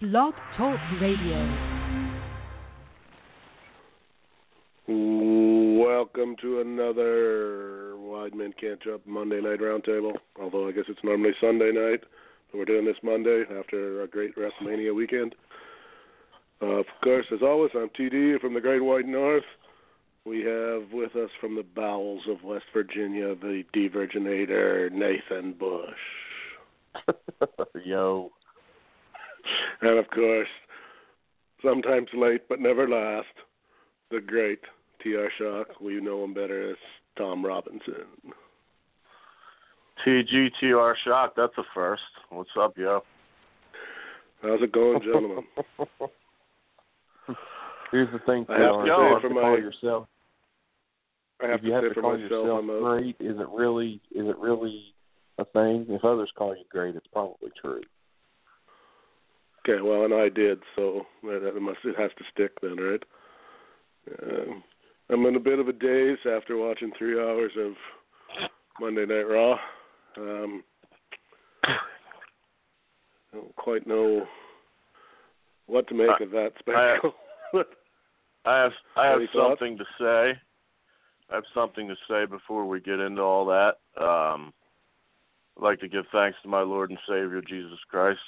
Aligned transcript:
Blog 0.00 0.34
Talk 0.56 0.80
Radio. 1.00 1.38
Welcome 4.88 6.34
to 6.42 6.60
another 6.60 7.96
Wide 7.96 8.34
Men 8.34 8.52
Can't 8.60 8.82
Jump 8.82 9.06
Monday 9.06 9.40
Night 9.40 9.60
Roundtable. 9.60 10.14
Although 10.40 10.66
I 10.66 10.72
guess 10.72 10.86
it's 10.88 10.98
normally 11.04 11.30
Sunday 11.40 11.70
night, 11.70 12.00
but 12.50 12.58
we're 12.58 12.64
doing 12.64 12.84
this 12.84 12.96
Monday 13.04 13.44
after 13.56 14.02
a 14.02 14.08
great 14.08 14.32
WrestleMania 14.34 14.92
weekend. 14.92 15.36
Uh, 16.60 16.80
of 16.80 16.86
course, 17.04 17.26
as 17.32 17.42
always, 17.42 17.70
I'm 17.76 17.88
TD 17.90 18.40
from 18.40 18.54
the 18.54 18.60
Great 18.60 18.82
White 18.82 19.06
North. 19.06 19.44
We 20.26 20.40
have 20.40 20.90
with 20.92 21.14
us 21.14 21.30
from 21.40 21.54
the 21.54 21.66
bowels 21.76 22.22
of 22.28 22.42
West 22.42 22.64
Virginia 22.72 23.36
the 23.36 23.62
Diverginator 23.72 24.90
Nathan 24.90 25.52
Bush. 25.52 27.14
Yo. 27.84 28.32
And 29.84 29.98
of 29.98 30.08
course, 30.08 30.48
sometimes 31.62 32.08
late 32.14 32.48
but 32.48 32.58
never 32.58 32.88
last, 32.88 33.26
the 34.10 34.18
great 34.18 34.60
T.R. 35.02 35.28
Shock. 35.38 35.78
We 35.78 36.00
know 36.00 36.24
him 36.24 36.32
better 36.32 36.70
as 36.70 36.76
Tom 37.18 37.44
Robinson. 37.44 38.06
TGTR 40.06 40.94
Shock, 41.06 41.34
that's 41.36 41.52
a 41.58 41.62
first. 41.74 42.02
What's 42.30 42.48
up, 42.58 42.78
yo? 42.78 43.02
How's 44.40 44.62
it 44.62 44.72
going, 44.72 45.00
gentlemen? 45.02 45.44
Here's 47.90 48.10
the 48.10 48.20
thing, 48.20 48.46
I 48.48 48.58
have 48.60 48.72
to 48.72 48.84
TR, 48.84 48.86
say 48.86 48.88
you 48.88 49.12
have 49.12 49.20
for 49.20 49.28
to 49.28 49.34
my- 49.34 49.40
call 49.42 49.58
yourself. 49.58 50.08
I 51.42 51.46
have 51.48 51.58
if 51.58 51.64
you 51.64 51.70
to 51.70 51.74
have 51.74 51.84
say 51.84 51.88
to 51.88 51.94
for 51.94 52.00
call 52.00 52.12
myself, 52.16 52.30
yourself 52.30 52.64
great, 52.82 53.16
is 53.20 53.38
it 53.38 53.48
really? 53.54 54.00
Is 54.14 54.26
it 54.28 54.38
really 54.38 54.94
a 55.38 55.44
thing? 55.44 55.84
If 55.90 56.04
others 56.04 56.32
call 56.38 56.56
you 56.56 56.64
great, 56.70 56.96
it's 56.96 57.06
probably 57.08 57.50
true. 57.60 57.82
Okay. 59.66 59.80
Well, 59.82 60.04
and 60.04 60.14
I 60.14 60.28
did, 60.28 60.60
so 60.76 61.06
that 61.22 61.58
must 61.60 61.78
it 61.84 61.96
has 61.98 62.10
to 62.18 62.24
stick 62.32 62.52
then, 62.62 62.76
right? 62.76 63.02
Um 64.22 64.62
I'm 65.10 65.26
in 65.26 65.36
a 65.36 65.40
bit 65.40 65.58
of 65.58 65.68
a 65.68 65.72
daze 65.72 66.18
after 66.24 66.56
watching 66.56 66.90
three 66.96 67.20
hours 67.20 67.52
of 67.58 67.72
Monday 68.80 69.04
Night 69.04 69.22
Raw. 69.22 69.58
Um, 70.16 70.64
I 71.64 71.76
don't 73.34 73.54
quite 73.56 73.86
know 73.86 74.26
what 75.66 75.86
to 75.88 75.94
make 75.94 76.08
I- 76.20 76.24
of 76.24 76.30
that 76.30 76.52
spectacle. 76.58 77.14
I 78.46 78.62
have 78.62 78.72
I 78.96 79.06
have 79.08 79.20
thoughts? 79.32 79.60
something 79.60 79.78
to 79.78 79.84
say. 79.98 80.40
I 81.30 81.34
have 81.34 81.44
something 81.54 81.88
to 81.88 81.96
say 82.08 82.26
before 82.26 82.66
we 82.66 82.80
get 82.80 83.00
into 83.00 83.22
all 83.22 83.44
that. 83.46 83.76
Um, 84.02 84.52
I'd 85.56 85.62
like 85.62 85.80
to 85.80 85.88
give 85.88 86.04
thanks 86.12 86.38
to 86.42 86.48
my 86.48 86.60
Lord 86.60 86.90
and 86.90 86.98
Savior 87.08 87.42
Jesus 87.46 87.78
Christ. 87.90 88.20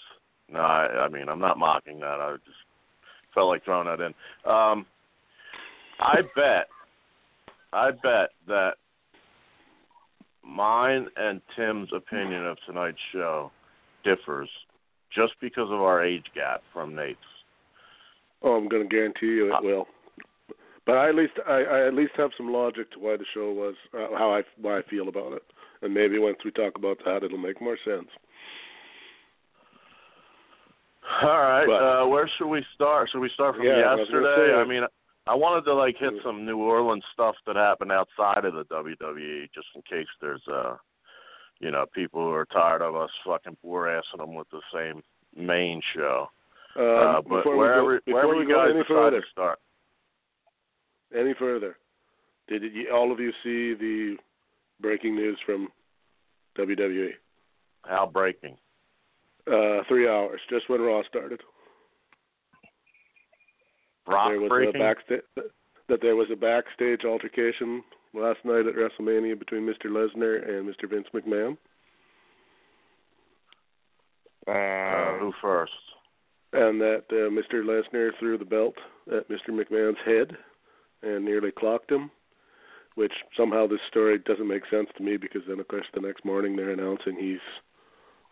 No, 0.51 0.61
I, 0.61 1.05
I 1.05 1.09
mean 1.09 1.29
I'm 1.29 1.41
not 1.41 1.59
mocking 1.59 2.01
that. 2.01 2.21
I 2.21 2.35
just 2.45 2.57
felt 3.35 3.49
like 3.49 3.65
throwing 3.65 3.87
that 3.87 4.01
in. 4.01 4.15
Um, 4.51 4.87
I 5.99 6.23
bet, 6.35 6.69
I 7.73 7.91
bet 7.91 8.31
that 8.47 8.75
mine 10.45 11.07
and 11.17 11.41
Tim's 11.57 11.89
opinion 11.95 12.47
of 12.47 12.57
tonight's 12.67 12.99
show 13.13 13.51
differs 14.05 14.49
just 15.15 15.33
because 15.41 15.69
of 15.71 15.81
our 15.81 16.05
age 16.05 16.27
gap 16.35 16.63
from 16.73 16.95
Nate's. 16.95 17.19
oh, 18.43 18.53
I'm 18.53 18.69
going 18.69 18.83
to 18.83 18.89
guarantee 18.89 19.27
you 19.27 19.53
Uh, 19.53 19.59
it 19.59 19.65
will. 19.65 19.87
But 20.87 20.99
I 20.99 21.09
at 21.09 21.17
least 21.17 21.33
I, 21.49 21.63
I 21.65 21.87
at 21.89 21.95
least 21.95 22.13
have 22.17 22.31
some 22.37 22.53
logic 22.53 22.93
to 22.93 23.01
why 23.01 23.17
the 23.17 23.25
show 23.35 23.51
was 23.53 23.75
uh, 23.93 24.17
how 24.17 24.33
I 24.33 24.43
why 24.61 24.79
I 24.79 24.83
feel 24.89 25.09
about 25.09 25.33
it, 25.33 25.43
and 25.83 25.93
maybe 25.93 26.19
once 26.19 26.39
we 26.45 26.53
talk 26.53 26.77
about 26.77 26.99
that, 27.05 27.25
it'll 27.25 27.39
make 27.39 27.61
more 27.61 27.77
sense. 27.85 28.07
All 31.23 31.29
right. 31.29 31.67
But- 31.67 31.83
uh, 31.83 32.07
where 32.07 32.29
should 32.37 32.49
we 32.49 32.65
start? 32.75 33.11
Should 33.11 33.21
we 33.21 33.31
start 33.31 33.57
from 33.57 33.65
Yeah, 33.65 33.93
I 33.93 33.97
yesterday? 33.97 34.53
say- 34.53 34.55
I 34.55 34.65
mean, 34.65 34.85
I 35.27 35.35
wanted 35.35 35.65
to 35.65 35.75
like 35.75 35.97
hit 35.99 36.13
some 36.23 36.45
New 36.45 36.59
Orleans 36.59 37.05
stuff 37.13 37.35
that 37.47 37.57
happened 37.57 37.91
outside 37.93 38.45
of 38.45 38.55
the 38.55 38.65
WWE, 38.65 39.49
just 39.55 39.67
in 39.75 39.83
case 39.83 40.07
there's 40.21 40.47
uh, 40.49 40.77
you 41.59 41.71
know, 41.71 41.87
people 41.95 42.21
who 42.23 42.33
are 42.33 42.45
tired 42.47 42.83
of 42.83 42.95
us 42.97 43.11
fucking 43.25 43.57
bore 43.63 43.87
assing 43.87 44.19
them 44.19 44.35
with 44.35 44.49
the 44.51 44.61
same 44.73 45.03
main 45.35 45.81
show. 45.95 46.31
Um, 46.77 46.83
uh, 46.85 47.23
but 47.23 47.37
before 47.39 47.57
wherever 47.57 47.87
we 47.87 47.95
go, 47.95 48.01
before 48.05 48.15
wherever 48.27 48.37
we 48.37 48.47
you 48.47 48.55
guys 48.55 48.71
any 48.71 48.83
decide 48.83 48.89
further, 48.89 49.21
to 49.23 49.27
start. 49.33 49.59
any 51.15 51.35
further, 51.39 51.79
did 52.49 52.63
you, 52.63 52.91
all 52.93 53.11
of 53.11 53.19
you 53.19 53.33
see 53.43 53.73
the 53.75 54.17
breaking 54.81 55.17
news 55.17 55.39
from 55.47 55.69
WWE? 56.59 57.11
How 57.85 58.07
breaking? 58.07 58.57
Uh, 59.51 59.83
three 59.87 60.09
hours, 60.09 60.41
just 60.51 60.69
when 60.69 60.81
Raw 60.81 61.03
started. 61.09 61.41
Rock 64.09 64.31
there 64.31 64.41
was 64.41 64.49
breaking. 64.49 64.81
a 64.81 64.85
backstage 64.85 65.23
that 65.89 66.01
there 66.03 66.17
was 66.17 66.29
a 66.33 66.37
backstage 66.37 67.05
altercation 67.05 67.83
last 68.13 68.39
night 68.45 68.67
at 68.67 68.75
WrestleMania 68.75 69.39
between 69.39 69.63
Mr. 69.63 69.87
Lesnar 69.87 70.49
and 70.49 70.69
Mr. 70.69 70.91
Vince 70.91 71.07
McMahon, 71.15 71.57
uh, 74.49 75.19
who 75.21 75.33
first? 75.41 75.73
and 76.53 76.81
that 76.81 77.05
uh, 77.11 77.31
Mr. 77.31 77.63
Lesnar 77.63 78.11
threw 78.19 78.39
the 78.39 78.45
belt 78.45 78.75
at 79.13 79.29
Mr. 79.29 79.51
McMahon's 79.51 79.99
head 80.05 80.37
and 81.03 81.25
nearly 81.25 81.51
clocked 81.51 81.91
him. 81.91 82.11
Which 82.95 83.13
somehow 83.37 83.67
this 83.67 83.81
story 83.89 84.19
doesn't 84.19 84.49
make 84.49 84.63
sense 84.71 84.89
to 84.97 85.03
me 85.03 85.19
because 85.19 85.43
then 85.47 85.61
of 85.61 85.69
course 85.69 85.85
the 85.93 86.01
next 86.01 86.25
morning 86.25 86.57
they're 86.57 86.71
announcing 86.71 87.17
he's 87.21 87.39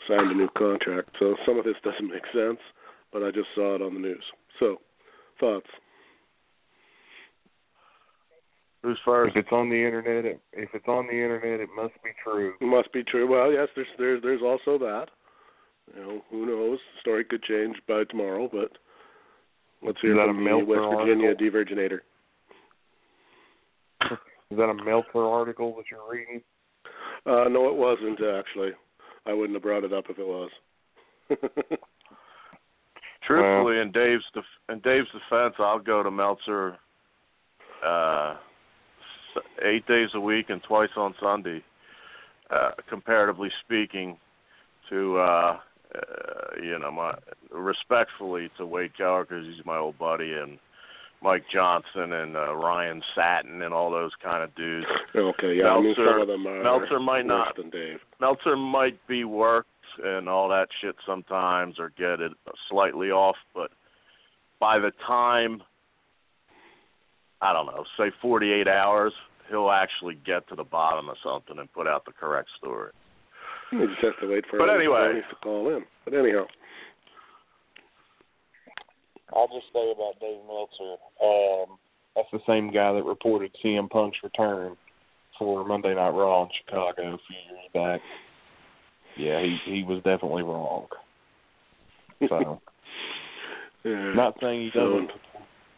signed 0.08 0.30
a 0.30 0.34
new 0.34 0.48
contract. 0.56 1.10
So 1.18 1.36
some 1.46 1.58
of 1.58 1.64
this 1.64 1.76
doesn't 1.82 2.08
make 2.08 2.24
sense, 2.32 2.58
but 3.12 3.22
I 3.22 3.30
just 3.30 3.48
saw 3.54 3.74
it 3.74 3.82
on 3.82 3.94
the 3.94 4.00
news. 4.00 4.24
So 4.58 4.78
thoughts? 5.40 5.66
Who's 8.82 8.98
first? 9.04 9.34
If 9.34 9.44
it's 9.44 9.52
on 9.52 9.70
the 9.70 9.76
internet, 9.76 10.24
it, 10.26 10.40
if 10.52 10.68
it's 10.74 10.88
on 10.88 11.06
the 11.06 11.12
internet, 11.14 11.60
it 11.60 11.70
must 11.74 11.94
be 12.04 12.10
true. 12.22 12.52
It 12.60 12.66
must 12.66 12.92
be 12.92 13.02
true. 13.02 13.26
Well, 13.26 13.50
yes, 13.50 13.68
there's 13.74 13.88
there's 13.98 14.22
there's 14.22 14.42
also 14.42 14.78
that. 14.78 15.06
You 15.94 16.02
know, 16.02 16.22
who 16.30 16.46
knows? 16.46 16.78
The 16.94 17.00
story 17.00 17.24
could 17.24 17.42
change 17.42 17.76
by 17.88 18.04
tomorrow, 18.04 18.48
but 18.52 18.72
let's 19.82 19.98
hear 20.00 20.12
Is 20.12 20.18
that 20.18 20.26
from 20.26 20.46
a 20.46 20.50
the 20.50 20.64
West 20.64 20.80
Virginia 20.98 21.28
article? 21.28 21.50
Diverginator. 21.50 22.00
Is 24.50 24.58
that 24.58 24.68
a 24.68 24.74
Meltzer 24.74 25.24
article 25.24 25.74
that 25.76 25.84
you're 25.90 26.10
reading? 26.10 26.42
Uh, 27.26 27.48
no, 27.48 27.68
it 27.68 27.74
wasn't 27.74 28.20
actually. 28.22 28.72
I 29.26 29.32
wouldn't 29.32 29.54
have 29.54 29.62
brought 29.62 29.84
it 29.84 29.92
up 29.92 30.04
if 30.08 30.18
it 30.18 30.26
was. 30.26 30.50
Truthfully, 33.26 33.80
in 33.80 33.90
Dave's 33.92 34.24
def- 34.34 34.44
in 34.68 34.80
Dave's 34.80 35.08
defense, 35.08 35.54
I'll 35.58 35.78
go 35.78 36.02
to 36.02 36.10
Meltzer 36.10 36.76
uh, 37.84 38.36
eight 39.62 39.86
days 39.86 40.10
a 40.14 40.20
week 40.20 40.50
and 40.50 40.62
twice 40.62 40.90
on 40.96 41.14
Sunday. 41.20 41.62
Uh, 42.50 42.72
comparatively 42.90 43.50
speaking, 43.64 44.18
to 44.90 45.16
uh, 45.18 45.58
uh, 45.94 46.62
you 46.62 46.78
know, 46.78 46.90
my 46.90 47.14
respectfully 47.50 48.50
to 48.58 48.66
Wade 48.66 48.96
Keller 48.96 49.24
because 49.24 49.46
he's 49.46 49.64
my 49.64 49.78
old 49.78 49.98
buddy 49.98 50.32
and 50.32 50.58
Mike 51.24 51.44
Johnson 51.50 52.12
and 52.12 52.36
uh, 52.36 52.54
Ryan 52.54 53.02
Satin 53.14 53.62
and 53.62 53.72
all 53.72 53.90
those 53.90 54.12
kind 54.22 54.42
of 54.44 54.54
dudes. 54.54 54.86
okay, 55.16 55.54
yeah, 55.56 55.68
I 55.68 55.76
mean 55.76 55.84
Meltzer- 55.86 56.06
some 56.06 56.20
of 56.20 56.28
them 56.28 56.46
are 56.46 56.62
Meltzer 56.62 57.00
might 57.00 57.24
not. 57.24 57.56
than 57.56 57.70
Dave. 57.70 57.98
Meltzer 58.20 58.56
might 58.56 58.98
be 59.08 59.24
worked 59.24 59.68
and 60.04 60.28
all 60.28 60.50
that 60.50 60.68
shit 60.82 60.94
sometimes 61.06 61.78
or 61.78 61.92
get 61.96 62.20
it 62.20 62.32
slightly 62.68 63.10
off, 63.10 63.36
but 63.54 63.70
by 64.60 64.78
the 64.78 64.92
time 65.06 65.62
I 67.40 67.52
don't 67.54 67.66
know, 67.66 67.84
say 67.98 68.10
48 68.20 68.68
hours, 68.68 69.12
he'll 69.48 69.70
actually 69.70 70.18
get 70.26 70.46
to 70.48 70.54
the 70.54 70.64
bottom 70.64 71.08
of 71.08 71.16
something 71.24 71.58
and 71.58 71.72
put 71.72 71.86
out 71.86 72.04
the 72.04 72.12
correct 72.12 72.48
story. 72.58 72.90
He 73.70 73.78
just 73.78 74.00
has 74.02 74.12
to 74.20 74.28
wait 74.28 74.44
for 74.50 74.58
But 74.58 74.68
anyway. 74.70 75.20
To 75.28 75.36
call 75.42 75.74
in. 75.74 75.84
But 76.04 76.14
anyhow, 76.14 76.44
I'll 79.32 79.48
just 79.48 79.72
say 79.72 79.90
about 79.90 80.20
Dave 80.20 80.40
Meltzer. 80.46 80.96
Um, 81.22 81.78
that's 82.14 82.28
the 82.32 82.40
same 82.46 82.72
guy 82.72 82.92
that 82.92 83.04
reported 83.04 83.56
CM 83.64 83.88
Punk's 83.90 84.18
return 84.22 84.76
for 85.38 85.64
Monday 85.64 85.94
Night 85.94 86.10
Raw 86.10 86.42
in 86.42 86.48
Chicago 86.64 87.14
a 87.14 87.18
few 87.26 87.36
years 87.50 87.70
back. 87.72 88.00
Yeah, 89.16 89.40
he 89.40 89.58
he 89.64 89.82
was 89.84 90.02
definitely 90.02 90.42
wrong. 90.42 90.86
So, 92.28 92.60
yeah. 93.84 94.12
not 94.14 94.36
saying 94.40 94.70
he 94.72 94.78
doesn't. 94.78 95.10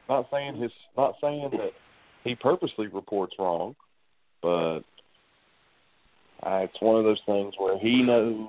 Not 0.09 0.27
saying 0.31 0.61
his. 0.61 0.71
Not 0.97 1.15
saying 1.21 1.49
that 1.53 1.71
he 2.25 2.35
purposely 2.35 2.89
reports 2.89 3.35
wrong, 3.39 3.75
but 4.43 4.81
uh, 6.43 6.65
it's 6.65 6.81
one 6.81 6.97
of 6.97 7.05
those 7.05 7.21
things 7.27 7.55
where 7.59 7.79
he 7.79 8.03
knows. 8.03 8.49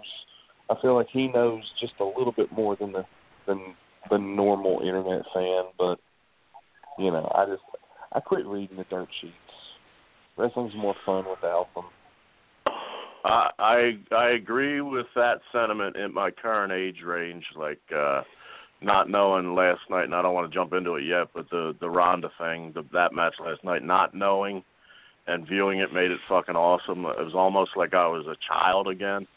I 0.70 0.76
feel 0.82 0.96
like 0.96 1.08
he 1.12 1.28
knows 1.28 1.64
just 1.80 1.94
a 2.00 2.06
little 2.06 2.34
bit 2.34 2.52
more 2.52 2.76
than 2.76 2.92
the 2.92 3.06
than 3.46 3.76
the 4.10 4.18
normal 4.18 4.80
internet 4.82 5.24
fan, 5.34 5.64
but 5.78 6.00
you 6.98 7.12
know, 7.12 7.32
I 7.36 7.46
just 7.46 7.64
I 8.14 8.20
quit 8.20 8.46
reading 8.46 8.78
the 8.78 8.86
dirt 8.86 9.10
sheets. 9.22 9.34
Wrestling's 10.38 10.76
more 10.76 10.96
fun 11.06 11.26
without 11.30 11.68
them. 11.76 11.86
I 13.26 13.50
I 13.60 13.98
I 14.16 14.30
agree 14.30 14.82
with 14.82 15.08
that 15.16 15.42
sentiment 15.52 15.96
in 15.96 16.14
my 16.14 16.32
current 16.32 16.72
age 16.72 17.02
range. 17.06 17.46
Like 17.56 17.82
uh 17.96 18.22
not 18.82 19.10
knowing 19.10 19.56
last 19.56 19.82
night, 19.90 20.04
and 20.04 20.14
I 20.14 20.22
don't 20.22 20.36
want 20.36 20.52
to 20.52 20.56
jump 20.56 20.72
into 20.74 20.96
it 20.96 21.04
yet, 21.06 21.28
but 21.34 21.50
the 21.50 21.76
the 21.80 21.90
Ronda 21.90 22.30
thing, 22.38 22.72
the, 22.74 22.84
that 22.94 23.14
match 23.14 23.34
last 23.44 23.64
night, 23.64 23.84
not 23.84 24.14
knowing 24.14 24.64
and 25.28 25.48
viewing 25.48 25.80
it 25.80 25.94
made 25.94 26.12
it 26.12 26.20
fucking 26.30 26.56
awesome. 26.56 27.00
It 27.06 27.18
was 27.18 27.36
almost 27.36 27.72
like 27.76 27.94
I 27.94 28.08
was 28.08 28.26
a 28.28 28.38
child 28.48 28.88
again. 28.88 29.28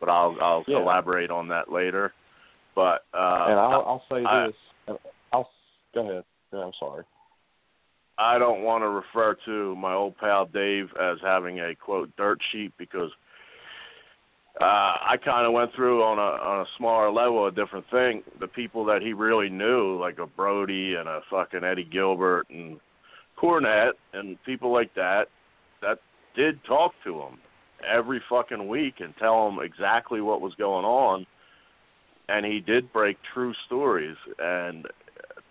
But 0.00 0.08
I'll 0.08 0.36
I'll 0.40 0.64
Yeah. 0.66 0.78
elaborate 0.78 1.30
on 1.30 1.48
that 1.48 1.70
later. 1.70 2.12
But 2.76 3.04
uh, 3.12 3.46
and 3.48 3.58
I'll, 3.58 3.84
I'll 3.86 4.02
say 4.08 4.22
I- 4.24 4.46
this. 4.46 4.96
I'll 5.32 5.50
go 5.94 6.08
ahead. 6.08 6.24
Yeah, 6.52 6.60
I'm 6.60 6.72
sorry. 6.78 7.02
I 8.18 8.38
don't 8.38 8.62
want 8.62 8.82
to 8.82 8.88
refer 8.88 9.36
to 9.44 9.74
my 9.76 9.92
old 9.92 10.16
pal 10.18 10.46
Dave 10.46 10.88
as 11.00 11.18
having 11.22 11.58
a 11.60 11.74
quote 11.74 12.10
dirt 12.16 12.38
sheet 12.52 12.72
because 12.78 13.10
uh 14.60 14.64
I 14.64 15.16
kind 15.22 15.46
of 15.46 15.52
went 15.52 15.74
through 15.74 16.02
on 16.02 16.18
a 16.18 16.42
on 16.42 16.60
a 16.60 16.66
smaller 16.78 17.10
level 17.10 17.46
a 17.46 17.50
different 17.50 17.84
thing. 17.90 18.22
The 18.40 18.46
people 18.46 18.84
that 18.86 19.02
he 19.02 19.12
really 19.12 19.50
knew, 19.50 19.98
like 20.00 20.18
a 20.18 20.26
Brody 20.26 20.94
and 20.94 21.08
a 21.08 21.20
fucking 21.30 21.64
Eddie 21.64 21.84
Gilbert 21.84 22.46
and 22.48 22.78
Cornette 23.38 23.92
and 24.14 24.42
people 24.44 24.72
like 24.72 24.94
that, 24.94 25.26
that 25.82 25.98
did 26.34 26.62
talk 26.64 26.92
to 27.04 27.20
him 27.20 27.38
every 27.86 28.22
fucking 28.30 28.66
week 28.66 28.94
and 29.00 29.14
tell 29.18 29.46
him 29.48 29.58
exactly 29.62 30.22
what 30.22 30.40
was 30.40 30.54
going 30.54 30.84
on. 30.86 31.26
And 32.28 32.44
he 32.44 32.60
did 32.60 32.92
break 32.92 33.16
true 33.32 33.54
stories 33.66 34.16
and 34.38 34.86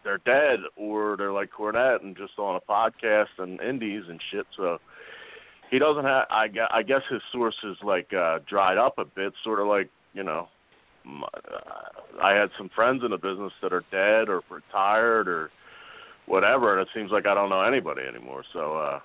they're 0.04 0.19
dead 0.19 0.60
or 0.75 1.16
they're 1.18 1.31
like 1.31 1.50
Cornette 1.57 2.04
and 2.04 2.16
just 2.16 2.38
on 2.38 2.56
a 2.56 2.72
podcast 2.72 3.38
and 3.38 3.60
indies 3.62 4.04
and 4.07 4.19
shit. 4.31 4.45
So 4.56 4.80
he 5.72 5.80
doesn't 5.80 6.04
have. 6.04 6.25
I 6.30 6.48
guess, 6.48 6.68
I 6.72 6.83
guess 6.83 7.01
his 7.10 7.22
sources 7.31 7.77
like 7.83 8.13
uh, 8.13 8.39
dried 8.48 8.77
up 8.77 8.98
a 8.98 9.06
bit, 9.06 9.33
sort 9.44 9.60
of 9.60 9.68
like 9.68 9.89
you 10.13 10.24
know. 10.24 10.48
m- 11.06 11.24
uh, 11.24 12.22
I 12.22 12.33
had 12.33 12.50
some 12.57 12.69
friends 12.75 13.04
in 13.04 13.12
the 13.12 13.18
business 13.18 13.51
that 13.62 13.74
are 13.74 13.83
dead 13.92 14.30
or 14.30 14.42
retired 14.50 15.27
or 15.27 15.50
whatever, 16.27 16.77
and 16.77 16.81
it 16.81 16.88
seems 16.94 17.12
like 17.12 17.25
I 17.25 17.33
don't 17.33 17.50
know 17.50 17.62
anybody 17.62 18.01
anymore. 18.04 18.44
So 18.54 18.77
uh 18.77 19.00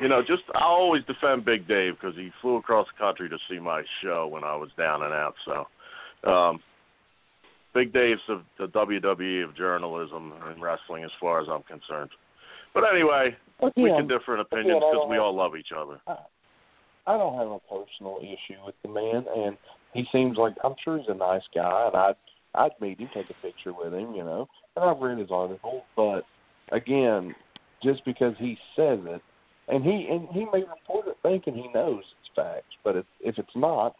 you 0.00 0.08
know, 0.08 0.22
just 0.22 0.42
I 0.54 0.62
always 0.64 1.04
defend 1.04 1.44
Big 1.44 1.68
Dave 1.68 1.94
because 2.00 2.16
he 2.16 2.30
flew 2.40 2.56
across 2.56 2.86
the 2.92 3.04
country 3.04 3.28
to 3.28 3.38
see 3.48 3.58
my 3.58 3.82
show 4.02 4.26
when 4.26 4.44
I 4.44 4.56
was 4.56 4.70
down 4.76 5.02
and 5.02 5.12
out. 5.12 5.34
So, 5.44 6.30
um, 6.30 6.60
Big 7.74 7.92
Dave's 7.92 8.20
the, 8.28 8.42
the 8.58 8.68
WWE 8.68 9.44
of 9.44 9.56
journalism 9.56 10.32
and 10.46 10.62
wrestling, 10.62 11.04
as 11.04 11.10
far 11.20 11.40
as 11.40 11.48
I'm 11.50 11.62
concerned. 11.64 12.10
But 12.72 12.84
anyway, 12.92 13.36
we 13.76 13.84
Again, 13.84 13.96
can 13.98 14.08
differ 14.08 14.34
in 14.34 14.40
opinions 14.40 14.80
because 14.80 15.06
we 15.10 15.18
all 15.18 15.34
love 15.34 15.56
each 15.56 15.72
other. 15.76 16.00
I 17.06 17.16
don't 17.18 17.36
have 17.36 17.48
a 17.48 17.58
personal 17.60 18.18
issue 18.20 18.58
with 18.64 18.74
the 18.82 18.88
man, 18.88 19.26
and 19.36 19.56
he 19.92 20.04
seems 20.10 20.38
like 20.38 20.54
I'm 20.64 20.74
sure 20.82 20.98
he's 20.98 21.08
a 21.08 21.14
nice 21.14 21.42
guy, 21.54 21.86
and 21.86 21.96
I'd 21.96 22.16
I'd 22.54 22.72
meet 22.80 23.00
him, 23.00 23.10
take 23.12 23.30
a 23.30 23.34
picture 23.34 23.72
with 23.72 23.92
him, 23.92 24.14
you 24.14 24.24
know. 24.24 24.48
And 24.76 24.84
I've 24.84 25.00
read 25.00 25.18
his 25.18 25.30
article, 25.30 25.84
but 25.96 26.22
again, 26.72 27.34
just 27.82 28.04
because 28.04 28.34
he 28.38 28.56
says 28.76 29.00
it, 29.04 29.20
and 29.68 29.84
he 29.84 30.08
and 30.10 30.28
he 30.32 30.46
may 30.52 30.64
report 30.64 31.08
it 31.08 31.16
thinking 31.22 31.54
he 31.54 31.68
knows 31.74 32.02
it's 32.20 32.30
facts, 32.34 32.74
but 32.82 32.96
if 32.96 33.04
if 33.20 33.38
it's 33.38 33.56
not, 33.56 33.94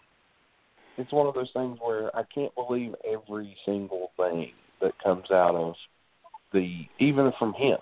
it's 0.96 1.12
one 1.12 1.26
of 1.26 1.34
those 1.34 1.50
things 1.52 1.78
where 1.80 2.14
I 2.16 2.22
can't 2.34 2.54
believe 2.54 2.94
every 3.04 3.56
single 3.64 4.10
thing 4.16 4.52
that 4.80 4.92
comes 5.02 5.30
out 5.30 5.54
of 5.54 5.74
the 6.52 6.86
even 6.98 7.32
from 7.38 7.52
him, 7.54 7.78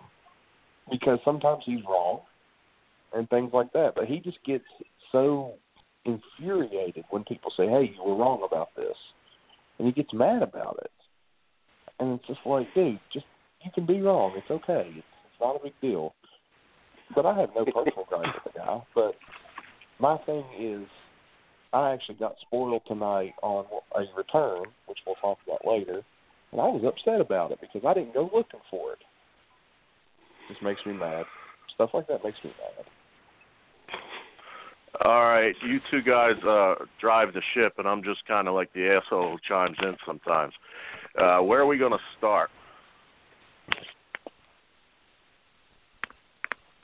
because 0.91 1.19
sometimes 1.25 1.63
he's 1.65 1.85
wrong 1.89 2.21
and 3.13 3.29
things 3.29 3.51
like 3.53 3.73
that. 3.73 3.95
But 3.95 4.07
he 4.07 4.21
just 4.21 4.43
gets 4.45 4.65
so 5.11 5.55
infuriated 6.05 7.05
when 7.11 7.25
people 7.25 7.53
say, 7.57 7.69
"Hey, 7.69 7.95
you 7.95 8.03
were 8.03 8.17
wrong 8.17 8.43
about 8.45 8.75
this," 8.77 8.97
and 9.79 9.87
he 9.87 9.93
gets 9.93 10.13
mad 10.13 10.43
about 10.43 10.79
it. 10.83 10.91
And 11.99 12.19
it's 12.19 12.27
just 12.27 12.41
like, 12.47 12.73
dude, 12.75 12.99
just 13.13 13.27
you 13.63 13.71
can 13.75 13.87
be 13.87 14.01
wrong. 14.01 14.33
It's 14.37 14.51
okay. 14.51 14.89
It's, 14.89 15.07
it's 15.25 15.41
not 15.41 15.57
a 15.57 15.63
big 15.63 15.75
deal. 15.81 16.15
But 17.15 17.27
I 17.27 17.39
have 17.39 17.51
no 17.55 17.65
personal 17.67 18.07
gripe 18.09 18.35
with 18.45 18.55
the 18.55 18.59
guy. 18.59 18.83
But 18.95 19.15
my 19.99 20.19
thing 20.19 20.45
is, 20.59 20.87
I 21.73 21.93
actually 21.93 22.17
got 22.17 22.35
spoiled 22.41 22.83
tonight 22.87 23.33
on 23.43 23.65
a 23.95 24.05
return, 24.17 24.65
which 24.87 24.99
we'll 25.07 25.17
talk 25.17 25.39
about 25.47 25.67
later, 25.67 26.03
and 26.53 26.61
I 26.61 26.67
was 26.67 26.85
upset 26.85 27.21
about 27.21 27.51
it 27.51 27.61
because 27.61 27.83
I 27.87 27.95
didn't 27.95 28.15
go 28.15 28.31
looking 28.35 28.61
for 28.71 28.93
it. 28.93 28.99
Just 30.49 30.63
makes 30.63 30.85
me 30.85 30.93
mad. 30.93 31.25
Stuff 31.75 31.91
like 31.95 32.07
that 32.09 32.23
makes 32.25 32.39
me 32.45 32.53
mad. 32.59 32.85
All 35.05 35.25
right, 35.25 35.55
you 35.67 35.81
two 35.91 36.03
guys 36.03 36.37
uh 36.47 36.75
drive 37.01 37.33
the 37.33 37.41
ship, 37.55 37.75
and 37.79 37.89
I'm 37.89 38.03
just 38.05 38.27
kind 38.27 38.47
of 38.47 38.55
like 38.55 38.73
the 38.75 38.89
asshole 38.89 39.33
who 39.33 39.39
chimes 39.49 39.77
in 39.81 39.97
sometimes. 40.07 40.53
Uh 41.19 41.39
Where 41.39 41.61
are 41.61 41.67
we 41.67 41.79
going 41.79 41.93
to 41.93 41.99
start? 42.19 42.51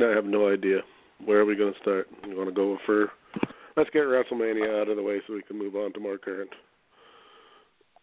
I 0.00 0.04
have 0.14 0.24
no 0.24 0.50
idea. 0.50 0.80
Where 1.24 1.40
are 1.40 1.44
we 1.44 1.56
going 1.56 1.74
to 1.74 1.80
start? 1.80 2.08
You 2.26 2.36
want 2.36 2.48
to 2.48 2.54
go 2.54 2.78
for? 2.86 3.10
Let's 3.78 3.90
get 3.90 4.00
WrestleMania 4.00 4.82
out 4.82 4.88
of 4.88 4.96
the 4.96 5.02
way 5.04 5.20
so 5.24 5.34
we 5.34 5.42
can 5.42 5.56
move 5.56 5.76
on 5.76 5.92
to 5.92 6.00
more 6.00 6.18
current. 6.18 6.50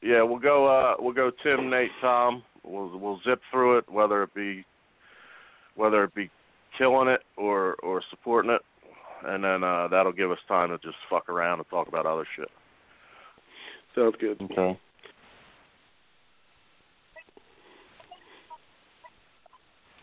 Yeah, 0.02 0.24
we'll 0.24 0.40
go. 0.40 0.66
uh 0.68 0.96
We'll 1.00 1.14
go. 1.14 1.32
Tim, 1.44 1.70
Nate, 1.70 1.92
Tom. 2.00 2.44
We'll 2.64 2.98
we'll 2.98 3.20
zip 3.28 3.42
through 3.52 3.80
it, 3.80 3.92
whether 3.92 4.24
it 4.24 4.34
be 4.34 4.64
whether 5.76 6.06
it 6.06 6.16
be 6.16 6.30
killing 6.78 7.10
it 7.10 7.24
or 7.36 7.74
or 7.84 8.02
supporting 8.10 8.52
it, 8.52 8.62
and 9.26 9.44
then 9.44 9.66
uh 9.66 9.90
that'll 9.90 10.14
give 10.14 10.32
us 10.32 10.38
time 10.48 10.70
to 10.70 10.78
just 10.78 10.96
fuck 11.10 11.28
around 11.28 11.60
and 11.60 11.70
talk 11.70 11.90
about 11.90 12.06
other 12.06 12.26
shit. 12.38 12.50
Sounds 13.94 14.16
good. 14.18 14.42
Okay. 14.44 14.80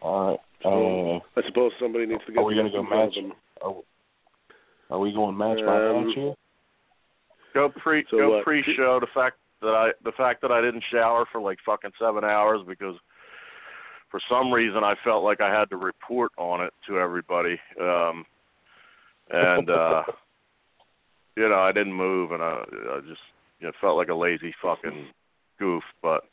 All 0.03 0.29
right. 0.33 0.39
Uh, 0.65 1.41
I 1.41 1.47
suppose 1.47 1.73
somebody 1.81 2.05
needs 2.05 2.21
to 2.27 2.33
get. 2.33 2.41
Are 2.41 2.45
we 2.45 2.57
gonna 2.57 2.71
go 2.71 2.81
in 2.81 2.87
front 2.89 3.17
of 3.17 3.25
match? 3.25 3.33
them. 3.33 3.33
are, 3.63 3.75
are 4.93 4.99
we 4.99 5.13
going 5.13 5.37
match 5.37 5.59
by 5.65 5.83
Um, 5.87 6.07
match 6.07 6.15
here? 6.15 6.35
Go 7.55 7.71
pre 7.71 8.05
So 8.11 8.19
go 8.19 8.43
pre-show. 8.43 9.01
The 9.01 9.07
fact 9.15 9.37
that 9.63 9.75
I 9.75 9.91
the 10.05 10.13
fact 10.13 10.43
that 10.43 10.53
I 10.53 10.61
didn't 10.61 10.85
shower 10.91 11.25
for 11.33 11.41
like 11.41 11.59
fucking 11.65 11.93
seven 11.99 12.25
hours 12.25 12.61
because 12.67 12.97
for 14.11 14.21
some 14.29 14.53
reason 14.53 14.85
I 14.85 14.95
felt 15.03 15.25
like 15.25 15.41
I 15.41 15.51
had 15.51 15.71
to 15.71 15.77
report 15.77 16.33
on 16.37 16.63
it 16.63 16.73
to 16.87 16.99
everybody. 16.99 17.59
Um 17.81 18.25
and 19.31 19.71
uh 19.71 20.03
you 21.37 21.49
know, 21.49 21.61
I 21.61 21.73
didn't 21.73 21.95
move 21.95 22.33
and 22.33 22.43
I 22.43 22.63
I 22.95 23.01
just 23.09 23.21
you 23.61 23.67
know 23.67 23.73
felt 23.81 23.97
like 23.97 24.09
a 24.09 24.15
lazy 24.15 24.55
fucking 24.61 25.07
goof. 25.59 25.83
But 26.03 26.25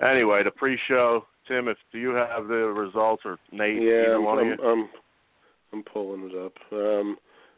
anyway, 0.00 0.42
the 0.42 0.50
pre-show, 0.50 1.24
Tim, 1.46 1.68
if 1.68 1.76
do 1.92 1.98
you 1.98 2.10
have 2.10 2.48
the 2.48 2.54
results 2.54 3.22
or 3.24 3.38
Nate, 3.52 3.82
Yeah, 3.82 4.02
either 4.02 4.16
I'm, 4.16 4.24
one 4.24 4.38
of 4.38 4.46
I'm, 4.46 4.50
you? 4.50 4.64
I'm, 4.64 4.88
I'm 5.72 5.82
pulling 5.84 6.30
it 6.30 6.36
up. 6.36 6.52
Um, 6.72 7.16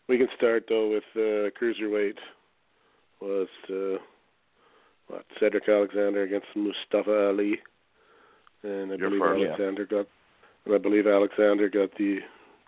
we 0.08 0.18
can 0.18 0.28
start 0.36 0.64
though 0.68 0.90
with 0.90 1.04
uh, 1.16 1.50
cruiserweight. 1.60 2.18
Was 3.20 3.48
uh, 3.70 3.98
what 5.08 5.24
Cedric 5.40 5.68
Alexander 5.68 6.22
against 6.22 6.46
Mustafa 6.54 7.28
Ali, 7.28 7.58
and 8.62 8.92
I 8.92 8.96
You're 8.96 9.10
believe. 9.10 9.40
Yeah. 9.40 9.46
Alexander 9.48 9.86
got, 9.86 10.06
and 10.66 10.74
I 10.74 10.78
believe 10.78 11.06
Alexander 11.06 11.68
got 11.68 11.90
the 11.96 12.18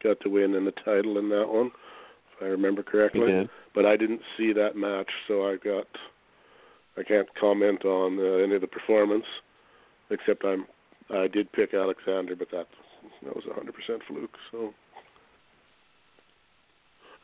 got 0.02 0.16
the 0.22 0.30
win 0.30 0.54
and 0.54 0.66
the 0.66 0.72
title 0.84 1.18
in 1.18 1.28
that 1.30 1.48
one, 1.48 1.66
if 1.66 2.42
I 2.42 2.46
remember 2.46 2.82
correctly. 2.82 3.48
But 3.74 3.86
I 3.86 3.96
didn't 3.96 4.22
see 4.38 4.52
that 4.54 4.76
match, 4.76 5.10
so 5.28 5.46
I 5.46 5.56
got 5.56 5.86
I 6.96 7.02
can't 7.02 7.28
comment 7.38 7.84
on 7.84 8.18
uh, 8.18 8.42
any 8.42 8.54
of 8.54 8.62
the 8.62 8.66
performance, 8.66 9.26
except 10.10 10.44
I'm 10.44 10.66
I 11.10 11.28
did 11.28 11.52
pick 11.52 11.74
Alexander, 11.74 12.34
but 12.34 12.48
that 12.52 12.66
that 13.22 13.34
was 13.34 13.44
a 13.50 13.54
hundred 13.54 13.74
percent 13.74 14.02
fluke. 14.08 14.36
So, 14.50 14.72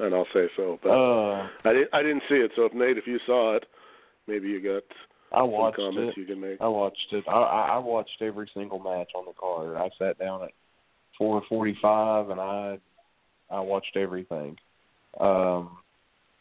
and 0.03 0.15
I'll 0.15 0.27
say 0.35 0.49
so, 0.57 0.79
but 0.83 0.91
Uh, 0.91 1.49
I 1.65 1.73
didn't 1.73 1.89
I 1.93 2.03
didn't 2.03 2.23
see 2.29 2.37
it. 2.37 2.51
So 2.57 2.65
if 2.65 2.75
Nate, 2.75 2.99
if 2.99 3.07
you 3.07 3.19
saw 3.27 3.57
it, 3.57 3.65
maybe 4.27 4.49
you 4.49 4.61
got 4.61 4.83
I 5.33 5.41
some 5.43 5.51
watched 5.51 5.77
comments 5.77 6.17
it. 6.17 6.21
you 6.21 6.27
can 6.27 6.41
make. 6.41 6.61
I 6.61 6.69
watched 6.69 7.07
it. 7.13 7.25
I, 7.29 7.33
I 7.33 7.67
I 7.75 7.79
watched 7.79 8.21
every 8.21 8.51
single 8.55 8.79
match 8.79 9.11
on 9.15 9.25
the 9.25 9.33
card. 9.39 9.77
I 9.77 9.89
sat 9.99 10.19
down 10.19 10.43
at 10.43 10.51
four 11.17 11.43
forty 11.49 11.77
five 11.81 12.31
and 12.31 12.41
I 12.41 12.79
I 13.51 13.61
watched 13.61 13.97
everything. 13.97 14.57
Um 15.21 15.77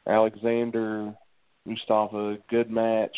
Alexander 0.07 1.13
Mustafa, 1.65 2.37
good 2.49 2.69
match. 2.71 3.15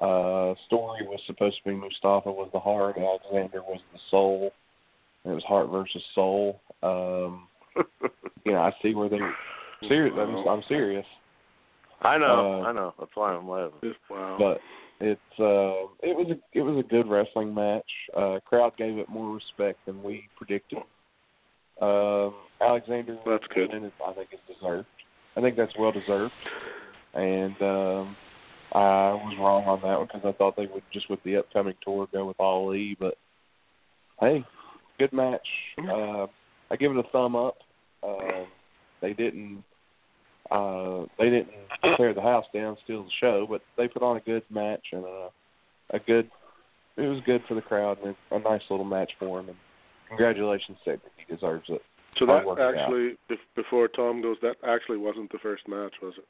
Uh 0.00 0.54
story 0.66 1.06
was 1.06 1.20
supposed 1.26 1.58
to 1.62 1.68
be 1.70 1.76
Mustafa 1.76 2.32
was 2.32 2.48
the 2.52 2.60
heart, 2.60 2.96
Alexander 2.96 3.62
was 3.62 3.80
the 3.92 3.98
soul. 4.10 4.52
It 5.24 5.28
was 5.28 5.44
heart 5.44 5.68
versus 5.70 6.02
soul. 6.14 6.60
Um 6.82 7.46
you 8.44 8.52
know, 8.52 8.58
I 8.58 8.72
see 8.82 8.94
where 8.94 9.08
they 9.08 9.18
serious 9.88 10.14
I'm, 10.18 10.36
I'm 10.48 10.62
serious. 10.68 11.06
I 12.02 12.18
know, 12.18 12.62
uh, 12.62 12.66
I 12.66 12.72
know. 12.72 12.94
That's 12.98 13.10
why 13.14 13.32
I'm 13.32 13.48
laughing. 13.48 13.94
Wow. 14.08 14.36
but 14.38 14.60
it's 15.00 15.20
uh 15.38 15.88
it 16.02 16.16
was 16.16 16.26
a 16.30 16.58
it 16.58 16.62
was 16.62 16.78
a 16.78 16.88
good 16.88 17.08
wrestling 17.08 17.54
match. 17.54 17.90
Uh 18.16 18.38
crowd 18.44 18.76
gave 18.76 18.98
it 18.98 19.08
more 19.08 19.34
respect 19.34 19.78
than 19.86 20.02
we 20.02 20.28
predicted. 20.36 20.78
Um 21.80 22.34
Alexander 22.60 23.18
That's 23.26 23.44
good. 23.54 23.70
and 23.70 23.90
I 24.06 24.12
think 24.12 24.28
it's 24.32 24.58
deserved. 24.58 24.86
I 25.36 25.40
think 25.40 25.56
that's 25.56 25.72
well 25.78 25.92
deserved. 25.92 26.32
And 27.14 27.56
um 27.62 28.16
I 28.72 29.12
was 29.14 29.36
wrong 29.38 29.64
on 29.64 29.80
that 29.82 29.98
one 29.98 30.06
because 30.06 30.22
I 30.24 30.36
thought 30.36 30.56
they 30.56 30.66
would 30.66 30.84
just 30.92 31.10
with 31.10 31.22
the 31.24 31.36
upcoming 31.36 31.74
tour 31.82 32.06
go 32.12 32.26
with 32.26 32.38
Ali, 32.38 32.96
but 33.00 33.14
hey, 34.20 34.44
good 34.98 35.12
match. 35.12 35.46
Uh, 35.78 36.26
I 36.70 36.76
give 36.76 36.92
it 36.92 36.98
a 36.98 37.08
thumb 37.10 37.36
up. 37.36 37.58
Uh, 38.02 38.44
they 39.02 39.12
didn't 39.12 39.62
uh, 40.50 41.04
they 41.18 41.30
didn't 41.30 41.48
tear 41.96 42.12
the 42.14 42.20
house 42.20 42.44
down, 42.52 42.76
steal 42.84 43.04
the 43.04 43.10
show, 43.20 43.46
but 43.48 43.62
they 43.76 43.88
put 43.88 44.02
on 44.02 44.16
a 44.16 44.20
good 44.20 44.42
match 44.50 44.84
and 44.92 45.04
a, 45.04 45.28
a 45.90 45.98
good. 46.00 46.30
It 46.96 47.02
was 47.02 47.20
good 47.24 47.42
for 47.48 47.54
the 47.54 47.62
crowd 47.62 47.98
and 48.04 48.14
a 48.30 48.38
nice 48.40 48.62
little 48.68 48.84
match 48.84 49.12
for 49.18 49.40
him. 49.40 49.48
And 49.48 49.56
congratulations, 50.08 50.76
Cedric. 50.84 51.12
He 51.16 51.34
deserves 51.34 51.64
it. 51.68 51.80
So 52.18 52.26
that 52.26 52.44
work 52.44 52.58
out. 52.58 52.74
actually, 52.74 53.16
bef- 53.30 53.54
before 53.54 53.86
Tom 53.88 54.20
goes, 54.20 54.36
that 54.42 54.56
actually 54.66 54.98
wasn't 54.98 55.30
the 55.30 55.38
first 55.38 55.68
match, 55.68 55.94
was 56.02 56.14
it? 56.18 56.24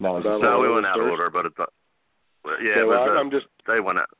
No, 0.00 0.16
it's 0.16 0.26
That 0.26 0.40
No, 0.42 0.58
we 0.58 0.68
was 0.68 0.74
went 0.82 0.86
out 0.86 0.98
of 0.98 1.04
first? 1.06 1.10
order, 1.12 1.30
but 1.30 1.46
it, 1.46 1.52
but 1.56 1.70
yeah, 2.60 2.72
Okay, 2.72 2.80
it 2.80 2.86
was, 2.86 3.08
uh, 3.08 3.20
I'm 3.20 3.30
just 3.30 3.46
they 3.68 3.78
went 3.80 3.98
out. 4.00 4.10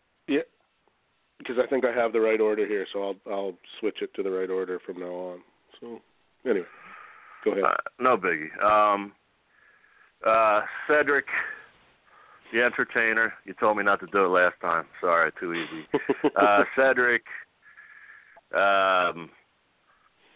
Because 1.42 1.62
I 1.62 1.66
think 1.68 1.84
I 1.84 1.92
have 1.92 2.12
the 2.12 2.20
right 2.20 2.40
order 2.40 2.66
here, 2.66 2.87
so 2.92 3.02
I'll 3.02 3.32
I'll 3.32 3.54
switch 3.80 3.99
it 4.02 4.14
to 4.14 4.22
the 4.22 4.30
right 4.30 4.50
order 4.50 4.78
from 4.84 5.00
now 5.00 5.06
on. 5.06 5.40
So 5.80 6.00
anyway, 6.49 6.66
go 7.44 7.52
ahead. 7.52 7.64
Uh, 7.64 7.75
no 7.99 8.16
biggie. 8.16 8.62
Um, 8.62 9.12
uh, 10.26 10.62
Cedric, 10.87 11.26
the 12.52 12.62
entertainer. 12.62 13.32
You 13.44 13.54
told 13.54 13.76
me 13.76 13.84
not 13.84 14.00
to 14.00 14.06
do 14.06 14.25
it 14.25 14.28
last 14.28 14.54
time. 14.61 14.87
Sorry, 15.00 15.32
too 15.38 15.54
easy. 15.54 15.87
Uh, 16.37 16.64
Cedric, 16.76 17.22
um, 18.54 19.28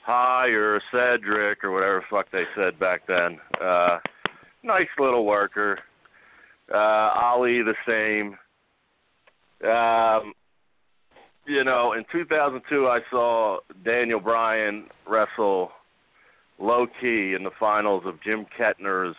hi 0.04 0.48
or 0.48 0.80
Cedric 0.92 1.64
or 1.64 1.72
whatever 1.72 2.00
the 2.00 2.16
fuck 2.16 2.30
they 2.30 2.44
said 2.54 2.78
back 2.78 3.06
then. 3.06 3.38
Uh, 3.60 3.98
nice 4.62 4.88
little 4.98 5.24
worker. 5.24 5.78
Uh, 6.72 6.76
Ali 6.76 7.62
the 7.62 7.74
same. 7.86 8.36
Um, 9.68 10.34
you 11.46 11.64
know, 11.64 11.92
in 11.92 12.04
2002, 12.10 12.86
I 12.86 13.00
saw 13.10 13.58
Daniel 13.84 14.20
Bryan 14.20 14.86
wrestle 15.06 15.70
Low 16.58 16.86
Ki 17.00 17.34
in 17.34 17.44
the 17.44 17.50
finals 17.58 18.04
of 18.06 18.22
Jim 18.22 18.46
Kettner's 18.58 19.16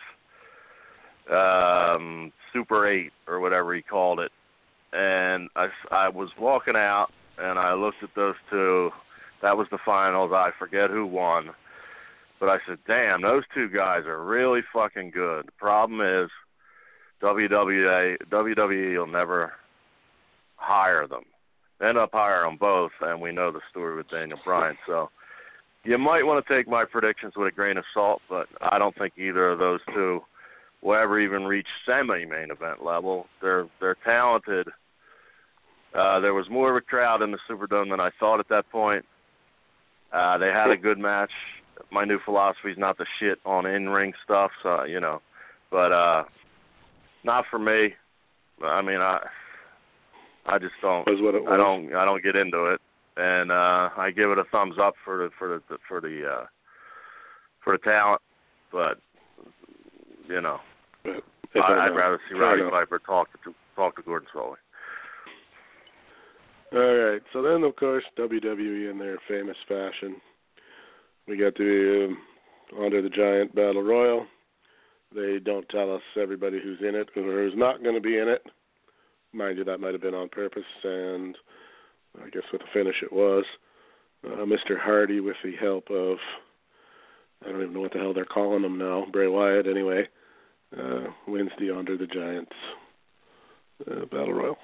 um, 1.30 2.32
Super 2.52 2.86
8 2.86 3.12
or 3.26 3.40
whatever 3.40 3.74
he 3.74 3.82
called 3.82 4.20
it. 4.20 4.32
And 4.92 5.48
I, 5.56 5.68
I 5.90 6.08
was 6.08 6.30
walking 6.38 6.76
out 6.76 7.08
and 7.38 7.58
I 7.58 7.74
looked 7.74 8.02
at 8.02 8.10
those 8.16 8.34
two. 8.50 8.90
That 9.42 9.56
was 9.56 9.68
the 9.70 9.78
finals. 9.84 10.32
I 10.34 10.50
forget 10.58 10.90
who 10.90 11.06
won. 11.06 11.50
But 12.40 12.48
I 12.48 12.58
said, 12.66 12.78
damn, 12.86 13.22
those 13.22 13.44
two 13.54 13.68
guys 13.68 14.04
are 14.06 14.22
really 14.22 14.60
fucking 14.72 15.10
good. 15.10 15.46
The 15.46 15.52
problem 15.52 16.00
is 16.00 16.30
WWE, 17.22 18.16
WWE 18.30 18.98
will 18.98 19.06
never 19.06 19.52
hire 20.56 21.06
them. 21.06 21.24
End 21.80 21.96
up 21.96 22.10
hiring 22.12 22.50
them 22.50 22.58
both, 22.58 22.90
and 23.00 23.20
we 23.20 23.30
know 23.30 23.52
the 23.52 23.60
story 23.70 23.96
with 23.96 24.10
Daniel 24.10 24.38
Bryan. 24.44 24.76
So 24.86 25.10
you 25.84 25.96
might 25.96 26.26
want 26.26 26.44
to 26.44 26.54
take 26.54 26.66
my 26.66 26.84
predictions 26.84 27.34
with 27.36 27.48
a 27.48 27.54
grain 27.54 27.76
of 27.76 27.84
salt, 27.94 28.20
but 28.28 28.48
I 28.60 28.78
don't 28.78 28.96
think 28.96 29.14
either 29.16 29.50
of 29.50 29.58
those 29.58 29.80
two 29.94 30.20
will 30.82 30.96
ever 30.96 31.20
even 31.20 31.44
reach 31.44 31.66
semi-main 31.86 32.50
event 32.50 32.84
level. 32.84 33.26
They're 33.40 33.68
they're 33.80 33.96
talented. 34.04 34.68
Uh, 35.94 36.20
there 36.20 36.34
was 36.34 36.50
more 36.50 36.70
of 36.70 36.76
a 36.76 36.80
crowd 36.80 37.22
in 37.22 37.30
the 37.30 37.38
Superdome 37.48 37.90
than 37.90 38.00
I 38.00 38.10
thought 38.20 38.40
at 38.40 38.48
that 38.50 38.68
point. 38.70 39.04
Uh, 40.12 40.36
they 40.38 40.48
had 40.48 40.70
a 40.70 40.76
good 40.76 40.98
match. 40.98 41.30
My 41.90 42.04
new 42.04 42.18
philosophy 42.24 42.72
is 42.72 42.78
not 42.78 42.98
to 42.98 43.04
shit 43.18 43.38
on 43.46 43.64
in-ring 43.64 44.12
stuff, 44.24 44.50
so 44.62 44.84
you 44.84 45.00
know, 45.00 45.22
but 45.70 45.92
uh, 45.92 46.24
not 47.24 47.44
for 47.50 47.58
me. 47.58 47.94
I 48.62 48.82
mean, 48.82 49.00
I 49.00 49.24
I 50.48 50.58
just 50.58 50.74
don't. 50.80 51.06
was 51.06 51.20
what 51.20 51.34
it 51.34 51.42
was. 51.42 51.52
I 51.52 51.56
don't 51.56 51.94
I 51.94 52.04
don't 52.04 52.22
get 52.22 52.36
into 52.36 52.66
it, 52.66 52.80
and 53.16 53.52
uh, 53.52 53.90
I 53.96 54.10
give 54.14 54.30
it 54.30 54.38
a 54.38 54.44
thumbs 54.50 54.76
up 54.80 54.94
for 55.04 55.18
the 55.18 55.30
for 55.38 55.48
the 55.68 55.78
for 55.86 56.00
the 56.00 56.24
uh, 56.26 56.46
for 57.62 57.76
the 57.76 57.78
talent, 57.78 58.22
but 58.72 58.98
you 60.28 60.40
know 60.40 60.58
if 61.04 61.22
I, 61.62 61.86
I'd 61.86 61.96
rather 61.96 62.20
see 62.28 62.38
Roddy. 62.38 62.62
Piper 62.70 62.98
talk 62.98 63.28
to 63.32 63.54
talk 63.76 63.96
to 63.96 64.02
Gordon 64.02 64.28
Solie. 64.34 64.56
All 66.72 66.80
right. 66.80 67.22
So 67.32 67.40
then, 67.40 67.62
of 67.62 67.76
course, 67.76 68.04
WWE 68.18 68.90
in 68.90 68.98
their 68.98 69.16
famous 69.26 69.56
fashion, 69.66 70.16
we 71.26 71.38
got 71.38 71.56
the 71.56 72.08
um, 72.10 72.82
Andre 72.82 73.02
the 73.02 73.08
Giant 73.08 73.54
Battle 73.54 73.82
Royal. 73.82 74.26
They 75.14 75.38
don't 75.42 75.66
tell 75.70 75.94
us 75.94 76.02
everybody 76.20 76.60
who's 76.62 76.78
in 76.80 76.94
it 76.94 77.08
or 77.16 77.22
who's 77.22 77.54
not 77.56 77.82
going 77.82 77.94
to 77.94 78.00
be 78.00 78.18
in 78.18 78.28
it. 78.28 78.42
Mind 79.32 79.58
you, 79.58 79.64
that 79.64 79.80
might 79.80 79.92
have 79.92 80.00
been 80.02 80.14
on 80.14 80.28
purpose, 80.28 80.62
and 80.84 81.36
I 82.24 82.30
guess 82.30 82.42
with 82.52 82.62
the 82.62 82.66
finish 82.72 82.96
it 83.02 83.12
was. 83.12 83.44
Uh, 84.26 84.44
Mr. 84.44 84.78
Hardy, 84.80 85.20
with 85.20 85.36
the 85.44 85.52
help 85.60 85.90
of, 85.90 86.16
I 87.44 87.50
don't 87.50 87.60
even 87.62 87.74
know 87.74 87.80
what 87.80 87.92
the 87.92 87.98
hell 87.98 88.14
they're 88.14 88.24
calling 88.24 88.64
him 88.64 88.78
now, 88.78 89.06
Bray 89.12 89.28
Wyatt 89.28 89.66
anyway, 89.66 90.08
uh, 90.76 91.04
wins 91.26 91.50
the 91.60 91.70
Andre 91.70 91.96
the 91.96 92.06
Giants 92.06 92.52
uh, 93.90 94.06
Battle 94.06 94.32
Royal. 94.32 94.56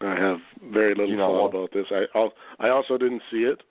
I 0.00 0.14
have 0.16 0.38
very 0.72 0.90
little 0.94 1.08
You 1.08 1.16
know 1.16 1.28
thought 1.28 1.52
what? 1.54 1.54
about 1.54 1.72
this. 1.72 1.86
I 1.90 2.18
al- 2.18 2.34
I 2.58 2.68
also 2.68 2.98
didn't 2.98 3.22
see 3.30 3.44
it. 3.44 3.62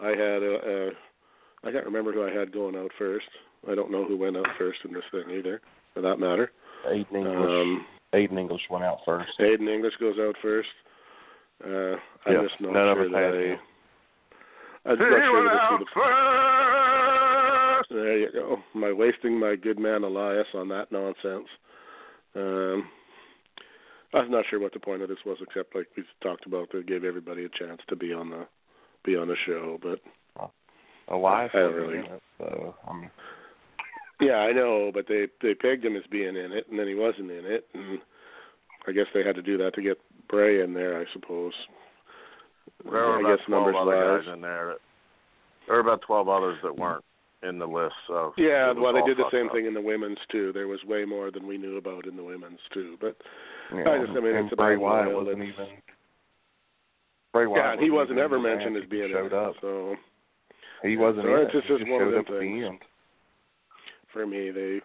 I 0.00 0.08
had 0.08 0.42
a, 0.42 0.54
a 0.64 1.68
I 1.68 1.72
can't 1.72 1.84
remember 1.84 2.12
who 2.12 2.24
I 2.26 2.30
had 2.32 2.52
going 2.52 2.74
out 2.76 2.90
first. 2.98 3.26
I 3.70 3.74
don't 3.74 3.90
know 3.90 4.04
who 4.04 4.16
went 4.16 4.36
out 4.36 4.46
first 4.56 4.78
in 4.84 4.94
this 4.94 5.02
thing 5.10 5.30
either, 5.36 5.60
for 5.94 6.00
that 6.02 6.18
matter. 6.18 6.50
Aiden 6.86 7.14
English. 7.14 7.50
Um, 7.50 7.86
Aiden 8.12 8.38
English 8.38 8.62
went 8.70 8.84
out 8.84 8.98
first. 9.04 9.30
Aiden 9.40 9.68
English 9.72 9.94
goes 9.98 10.16
out 10.20 10.36
first. 10.42 10.68
Uh, 11.64 11.96
I'm 12.26 12.32
Yes, 12.34 12.42
just 12.50 12.60
not 12.60 12.72
none 12.72 12.88
of 12.88 12.96
sure 12.96 13.06
us 13.06 13.12
that 13.12 13.22
had 13.22 13.34
I, 13.34 13.58
I'm 14.86 14.98
not 14.98 15.08
sure 15.08 15.44
that 15.44 15.78
this 15.78 15.88
was 15.96 17.86
the 17.88 17.94
There 17.94 18.18
you 18.18 18.28
go. 18.32 18.58
My 18.74 18.92
wasting 18.92 19.38
my 19.38 19.56
good 19.56 19.78
man 19.78 20.04
Elias 20.04 20.46
on 20.54 20.68
that 20.68 20.90
nonsense. 20.92 21.48
Um, 22.36 22.88
I'm 24.12 24.30
not 24.30 24.44
sure 24.50 24.60
what 24.60 24.72
the 24.72 24.80
point 24.80 25.02
of 25.02 25.08
this 25.08 25.18
was, 25.24 25.38
except 25.40 25.74
like 25.74 25.86
we 25.96 26.04
talked 26.22 26.46
about, 26.46 26.70
to 26.72 26.82
give 26.82 27.04
everybody 27.04 27.44
a 27.44 27.48
chance 27.48 27.80
to 27.88 27.96
be 27.96 28.12
on 28.12 28.30
the 28.30 28.46
be 29.04 29.16
on 29.16 29.28
the 29.28 29.36
show. 29.46 29.78
But 29.82 30.00
Elias 31.08 31.50
I 31.54 31.62
wasn't 31.62 31.76
really- 31.76 31.98
in 31.98 32.04
it, 32.06 32.22
so 32.38 32.74
I 32.88 32.92
mean, 32.92 33.10
yeah, 34.20 34.36
I 34.38 34.52
know. 34.52 34.90
But 34.92 35.06
they 35.08 35.26
they 35.42 35.54
pegged 35.54 35.84
him 35.84 35.96
as 35.96 36.02
being 36.10 36.36
in 36.36 36.52
it, 36.52 36.66
and 36.70 36.78
then 36.78 36.88
he 36.88 36.94
wasn't 36.94 37.30
in 37.30 37.44
it, 37.44 37.66
and 37.74 37.98
I 38.86 38.92
guess 38.92 39.06
they 39.14 39.24
had 39.24 39.36
to 39.36 39.42
do 39.42 39.56
that 39.58 39.74
to 39.74 39.82
get 39.82 39.98
Bray 40.28 40.62
in 40.62 40.74
there, 40.74 41.00
I 41.00 41.04
suppose. 41.12 41.52
There 42.82 42.92
were 42.92 43.16
I 43.16 43.20
about 43.20 43.36
guess 43.38 43.46
12 43.46 43.64
numbers 43.64 43.80
other 43.80 43.96
wise. 44.16 44.24
guys 44.24 44.34
in 44.34 44.40
there. 44.40 44.66
That, 44.68 44.78
there 45.66 45.74
were 45.76 45.80
about 45.80 46.02
12 46.02 46.28
others 46.28 46.58
that 46.62 46.76
weren't 46.76 47.04
in 47.42 47.58
the 47.58 47.66
list. 47.66 47.94
So 48.06 48.32
Yeah, 48.36 48.72
well, 48.72 48.92
they 48.92 49.02
did 49.02 49.16
the 49.18 49.30
same 49.30 49.46
up. 49.48 49.52
thing 49.52 49.66
in 49.66 49.74
the 49.74 49.80
women's 49.80 50.18
too. 50.30 50.52
There 50.52 50.68
was 50.68 50.82
way 50.84 51.04
more 51.04 51.30
than 51.30 51.46
we 51.46 51.58
knew 51.58 51.76
about 51.76 52.06
in 52.06 52.16
the 52.16 52.22
women's 52.24 52.60
too. 52.72 52.96
But 53.00 53.16
you 53.70 53.84
know, 53.84 53.92
I 53.94 53.98
just- 54.04 54.16
I 54.16 54.20
mean, 54.20 54.34
and 54.36 54.46
it's 54.46 54.54
Bray 54.56 54.74
about 54.74 54.82
Wyatt 54.82 55.14
wasn't 55.14 55.42
it's- 55.42 55.54
even. 55.54 55.82
Bray 57.32 57.46
Wyatt 57.46 57.64
yeah, 57.64 57.72
and 57.72 57.80
he 57.82 57.90
wasn't 57.90 58.18
ever 58.18 58.38
mentioned 58.38 58.76
as 58.76 58.84
being 58.88 59.10
showed 59.10 59.26
in 59.26 59.26
it. 59.26 59.32
up. 59.34 59.54
So 59.60 59.96
He 60.82 60.96
wasn't 60.96 61.24
So 61.26 61.34
in 61.34 61.40
it's 61.42 61.52
just- 61.52 61.66
he 61.66 61.78
just 61.78 61.90
one 61.90 62.02
of 62.02 62.10
them 62.10 62.20
up 62.20 62.26
at 62.26 62.32
the 62.32 62.38
things. 62.40 62.80
For 64.14 64.26
me, 64.26 64.50
they 64.50 64.80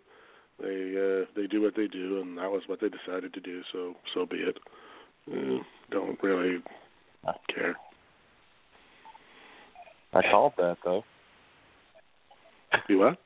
they 0.59 1.21
uh, 1.21 1.25
they 1.37 1.47
do 1.47 1.61
what 1.61 1.75
they 1.77 1.87
do, 1.87 2.19
and 2.19 2.37
that 2.37 2.51
was 2.51 2.63
what 2.67 2.81
they 2.81 2.89
decided 2.89 3.33
to 3.33 3.39
do. 3.39 3.61
So 3.71 3.93
so 4.13 4.25
be 4.25 4.37
it. 4.37 4.57
Uh, 5.31 5.63
don't 5.91 6.21
really 6.21 6.57
care. 7.55 7.77
I 10.13 10.21
called 10.29 10.53
that 10.57 10.77
though. 10.83 11.03
You 12.89 12.99
what? 12.99 13.17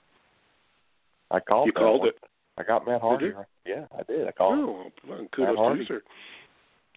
I 1.31 1.39
called. 1.39 1.65
You 1.65 1.73
called 1.73 2.01
one. 2.01 2.09
it. 2.09 2.15
I 2.57 2.63
got 2.63 2.85
Matt 2.85 3.01
Hardy. 3.01 3.31
Yeah, 3.65 3.85
I 3.97 4.03
did. 4.03 4.27
I 4.27 4.31
called. 4.31 4.59
Oh, 4.59 4.91
well, 5.07 5.25
kudos 5.35 5.55
to 5.55 5.57
Hardy. 5.57 5.79
you, 5.79 5.85
sir. 5.87 6.01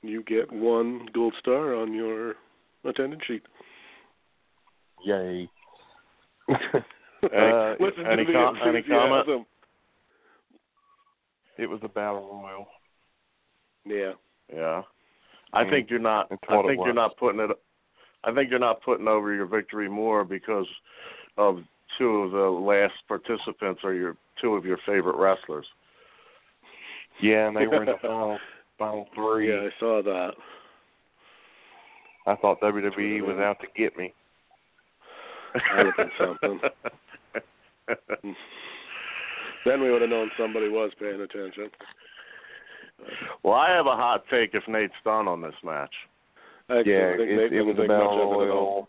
You 0.02 0.22
get 0.24 0.52
one 0.52 1.06
gold 1.14 1.34
star 1.38 1.74
on 1.74 1.94
your 1.94 2.34
attendance 2.84 3.22
sheet. 3.26 3.42
Yay. 5.04 5.48
Any- 7.22 7.32
uh, 7.52 7.74
Listen 7.80 8.04
to 8.04 8.10
any 8.10 8.24
the 8.24 8.32
com- 8.32 8.58
any 8.62 8.82
comment? 8.82 9.46
it 11.58 11.66
was 11.66 11.80
a 11.82 11.88
battle 11.88 12.40
royal. 12.42 12.68
Yeah. 13.84 14.12
Yeah. 14.52 14.82
I 15.52 15.64
Mm, 15.64 15.70
think 15.70 15.90
you're 15.90 15.98
not 15.98 16.30
I 16.48 16.62
think 16.62 16.80
you're 16.84 16.92
not 16.92 17.16
putting 17.16 17.40
it 17.40 17.50
I 18.24 18.32
think 18.32 18.50
you're 18.50 18.58
not 18.58 18.82
putting 18.82 19.08
over 19.08 19.32
your 19.32 19.46
victory 19.46 19.88
more 19.88 20.24
because 20.24 20.66
of 21.36 21.62
two 21.98 22.22
of 22.22 22.32
the 22.32 22.38
last 22.50 22.94
participants 23.08 23.82
are 23.84 23.94
your 23.94 24.16
two 24.40 24.54
of 24.54 24.64
your 24.64 24.78
favorite 24.84 25.16
wrestlers. 25.16 25.66
Yeah, 27.20 27.48
and 27.48 27.56
they 27.56 27.66
were 27.66 27.82
in 27.82 27.86
the 27.86 27.96
final 28.02 28.38
final 28.78 29.08
three. 29.14 29.48
Yeah, 29.48 29.68
I 29.68 29.80
saw 29.80 30.02
that. 30.02 30.34
I 32.26 32.34
thought 32.36 32.60
WWE 32.60 33.22
was 33.24 33.38
out 33.38 33.60
to 33.60 33.66
get 33.76 33.96
me. 33.96 34.12
That'd 35.54 35.86
have 35.86 35.96
been 35.96 36.10
something. 36.18 36.60
Then 39.66 39.80
we 39.80 39.90
would 39.90 40.00
have 40.00 40.10
known 40.10 40.30
somebody 40.38 40.68
was 40.68 40.92
paying 40.98 41.20
attention. 41.20 41.70
Well, 43.42 43.54
I 43.54 43.70
have 43.70 43.86
a 43.86 43.96
hot 43.96 44.24
take 44.30 44.54
if 44.54 44.62
Nate's 44.68 44.94
done 45.04 45.26
on 45.26 45.42
this 45.42 45.54
match. 45.64 45.92
I 46.68 46.78
actually 46.78 46.92
yeah, 46.92 47.16
think 47.16 47.30
it, 47.30 47.36
Nate 47.36 47.52
it 47.52 47.62
was 47.62 47.76
didn't 47.76 47.90
a 47.90 47.94
battle 47.94 48.32
of 48.32 48.40
it 48.40 48.44
royal. 48.44 48.88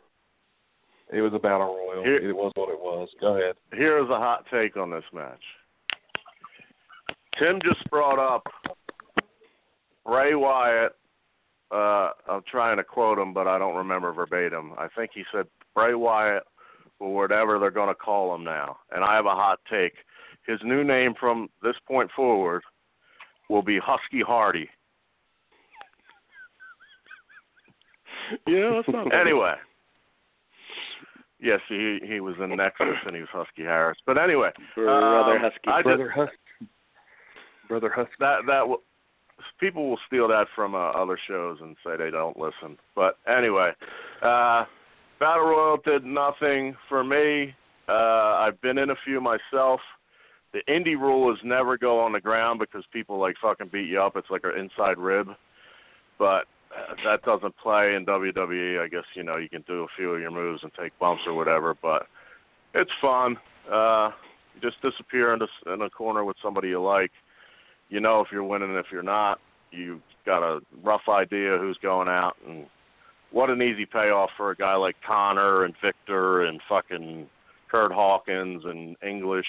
It 1.12 1.22
was 1.22 1.34
a 1.34 1.40
battle 1.40 1.76
royal. 1.76 2.04
Here- 2.04 2.30
it 2.30 2.36
was 2.36 2.52
what 2.56 2.70
it 2.70 2.80
was. 2.80 3.10
Go 3.20 3.38
ahead. 3.38 3.56
Here's 3.74 4.10
a 4.10 4.20
hot 4.20 4.46
take 4.52 4.78
on 4.78 4.92
this 4.92 5.04
match. 5.14 5.42
Tim 7.40 7.60
just 7.64 7.88
brought 7.90 8.20
up 8.20 8.44
Bray 10.06 10.36
Wyatt. 10.36 10.96
Uh, 11.72 12.12
I'm 12.30 12.44
trying 12.50 12.78
to 12.78 12.84
quote 12.84 13.20
him, 13.20 13.34
but 13.34 13.48
I 13.48 13.58
don't 13.58 13.76
remember 13.76 14.12
verbatim. 14.14 14.74
I 14.78 14.88
think 14.96 15.12
he 15.14 15.24
said 15.32 15.48
Bray 15.76 15.94
Wyatt 15.94 16.44
or 17.00 17.14
whatever 17.14 17.60
they're 17.60 17.72
going 17.72 17.90
to 17.90 17.96
call 17.96 18.34
him 18.34 18.44
now. 18.44 18.78
And 18.92 19.04
I 19.04 19.16
have 19.16 19.26
a 19.26 19.36
hot 19.36 19.60
take. 19.70 19.94
His 20.46 20.60
new 20.64 20.84
name 20.84 21.14
from 21.20 21.50
this 21.62 21.76
point 21.88 22.10
forward 22.16 22.64
will 23.50 23.62
be 23.62 23.80
Husky 23.80 24.22
Hardy. 24.26 24.70
Yeah, 28.46 28.72
that's 28.76 28.90
not. 28.90 29.14
Anyway. 29.16 29.54
Yes, 31.40 31.62
he 31.70 32.00
he 32.04 32.20
was 32.20 32.36
in 32.44 32.54
Nexus 32.58 32.98
and 33.06 33.16
he 33.16 33.22
was 33.22 33.30
Husky 33.32 33.64
Harris. 33.64 33.98
But 34.06 34.18
anyway, 34.18 34.50
For 34.76 34.90
um, 34.90 35.40
husky. 35.40 35.60
I 35.68 35.78
just, 35.78 35.86
Brother 35.86 36.10
Husky. 36.10 36.70
Brother 37.70 37.90
Husky. 37.90 38.12
that 38.20 38.40
that 38.48 38.68
will 38.68 38.82
people 39.60 39.90
will 39.90 40.00
steal 40.08 40.28
that 40.28 40.48
from 40.56 40.76
uh, 40.76 40.90
other 40.90 41.18
shows 41.28 41.60
and 41.62 41.76
say 41.86 41.96
they 41.98 42.10
don't 42.10 42.38
listen. 42.38 42.78
But 42.96 43.18
anyway, 43.28 43.72
uh, 44.22 44.66
Battle 45.20 45.46
Royal 45.46 45.78
did 45.84 46.06
nothing 46.06 46.76
for 46.88 47.04
me. 47.04 47.56
Uh, 47.90 47.92
I've 48.46 48.60
been 48.62 48.78
in 48.78 48.90
a 48.92 48.96
few 49.04 49.20
myself. 49.20 49.80
The 50.54 50.60
indie 50.70 51.00
rule 51.00 51.32
is 51.34 51.40
never 51.44 51.78
go 51.78 52.00
on 52.00 52.14
the 52.14 52.22
ground 52.22 52.60
because 52.60 52.84
people 52.92 53.20
like 53.20 53.36
fucking 53.42 53.70
beat 53.72 53.90
you 53.90 54.02
up. 54.02 54.16
It's 54.16 54.30
like 54.30 54.44
an 54.44 54.58
inside 54.58 54.98
rib. 54.98 55.30
But 56.20 56.46
uh, 56.76 56.96
that 57.06 57.24
doesn't 57.24 57.58
play 57.58 57.96
in 57.96 58.06
WWE. 58.06 58.84
I 58.84 58.88
guess 58.88 59.04
you 59.16 59.24
know 59.24 59.38
you 59.38 59.50
can 59.50 59.64
do 59.68 59.84
a 59.84 59.88
few 59.96 60.12
of 60.12 60.22
your 60.22 60.32
moves 60.32 60.62
and 60.64 60.72
take 60.80 60.98
bumps 61.00 61.24
or 61.26 61.34
whatever, 61.34 61.76
but 61.82 62.08
it's 62.74 62.92
fun. 63.02 63.38
Uh, 63.72 64.12
you 64.56 64.62
just 64.62 64.82
disappear 64.82 65.34
in, 65.34 65.40
the, 65.40 65.74
in 65.74 65.82
a 65.82 65.90
corner 65.90 66.24
with 66.24 66.38
somebody 66.44 66.70
you 66.70 66.82
like. 66.82 67.12
You 67.90 68.00
know 68.00 68.22
if 68.22 68.28
you're 68.32 68.44
winning, 68.44 68.76
if 68.76 68.88
you're 68.92 69.04
not. 69.04 69.40
you've 69.72 70.02
got 70.26 70.44
a 70.44 70.60
rough 70.84 71.08
idea 71.10 71.58
who's 71.58 71.78
going 71.82 72.08
out, 72.08 72.36
and 72.48 72.66
what 73.32 73.50
an 73.50 73.62
easy 73.62 73.86
payoff 73.86 74.30
for 74.38 74.52
a 74.52 74.56
guy 74.56 74.76
like 74.76 74.96
Konnor 75.06 75.66
and 75.66 75.74
Viktor 75.82 76.46
and 76.46 76.62
fucking 76.68 77.28
Kurt 77.70 77.92
Hawkins 77.92 78.64
and 78.66 78.96
English 79.06 79.48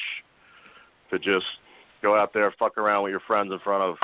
to 1.11 1.19
just 1.19 1.47
go 2.03 2.19
out 2.19 2.33
there, 2.33 2.53
fuck 2.59 2.77
around 2.79 3.05
with 3.05 3.11
your 3.11 3.21
friends 3.21 3.53
in 3.53 3.59
front 3.61 3.83
of 3.83 3.97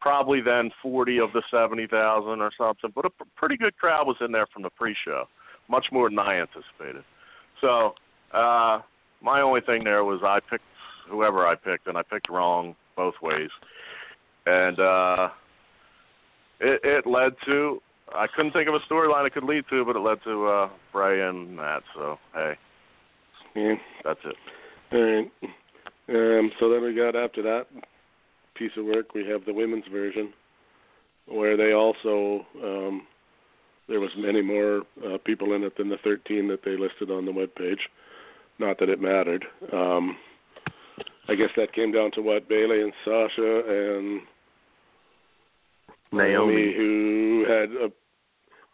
probably 0.00 0.40
then 0.40 0.70
40 0.82 1.20
of 1.20 1.32
the 1.32 1.42
70,000 1.50 2.40
or 2.40 2.50
something. 2.58 2.90
But 2.94 3.06
a 3.06 3.10
pretty 3.36 3.56
good 3.56 3.76
crowd 3.76 4.06
was 4.06 4.16
in 4.20 4.32
there 4.32 4.46
from 4.52 4.62
the 4.62 4.70
pre-show, 4.70 5.28
much 5.68 5.86
more 5.92 6.10
than 6.10 6.18
I 6.18 6.40
anticipated. 6.40 7.04
So 7.60 7.94
uh, 8.32 8.80
my 9.22 9.40
only 9.40 9.60
thing 9.60 9.84
there 9.84 10.04
was 10.04 10.20
I 10.24 10.40
picked 10.40 10.64
whoever 11.08 11.46
I 11.46 11.54
picked, 11.54 11.86
and 11.86 11.96
I 11.96 12.02
picked 12.02 12.28
wrong 12.28 12.74
both 12.96 13.14
ways, 13.22 13.50
and 14.46 14.78
uh, 14.80 15.28
it, 16.60 16.80
it 16.82 17.06
led 17.06 17.32
to 17.46 17.80
I 18.14 18.26
couldn't 18.34 18.52
think 18.52 18.68
of 18.68 18.74
a 18.74 18.80
storyline 18.92 19.26
it 19.26 19.34
could 19.34 19.44
lead 19.44 19.64
to, 19.70 19.84
but 19.84 19.96
it 19.96 20.00
led 20.00 20.22
to 20.24 20.46
uh, 20.46 20.68
Bray 20.92 21.26
and 21.26 21.56
Matt. 21.56 21.82
So 21.94 22.18
hey, 22.34 22.52
Yeah. 23.54 23.74
that's 24.04 24.20
it. 24.24 24.36
All 24.92 25.00
right. 25.02 25.30
Um, 26.08 26.50
so 26.58 26.68
then 26.68 26.82
we 26.82 26.94
got 26.94 27.16
after 27.16 27.42
that 27.42 27.66
piece 28.54 28.72
of 28.76 28.84
work, 28.84 29.14
we 29.14 29.26
have 29.26 29.44
the 29.46 29.54
women's 29.54 29.86
version, 29.90 30.32
where 31.26 31.56
they 31.56 31.72
also 31.72 32.44
um, 32.62 33.06
there 33.88 34.00
was 34.00 34.10
many 34.16 34.42
more 34.42 34.82
uh, 35.06 35.18
people 35.24 35.54
in 35.54 35.62
it 35.62 35.76
than 35.76 35.88
the 35.88 35.96
13 36.04 36.48
that 36.48 36.60
they 36.64 36.76
listed 36.76 37.10
on 37.10 37.24
the 37.24 37.32
web 37.32 37.54
page. 37.54 37.80
Not 38.58 38.78
that 38.80 38.88
it 38.88 39.00
mattered. 39.00 39.44
Um, 39.72 40.16
I 41.28 41.34
guess 41.34 41.50
that 41.56 41.72
came 41.72 41.92
down 41.92 42.10
to 42.12 42.20
what 42.20 42.48
Bayley 42.48 42.82
and 42.82 42.92
Sasha 43.04 43.62
and 43.66 44.20
Naomi. 46.12 46.74
who 46.76 47.44
had 47.48 47.70
a, 47.70 47.90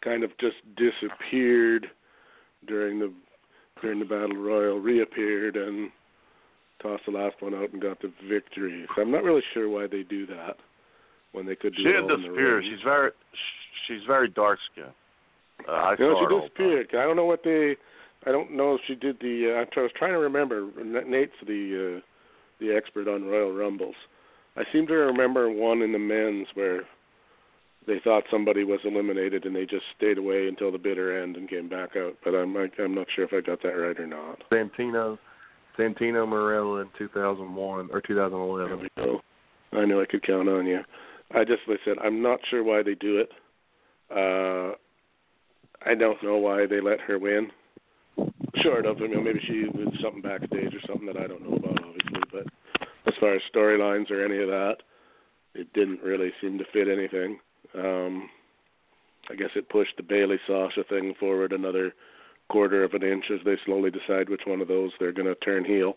kind 0.03 0.25
of 0.25 0.31
just 0.39 0.57
disappeared 0.77 1.89
during 2.67 2.99
the 2.99 3.13
during 3.81 4.01
the 4.01 4.05
battle 4.05 4.37
royal, 4.37 4.81
reappeared 4.81 5.57
and 5.57 5.91
tossed 6.83 7.05
the 7.07 7.13
last 7.13 7.37
one 7.41 7.55
out 7.55 7.73
and 7.73 7.81
got 7.81 8.01
the 8.01 8.13
victory. 8.29 8.87
So 8.95 9.03
I'm 9.03 9.11
not 9.11 9.23
really 9.23 9.43
sure 9.55 9.69
why 9.69 9.87
they 9.87 10.03
do 10.03 10.27
that 10.27 10.57
when 11.33 11.47
they 11.47 11.55
could 11.55 11.75
do 11.75 11.83
She 11.83 11.89
it 11.89 11.95
had 11.95 12.05
all 12.05 12.15
in 12.15 12.23
the 12.23 12.29
disappeared. 12.29 12.65
She's 12.65 12.83
very 12.85 13.11
she's 13.87 14.03
very 14.07 14.29
dark 14.29 14.59
skinned. 14.73 14.89
Uh, 15.69 15.73
I 15.73 15.97
saw 15.97 15.97
her 15.97 15.97
she 15.97 16.05
all 16.05 16.21
the 16.21 16.29
time. 16.29 16.41
disappeared. 16.49 16.89
I 16.95 17.05
don't 17.05 17.17
know 17.17 17.25
what 17.25 17.43
they. 17.45 17.77
I 18.27 18.33
don't 18.33 18.53
know 18.53 18.75
if 18.75 18.81
she 18.87 18.95
did 18.95 19.19
the. 19.21 19.65
Uh, 19.65 19.81
I 19.81 19.83
was 19.83 19.93
trying 19.97 20.13
to 20.13 20.19
remember. 20.19 20.69
Nate's 21.07 21.33
the 21.47 21.99
uh, 21.99 22.01
the 22.61 22.75
expert 22.75 23.09
on 23.09 23.25
Royal 23.25 23.53
Rumbles. 23.53 23.95
I 24.57 24.63
seem 24.73 24.87
to 24.89 24.95
remember 24.95 25.51
one 25.51 25.83
in 25.83 25.93
the 25.93 25.99
men's 25.99 26.49
where 26.55 26.83
they 27.89 27.99
thought 28.05 28.23
somebody 28.31 28.63
was 28.63 28.81
eliminated 28.85 29.47
and 29.47 29.57
they 29.57 29.65
just 29.65 29.85
stayed 29.97 30.19
away 30.19 30.47
until 30.47 30.71
the 30.71 30.79
bitter 30.79 31.21
end 31.23 31.37
and 31.37 31.49
came 31.49 31.69
back 31.69 31.97
out. 31.97 32.15
But 32.23 32.35
I'm 32.35 32.57
I, 32.57 32.69
I'm 32.79 32.95
not 32.95 33.07
sure 33.17 33.25
if 33.25 33.33
I 33.33 33.41
got 33.41 33.63
that 33.63 33.71
right 33.71 33.99
or 33.99 34.07
not. 34.07 34.43
Santino. 34.53 35.19
Santino 35.79 36.27
Marella 36.27 36.83
in 36.83 36.89
2001 36.99 37.81
or 37.81 37.87
There 37.93 38.01
2011. 38.03 38.79
we 38.81 39.03
go. 39.03 39.21
I 39.73 39.85
knew 39.85 40.01
I 40.01 40.07
could 40.07 40.27
count 40.27 40.49
on 40.49 40.67
you. 40.67 40.81
I 41.35 41.45
just 41.45 41.61
like 41.67 41.81
I 41.83 41.85
said 41.85 41.99
I'm 42.05 42.23
not 42.23 42.41
sure 42.51 42.63
why 42.63 42.83
they 42.83 42.95
do 42.95 43.19
it. 43.19 43.31
Uh, 44.11 44.75
I 45.89 45.95
don't 45.95 46.23
know 46.23 46.37
why 46.37 46.67
they 46.67 46.81
let 46.81 47.01
her 47.01 47.19
win. 47.19 47.51
Short 48.63 48.87
of, 48.87 48.97
I 48.99 49.07
mean, 49.07 49.23
maybe 49.23 49.41
she 49.47 49.63
did 49.77 49.95
something 50.03 50.23
backstage 50.23 50.75
or 50.75 50.81
something 50.87 51.07
that 51.07 51.17
I 51.17 51.27
don't 51.29 51.43
know 51.49 51.57
about, 51.57 51.85
obviously. 51.85 52.21
But 52.33 52.47
as 53.07 53.15
far 53.21 53.35
as 53.35 53.43
storylines 53.55 54.11
or 54.11 54.25
any 54.25 54.43
of 54.43 54.49
that, 54.49 54.77
it 55.55 55.73
didn't 55.75 56.01
really 56.03 56.33
seem 56.41 56.59
to 56.59 56.65
fit 56.73 56.89
anything. 56.89 57.39
Um, 57.75 58.29
I 59.31 59.35
guess 59.35 59.51
it 59.55 59.69
pushed 59.69 59.97
the 59.97 60.03
Bayley 60.03 60.39
Sasha 60.47 60.85
thing 60.89 61.15
forward 61.21 61.53
another 61.53 61.93
quarter 62.49 62.83
of 62.83 62.95
an 62.95 63.03
inch 63.03 63.25
as 63.33 63.41
they 63.45 63.57
slowly 63.67 63.91
decide 63.91 64.29
which 64.29 64.43
one 64.47 64.61
of 64.61 64.69
those 64.69 64.91
they're 64.99 65.13
going 65.13 65.27
to 65.29 65.35
turn 65.37 65.65
heel. 65.65 65.97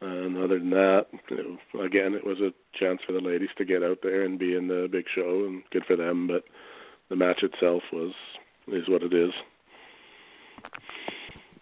And 0.00 0.36
other 0.36 0.60
than 0.60 0.70
that, 0.70 1.06
you 1.28 1.58
know, 1.74 1.84
again, 1.84 2.14
it 2.14 2.24
was 2.24 2.38
a 2.38 2.52
chance 2.78 3.00
for 3.04 3.12
the 3.12 3.20
ladies 3.20 3.48
to 3.58 3.64
get 3.64 3.82
out 3.82 3.98
there 4.02 4.22
and 4.22 4.38
be 4.38 4.54
in 4.54 4.68
the 4.68 4.88
big 4.90 5.04
show, 5.12 5.44
and 5.46 5.62
good 5.72 5.84
for 5.86 5.96
them. 5.96 6.28
But 6.28 6.44
the 7.08 7.16
match 7.16 7.42
itself 7.42 7.82
was 7.92 8.12
is 8.68 8.88
what 8.88 9.02
it 9.02 9.12
is. 9.12 9.30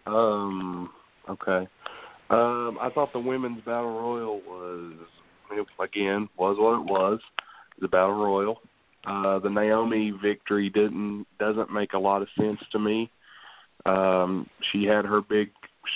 Um. 0.04 0.90
Okay. 1.30 1.66
Um. 2.28 2.78
I 2.78 2.90
thought 2.94 3.14
the 3.14 3.20
women's 3.20 3.64
battle 3.64 3.98
royal 3.98 4.42
was 4.46 4.92
again 5.80 6.28
was 6.36 6.56
what 6.58 6.80
it 6.80 6.92
was. 6.92 7.20
The 7.80 7.88
battle 7.88 8.16
royal. 8.16 8.60
Uh, 9.06 9.38
the 9.38 9.48
Naomi 9.48 10.12
victory 10.20 10.68
didn't 10.68 11.26
doesn't 11.38 11.72
make 11.72 11.92
a 11.92 11.98
lot 11.98 12.22
of 12.22 12.28
sense 12.36 12.58
to 12.72 12.78
me. 12.78 13.10
Um, 13.84 14.48
she 14.72 14.84
had 14.84 15.04
her 15.04 15.20
big 15.20 15.50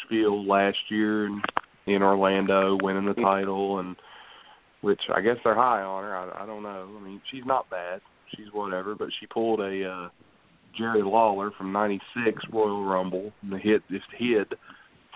spiel 0.04 0.46
last 0.46 0.78
year 0.88 1.26
in, 1.26 1.42
in 1.86 2.02
Orlando, 2.02 2.78
winning 2.80 3.06
the 3.06 3.20
title, 3.20 3.80
and 3.80 3.96
which 4.82 5.00
I 5.12 5.20
guess 5.20 5.36
they're 5.42 5.56
high 5.56 5.82
on 5.82 6.04
her. 6.04 6.16
I, 6.16 6.44
I 6.44 6.46
don't 6.46 6.62
know. 6.62 6.88
I 6.96 7.04
mean, 7.04 7.20
she's 7.32 7.44
not 7.44 7.68
bad. 7.68 8.00
She's 8.36 8.52
whatever, 8.52 8.94
but 8.94 9.08
she 9.18 9.26
pulled 9.26 9.58
a 9.58 9.90
uh, 9.90 10.08
Jerry 10.78 11.02
Lawler 11.02 11.50
from 11.58 11.72
'96 11.72 12.44
Royal 12.52 12.84
Rumble 12.84 13.32
and 13.42 13.52
the 13.52 13.58
hit 13.58 13.82
just 13.90 14.06
hid 14.16 14.54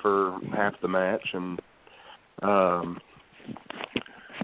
for 0.02 0.40
half 0.52 0.74
the 0.83 0.88
match, 0.88 1.26
and 1.33 1.61
um, 2.42 2.98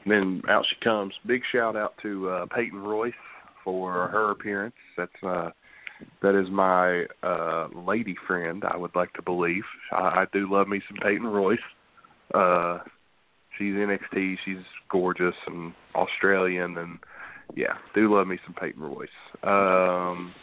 then 0.07 0.41
out 0.49 0.65
she 0.71 0.77
comes. 0.85 1.13
Big 1.27 1.43
shout 1.51 1.75
out 1.75 1.95
to 2.03 2.29
uh, 2.29 2.47
Peyton 2.55 2.79
Royce 2.79 3.13
for 3.65 4.09
her 4.09 4.31
appearance. 4.31 4.75
That's 4.97 5.23
uh, 5.23 5.51
that 6.23 6.35
is 6.35 6.51
my 6.51 7.05
uh, 7.23 7.69
lady 7.75 8.15
friend. 8.27 8.65
I 8.69 8.77
would 8.77 8.95
like 8.95 9.13
to 9.15 9.23
believe. 9.23 9.65
I, 9.93 9.97
I 9.97 10.25
do 10.33 10.51
love 10.51 10.69
me 10.69 10.81
some 10.89 10.99
Peyton 10.99 11.27
Royce. 11.27 11.59
Uh, 12.35 12.79
she's 13.59 13.75
NXT. 13.75 14.37
She's 14.45 14.65
gorgeous 14.91 15.35
and 15.47 15.73
Australian, 15.95 16.79
and 16.79 16.99
yeah, 17.57 17.75
do 17.95 18.15
love 18.15 18.27
me 18.27 18.39
some 18.45 18.55
Peyton 18.55 18.83
Royce. 18.83 19.09
Um, 19.43 20.35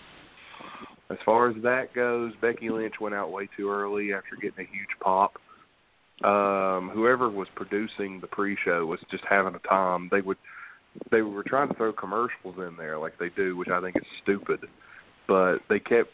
as 1.10 1.18
far 1.26 1.50
as 1.50 1.56
that 1.64 1.94
goes, 1.94 2.34
Becky 2.42 2.70
Lynch 2.70 2.96
went 3.00 3.16
out 3.16 3.32
way 3.32 3.48
too 3.56 3.70
early 3.70 4.14
after 4.14 4.36
getting 4.36 4.66
a 4.66 4.70
huge 4.70 4.90
pop. 5.02 5.38
Um, 6.24 6.90
whoever 6.94 7.30
was 7.30 7.48
producing 7.56 8.20
the 8.20 8.28
pre-show 8.28 8.86
was 8.86 9.00
just 9.12 9.24
having 9.30 9.56
a 9.56 9.60
time. 9.60 10.10
They 10.12 10.22
would 10.22 10.38
they 11.12 11.22
were 11.22 11.44
trying 11.44 11.70
to 11.70 11.74
throw 11.76 11.94
commercials 11.94 12.56
in 12.58 12.76
there 12.78 12.98
like 12.98 13.18
they 13.20 13.30
do, 13.30 13.56
which 13.58 13.70
I 13.70 13.82
think 13.82 13.96
is 13.96 14.04
stupid. 14.24 14.60
But 15.28 15.58
they 15.70 15.80
kept 15.80 16.12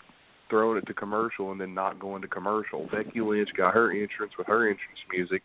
throwing 0.50 0.78
it 0.78 0.86
to 0.88 0.94
commercial 0.94 1.52
and 1.52 1.60
then 1.60 1.74
not 1.74 2.00
going 2.00 2.22
to 2.22 2.28
commercial. 2.28 2.88
Becky 2.92 3.22
Lynch 3.22 3.50
got 3.56 3.74
her 3.74 3.92
entrance 3.92 4.34
with 4.38 4.48
her 4.48 4.70
entrance 4.70 5.00
music, 5.12 5.44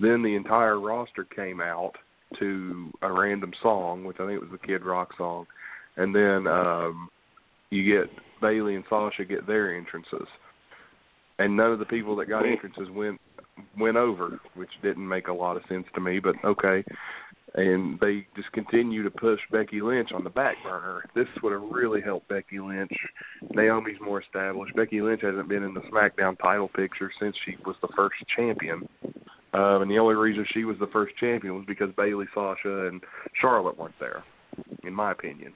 Then 0.00 0.22
the 0.22 0.34
entire 0.34 0.80
roster 0.80 1.24
came 1.24 1.60
out 1.60 1.92
to 2.38 2.90
a 3.02 3.12
random 3.12 3.52
song, 3.62 4.04
which 4.04 4.18
I 4.20 4.26
think 4.26 4.40
was 4.40 4.50
the 4.50 4.66
Kid 4.66 4.84
Rock 4.84 5.10
song, 5.16 5.46
and 5.96 6.14
then 6.14 6.46
um 6.46 7.08
you 7.70 7.84
get 7.84 8.10
Bayley 8.40 8.74
and 8.74 8.84
Sasha 8.88 9.24
get 9.24 9.46
their 9.46 9.76
entrances, 9.76 10.28
and 11.38 11.56
none 11.56 11.72
of 11.72 11.78
the 11.78 11.84
people 11.86 12.16
that 12.16 12.28
got 12.28 12.46
entrances 12.46 12.88
went 12.90 13.20
went 13.78 13.96
over, 13.96 14.38
which 14.54 14.70
didn't 14.82 15.08
make 15.08 15.28
a 15.28 15.32
lot 15.32 15.56
of 15.56 15.62
sense 15.68 15.86
to 15.94 16.00
me, 16.00 16.20
but 16.20 16.34
okay. 16.44 16.84
And 17.54 17.98
they 18.00 18.26
just 18.36 18.52
continue 18.52 19.02
to 19.02 19.10
push 19.10 19.40
Becky 19.50 19.80
Lynch 19.80 20.10
on 20.12 20.22
the 20.22 20.30
back 20.30 20.56
burner. 20.62 21.02
This 21.14 21.26
would 21.42 21.52
have 21.52 21.62
really 21.62 22.00
helped 22.02 22.28
Becky 22.28 22.60
Lynch. 22.60 22.92
Naomi's 23.54 24.00
more 24.00 24.20
established. 24.20 24.76
Becky 24.76 25.00
Lynch 25.00 25.22
hasn't 25.22 25.48
been 25.48 25.62
in 25.62 25.72
the 25.72 25.80
SmackDown 25.80 26.38
title 26.38 26.68
picture 26.68 27.10
since 27.18 27.34
she 27.44 27.56
was 27.64 27.76
the 27.80 27.88
first 27.96 28.16
champion. 28.36 28.86
Um, 29.54 29.82
and 29.82 29.90
the 29.90 29.98
only 29.98 30.14
reason 30.14 30.44
she 30.52 30.64
was 30.64 30.76
the 30.78 30.88
first 30.88 31.16
champion 31.16 31.54
was 31.54 31.64
because 31.66 31.88
Bayley, 31.96 32.26
Sasha, 32.34 32.86
and 32.86 33.02
Charlotte 33.40 33.78
weren't 33.78 33.98
there, 33.98 34.22
in 34.84 34.92
my 34.92 35.12
opinion. 35.12 35.54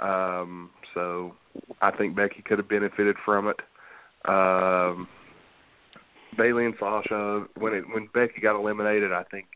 Um, 0.00 0.70
so 0.92 1.34
I 1.80 1.92
think 1.92 2.16
Becky 2.16 2.42
could 2.44 2.58
have 2.58 2.68
benefited 2.68 3.16
from 3.24 3.46
it. 3.48 3.56
Um, 4.28 5.06
Bayley 6.36 6.66
and 6.66 6.74
Sasha, 6.80 7.46
when 7.56 7.74
it 7.74 7.84
when 7.92 8.08
Becky 8.12 8.40
got 8.40 8.58
eliminated, 8.58 9.12
I 9.12 9.22
think 9.30 9.46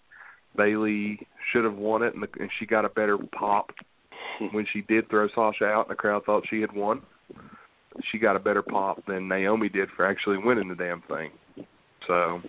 Bayley 0.56 1.26
should 1.52 1.64
have 1.64 1.76
won 1.76 2.02
it, 2.02 2.14
and, 2.14 2.22
the, 2.22 2.28
and 2.40 2.50
she 2.58 2.66
got 2.66 2.84
a 2.84 2.90
better 2.90 3.18
pop 3.38 3.70
when 4.52 4.66
she 4.72 4.82
did 4.82 5.08
throw 5.08 5.28
Sasha 5.34 5.64
out, 5.64 5.86
and 5.88 5.92
the 5.92 5.96
crowd 5.96 6.24
thought 6.24 6.44
she 6.48 6.60
had 6.60 6.72
won. 6.72 7.02
She 8.10 8.18
got 8.18 8.36
a 8.36 8.40
better 8.40 8.62
pop 8.62 9.04
than 9.06 9.28
Naomi 9.28 9.68
did 9.68 9.88
for 9.96 10.06
actually 10.06 10.38
winning 10.38 10.68
the 10.68 10.74
damn 10.74 11.02
thing. 11.02 11.30
So 12.06 12.40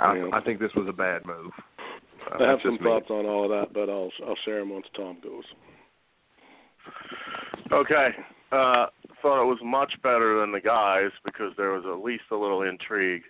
I, 0.00 0.16
Yeah. 0.16 0.30
I 0.32 0.40
think 0.40 0.60
this 0.60 0.72
was 0.74 0.86
a 0.88 0.92
bad 0.92 1.26
move. 1.26 1.52
Uh, 2.32 2.42
I 2.42 2.50
have 2.50 2.58
some 2.64 2.78
thoughts 2.78 3.06
on 3.10 3.26
all 3.26 3.44
of 3.44 3.50
that, 3.50 3.72
but 3.72 3.88
I'll 3.88 4.10
I'll 4.26 4.36
share 4.44 4.58
them 4.60 4.70
once 4.70 4.86
Tom 4.96 5.18
goes. 5.22 5.44
Okay. 7.70 8.08
Uh, 8.50 8.86
thought 9.22 9.42
it 9.42 9.46
was 9.46 9.58
much 9.64 9.92
better 10.02 10.40
than 10.40 10.52
the 10.52 10.60
guys 10.60 11.10
because 11.24 11.52
there 11.56 11.72
was 11.72 11.84
at 11.84 12.04
least 12.04 12.24
a 12.30 12.36
little 12.36 12.62
intrigue. 12.62 13.22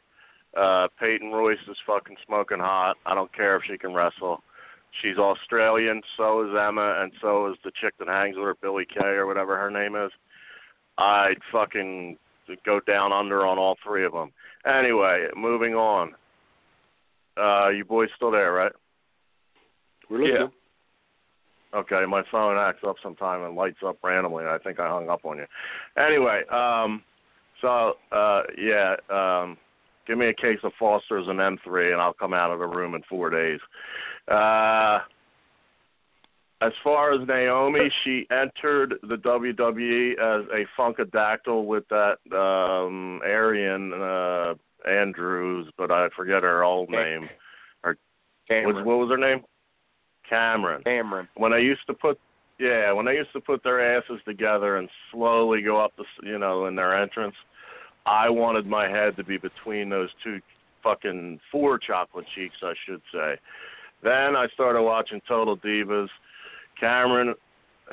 Uh, 0.56 0.88
Peyton 0.98 1.32
Royce 1.32 1.58
is 1.68 1.76
fucking 1.86 2.16
smoking 2.26 2.60
hot. 2.60 2.96
I 3.04 3.14
don't 3.14 3.34
care 3.34 3.56
if 3.56 3.62
she 3.68 3.76
can 3.76 3.92
wrestle. 3.92 4.42
She's 5.02 5.18
Australian, 5.18 6.00
so 6.16 6.42
is 6.48 6.56
Emma, 6.58 7.00
and 7.02 7.12
so 7.20 7.50
is 7.50 7.58
the 7.64 7.72
chick 7.80 7.94
that 7.98 8.08
hangs 8.08 8.36
with 8.36 8.46
her, 8.46 8.56
Billie 8.62 8.86
Kay 8.86 9.08
or 9.08 9.26
whatever 9.26 9.58
her 9.58 9.70
name 9.70 9.94
is. 9.94 10.10
I'd 10.96 11.38
fucking 11.52 12.16
go 12.64 12.80
down 12.80 13.12
under 13.12 13.46
on 13.46 13.58
all 13.58 13.76
three 13.84 14.04
of 14.06 14.12
them. 14.12 14.32
Anyway, 14.66 15.26
moving 15.36 15.74
on. 15.74 16.14
Uh, 17.36 17.68
you 17.68 17.84
boys 17.84 18.08
still 18.16 18.30
there, 18.30 18.52
right? 18.52 18.72
We're 20.08 20.22
listening. 20.22 20.50
Okay, 21.74 22.04
my 22.08 22.22
phone 22.30 22.56
acts 22.56 22.82
up 22.86 22.96
sometime 23.02 23.42
and 23.42 23.54
lights 23.54 23.78
up 23.86 23.98
randomly. 24.02 24.44
and 24.44 24.52
I 24.52 24.58
think 24.58 24.80
I 24.80 24.88
hung 24.88 25.10
up 25.10 25.24
on 25.26 25.36
you. 25.36 25.44
Anyway, 25.98 26.42
um, 26.50 27.02
so 27.60 27.94
uh, 28.12 28.42
yeah, 28.56 28.96
um, 29.10 29.58
give 30.06 30.18
me 30.18 30.28
a 30.28 30.34
case 30.34 30.58
of 30.62 30.72
Foster's 30.78 31.26
and 31.28 31.38
M3, 31.38 31.92
and 31.92 32.00
I'll 32.00 32.12
come 32.12 32.32
out 32.32 32.50
of 32.50 32.58
the 32.58 32.66
room 32.66 32.94
in 32.94 33.02
four 33.08 33.30
days. 33.30 33.60
Uh, 34.28 35.00
as 36.62 36.72
far 36.82 37.12
as 37.12 37.26
Naomi, 37.28 37.90
she 38.02 38.26
entered 38.30 38.94
the 39.02 39.16
WWE 39.16 40.12
as 40.12 40.46
a 40.52 40.64
Funkadactyl 40.80 41.66
with 41.66 41.84
that 41.90 42.16
um, 42.34 43.20
Ariane 43.24 43.92
uh, 43.92 44.54
Andrews, 44.88 45.70
but 45.76 45.90
I 45.90 46.08
forget 46.16 46.42
her 46.42 46.64
old 46.64 46.88
name. 46.88 47.28
Cameron. 48.48 48.84
what 48.84 48.98
was 48.98 49.10
her 49.10 49.18
name? 49.18 49.42
Cameron 50.28 50.82
Cameron. 50.82 51.28
when 51.36 51.52
I 51.52 51.58
used 51.58 51.86
to 51.88 51.94
put 51.94 52.18
yeah, 52.58 52.90
when 52.92 53.06
I 53.06 53.12
used 53.12 53.32
to 53.34 53.40
put 53.40 53.62
their 53.62 53.96
asses 53.98 54.20
together 54.24 54.78
and 54.78 54.88
slowly 55.12 55.60
go 55.62 55.78
up 55.78 55.92
the 55.96 56.04
s- 56.04 56.22
you 56.22 56.38
know 56.38 56.66
in 56.66 56.74
their 56.74 56.96
entrance, 57.00 57.34
I 58.06 58.30
wanted 58.30 58.66
my 58.66 58.88
head 58.88 59.16
to 59.16 59.24
be 59.24 59.36
between 59.36 59.88
those 59.88 60.10
two 60.22 60.40
fucking 60.82 61.40
four 61.50 61.78
chocolate 61.78 62.26
cheeks, 62.34 62.56
I 62.62 62.72
should 62.86 63.02
say. 63.12 63.36
Then 64.02 64.36
I 64.36 64.46
started 64.54 64.82
watching 64.82 65.20
Total 65.26 65.56
Divas. 65.56 66.08
Cameron 66.78 67.34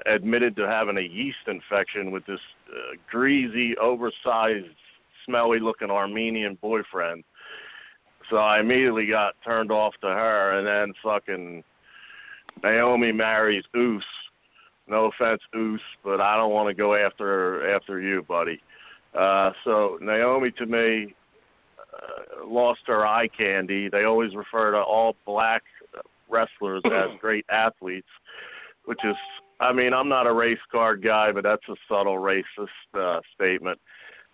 admitted 0.06 0.56
to 0.58 0.68
having 0.68 0.98
a 0.98 1.02
yeast 1.02 1.48
infection 1.48 2.12
with 2.12 2.26
this 2.26 2.40
uh, 2.70 2.96
greasy, 3.10 3.76
oversized, 3.78 4.68
smelly-looking 5.26 5.90
Armenian 5.90 6.58
boyfriend. 6.62 7.24
So 8.30 8.38
I 8.38 8.60
immediately 8.60 9.08
got 9.08 9.36
turned 9.44 9.72
off 9.72 9.94
to 10.02 10.08
her, 10.08 10.58
and 10.58 10.68
then 10.68 10.94
fucking 11.04 11.64
Naomi 12.64 13.12
marries 13.12 13.64
Oos. 13.76 14.06
No 14.88 15.06
offense, 15.06 15.42
Oos, 15.56 15.82
but 16.04 16.22
I 16.22 16.36
don't 16.36 16.52
want 16.52 16.70
to 16.70 16.74
go 16.74 16.94
after 16.94 17.74
after 17.76 18.00
you, 18.00 18.24
buddy. 18.28 18.62
Uh, 19.18 19.52
so 19.64 19.98
Naomi 20.02 20.52
to 20.52 20.66
me 20.66 21.14
uh, 21.94 22.46
lost 22.46 22.82
her 22.88 23.06
eye 23.06 23.28
candy. 23.28 23.90
They 23.90 24.04
always 24.06 24.36
refer 24.36 24.72
to 24.72 24.80
all 24.80 25.16
black 25.26 25.64
wrestlers 26.30 26.82
as 26.86 27.10
great 27.22 27.46
athletes, 27.50 28.08
which 28.86 29.00
is, 29.04 29.16
I 29.60 29.72
mean, 29.72 29.94
I'm 29.94 30.10
not 30.10 30.28
a 30.28 30.34
race 30.34 30.58
card 30.72 31.04
guy, 31.04 31.32
but 31.32 31.44
that's 31.44 31.68
a 31.70 31.76
subtle 31.88 32.18
racist 32.18 32.68
uh, 32.94 33.22
statement. 33.36 33.80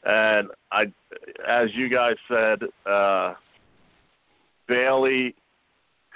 And 0.04 0.48
I, 0.72 0.84
as 1.48 1.70
you 1.74 1.90
guys 1.90 2.16
said, 2.28 2.60
uh, 2.90 3.34
Bayley 4.68 5.36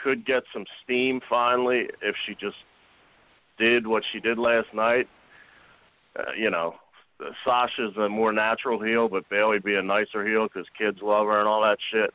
could 0.01 0.25
get 0.25 0.43
some 0.53 0.65
steam 0.83 1.19
finally 1.29 1.87
if 2.01 2.15
she 2.25 2.33
just 2.35 2.55
did 3.57 3.85
what 3.85 4.03
she 4.11 4.19
did 4.19 4.37
last 4.37 4.73
night. 4.73 5.07
Uh, 6.17 6.31
you 6.37 6.49
know, 6.49 6.75
Sasha's 7.45 7.95
a 7.97 8.09
more 8.09 8.33
natural 8.33 8.81
heel, 8.81 9.07
but 9.07 9.29
Bayley 9.29 9.59
be 9.59 9.75
a 9.75 9.81
nicer 9.81 10.25
heel 10.27 10.47
because 10.47 10.67
kids 10.77 10.99
love 11.01 11.27
her 11.27 11.39
and 11.39 11.47
all 11.47 11.61
that 11.61 11.77
shit. 11.91 12.13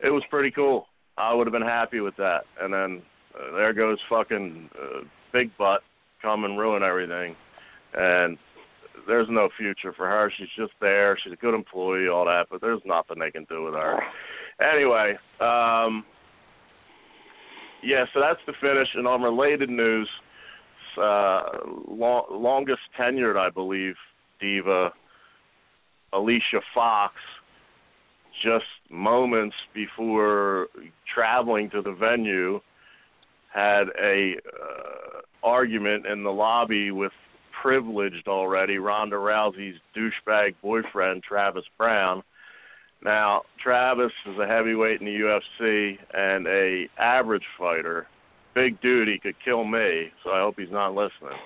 It 0.00 0.10
was 0.10 0.22
pretty 0.30 0.50
cool. 0.50 0.86
I 1.16 1.32
would 1.32 1.46
have 1.46 1.52
been 1.52 1.62
happy 1.62 2.00
with 2.00 2.16
that. 2.16 2.44
And 2.60 2.72
then 2.72 3.02
uh, 3.34 3.56
there 3.56 3.72
goes 3.72 3.98
fucking 4.08 4.70
uh, 4.78 5.00
Big 5.32 5.56
Butt 5.56 5.82
come 6.22 6.44
and 6.44 6.58
ruin 6.58 6.82
everything. 6.82 7.34
And 7.94 8.38
there's 9.06 9.28
no 9.30 9.48
future 9.56 9.92
for 9.92 10.06
her. 10.06 10.32
She's 10.36 10.48
just 10.56 10.72
there. 10.80 11.18
She's 11.22 11.32
a 11.32 11.36
good 11.36 11.54
employee, 11.54 12.08
all 12.08 12.26
that, 12.26 12.46
but 12.50 12.60
there's 12.60 12.80
nothing 12.84 13.18
they 13.18 13.30
can 13.30 13.44
do 13.44 13.64
with 13.64 13.74
her. 13.74 14.00
Anyway, 14.60 15.16
um, 15.40 16.04
yeah, 17.82 18.04
so 18.12 18.20
that's 18.20 18.40
the 18.46 18.54
finish. 18.60 18.88
And 18.94 19.06
on 19.06 19.22
related 19.22 19.70
news, 19.70 20.08
uh, 20.98 21.42
long, 21.88 22.24
longest 22.30 22.82
tenured, 22.98 23.36
I 23.36 23.50
believe, 23.50 23.94
diva, 24.40 24.92
Alicia 26.12 26.60
Fox, 26.74 27.14
just 28.42 28.64
moments 28.90 29.56
before 29.74 30.68
traveling 31.12 31.70
to 31.70 31.82
the 31.82 31.92
venue, 31.92 32.60
had 33.52 33.88
a 34.00 34.34
uh, 34.34 35.20
argument 35.42 36.06
in 36.06 36.22
the 36.22 36.32
lobby 36.32 36.90
with 36.90 37.12
privileged 37.62 38.28
already 38.28 38.78
Ronda 38.78 39.16
Rousey's 39.16 39.80
douchebag 39.96 40.54
boyfriend 40.62 41.22
Travis 41.22 41.64
Browne. 41.78 42.22
Now, 43.02 43.42
Travis 43.62 44.12
is 44.26 44.38
a 44.38 44.46
heavyweight 44.46 45.00
in 45.00 45.06
the 45.06 45.12
UFC 45.12 45.98
and 46.14 46.46
a 46.46 46.88
average 46.98 47.46
fighter. 47.58 48.06
Big 48.56 48.80
dude, 48.80 49.06
he 49.06 49.18
could 49.18 49.36
kill 49.44 49.64
me, 49.64 50.10
so 50.24 50.30
I 50.30 50.40
hope 50.40 50.54
he's 50.58 50.70
not 50.70 50.94
listening. 50.94 51.38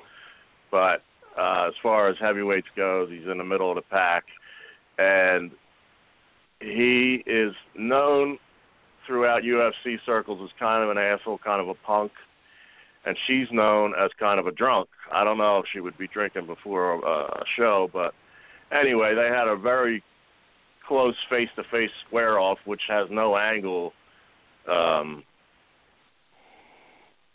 But 0.71 1.03
uh, 1.37 1.67
as 1.67 1.75
far 1.83 2.09
as 2.09 2.17
heavyweights 2.21 2.69
goes, 2.77 3.11
he's 3.11 3.29
in 3.29 3.39
the 3.39 3.45
middle 3.45 3.69
of 3.69 3.75
the 3.75 3.83
pack, 3.83 4.23
and 4.97 5.51
he 6.61 7.25
is 7.27 7.53
known 7.77 8.39
throughout 9.09 9.43
UFC 9.43 9.97
circles 10.07 10.39
as 10.41 10.51
kind 10.57 10.85
of 10.85 10.91
an 10.91 10.99
asshole, 10.99 11.39
kind 11.39 11.61
of 11.61 11.69
a 11.69 11.75
punk, 11.75 12.13
and 13.05 13.17
she's 13.27 13.49
known 13.51 13.93
as 13.99 14.13
kind 14.21 14.39
of 14.39 14.47
a 14.47 14.53
drunk. 14.53 14.89
I 15.13 15.25
don't 15.25 15.39
know 15.39 15.59
if 15.59 15.65
she 15.73 15.81
would 15.81 15.99
be 15.99 16.07
drinking 16.07 16.47
before 16.47 16.93
a, 16.93 16.99
a 17.01 17.45
show, 17.57 17.91
but 17.93 18.15
anyway, 18.71 19.17
they 19.17 19.35
had 19.35 19.49
a 19.49 19.57
very 19.57 20.05
close 20.87 21.17
face-to-face 21.29 21.91
square-off, 22.07 22.59
which 22.67 22.83
has 22.87 23.09
no 23.11 23.37
angle 23.37 23.95
um, 24.69 25.25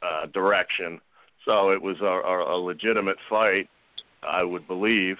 uh, 0.05 0.27
direction. 0.27 0.99
So 1.45 1.69
it 1.71 1.81
was 1.81 1.97
a, 2.01 2.05
a, 2.05 2.55
a 2.55 2.57
legitimate 2.57 3.17
fight, 3.29 3.69
I 4.27 4.43
would 4.43 4.67
believe. 4.67 5.17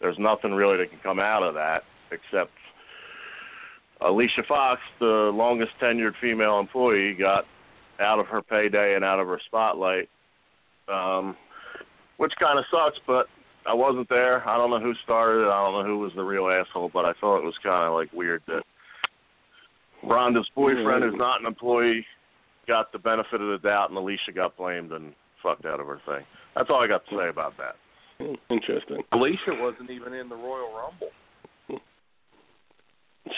There's 0.00 0.18
nothing 0.18 0.52
really 0.52 0.78
that 0.78 0.90
can 0.90 0.98
come 1.02 1.20
out 1.20 1.42
of 1.42 1.54
that 1.54 1.82
except 2.10 2.50
Alicia 4.00 4.42
Fox, 4.48 4.80
the 4.98 5.30
longest 5.32 5.72
tenured 5.80 6.12
female 6.20 6.58
employee, 6.58 7.14
got 7.14 7.44
out 8.00 8.18
of 8.18 8.26
her 8.26 8.42
payday 8.42 8.94
and 8.94 9.04
out 9.04 9.20
of 9.20 9.28
her 9.28 9.40
spotlight, 9.46 10.08
um, 10.88 11.36
which 12.16 12.32
kind 12.38 12.58
of 12.58 12.64
sucks. 12.70 12.98
But 13.06 13.26
I 13.66 13.74
wasn't 13.74 14.08
there. 14.08 14.46
I 14.48 14.56
don't 14.56 14.70
know 14.70 14.80
who 14.80 14.94
started 15.04 15.42
it. 15.42 15.50
I 15.50 15.64
don't 15.64 15.82
know 15.82 15.88
who 15.88 15.98
was 15.98 16.12
the 16.16 16.24
real 16.24 16.48
asshole. 16.48 16.90
But 16.92 17.04
I 17.04 17.12
thought 17.20 17.38
it 17.38 17.44
was 17.44 17.54
kind 17.62 17.86
of 17.86 17.94
like 17.94 18.12
weird 18.12 18.42
that 18.48 18.62
Ronda's 20.02 20.50
boyfriend, 20.54 21.04
who's 21.04 21.14
not 21.16 21.40
an 21.40 21.46
employee, 21.46 22.04
got 22.66 22.92
the 22.92 22.98
benefit 22.98 23.40
of 23.40 23.48
the 23.48 23.58
doubt, 23.58 23.88
and 23.90 23.98
Alicia 23.98 24.32
got 24.32 24.56
blamed 24.56 24.92
and 24.92 25.12
fucked 25.42 25.66
out 25.66 25.80
of 25.80 25.86
her 25.86 26.00
thing. 26.06 26.24
That's 26.54 26.70
all 26.70 26.82
I 26.82 26.86
got 26.86 27.04
to 27.08 27.16
say 27.16 27.28
about 27.28 27.54
that. 27.58 27.76
Hmm, 28.18 28.34
Interesting. 28.50 29.02
Alicia 29.12 29.54
wasn't 29.60 29.90
even 29.90 30.12
in 30.12 30.28
the 30.28 30.36
Royal 30.36 30.72
Rumble. 30.72 31.10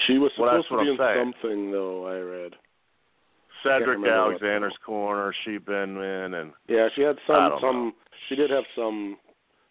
She 0.06 0.18
was 0.18 0.32
Well, 0.38 0.48
supposed 0.50 0.64
that's 0.64 0.70
what 0.70 0.78
to 0.78 0.84
be 0.84 0.90
I'm 0.90 0.92
in 0.92 0.98
saying. 0.98 1.32
something 1.42 1.70
though. 1.72 2.06
I 2.06 2.18
read. 2.18 2.52
Cedric 3.62 3.88
remember 3.98 4.10
Alexander's 4.12 4.76
corner, 4.84 5.34
she 5.44 5.58
been 5.58 5.96
in, 5.96 6.34
and 6.34 6.52
Yeah, 6.68 6.88
she 6.94 7.02
had 7.02 7.16
some 7.26 7.58
some. 7.60 7.86
know. 7.88 7.92
She 8.28 8.34
did 8.36 8.50
have 8.50 8.64
some 8.76 9.16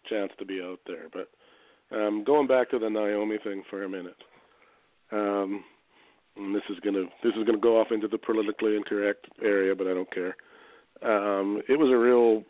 chance 0.08 0.32
to 0.38 0.44
be 0.44 0.60
out 0.62 0.78
there, 0.86 1.06
but 1.12 1.28
um, 1.96 2.24
going 2.24 2.46
back 2.46 2.70
to 2.70 2.78
the 2.78 2.88
Naomi 2.90 3.38
thing 3.42 3.62
for 3.70 3.84
a 3.84 3.88
minute. 3.88 4.16
Um, 5.12 5.64
and 6.36 6.54
this 6.54 6.62
is 6.68 6.78
gonna 6.80 7.04
this 7.22 7.34
is 7.36 7.44
gonna 7.44 7.58
go 7.58 7.80
off 7.80 7.88
into 7.90 8.08
the 8.08 8.18
politically 8.18 8.76
incorrect 8.76 9.26
area, 9.42 9.74
but 9.74 9.86
I 9.86 9.94
don't 9.94 10.12
care. 10.12 10.36
Um, 11.02 11.62
it 11.68 11.78
was 11.78 11.90
a 11.90 11.96
real, 11.96 12.42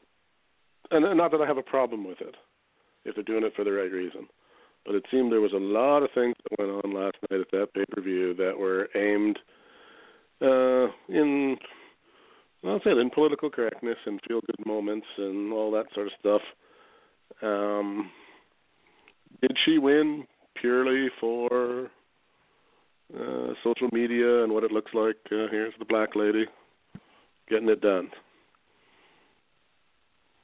and 0.91 1.17
not 1.17 1.31
that 1.33 1.41
I 1.41 1.47
have 1.47 1.59
a 1.59 1.63
problem 1.63 2.07
with 2.07 2.21
it, 2.21 2.35
if 3.05 3.15
they're 3.15 3.25
doing 3.25 3.45
it 3.45 3.55
for 3.57 3.65
the 3.65 3.73
right 3.73 3.91
reason. 3.91 4.29
But 4.85 4.95
it 4.95 5.05
seemed 5.11 5.33
there 5.33 5.41
was 5.41 5.53
a 5.53 5.57
lot 5.57 6.03
of 6.03 6.11
things 6.15 6.35
that 6.43 6.59
went 6.59 6.85
on 6.85 6.95
last 6.95 7.17
night 7.31 7.41
at 7.41 7.51
that 7.53 7.75
pay 7.75 7.85
per 7.91 8.03
view 8.03 8.35
that 8.35 8.57
were 8.57 8.89
aimed 8.95 9.39
uh, 10.43 10.93
in 11.09 11.57
I'll 12.67 12.81
say 12.81 12.91
it 12.91 12.99
in 12.99 13.11
political 13.11 13.51
correctness 13.51 13.99
and 14.07 14.21
feel 14.27 14.41
good 14.41 14.67
moments 14.67 15.07
and 15.19 15.53
all 15.53 15.71
that 15.73 15.87
sort 15.95 16.07
of 16.07 16.13
stuff. 16.19 16.41
Um, 17.43 18.11
did 19.43 19.57
she 19.65 19.79
win 19.79 20.25
purely 20.55 21.09
for 21.21 21.91
uh, 23.13 23.55
social 23.63 23.89
media 23.93 24.45
and 24.45 24.53
what 24.53 24.65
it 24.65 24.73
looks 24.73 24.93
like? 24.95 25.17
Uh, 25.27 25.47
here's 25.51 25.75
the 25.79 25.85
black 25.85 26.15
lady 26.15 26.47
getting 27.49 27.69
it 27.69 27.81
done. 27.81 28.11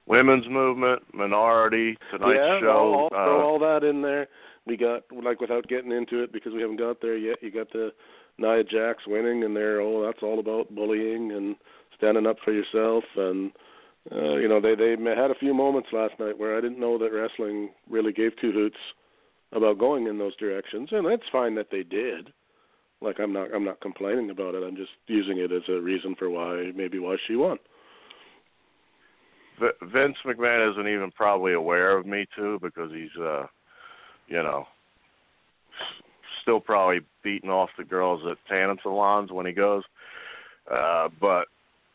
women's 0.06 0.48
movement, 0.48 1.02
minority, 1.14 1.96
tonight's 2.10 2.38
yeah, 2.38 2.60
show. 2.60 3.08
I'll, 3.12 3.18
I'll 3.18 3.26
throw 3.26 3.40
uh, 3.40 3.44
all 3.44 3.58
that 3.60 3.84
in 3.84 4.02
there. 4.02 4.28
We 4.66 4.76
got 4.76 5.04
like 5.24 5.40
without 5.40 5.68
getting 5.68 5.92
into 5.92 6.22
it 6.22 6.32
because 6.32 6.52
we 6.52 6.60
haven't 6.60 6.76
got 6.78 7.00
there 7.00 7.16
yet. 7.16 7.38
You 7.42 7.50
got 7.50 7.72
the 7.72 7.92
Nia 8.38 8.64
Jax 8.64 9.04
winning, 9.06 9.44
and 9.44 9.56
they're 9.56 9.80
oh 9.80 10.04
that's 10.04 10.22
all 10.22 10.38
about 10.38 10.74
bullying 10.74 11.32
and 11.32 11.56
standing 11.96 12.26
up 12.26 12.36
for 12.44 12.52
yourself. 12.52 13.04
And 13.16 13.52
uh, 14.12 14.36
you 14.36 14.48
know 14.48 14.60
they 14.60 14.74
they 14.74 14.96
had 15.16 15.30
a 15.30 15.38
few 15.38 15.54
moments 15.54 15.88
last 15.92 16.14
night 16.20 16.38
where 16.38 16.56
I 16.56 16.60
didn't 16.60 16.80
know 16.80 16.98
that 16.98 17.12
wrestling 17.12 17.70
really 17.88 18.12
gave 18.12 18.32
two 18.40 18.52
hoots 18.52 18.76
about 19.52 19.78
going 19.78 20.06
in 20.06 20.18
those 20.18 20.36
directions, 20.36 20.90
and 20.92 21.06
that's 21.06 21.22
fine 21.32 21.54
that 21.56 21.70
they 21.70 21.82
did. 21.82 22.32
Like 23.02 23.18
I'm 23.18 23.32
not 23.32 23.48
I'm 23.54 23.64
not 23.64 23.80
complaining 23.80 24.30
about 24.30 24.54
it. 24.54 24.62
I'm 24.62 24.76
just 24.76 24.90
using 25.06 25.38
it 25.38 25.52
as 25.52 25.62
a 25.68 25.80
reason 25.80 26.14
for 26.18 26.28
why 26.28 26.70
maybe 26.74 26.98
why 26.98 27.16
she 27.26 27.36
won. 27.36 27.58
Vince 29.82 30.16
McMahon 30.24 30.72
isn't 30.72 30.88
even 30.88 31.10
probably 31.10 31.52
aware 31.52 31.96
of 31.96 32.06
Me 32.06 32.26
Too 32.34 32.58
because 32.62 32.90
he's, 32.92 33.14
uh, 33.20 33.46
you 34.26 34.42
know, 34.42 34.66
still 36.40 36.60
probably 36.60 37.00
beating 37.22 37.50
off 37.50 37.68
the 37.76 37.84
girls 37.84 38.22
at 38.30 38.38
tanning 38.48 38.78
salons 38.82 39.30
when 39.30 39.44
he 39.44 39.52
goes. 39.52 39.82
Uh, 40.70 41.08
but 41.20 41.46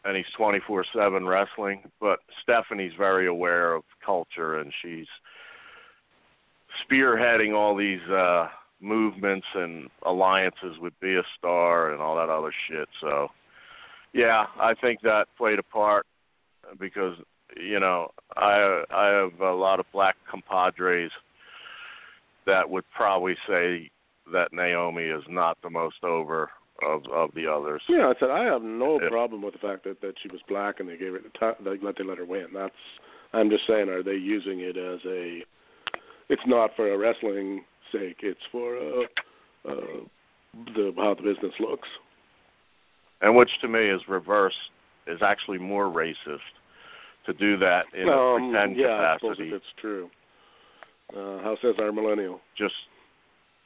and 0.04 0.16
he's 0.16 0.26
24/7 0.38 1.28
wrestling. 1.28 1.82
But 2.00 2.20
Stephanie's 2.44 2.94
very 2.98 3.28
aware 3.28 3.74
of 3.74 3.84
culture 4.06 4.60
and 4.60 4.72
she's 4.82 5.08
spearheading 6.84 7.56
all 7.56 7.76
these 7.76 8.02
uh 8.10 8.50
movements 8.86 9.48
and 9.56 9.90
alliances 10.04 10.78
with 10.80 10.94
Be 11.00 11.16
a 11.16 11.24
Star 11.38 11.92
and 11.92 12.02
all 12.02 12.16
that 12.16 12.30
other 12.30 12.54
shit. 12.70 12.88
So, 13.02 13.30
yeah, 14.14 14.46
I 14.60 14.74
think 14.76 15.02
that 15.02 15.28
played 15.38 15.60
a 15.60 15.64
part 15.64 16.06
because 16.80 17.16
you 17.58 17.80
know 17.80 18.12
I 18.38 18.84
I 18.92 19.08
have 19.08 19.40
a 19.42 19.54
lot 19.54 19.80
of 19.80 19.86
black 19.92 20.16
compadres 20.30 21.12
that 22.46 22.70
would 22.70 22.86
probably 22.96 23.36
say 23.48 23.90
that 24.32 24.54
Naomi 24.54 25.04
is 25.04 25.24
not 25.28 25.58
the 25.64 25.70
most 25.70 26.04
over 26.04 26.50
of 26.82 27.04
of 27.12 27.32
the 27.36 27.48
others. 27.48 27.82
Yeah, 27.90 28.08
I 28.08 28.20
said 28.20 28.30
I 28.30 28.44
have 28.46 28.62
no 28.62 29.00
Yeah. 29.02 29.10
problem 29.10 29.42
with 29.42 29.54
the 29.54 29.60
fact 29.60 29.84
that 29.86 30.02
that 30.02 30.16
she 30.22 30.30
was 30.30 30.42
black 30.48 30.80
and 30.80 30.88
they 30.88 30.98
gave 30.98 31.14
her 31.14 31.20
the 31.20 31.30
ti 31.30 31.64
they 31.64 31.78
let 31.86 31.98
they 31.98 32.04
let 32.04 32.18
her 32.18 32.26
win. 32.26 32.48
That's 32.54 32.74
I'm 33.34 33.50
just 33.50 33.68
saying, 33.68 33.90
are 33.90 34.04
they 34.04 34.16
using 34.16 34.62
it 34.62 34.78
as 34.78 35.00
a? 35.06 35.44
It's 36.30 36.42
not 36.48 36.72
for 36.76 36.92
a 36.92 36.98
wrestling 36.98 37.66
sake. 37.98 38.18
It's 38.22 38.40
for 38.52 38.78
uh, 38.78 39.72
uh, 39.72 39.76
the 40.76 40.94
how 40.98 41.16
the 41.16 41.24
business 41.24 41.54
looks. 41.60 41.88
And 43.22 43.36
which 43.36 43.50
to 43.62 43.68
me 43.68 43.90
is 43.90 44.02
reverse 44.08 44.56
is 45.08 45.20
actually 45.22 45.58
more 45.58 45.86
racist 45.86 46.40
to 47.26 47.34
do 47.34 47.58
that 47.58 47.86
in 47.94 48.08
a 48.08 48.12
um, 48.12 48.52
pretend 48.52 48.78
yeah, 48.78 48.88
I 48.88 49.16
suppose 49.18 49.38
capacity 49.38 49.50
if 49.50 49.54
it's 49.56 49.66
true. 49.80 50.10
Uh, 51.12 51.42
how 51.44 51.56
says 51.62 51.76
our 51.80 51.92
millennial? 51.92 52.40
just 52.58 52.74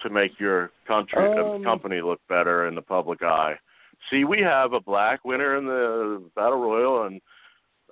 to 0.01 0.09
make 0.09 0.39
your 0.39 0.71
country 0.87 1.25
uh, 1.25 1.55
Um, 1.55 1.63
company 1.63 2.01
look 2.01 2.19
better 2.29 2.67
in 2.67 2.75
the 2.75 2.81
public 2.81 3.21
eye. 3.21 3.55
See, 4.09 4.23
we 4.23 4.39
have 4.41 4.73
a 4.73 4.79
black 4.79 5.25
winner 5.25 5.57
in 5.57 5.65
the 5.65 6.23
battle 6.35 6.59
royal 6.59 7.05
and 7.05 7.19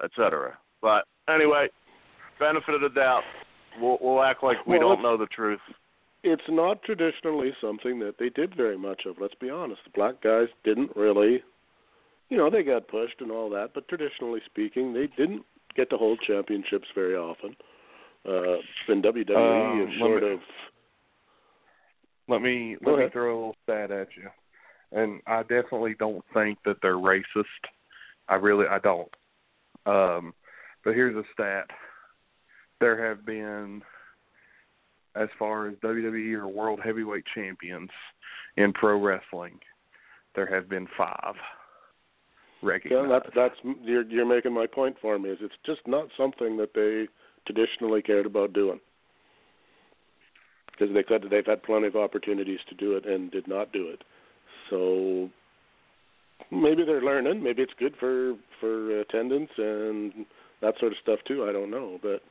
et 0.03 0.11
cetera. 0.15 0.57
But 0.81 1.05
anyway, 1.27 1.67
benefit 2.39 2.75
of 2.75 2.81
the 2.81 2.89
doubt. 2.89 3.23
We'll, 3.81 3.97
we'll 4.01 4.23
act 4.23 4.43
like 4.43 4.65
we 4.65 4.79
Well, 4.79 4.89
don't 4.89 5.01
know 5.01 5.17
the 5.17 5.27
truth. 5.27 5.59
It's 6.23 6.41
not 6.49 6.81
traditionally 6.83 7.51
something 7.61 7.99
that 7.99 8.15
they 8.19 8.29
did 8.29 8.55
very 8.55 8.77
much 8.77 9.03
of. 9.05 9.17
Let's 9.19 9.35
be 9.35 9.49
honest. 9.49 9.81
The 9.85 9.91
black 9.91 10.21
guys 10.21 10.47
didn't 10.63 10.95
really, 10.95 11.43
you 12.29 12.37
know, 12.37 12.49
they 12.49 12.63
got 12.63 12.87
pushed 12.87 13.21
and 13.21 13.31
all 13.31 13.49
that, 13.51 13.69
but 13.73 13.87
traditionally 13.87 14.41
speaking, 14.45 14.93
they 14.93 15.07
didn't 15.15 15.43
get 15.75 15.89
to 15.91 15.97
hold 15.97 16.19
championships 16.25 16.87
very 16.95 17.15
often. 17.15 17.55
Uh, 18.27 18.57
in 18.89 19.01
WWE, 19.01 19.35
Um, 19.37 19.79
let 20.01 20.21
me- 20.21 20.27
of 20.33 20.41
Let 22.27 22.41
me 22.41 22.75
let 22.81 22.95
me 22.97 23.01
ahead. 23.03 23.13
throw 23.13 23.27
a 23.33 23.35
little 23.35 23.55
stat 23.63 23.89
at 23.91 24.09
you, 24.17 24.29
and 24.91 25.21
I 25.27 25.43
definitely 25.43 25.93
don't 25.93 26.25
think 26.33 26.61
that 26.63 26.81
they're 26.81 26.95
racist. 26.95 27.45
I 28.27 28.35
really 28.35 28.67
I 28.67 28.79
don't. 28.79 29.15
Um, 29.85 30.33
but 30.83 30.93
here's 30.93 31.15
a 31.15 31.23
stat: 31.31 31.69
there 32.81 33.07
have 33.07 33.25
been, 33.25 33.81
as 35.17 35.29
far 35.39 35.67
as 35.67 35.75
WWE 35.75 36.33
or 36.33 36.47
World 36.47 36.79
Heavyweight 36.83 37.23
Champions 37.33 37.89
in 38.55 38.73
pro 38.73 39.01
wrestling, 39.01 39.59
there 40.35 40.47
have 40.47 40.69
been 40.69 40.87
five 40.97 41.35
yeah. 41.35 42.69
recognized. 42.69 43.11
That's 43.11 43.35
that's 43.35 43.75
you're 43.83 44.03
you're 44.03 44.25
making 44.25 44.53
my 44.53 44.67
point 44.67 44.95
for 45.01 45.17
me. 45.17 45.29
Is 45.29 45.39
it's 45.41 45.53
just 45.65 45.81
not 45.87 46.07
something 46.17 46.57
that 46.57 46.73
they 46.73 47.07
traditionally 47.45 48.01
cared 48.01 48.25
about 48.25 48.53
doing 48.53 48.79
because 50.71 50.93
they 50.93 51.03
could 51.03 51.27
they've 51.29 51.45
had 51.45 51.63
plenty 51.63 51.87
of 51.87 51.95
opportunities 51.95 52.59
to 52.69 52.75
do 52.75 52.95
it 52.95 53.05
and 53.05 53.31
did 53.31 53.47
not 53.47 53.71
do 53.71 53.89
it. 53.89 54.03
So 54.69 55.29
maybe 56.51 56.83
they're 56.85 57.01
learning. 57.01 57.41
Maybe 57.41 57.61
it's 57.63 57.73
good 57.79 57.95
for 57.99 58.35
for 58.59 58.99
attendance 59.01 59.49
and 59.57 60.25
that 60.61 60.75
sort 60.79 60.91
of 60.91 60.97
stuff 61.01 61.19
too. 61.27 61.45
I 61.47 61.51
don't 61.51 61.71
know, 61.71 61.99
but 62.01 62.21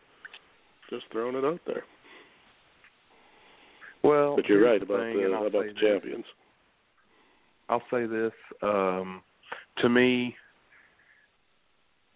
just 0.91 1.05
throwing 1.11 1.37
it 1.37 1.45
out 1.45 1.61
there. 1.67 1.85
Well, 4.07 4.37
But 4.37 4.49
you're 4.49 4.65
right 4.65 4.83
about 4.83 4.99
the 4.99 5.33
about 5.33 5.53
the 5.53 5.73
this. 5.73 5.77
champions. 5.81 6.25
I'll 7.69 7.83
say 7.91 8.07
this. 8.07 8.33
Um, 8.63 9.23
to 9.79 9.89
me, 9.89 10.35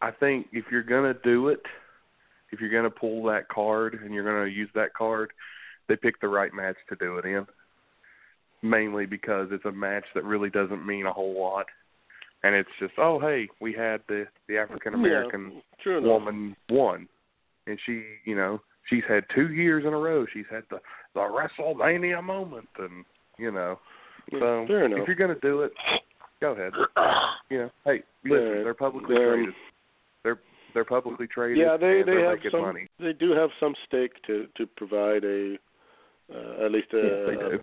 I 0.01 0.11
think 0.11 0.47
if 0.53 0.65
you're 0.71 0.83
gonna 0.83 1.15
do 1.25 1.49
it, 1.49 1.63
if 2.53 2.61
you're 2.61 2.71
gonna 2.71 2.91
pull 2.91 3.23
that 3.25 3.49
card 3.49 4.01
and 4.03 4.15
you're 4.15 4.25
gonna 4.25 4.51
use 4.51 4.71
that 4.75 4.95
card, 4.95 5.33
they 5.89 5.97
pick 5.97 6.21
the 6.21 6.29
right 6.29 6.55
match 6.55 6.77
to 6.89 6.97
do 6.97 7.19
it 7.19 7.25
in. 7.25 7.47
Mainly 8.63 9.07
because 9.07 9.49
it's 9.51 9.65
a 9.65 9.73
match 9.73 10.05
that 10.15 10.25
really 10.25 10.51
doesn't 10.51 10.87
mean 10.87 11.07
a 11.07 11.13
whole 11.13 11.39
lot, 11.41 11.67
and 12.43 12.55
it's 12.55 12.69
just 12.79 12.93
oh 12.99 13.19
hey 13.19 13.49
we 13.61 13.73
had 13.73 14.03
the 14.07 14.27
the 14.49 14.59
African 14.59 14.95
American 14.95 15.63
yeah, 15.85 15.99
woman 15.99 16.55
won, 16.69 17.09
and 17.67 17.79
she 17.87 18.05
you 18.25 18.37
know 18.37 18.61
she's 18.89 19.05
had 19.09 19.25
two 19.35 19.53
years 19.53 19.85
in 19.87 19.93
a 19.93 19.97
row 19.99 20.27
she's 20.33 20.45
had 20.51 20.63
the 20.71 20.81
the 21.15 21.21
WrestleMania 21.21 22.23
moment, 22.23 22.69
and 22.79 23.05
you 23.39 23.51
know 23.51 23.79
Yeah, 24.33 24.39
so 24.41 24.65
fair 24.69 24.85
enough. 24.87 25.01
if 25.01 25.07
you're 25.09 25.17
gonna 25.17 25.39
do 25.41 25.63
it, 25.63 25.73
go 26.41 26.53
ahead. 26.53 26.73
You 27.51 27.59
know, 27.63 27.71
hey, 27.85 28.03
listen, 28.25 28.47
Yeah, 28.59 28.63
they're 28.63 28.75
publicly 28.75 29.17
um, 29.17 29.23
traded. 29.23 29.55
They're 30.23 30.39
they're 30.73 30.85
publicly 30.85 31.27
traded. 31.27 31.59
Yeah, 31.59 31.77
they 31.77 32.01
and 32.01 32.09
they 32.09 32.23
have 32.23 32.39
some. 32.53 32.61
money. 32.61 32.87
They 33.01 33.13
do 33.13 33.33
have 33.33 33.51
some 33.59 33.75
stake 33.89 34.13
to 34.29 34.47
to 34.57 34.67
provide 34.77 35.25
a 35.25 35.57
uh, 36.33 36.65
at 36.65 36.71
least 36.71 36.93
a, 36.93 36.99
Yes, 37.33 37.61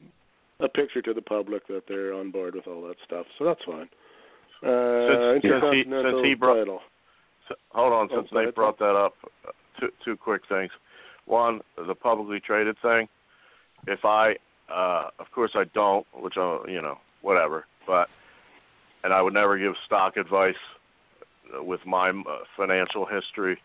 they 0.59 0.65
a 0.65 0.67
picture 0.67 1.01
to 1.03 1.13
the 1.13 1.21
public 1.21 1.65
that 1.67 1.83
they're 1.87 2.13
on 2.13 2.31
board 2.31 2.55
with 2.55 2.67
all 2.67 2.81
that 2.89 2.97
stuff. 3.05 3.25
So 3.39 3.45
that's 3.45 3.61
fine. 3.65 3.87
Uh, 4.61 5.39
Since- 5.39 5.43
since 5.43 5.73
he- 5.73 5.83
since 5.83 6.25
he 6.25 6.33
brought- 6.33 6.67
So, 7.47 7.55
hold 7.69 7.93
on, 7.93 8.09
Oh, 8.11 8.17
since 8.17 8.29
go 8.31 8.43
they 8.43 8.51
brought 8.51 8.77
that 8.79 8.95
up, 8.97 9.13
uh, 9.47 9.51
two 9.79 9.91
two 10.03 10.17
quick 10.17 10.45
things. 10.47 10.71
One, 11.27 11.61
the 11.75 11.93
publicly 11.93 12.39
traded 12.39 12.77
thing. 12.81 13.07
If 13.85 14.05
I, 14.05 14.35
uh, 14.73 15.09
of 15.19 15.27
course, 15.35 15.51
I 15.53 15.65
don't, 15.73 16.05
which 16.13 16.35
I, 16.37 16.59
you 16.67 16.81
know, 16.81 16.97
whatever. 17.21 17.65
But 17.85 18.07
and 19.03 19.13
I 19.13 19.21
would 19.21 19.33
never 19.33 19.57
give 19.57 19.73
stock 19.85 20.17
advice 20.17 20.55
with 21.59 21.79
my 21.85 22.09
uh, 22.09 22.39
financial 22.55 23.05
history, 23.05 23.57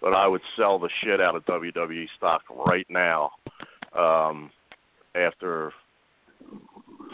but 0.00 0.14
I 0.14 0.26
would 0.26 0.40
sell 0.56 0.78
the 0.78 0.88
shit 1.02 1.20
out 1.20 1.36
of 1.36 1.44
WWE 1.44 2.06
stock 2.16 2.42
right 2.66 2.86
now 2.88 3.30
um, 3.96 4.50
after 5.14 5.72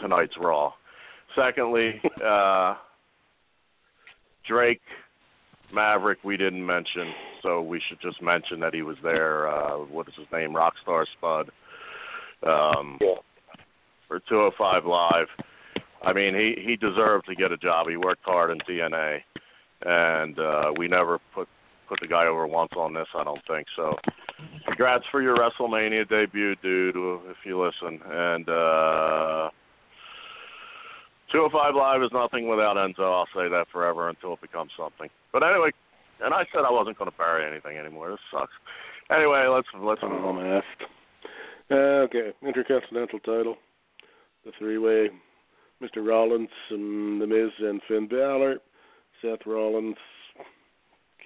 tonight's 0.01 0.33
Raw. 0.39 0.73
Secondly, 1.35 2.01
uh, 2.25 2.75
Drake 4.47 4.81
Maverick 5.73 6.19
we 6.23 6.37
didn't 6.37 6.65
mention, 6.65 7.13
so 7.41 7.61
we 7.61 7.81
should 7.87 7.99
just 8.01 8.21
mention 8.21 8.59
that 8.61 8.73
he 8.73 8.81
was 8.81 8.97
there. 9.03 9.49
Uh, 9.49 9.77
what 9.77 10.07
is 10.07 10.13
his 10.17 10.27
name? 10.31 10.53
Rockstar 10.53 11.05
Spud. 11.17 11.49
Um, 12.43 12.97
Yeah. 13.01 13.15
For 14.07 14.21
205 14.21 14.85
Live. 14.85 15.27
I 16.01 16.13
mean, 16.13 16.33
he 16.33 16.55
he 16.63 16.77
deserved 16.77 17.25
to 17.27 17.35
get 17.35 17.51
a 17.51 17.57
job. 17.57 17.87
He 17.89 17.97
worked 17.97 18.23
hard 18.23 18.51
in 18.51 18.59
TNA, 18.59 19.19
and 19.81 20.39
uh, 20.39 20.71
we 20.77 20.87
never 20.87 21.19
put 21.33 21.49
put 21.89 21.99
the 21.99 22.07
guy 22.07 22.25
over 22.25 22.47
once 22.47 22.71
on 22.77 22.93
this. 22.93 23.07
I 23.15 23.23
don't 23.23 23.41
think 23.47 23.67
so. 23.75 23.97
Congrats 24.65 25.05
for 25.11 25.21
your 25.21 25.35
WrestleMania 25.35 26.07
debut, 26.07 26.55
dude. 26.61 26.95
If 26.95 27.37
you 27.45 27.61
listen, 27.61 27.99
and 28.05 28.47
uh, 28.47 29.49
205 31.31 31.75
Live 31.75 32.03
is 32.03 32.11
nothing 32.13 32.47
without 32.47 32.77
Enzo. 32.77 33.03
I'll 33.03 33.27
say 33.35 33.49
that 33.49 33.67
forever 33.71 34.09
until 34.09 34.33
it 34.33 34.41
becomes 34.41 34.71
something. 34.77 35.09
But 35.33 35.43
anyway, 35.43 35.71
and 36.23 36.33
I 36.33 36.45
said 36.51 36.63
I 36.65 36.71
wasn't 36.71 36.97
going 36.97 37.11
to 37.11 37.17
bury 37.17 37.45
anything 37.49 37.77
anymore. 37.77 38.11
This 38.11 38.19
sucks. 38.31 38.53
Anyway, 39.09 39.45
let's 39.47 39.67
let's 39.79 40.01
move 40.03 40.23
on. 40.23 40.61
Uh, 41.69 41.73
okay, 41.75 42.31
Intercontinental 42.45 43.19
title, 43.19 43.57
the 44.45 44.51
three-way, 44.57 45.09
Mr. 45.81 46.05
Rollins, 46.05 46.49
and 46.69 47.21
The 47.21 47.27
Miz, 47.27 47.51
and 47.59 47.81
Finn 47.87 48.07
Balor. 48.07 48.57
Seth 49.21 49.45
Rollins 49.45 49.97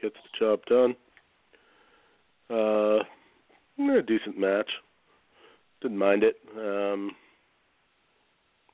gets 0.02 0.16
the 0.16 0.40
job 0.40 0.60
done. 0.66 0.96
Uh, 2.50 3.04
a 3.80 4.02
decent 4.02 4.38
match. 4.40 4.70
Didn't 5.82 5.98
mind 5.98 6.24
it. 6.24 6.36
Um, 6.58 7.12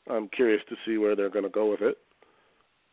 I'm 0.09 0.29
curious 0.29 0.61
to 0.69 0.75
see 0.85 0.97
where 0.97 1.15
they're 1.15 1.29
going 1.29 1.43
to 1.43 1.49
go 1.49 1.69
with 1.69 1.81
it, 1.81 1.97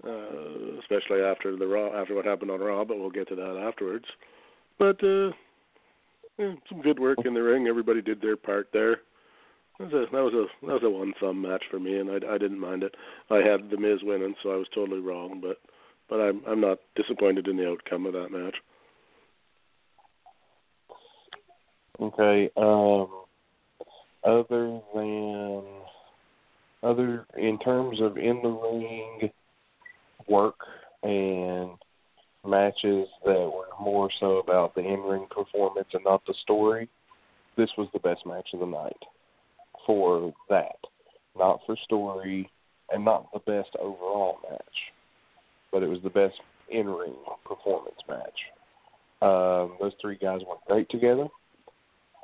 uh, 0.04 0.78
especially 0.80 1.22
after 1.22 1.56
the 1.56 1.66
Raw, 1.66 2.00
after 2.00 2.14
what 2.14 2.24
happened 2.24 2.50
on 2.50 2.60
Raw. 2.60 2.84
But 2.84 2.98
we'll 2.98 3.10
get 3.10 3.28
to 3.28 3.36
that 3.36 3.64
afterwards. 3.66 4.06
But 4.78 5.02
uh, 5.02 5.30
yeah, 6.38 6.54
some 6.68 6.82
good 6.82 6.98
work 6.98 7.18
in 7.24 7.34
the 7.34 7.42
ring. 7.42 7.66
Everybody 7.66 8.02
did 8.02 8.20
their 8.20 8.36
part 8.36 8.68
there. 8.72 9.00
That 9.78 9.92
was 9.92 10.06
a 10.08 10.12
that 10.12 10.22
was 10.22 10.34
a 10.34 10.66
that 10.66 10.72
was 10.74 10.82
a 10.84 10.90
one 10.90 11.14
thumb 11.20 11.42
match 11.42 11.64
for 11.70 11.80
me, 11.80 11.98
and 11.98 12.10
I 12.10 12.34
I 12.34 12.38
didn't 12.38 12.60
mind 12.60 12.82
it. 12.82 12.94
I 13.30 13.36
had 13.36 13.70
the 13.70 13.76
Miz 13.76 14.00
winning, 14.02 14.34
so 14.42 14.50
I 14.50 14.56
was 14.56 14.68
totally 14.74 15.00
wrong, 15.00 15.40
but 15.40 15.58
but 16.08 16.20
I'm 16.20 16.42
I'm 16.46 16.60
not 16.60 16.78
disappointed 16.96 17.48
in 17.48 17.56
the 17.56 17.68
outcome 17.68 18.06
of 18.06 18.12
that 18.12 18.30
match. 18.30 18.56
Okay. 22.00 22.50
Um, 22.56 23.08
other 24.24 24.80
than 24.94 25.62
other 26.84 27.26
in 27.36 27.58
terms 27.58 28.00
of 28.00 28.16
in 28.16 28.40
the 28.42 28.48
ring 28.48 29.30
work 30.28 30.58
and 31.02 31.70
matches 32.46 33.08
that 33.24 33.50
were 33.50 33.68
more 33.80 34.10
so 34.20 34.38
about 34.38 34.74
the 34.74 34.80
in 34.80 35.00
ring 35.00 35.26
performance 35.30 35.88
and 35.92 36.04
not 36.04 36.22
the 36.26 36.34
story, 36.42 36.88
this 37.56 37.70
was 37.78 37.88
the 37.92 37.98
best 37.98 38.26
match 38.26 38.48
of 38.52 38.60
the 38.60 38.66
night 38.66 39.02
for 39.86 40.32
that. 40.48 40.76
Not 41.36 41.60
for 41.66 41.76
story 41.84 42.48
and 42.90 43.04
not 43.04 43.32
the 43.32 43.40
best 43.40 43.70
overall 43.80 44.38
match. 44.50 44.60
But 45.72 45.82
it 45.82 45.88
was 45.88 46.00
the 46.04 46.10
best 46.10 46.34
in 46.70 46.88
ring 46.88 47.14
performance 47.44 47.96
match. 48.08 48.38
Um, 49.22 49.76
those 49.80 49.92
three 50.00 50.16
guys 50.16 50.40
went 50.46 50.60
great 50.66 50.88
together 50.90 51.28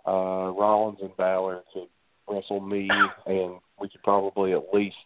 uh, 0.07 0.53
Rollins 0.57 0.99
and 1.03 1.17
Balor 1.17 1.63
could 1.73 1.89
wrestle 2.31 2.61
me, 2.61 2.89
and 3.27 3.55
we 3.81 3.89
could 3.89 4.03
probably 4.03 4.53
at 4.53 4.73
least 4.73 4.97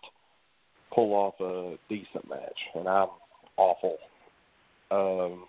pull 0.94 1.12
off 1.14 1.34
a 1.40 1.76
decent 1.88 2.28
match. 2.28 2.58
And 2.74 2.88
I'm 2.88 3.08
awful. 3.56 3.96
Um, 4.90 5.46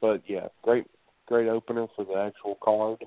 but 0.00 0.22
yeah, 0.26 0.48
great, 0.62 0.86
great 1.26 1.48
opener 1.48 1.86
for 1.94 2.04
the 2.04 2.14
actual 2.14 2.58
card. 2.62 3.04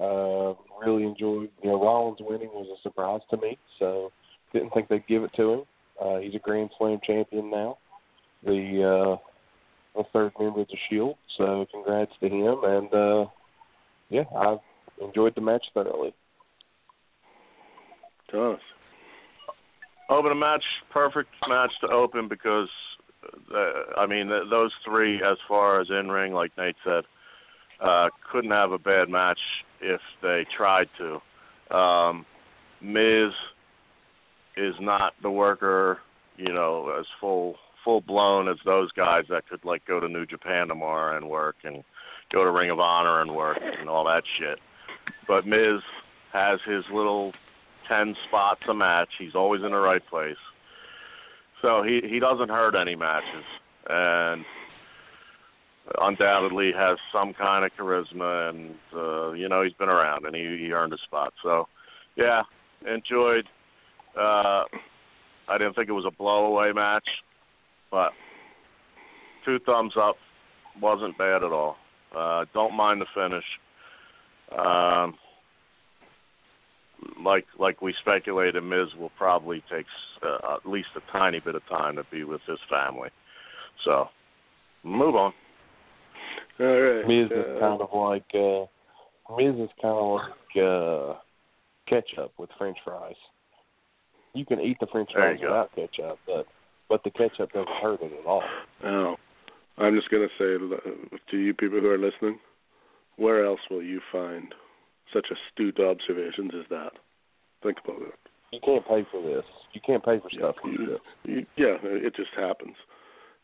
Uh, 0.00 0.54
really 0.84 1.04
enjoyed. 1.04 1.50
You 1.62 1.70
know, 1.70 1.82
Rollins 1.82 2.18
winning 2.20 2.48
was 2.48 2.66
a 2.78 2.82
surprise 2.82 3.20
to 3.30 3.36
me, 3.36 3.58
so 3.78 4.10
didn't 4.52 4.70
think 4.70 4.88
they'd 4.88 5.06
give 5.06 5.22
it 5.22 5.32
to 5.36 5.52
him. 5.52 5.62
Uh, 6.02 6.18
he's 6.18 6.34
a 6.34 6.38
Grand 6.38 6.70
Slam 6.78 6.98
champion 7.04 7.50
now, 7.50 7.78
the 8.44 8.82
uh, 8.82 9.16
the 9.94 10.04
third 10.12 10.32
member 10.40 10.62
of 10.62 10.68
the 10.68 10.76
Shield. 10.88 11.16
So 11.36 11.66
congrats 11.70 12.12
to 12.20 12.28
him, 12.28 12.64
and 12.64 12.94
uh, 12.94 13.26
yeah, 14.08 14.24
I've 14.36 14.58
enjoyed 15.00 15.34
the 15.34 15.40
match 15.40 15.64
thoroughly. 15.74 16.14
Toss. 18.32 18.58
Open 20.08 20.32
a 20.32 20.34
match, 20.34 20.64
perfect 20.90 21.30
match 21.48 21.70
to 21.80 21.88
open 21.88 22.28
because, 22.28 22.68
uh, 23.54 23.98
I 23.98 24.06
mean, 24.06 24.28
th- 24.28 24.50
those 24.50 24.72
three, 24.84 25.22
as 25.22 25.38
far 25.46 25.80
as 25.80 25.88
in 25.90 26.10
ring, 26.10 26.32
like 26.32 26.50
Nate 26.58 26.76
said, 26.84 27.04
uh, 27.80 28.08
couldn't 28.30 28.50
have 28.50 28.72
a 28.72 28.78
bad 28.78 29.08
match 29.08 29.38
if 29.80 30.00
they 30.22 30.44
tried 30.56 30.88
to. 30.98 31.76
Um, 31.76 32.26
Miz 32.80 33.32
is 34.56 34.74
not 34.80 35.14
the 35.22 35.30
worker, 35.30 35.98
you 36.36 36.52
know, 36.52 36.94
as 36.98 37.06
full 37.20 37.56
full 37.84 38.00
blown 38.00 38.48
as 38.48 38.56
those 38.64 38.92
guys 38.92 39.24
that 39.28 39.48
could 39.48 39.64
like 39.64 39.84
go 39.86 39.98
to 39.98 40.08
New 40.08 40.24
Japan 40.24 40.68
tomorrow 40.68 41.16
and 41.16 41.28
work 41.28 41.56
and 41.64 41.82
go 42.32 42.44
to 42.44 42.50
Ring 42.50 42.70
of 42.70 42.78
Honor 42.78 43.20
and 43.20 43.34
work 43.34 43.58
and 43.60 43.88
all 43.88 44.04
that 44.04 44.22
shit. 44.38 44.58
But 45.26 45.46
Miz 45.46 45.80
has 46.32 46.60
his 46.64 46.84
little 46.92 47.32
ten 47.92 48.16
spots 48.28 48.62
a 48.68 48.74
match. 48.74 49.10
He's 49.18 49.34
always 49.34 49.62
in 49.62 49.72
the 49.72 49.78
right 49.78 50.06
place. 50.08 50.36
So 51.60 51.82
he 51.82 52.00
he 52.08 52.18
doesn't 52.18 52.48
hurt 52.48 52.74
any 52.74 52.96
matches 52.96 53.44
and 53.88 54.44
undoubtedly 56.00 56.72
has 56.72 56.98
some 57.12 57.34
kind 57.34 57.64
of 57.64 57.72
charisma 57.78 58.50
and 58.50 58.74
uh 58.94 59.32
you 59.32 59.48
know 59.48 59.62
he's 59.62 59.72
been 59.74 59.88
around 59.88 60.24
and 60.24 60.34
he 60.34 60.42
he 60.58 60.72
earned 60.72 60.92
a 60.92 60.98
spot. 60.98 61.32
So 61.42 61.68
yeah, 62.16 62.42
enjoyed 62.86 63.46
uh 64.18 64.64
I 65.48 65.58
didn't 65.58 65.74
think 65.74 65.88
it 65.88 65.92
was 65.92 66.06
a 66.06 66.22
blowaway 66.22 66.74
match, 66.74 67.08
but 67.90 68.12
two 69.44 69.58
thumbs 69.60 69.94
up 69.96 70.16
wasn't 70.80 71.18
bad 71.18 71.44
at 71.44 71.52
all. 71.52 71.76
Uh 72.16 72.44
don't 72.54 72.74
mind 72.74 73.00
the 73.00 73.06
finish. 73.14 73.44
Um 74.58 75.14
like 77.24 77.46
like 77.58 77.82
we 77.82 77.94
speculated, 78.00 78.62
Miz 78.62 78.88
will 78.98 79.12
probably 79.16 79.62
take 79.70 79.86
uh, 80.22 80.54
at 80.54 80.68
least 80.68 80.88
a 80.96 81.12
tiny 81.12 81.40
bit 81.40 81.54
of 81.54 81.66
time 81.68 81.96
to 81.96 82.04
be 82.10 82.24
with 82.24 82.40
his 82.46 82.58
family. 82.70 83.10
So, 83.84 84.08
move 84.84 85.14
on. 85.14 85.32
All 86.60 86.66
right. 86.66 87.06
Miz 87.06 87.30
uh, 87.30 87.40
is 87.40 87.60
kind 87.60 87.80
of 87.80 87.88
like 87.94 88.24
uh, 88.34 89.34
Miz 89.36 89.54
is 89.56 89.70
kind 89.80 89.94
of 89.94 90.20
like 90.20 90.64
uh, 90.64 91.14
ketchup 91.88 92.32
with 92.38 92.50
French 92.58 92.78
fries. 92.84 93.14
You 94.34 94.46
can 94.46 94.60
eat 94.60 94.78
the 94.80 94.86
French 94.86 95.10
fries 95.12 95.38
you 95.40 95.48
go. 95.48 95.52
without 95.52 95.74
ketchup, 95.74 96.18
but 96.26 96.46
but 96.88 97.04
the 97.04 97.10
ketchup 97.10 97.52
doesn't 97.52 97.68
hurt 97.82 98.02
it 98.02 98.12
at 98.12 98.26
all. 98.26 98.42
Oh, 98.84 99.16
I'm 99.78 99.94
just 99.94 100.10
going 100.10 100.28
to 100.28 100.34
say 100.38 100.78
to 101.30 101.36
you 101.38 101.54
people 101.54 101.80
who 101.80 101.88
are 101.88 101.98
listening, 101.98 102.38
where 103.16 103.44
else 103.44 103.60
will 103.70 103.82
you 103.82 104.00
find 104.10 104.54
such 105.12 105.26
astute 105.30 105.78
observations 105.80 106.52
as 106.58 106.66
that? 106.70 106.92
Think 107.62 107.78
about 107.84 108.02
it. 108.02 108.14
You 108.52 108.60
can't 108.64 108.86
pay 108.86 109.06
for 109.10 109.22
this. 109.22 109.44
You 109.72 109.80
can't 109.84 110.04
pay 110.04 110.18
for 110.18 110.30
stuff 110.30 110.56
like 110.62 110.76
this. 110.78 111.44
Yeah, 111.56 111.76
it 111.82 112.14
just 112.14 112.30
happens. 112.36 112.76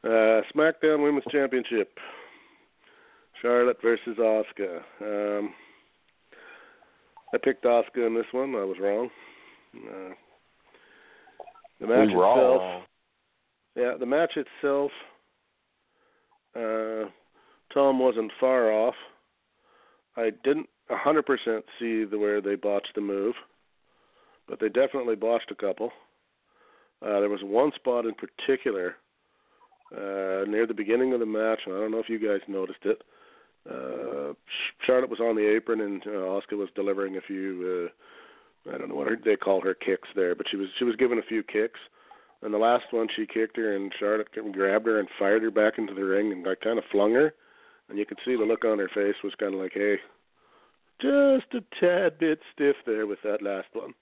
Uh, 0.05 0.43
SmackDown 0.55 1.03
Women's 1.03 1.25
Championship. 1.31 1.99
Charlotte 3.41 3.79
versus 3.83 4.17
Asuka. 4.19 4.81
Um, 5.01 5.55
I 7.33 7.39
picked 7.39 7.65
Asuka 7.65 8.07
in 8.07 8.15
this 8.15 8.27
one. 8.33 8.55
I 8.55 8.65
was 8.65 8.77
wrong. 8.81 9.11
Uh, 9.77 10.15
the 11.81 11.87
match 11.87 12.09
we 12.09 12.15
itself. 12.15 12.61
wrong. 12.61 12.83
Yeah, 13.77 13.95
the 13.99 14.07
match 14.07 14.33
itself, 14.37 14.91
uh, 16.57 17.09
Tom 17.73 18.01
wasn't 18.01 18.33
far 18.41 18.73
off. 18.73 18.95
I 20.17 20.31
didn't 20.43 20.69
100% 20.91 21.63
see 21.79 22.05
the 22.05 22.19
where 22.19 22.41
they 22.41 22.55
botched 22.55 22.93
the 22.95 23.01
move, 23.01 23.35
but 24.49 24.61
they 24.61 24.69
definitely 24.69 25.17
botched 25.17 25.51
a 25.51 25.55
couple. 25.55 25.91
Uh, 27.03 27.21
there 27.21 27.29
was 27.29 27.41
one 27.43 27.71
spot 27.77 28.07
in 28.07 28.15
particular 28.15 28.97
uh, 29.95 30.45
near 30.49 30.67
the 30.67 30.75
beginning 30.75 31.13
of 31.13 31.21
the 31.21 31.27
match, 31.27 31.61
and 31.67 31.75
I 31.75 31.79
don't 31.79 31.91
know 31.91 32.01
if 32.01 32.09
you 32.09 32.19
guys 32.19 32.41
noticed 32.49 32.85
it. 32.85 33.03
Uh, 33.69 34.33
Charlotte 34.87 35.11
was 35.11 35.21
on 35.21 35.37
the 35.37 35.47
apron, 35.47 35.81
and 35.81 36.03
uh, 36.07 36.11
Asuka 36.41 36.57
was 36.57 36.69
delivering 36.75 37.17
a 37.17 37.21
few. 37.21 37.91
Uh, 38.67 38.73
I 38.75 38.79
don't 38.79 38.89
know 38.89 38.95
what 38.95 39.09
her, 39.09 39.17
they 39.23 39.37
call 39.37 39.61
her 39.61 39.75
kicks 39.75 40.09
there, 40.15 40.35
but 40.35 40.47
she 40.51 40.57
was 40.57 40.69
she 40.79 40.85
was 40.85 40.97
given 40.97 41.19
a 41.19 41.29
few 41.29 41.43
kicks. 41.43 41.81
And 42.41 42.55
the 42.55 42.59
last 42.59 42.85
one, 42.93 43.09
she 43.15 43.27
kicked 43.27 43.57
her, 43.57 43.75
and 43.75 43.93
Charlotte 43.99 44.29
grabbed 44.53 44.87
her 44.87 45.01
and 45.01 45.09
fired 45.19 45.43
her 45.43 45.51
back 45.51 45.75
into 45.77 45.95
the 45.95 46.05
ring, 46.05 46.33
and 46.33 46.45
like 46.45 46.61
kind 46.61 46.79
of 46.79 46.85
flung 46.91 47.13
her. 47.15 47.35
And 47.89 47.99
you 47.99 48.07
could 48.07 48.19
see 48.25 48.37
the 48.37 48.45
look 48.45 48.65
on 48.65 48.79
her 48.79 48.91
face 48.95 49.17
was 49.25 49.35
kind 49.39 49.55
of 49.55 49.61
like, 49.61 49.73
"Hey, 49.75 49.97
just 51.01 51.55
a 51.55 51.63
tad 51.81 52.19
bit 52.19 52.41
stiff 52.53 52.77
there 52.87 53.07
with 53.07 53.19
that 53.25 53.43
last 53.43 53.69
one." 53.73 53.95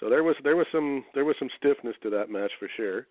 So 0.00 0.10
there 0.10 0.22
was 0.22 0.36
there 0.42 0.56
was 0.56 0.66
some 0.72 1.04
there 1.14 1.24
was 1.24 1.36
some 1.38 1.50
stiffness 1.56 1.96
to 2.02 2.10
that 2.10 2.30
match 2.30 2.52
for 2.58 2.68
sure. 2.76 3.06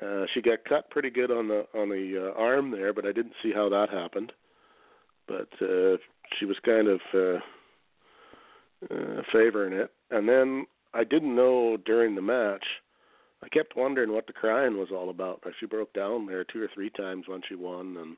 Uh, 0.00 0.26
she 0.32 0.40
got 0.40 0.64
cut 0.64 0.90
pretty 0.90 1.10
good 1.10 1.30
on 1.30 1.48
the 1.48 1.66
on 1.74 1.88
the 1.88 2.30
uh, 2.30 2.40
arm 2.40 2.70
there, 2.70 2.92
but 2.92 3.04
I 3.04 3.12
didn't 3.12 3.34
see 3.42 3.52
how 3.52 3.68
that 3.68 3.90
happened. 3.90 4.32
But 5.26 5.48
uh, 5.60 5.96
she 6.38 6.46
was 6.46 6.56
kind 6.64 6.88
of 6.88 7.00
uh, 7.12 7.40
uh, 8.94 9.22
favoring 9.32 9.72
it, 9.72 9.90
and 10.10 10.28
then 10.28 10.66
I 10.94 11.04
didn't 11.04 11.34
know 11.34 11.76
during 11.76 12.14
the 12.14 12.22
match. 12.22 12.64
I 13.42 13.48
kept 13.48 13.76
wondering 13.76 14.12
what 14.12 14.26
the 14.26 14.32
crying 14.32 14.78
was 14.78 14.88
all 14.92 15.10
about. 15.10 15.42
She 15.60 15.66
broke 15.66 15.92
down 15.92 16.26
there 16.26 16.44
two 16.44 16.62
or 16.62 16.68
three 16.74 16.90
times 16.90 17.26
when 17.28 17.40
she 17.48 17.54
won, 17.54 17.96
and 17.96 18.16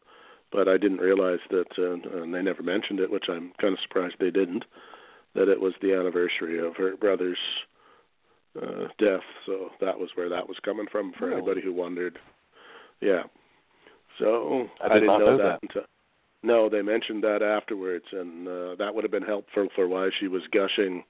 but 0.53 0.69
I 0.69 0.77
didn't 0.77 0.99
realize 0.99 1.39
that, 1.51 1.67
uh, 1.79 2.23
and 2.23 2.35
they 2.35 2.43
never 2.43 2.63
mentioned 2.63 3.01
it, 3.01 3.11
which 3.11 3.27
I'm 3.29 3.53
kind 3.61 3.75
of 3.75 3.81
surprised 3.83 4.17
they 4.19 4.31
didn't, 4.31 4.65
that 5.35 5.49
it 5.49 5.61
was 5.61 5.75
the 5.81 5.95
anniversary 5.95 6.59
of 6.59 6.77
her 6.77 6.97
brother's 6.97 7.39
uh, 8.61 8.89
death. 8.99 9.23
So 9.47 9.71
that 9.81 9.99
was 9.99 10.11
where 10.15 10.29
that 10.29 10.49
was 10.49 10.57
coming 10.65 10.87
from 10.91 11.13
for 11.19 11.27
Really? 11.27 11.39
anybody 11.39 11.61
who 11.63 11.73
wondered. 11.73 12.19
Yeah. 13.01 13.23
So 14.19 14.67
I 14.83 14.89
did 14.89 14.95
didn't 14.95 15.07
not 15.07 15.19
know, 15.21 15.27
know 15.27 15.37
that, 15.39 15.43
that. 15.45 15.59
until. 15.63 15.83
No, 16.43 16.69
they 16.71 16.83
mentioned 16.83 17.23
that 17.23 17.43
afterwards, 17.43 18.07
and 18.13 18.49
uh, 18.49 18.75
that 18.77 18.95
would 18.95 19.05
have 19.05 19.11
been 19.11 19.23
helpful 19.23 19.69
for 19.75 19.87
why 19.87 20.09
she 20.19 20.27
was 20.27 20.43
gushing, 20.53 21.05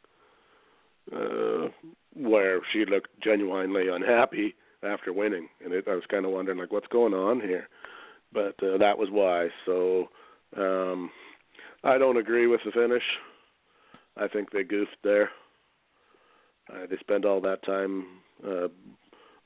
uh, 1.14 1.68
where 2.14 2.61
she 2.72 2.84
looked 2.84 3.11
genuinely 3.22 3.88
unhappy 3.88 4.55
after 4.82 5.12
winning, 5.12 5.49
and 5.64 5.72
it, 5.72 5.84
I 5.86 5.95
was 5.95 6.03
kind 6.11 6.24
of 6.24 6.32
wondering 6.32 6.59
like 6.59 6.72
what's 6.72 6.88
going 6.88 7.14
on 7.14 7.41
here, 7.41 7.68
but 8.33 8.55
uh, 8.62 8.78
that 8.78 8.99
was 8.99 9.09
why. 9.11 9.49
So 9.66 10.09
um, 10.57 11.11
I 11.85 11.99
don't 11.99 12.16
agree 12.16 12.47
with 12.47 12.61
the 12.64 12.72
finish. 12.72 13.03
I 14.16 14.28
think 14.28 14.51
they 14.51 14.64
goofed 14.64 14.97
there. 15.03 15.31
Uh, 16.72 16.87
they 16.89 16.97
spent 17.01 17.24
all 17.24 17.41
that 17.41 17.64
time. 17.64 18.07
Uh, 18.45 18.68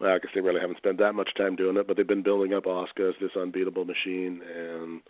well, 0.00 0.14
I 0.14 0.18
guess 0.18 0.30
they 0.34 0.40
really 0.40 0.60
haven't 0.60 0.78
spent 0.78 0.98
that 0.98 1.14
much 1.14 1.30
time 1.36 1.56
doing 1.56 1.76
it, 1.76 1.86
but 1.86 1.96
they've 1.96 2.06
been 2.06 2.22
building 2.22 2.52
up 2.52 2.64
Asuka 2.64 3.08
as 3.08 3.14
this 3.20 3.30
unbeatable 3.36 3.84
machine, 3.84 4.40
and 4.42 5.00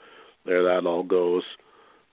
there 0.44 0.62
that 0.62 0.86
all 0.86 1.02
goes. 1.02 1.42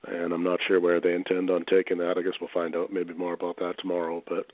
And 0.08 0.34
I'm 0.34 0.44
not 0.44 0.60
sure 0.68 0.80
where 0.80 1.00
they 1.00 1.14
intend 1.14 1.52
on 1.52 1.66
taking 1.66 1.98
that. 2.00 2.18
I 2.18 2.24
guess 2.24 2.34
we'll 2.40 2.50
find 2.54 2.76
out 2.76 2.92
maybe 2.92 3.14
more 3.14 3.34
about 3.34 3.58
that 3.58 3.76
tomorrow. 3.80 4.24
But 4.28 4.48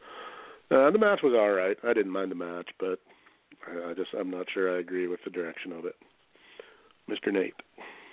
uh, 0.76 0.92
the 0.92 1.00
match 1.00 1.20
was 1.24 1.34
all 1.34 1.52
right. 1.52 1.78
I 1.88 1.94
didn't 1.94 2.12
mind 2.12 2.32
the 2.32 2.36
match, 2.36 2.68
but 2.80 3.00
I, 3.66 3.92
I 3.92 3.94
just 3.94 4.10
I'm 4.20 4.30
not 4.30 4.48
sure 4.54 4.76
I 4.76 4.80
agree 4.80 5.08
with 5.08 5.22
the 5.24 5.32
direction 5.32 5.72
of 5.72 5.86
it. 5.86 5.96
Mr. 7.10 7.32
Nate. 7.32 7.54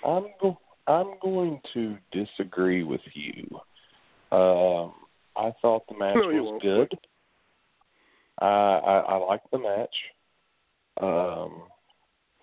I'm 0.03 0.27
go- 0.41 0.59
I'm 0.87 1.13
going 1.21 1.59
to 1.73 1.97
disagree 2.11 2.83
with 2.83 3.01
you. 3.13 3.43
Um, 4.31 4.93
I 5.35 5.51
thought 5.61 5.87
the 5.87 5.97
match 5.97 6.15
No, 6.15 6.43
was 6.43 6.59
good. 6.61 6.97
I, 8.39 8.45
I 8.45 8.97
I 8.99 9.15
liked 9.17 9.49
the 9.51 9.59
match. 9.59 9.95
Um, 11.01 11.63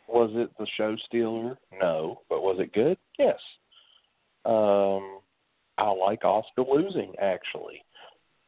was 0.08 0.30
it 0.34 0.50
the 0.58 0.66
show 0.76 0.96
stealer? 1.06 1.56
No, 1.80 2.20
but 2.28 2.42
was 2.42 2.58
it 2.58 2.72
good? 2.72 2.98
Yes. 3.18 3.38
Um, 4.44 5.20
I 5.78 5.90
like 5.90 6.22
Asuka 6.22 6.68
losing 6.68 7.14
actually, 7.20 7.84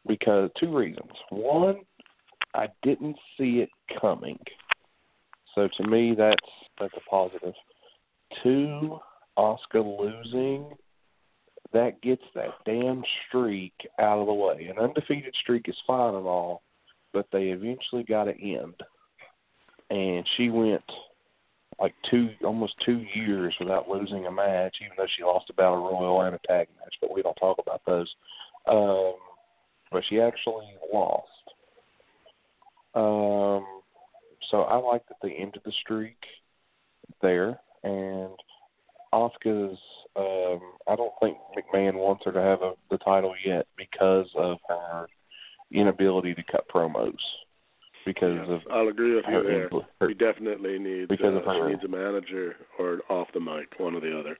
because 0.06 0.50
two 0.58 0.76
reasons. 0.76 1.10
One, 1.30 1.80
I 2.54 2.68
didn't 2.82 3.16
see 3.38 3.60
it 3.60 3.70
coming, 4.00 4.38
so 5.54 5.68
to 5.76 5.88
me 5.88 6.14
that's 6.16 6.36
that's 6.80 6.94
a 6.96 7.10
positive. 7.10 7.54
Two, 8.42 8.98
Asuka 9.38 9.82
losing, 9.98 10.70
that 11.72 12.00
gets 12.02 12.22
that 12.34 12.50
damn 12.64 13.02
streak 13.28 13.74
out 13.98 14.18
of 14.18 14.26
the 14.26 14.32
way. 14.32 14.70
An 14.70 14.78
undefeated 14.78 15.34
streak 15.42 15.68
is 15.68 15.76
fine 15.86 16.14
and 16.14 16.26
all, 16.26 16.62
but 17.12 17.26
they 17.32 17.46
eventually 17.48 18.04
got 18.04 18.24
to 18.24 18.40
end. 18.40 18.74
And 19.90 20.26
she 20.36 20.50
went 20.50 20.82
like 21.80 21.94
two, 22.10 22.30
almost 22.44 22.74
two 22.84 23.04
years 23.14 23.54
without 23.58 23.88
losing 23.88 24.26
a 24.26 24.30
match, 24.30 24.76
even 24.80 24.94
though 24.96 25.06
she 25.16 25.24
lost 25.24 25.50
a 25.50 25.54
battle 25.54 25.82
royal 25.82 26.22
and 26.22 26.34
a 26.34 26.40
tag 26.46 26.68
match. 26.78 26.94
But 27.00 27.12
we 27.12 27.22
don't 27.22 27.34
talk 27.34 27.58
about 27.58 27.82
those. 27.86 28.12
Um, 28.66 29.14
but 29.90 30.02
she 30.08 30.20
actually 30.20 30.66
lost. 30.92 31.28
Um, 32.94 33.66
so 34.50 34.62
I 34.62 34.76
like 34.76 35.06
that 35.08 35.16
they 35.22 35.32
ended 35.32 35.62
the 35.64 35.72
streak 35.82 36.16
there, 37.22 37.58
and 37.84 38.32
Asuka's. 39.12 39.78
Um, 40.16 40.60
I 40.88 40.96
don't 40.96 41.12
think 41.20 41.36
McMahon 41.56 41.94
wants 41.94 42.24
her 42.24 42.32
to 42.32 42.40
have 42.40 42.62
a, 42.62 42.72
the 42.90 42.98
title 42.98 43.34
yet 43.44 43.66
because 43.76 44.28
of 44.36 44.58
her 44.68 45.06
inability 45.72 46.34
to 46.34 46.42
cut 46.50 46.68
promos. 46.68 47.14
Because 48.06 48.36
Yes, 48.36 48.48
of 48.48 48.60
I'll 48.70 48.88
agree 48.88 49.14
with 49.14 49.24
you 49.26 49.34
her, 49.34 49.42
there. 49.42 49.68
Engl- 49.68 49.86
her 50.00 50.08
He 50.08 50.14
definitely 50.14 50.78
needs 50.78 51.08
Because 51.08 51.34
uh, 51.34 51.38
of 51.38 51.44
her- 51.44 51.66
she 51.66 51.72
needs 51.72 51.84
a 51.84 51.88
manager 51.88 52.56
or 52.78 53.00
off 53.08 53.28
the 53.32 53.40
mic, 53.40 53.78
one 53.78 53.94
or 53.94 54.00
the 54.00 54.18
other. 54.18 54.38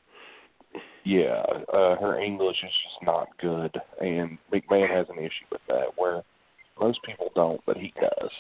yeah, 1.05 1.43
uh, 1.73 1.97
her 1.97 2.19
English 2.21 2.57
is 2.63 2.71
just 2.71 3.03
not 3.03 3.29
good, 3.41 3.75
and 4.01 4.39
McMahon 4.53 4.91
has 4.91 5.07
an 5.09 5.19
issue 5.19 5.47
with 5.51 5.61
that, 5.69 5.87
where 5.97 6.23
most 6.81 7.03
people 7.05 7.31
don't, 7.35 7.61
but 7.67 7.77
he 7.77 7.93
does. 8.01 8.31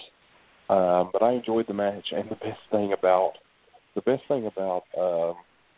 Um, 0.68 1.10
but 1.12 1.22
I 1.22 1.32
enjoyed 1.32 1.66
the 1.66 1.74
match, 1.74 2.06
and 2.12 2.28
the 2.30 2.36
best 2.36 2.60
thing 2.70 2.92
about 2.92 3.32
the 3.94 4.02
best 4.02 4.22
thing 4.28 4.46
about 4.46 4.84
um, 4.98 5.36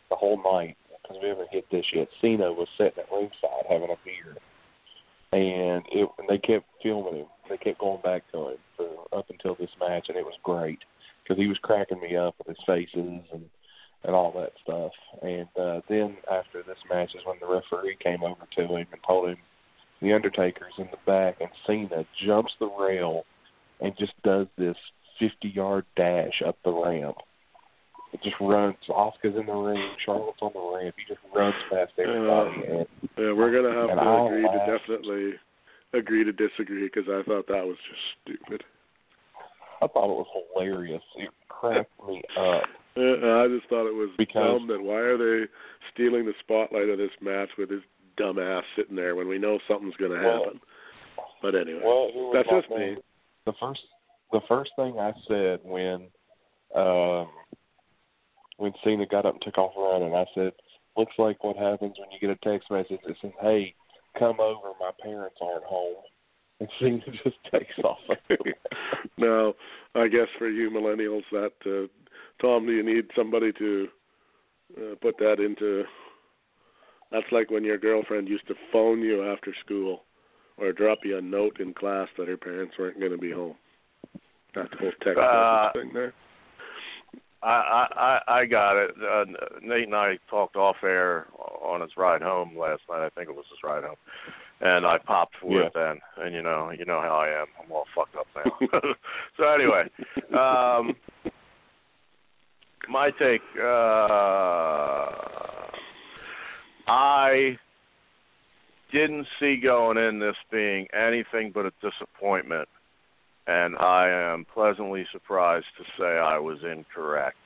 the 0.09 0.15
whole 0.15 0.41
night, 0.43 0.77
because 1.01 1.17
we 1.21 1.29
haven't 1.29 1.49
hit 1.51 1.65
this 1.71 1.85
yet, 1.93 2.07
Cena 2.21 2.51
was 2.51 2.67
sitting 2.77 2.99
at 2.99 3.11
ringside 3.11 3.65
having 3.69 3.89
a 3.89 3.97
beer, 4.03 4.37
and 5.31 5.83
it 5.91 6.09
and 6.17 6.29
they 6.29 6.37
kept 6.37 6.65
filming 6.81 7.15
him. 7.15 7.27
They 7.49 7.57
kept 7.57 7.79
going 7.79 8.01
back 8.01 8.23
to 8.31 8.49
him 8.49 8.57
for 8.75 9.17
up 9.17 9.29
until 9.29 9.55
this 9.55 9.69
match, 9.79 10.05
and 10.09 10.17
it 10.17 10.25
was 10.25 10.37
great 10.43 10.79
because 11.23 11.39
he 11.41 11.47
was 11.47 11.57
cracking 11.61 12.01
me 12.01 12.15
up 12.15 12.35
with 12.37 12.47
his 12.55 12.65
faces 12.65 13.21
and 13.31 13.49
and 14.03 14.15
all 14.15 14.31
that 14.33 14.53
stuff. 14.63 14.91
And 15.21 15.47
uh, 15.59 15.81
then 15.89 16.17
after 16.31 16.63
this 16.63 16.77
match 16.89 17.11
is 17.15 17.21
when 17.25 17.37
the 17.39 17.47
referee 17.47 17.97
came 18.01 18.23
over 18.23 18.47
to 18.55 18.61
him 18.61 18.87
and 18.91 19.01
told 19.05 19.29
him 19.29 19.37
the 20.01 20.13
Undertaker's 20.13 20.73
in 20.77 20.87
the 20.91 20.97
back, 21.05 21.37
and 21.41 21.49
Cena 21.65 22.05
jumps 22.25 22.53
the 22.59 22.67
rail 22.67 23.25
and 23.81 23.93
just 23.97 24.13
does 24.23 24.47
this 24.57 24.77
50 25.19 25.49
yard 25.49 25.85
dash 25.95 26.41
up 26.45 26.57
the 26.63 26.71
ramp. 26.71 27.17
It 28.13 28.21
just 28.23 28.35
runs. 28.39 28.75
Asuka's 28.89 29.35
in 29.37 29.45
the 29.45 29.53
ring. 29.53 29.91
Charlotte's 30.05 30.41
on 30.41 30.51
the 30.53 30.77
ramp. 30.77 30.95
He 30.97 31.13
just 31.13 31.19
runs 31.35 31.55
past 31.71 31.91
everybody. 31.99 32.65
and 32.67 32.87
Yeah, 33.17 33.33
we're 33.33 33.51
gonna 33.51 33.75
have 33.75 33.89
to 33.97 34.01
I'll 34.01 34.27
agree 34.27 34.43
to 34.43 34.65
definitely 34.65 35.33
agree 35.93 36.23
to 36.23 36.31
disagree 36.31 36.85
because 36.93 37.07
I 37.09 37.21
thought 37.27 37.47
that 37.47 37.65
was 37.65 37.77
just 37.89 38.01
stupid. 38.39 38.63
I 39.81 39.87
thought 39.87 40.05
it 40.09 40.17
was 40.23 40.27
hilarious. 40.55 41.03
It 41.17 41.29
cracked 41.49 41.91
me 42.07 42.21
up. 42.37 42.63
Uh, 42.95 43.43
I 43.43 43.47
just 43.47 43.69
thought 43.69 43.87
it 43.87 43.93
was 43.93 44.09
Because- 44.17 44.59
dumb 44.59 44.67
that 44.67 44.81
why 44.81 44.95
are 44.97 45.17
they 45.17 45.47
stealing 45.93 46.25
the 46.25 46.33
spotlight 46.39 46.89
of 46.89 46.97
this 46.97 47.11
match 47.21 47.49
with 47.57 47.69
this 47.69 47.83
dumbass 48.17 48.63
sitting 48.75 48.95
there 48.95 49.15
when 49.15 49.27
we 49.27 49.37
know 49.37 49.59
something's 49.67 49.95
gonna 49.97 50.15
Well- 50.23 50.43
happen. 50.45 50.61
But 51.41 51.53
anyway, 51.55 51.81
Well, 51.83 52.31
that's 52.31 52.49
just 52.49 52.69
me. 52.71 52.97
The 53.45 53.53
first, 53.53 53.85
the 54.31 54.41
first 54.47 54.71
thing 54.75 54.99
I 54.99 55.13
said 55.27 55.59
when, 55.63 56.09
um, 56.73 57.29
when 58.57 58.73
Cena 58.83 59.05
got 59.05 59.25
up 59.25 59.35
and 59.35 59.41
took 59.41 59.57
off 59.57 59.73
running, 59.77 60.15
I 60.15 60.25
said, 60.35 60.53
"Looks 60.95 61.17
like 61.17 61.43
what 61.43 61.57
happens 61.57 61.95
when 61.97 62.11
you 62.11 62.19
get 62.19 62.29
a 62.29 62.35
text 62.37 62.69
message 62.69 62.99
that 63.05 63.15
says, 63.21 63.31
"Hey, 63.39 63.75
come 64.17 64.39
over, 64.39 64.69
my 64.79 64.91
parents 65.01 65.37
aren't 65.41 65.63
home," 65.63 65.95
and 66.59 66.69
Cena 66.79 67.03
just 67.23 67.37
takes 67.51 67.77
off. 67.83 67.99
now, 69.17 69.53
I 69.95 70.07
guess 70.07 70.27
for 70.37 70.49
you 70.49 70.69
millennials, 70.69 71.23
that 71.31 71.53
uh, 71.65 71.87
Tom, 72.41 72.65
do 72.65 72.71
you 72.71 72.83
need 72.83 73.09
somebody 73.15 73.51
to 73.53 73.87
uh, 74.77 74.95
put 75.01 75.17
that 75.19 75.39
into? 75.39 75.83
That's 77.11 77.31
like 77.31 77.49
when 77.49 77.63
your 77.63 77.77
girlfriend 77.77 78.27
used 78.27 78.47
to 78.47 78.55
phone 78.71 79.01
you 79.01 79.23
after 79.31 79.53
school, 79.63 80.03
or 80.57 80.73
drop 80.73 80.99
you 81.03 81.17
a 81.17 81.21
note 81.21 81.59
in 81.59 81.73
class 81.73 82.09
that 82.17 82.27
her 82.27 82.37
parents 82.37 82.75
weren't 82.77 82.99
going 82.99 83.11
to 83.11 83.17
be 83.17 83.31
home. 83.31 83.55
That 84.55 84.73
whole 84.79 84.91
text 85.03 85.19
Uh, 85.19 85.69
message 85.73 85.83
thing 85.83 85.93
there. 85.93 86.13
I 87.43 88.19
I 88.27 88.39
I 88.39 88.45
got 88.45 88.77
it. 88.77 88.91
Uh, 88.97 89.25
Nate 89.61 89.85
and 89.85 89.95
I 89.95 90.17
talked 90.29 90.55
off 90.55 90.77
air 90.83 91.27
on 91.61 91.81
his 91.81 91.91
ride 91.97 92.21
home 92.21 92.57
last 92.57 92.81
night. 92.89 93.05
I 93.05 93.09
think 93.09 93.29
it 93.29 93.35
was 93.35 93.45
his 93.49 93.59
ride 93.63 93.83
home, 93.83 93.95
and 94.61 94.85
I 94.85 94.97
popped 94.97 95.35
for 95.39 95.51
Yeah. 95.61 95.67
it 95.67 95.73
then. 95.75 95.99
And 96.17 96.33
you 96.33 96.41
know, 96.41 96.71
you 96.71 96.85
know 96.85 96.99
how 97.01 97.15
I 97.17 97.29
am. 97.29 97.47
I'm 97.63 97.71
all 97.71 97.85
fucked 97.95 98.15
up 98.15 98.27
now. 98.35 98.79
so 99.37 99.43
anyway, 99.49 99.83
um, 100.37 100.95
my 102.89 103.11
take. 103.11 103.41
Uh, 103.61 105.11
I 106.89 107.57
didn't 108.91 109.27
see 109.39 109.57
going 109.57 109.97
in 109.97 110.19
this 110.19 110.37
being 110.49 110.87
anything 110.93 111.51
but 111.53 111.65
a 111.65 111.71
disappointment 111.81 112.69
and 113.47 113.77
I 113.77 114.09
am 114.09 114.45
pleasantly 114.53 115.05
surprised 115.11 115.67
to 115.77 115.83
say 115.97 116.19
I 116.19 116.37
was 116.37 116.59
incorrect. 116.63 117.37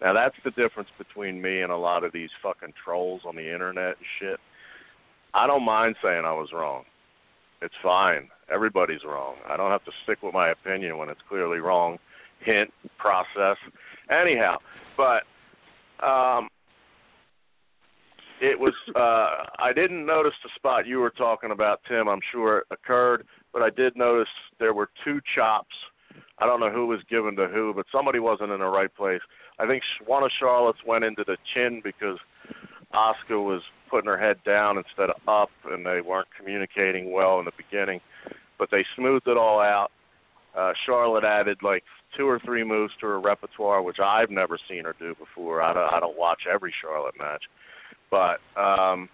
Now 0.00 0.12
that's 0.12 0.36
the 0.44 0.50
difference 0.50 0.90
between 0.98 1.40
me 1.40 1.62
and 1.62 1.72
a 1.72 1.76
lot 1.76 2.04
of 2.04 2.12
these 2.12 2.30
fucking 2.42 2.74
trolls 2.84 3.22
on 3.24 3.36
the 3.36 3.52
internet 3.52 3.96
and 3.96 4.06
shit. 4.18 4.40
I 5.32 5.46
don't 5.46 5.64
mind 5.64 5.96
saying 6.02 6.24
I 6.24 6.32
was 6.32 6.50
wrong. 6.52 6.84
It's 7.62 7.74
fine. 7.82 8.28
Everybody's 8.52 9.04
wrong. 9.04 9.36
I 9.48 9.56
don't 9.56 9.70
have 9.70 9.84
to 9.84 9.92
stick 10.02 10.22
with 10.22 10.34
my 10.34 10.50
opinion 10.50 10.98
when 10.98 11.08
it's 11.08 11.20
clearly 11.28 11.58
wrong. 11.58 11.98
Hint, 12.40 12.70
process. 12.98 13.56
Anyhow, 14.10 14.58
but 14.96 15.22
um 16.04 16.48
it 18.40 18.58
was 18.58 18.74
uh 18.96 19.46
I 19.58 19.72
didn't 19.72 20.04
notice 20.04 20.34
the 20.42 20.50
spot 20.56 20.86
you 20.86 20.98
were 20.98 21.10
talking 21.10 21.52
about, 21.52 21.80
Tim. 21.88 22.08
I'm 22.08 22.20
sure 22.32 22.58
it 22.58 22.66
occurred, 22.70 23.26
but 23.54 23.62
I 23.62 23.70
did 23.70 23.96
notice 23.96 24.28
there 24.58 24.74
were 24.74 24.90
two 25.04 25.20
chops. 25.34 25.74
I 26.38 26.46
don't 26.46 26.60
know 26.60 26.70
who 26.70 26.88
was 26.88 27.00
given 27.08 27.36
to 27.36 27.46
who, 27.46 27.72
but 27.74 27.86
somebody 27.90 28.18
wasn't 28.18 28.50
in 28.50 28.58
the 28.58 28.66
right 28.66 28.94
place. 28.94 29.20
I 29.60 29.66
think 29.66 29.82
one 30.04 30.24
of 30.24 30.30
Charlotte's 30.38 30.80
went 30.84 31.04
into 31.04 31.22
the 31.24 31.36
chin 31.54 31.80
because 31.82 32.18
Asuka 32.92 33.42
was 33.42 33.62
putting 33.88 34.08
her 34.08 34.18
head 34.18 34.38
down 34.44 34.76
instead 34.76 35.08
of 35.08 35.16
up, 35.28 35.50
and 35.70 35.86
they 35.86 36.00
weren't 36.00 36.26
communicating 36.36 37.12
well 37.12 37.38
in 37.38 37.44
the 37.44 37.52
beginning. 37.56 38.00
But 38.58 38.70
they 38.72 38.84
smoothed 38.96 39.28
it 39.28 39.36
all 39.36 39.60
out. 39.60 39.92
Uh, 40.56 40.72
Charlotte 40.84 41.24
added 41.24 41.58
like 41.62 41.84
two 42.16 42.28
or 42.28 42.40
three 42.44 42.64
moves 42.64 42.92
to 43.00 43.06
her 43.06 43.20
repertoire, 43.20 43.82
which 43.82 43.98
I've 44.00 44.30
never 44.30 44.58
seen 44.68 44.84
her 44.84 44.94
do 44.98 45.14
before. 45.14 45.62
I 45.62 45.72
don't, 45.72 45.92
I 45.92 46.00
don't 46.00 46.18
watch 46.18 46.42
every 46.52 46.74
Charlotte 46.80 47.14
match, 47.18 47.42
but 48.10 48.40
um, 48.60 49.08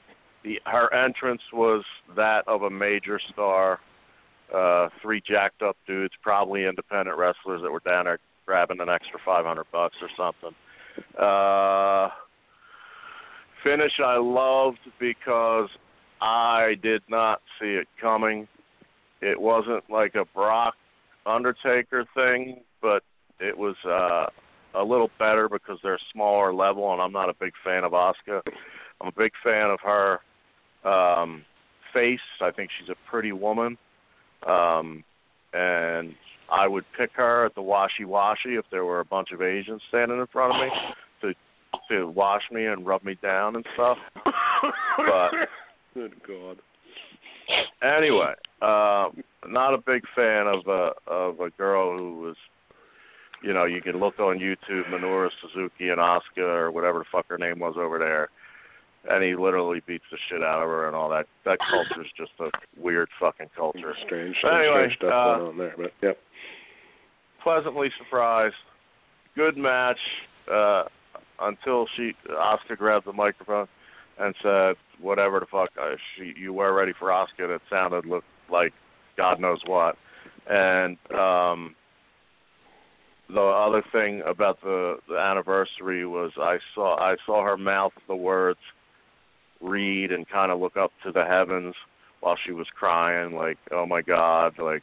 the 0.45 0.61
her 0.67 0.93
entrance 0.95 1.43
was 1.53 1.85
that 2.17 2.47
of 2.47 2.63
a 2.63 2.71
major 2.71 3.21
star. 3.33 3.81
Uh, 4.55 4.89
three 5.01 5.23
jacked 5.25 5.63
up 5.63 5.77
dudes, 5.87 6.15
probably 6.23 6.65
independent 6.67 7.17
wrestlers 7.17 7.63
that 7.63 7.71
were 7.71 7.83
down 7.87 8.07
there 8.07 8.19
grabbing 8.47 8.81
an 8.81 8.89
extra 8.89 9.19
500 9.25 9.65
bucks 9.71 9.95
or 10.03 10.09
something. 10.17 10.57
Uh, 11.17 12.09
finish 13.63 13.93
I 14.05 14.17
loved 14.17 14.81
because 14.99 15.69
I 16.21 16.75
did 16.83 17.03
not 17.09 17.41
see 17.61 17.75
it 17.75 17.87
coming. 18.01 18.49
It 19.21 19.41
wasn't 19.41 19.89
like 19.89 20.15
a 20.15 20.25
Brock 20.25 20.75
Undertaker 21.27 22.05
thing, 22.15 22.63
but 22.83 23.05
it 23.39 23.57
was 23.57 23.77
uh 23.85 24.27
a 24.75 24.85
little 24.85 25.11
better 25.19 25.49
because 25.49 25.79
they're 25.83 25.99
smaller 26.13 26.55
level 26.55 26.93
and 26.93 27.03
I'm 27.03 27.13
not 27.13 27.29
a 27.29 27.35
big 27.35 27.53
fan 27.65 27.85
of 27.85 27.93
Asuka. 27.93 28.43
I'm 29.01 29.09
a 29.09 29.13
big 29.13 29.33
fan 29.43 29.71
of 29.71 29.79
her 29.81 30.21
um 30.85 31.45
face. 31.93 32.21
I 32.41 32.51
think 32.51 32.71
she's 32.79 32.89
a 32.89 33.11
pretty 33.11 33.33
woman. 33.33 33.77
Um 34.47 35.05
and 35.53 36.15
I 36.51 36.67
would 36.67 36.85
pick 36.99 37.11
her 37.15 37.47
at 37.47 37.55
the 37.55 37.63
washy 37.63 38.05
washy 38.05 38.57
if 38.57 38.65
there 38.71 38.85
were 38.85 39.01
a 39.01 39.05
bunch 39.05 39.31
of 39.33 39.43
Asians 39.43 39.83
standing 39.89 40.19
in 40.19 40.27
front 40.27 40.55
of 40.55 40.61
me 40.61 40.69
to 41.23 41.35
to 41.89 42.09
wash 42.09 42.43
me 42.51 42.67
and 42.67 42.87
rub 42.87 43.05
me 43.05 43.17
down 43.23 43.57
and 43.57 43.65
stuff. 43.75 43.99
But 44.99 45.31
good 45.95 46.13
God. 46.27 46.59
Anyway, 47.83 48.35
uh, 48.61 49.09
not 49.47 49.75
a 49.75 49.79
big 49.79 50.03
fan 50.15 50.47
of 50.47 50.67
a 50.67 50.91
of 51.07 51.41
a 51.41 51.51
girl 51.51 51.97
who 51.97 52.21
was, 52.21 52.37
you 53.43 53.55
know, 53.55 53.65
you 53.65 53.81
can 53.81 53.99
look 53.99 54.19
on 54.19 54.39
YouTube, 54.39 54.85
Minoru 54.91 55.31
Suzuki 55.41 55.89
and 55.89 55.99
Asuka 55.99 56.39
or 56.39 56.71
whatever 56.71 57.01
the 57.01 57.05
fuck 57.11 57.27
her 57.29 57.39
name 57.39 57.59
was 57.59 57.77
over 57.79 57.99
there, 57.99 58.29
and 59.09 59.25
he 59.25 59.35
literally 59.35 59.81
beats 59.87 60.05
the 60.11 60.19
shit 60.29 60.43
out 60.43 60.63
of 60.63 60.69
her 60.69 60.87
and 60.87 60.95
all 60.95 61.09
that. 61.11 61.27
That 61.45 61.59
culture 61.71 62.03
is 62.03 62.11
just 62.17 62.33
a 62.41 62.51
weird 62.77 63.09
fucking 63.19 63.51
culture. 63.57 63.95
Strange, 64.05 64.37
But 64.43 64.55
anyway, 64.55 64.75
strange 64.75 64.97
stuff 64.97 65.13
uh, 65.13 65.37
going 65.37 65.49
on 65.49 65.59
there, 65.59 65.75
but 65.77 65.93
yep. 66.03 66.19
pleasantly 67.43 67.91
surprised. 67.99 68.55
Good 69.35 69.57
match 69.57 69.99
uh, 70.53 70.85
until 71.41 71.87
she 71.97 72.13
Asuka 72.29 72.77
grabbed 72.77 73.07
the 73.07 73.13
microphone 73.13 73.69
and 74.19 74.35
said 74.43 74.77
whatever 75.01 75.41
the 75.41 75.47
fuck 75.47 75.71
uh, 75.81 75.95
she 76.17 76.35
you 76.37 76.53
were 76.53 76.75
ready 76.75 76.93
for 76.99 77.09
Asuka. 77.09 77.49
That 77.49 77.61
sounded 77.71 78.07
look 78.07 78.25
like 78.51 78.73
God 79.17 79.41
knows 79.41 79.61
what. 79.67 79.97
And 80.49 80.99
um, 81.13 81.75
the 83.29 83.41
other 83.41 83.83
thing 83.93 84.23
about 84.27 84.61
the, 84.63 84.97
the 85.09 85.17
anniversary 85.17 86.05
was 86.07 86.33
I 86.37 86.59
saw 86.75 86.99
I 86.99 87.17
saw 87.25 87.45
her 87.45 87.57
mouth 87.57 87.93
the 88.09 88.17
words 88.17 88.59
read 89.61 90.13
and 90.13 90.29
kind 90.29 90.51
of 90.51 90.61
look 90.61 90.77
up 90.77 90.93
to 91.05 91.13
the 91.13 91.25
heavens 91.25 91.75
while 92.21 92.37
she 92.45 92.53
was 92.53 92.67
crying 92.79 93.35
like 93.35 93.59
oh 93.73 93.87
my 93.87 94.03
god 94.03 94.53
like 94.59 94.83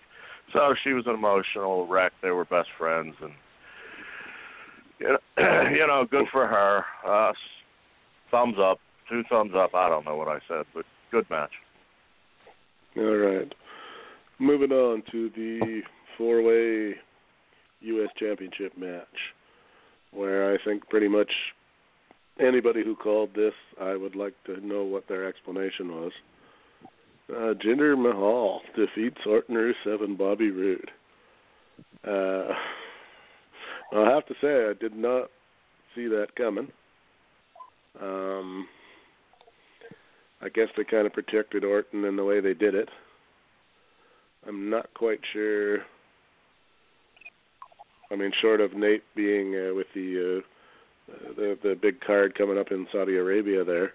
so 0.53 0.73
she 0.83 0.93
was 0.93 1.05
an 1.07 1.15
emotional 1.15 1.87
wreck. 1.87 2.13
They 2.21 2.31
were 2.31 2.45
best 2.45 2.69
friends, 2.77 3.15
and 3.21 3.33
you 4.99 5.07
know, 5.09 5.69
you 5.69 5.85
know 5.87 6.05
good 6.09 6.25
for 6.31 6.47
her. 6.47 6.85
Uh, 7.05 7.33
thumbs 8.31 8.55
up, 8.59 8.79
two 9.09 9.23
thumbs 9.29 9.53
up. 9.55 9.73
I 9.73 9.89
don't 9.89 10.05
know 10.05 10.15
what 10.15 10.27
I 10.27 10.39
said, 10.47 10.65
but 10.73 10.85
good 11.11 11.29
match. 11.29 11.51
All 12.95 13.03
right. 13.03 13.53
Moving 14.39 14.71
on 14.71 15.03
to 15.11 15.29
the 15.35 15.81
four-way 16.17 16.95
U.S. 17.81 18.09
Championship 18.17 18.77
match, 18.77 19.05
where 20.11 20.53
I 20.53 20.57
think 20.63 20.87
pretty 20.89 21.07
much 21.07 21.31
anybody 22.39 22.83
who 22.83 22.95
called 22.95 23.29
this, 23.35 23.53
I 23.81 23.95
would 23.95 24.15
like 24.15 24.33
to 24.45 24.65
know 24.65 24.83
what 24.83 25.07
their 25.07 25.27
explanation 25.27 25.89
was. 25.89 26.11
Uh, 27.29 27.53
Jinder 27.55 27.97
Mahal 27.97 28.61
defeats 28.75 29.17
Rusev 29.25 30.03
and 30.03 30.17
Bobby 30.17 30.49
Roode. 30.49 30.91
Uh, 32.07 32.53
I'll 33.93 34.05
have 34.05 34.25
to 34.27 34.33
say 34.41 34.69
I 34.69 34.73
did 34.79 34.95
not 34.95 35.29
see 35.95 36.07
that 36.07 36.35
coming. 36.37 36.69
Um, 38.01 38.67
I 40.41 40.49
guess 40.49 40.67
they 40.77 40.83
kind 40.83 41.07
of 41.07 41.13
protected 41.13 41.63
Orton 41.63 42.05
in 42.05 42.15
the 42.15 42.23
way 42.23 42.39
they 42.39 42.53
did 42.53 42.75
it. 42.75 42.89
I'm 44.47 44.69
not 44.69 44.93
quite 44.93 45.19
sure. 45.33 45.79
I 48.11 48.15
mean, 48.15 48.31
short 48.41 48.61
of 48.61 48.73
Nate 48.73 49.03
being 49.15 49.53
uh, 49.55 49.73
with 49.73 49.87
the 49.93 50.39
uh, 50.39 50.47
the 51.07 51.57
the 51.63 51.75
big 51.81 52.01
card 52.01 52.35
coming 52.37 52.57
up 52.57 52.71
in 52.71 52.87
Saudi 52.91 53.17
Arabia, 53.17 53.63
there. 53.63 53.93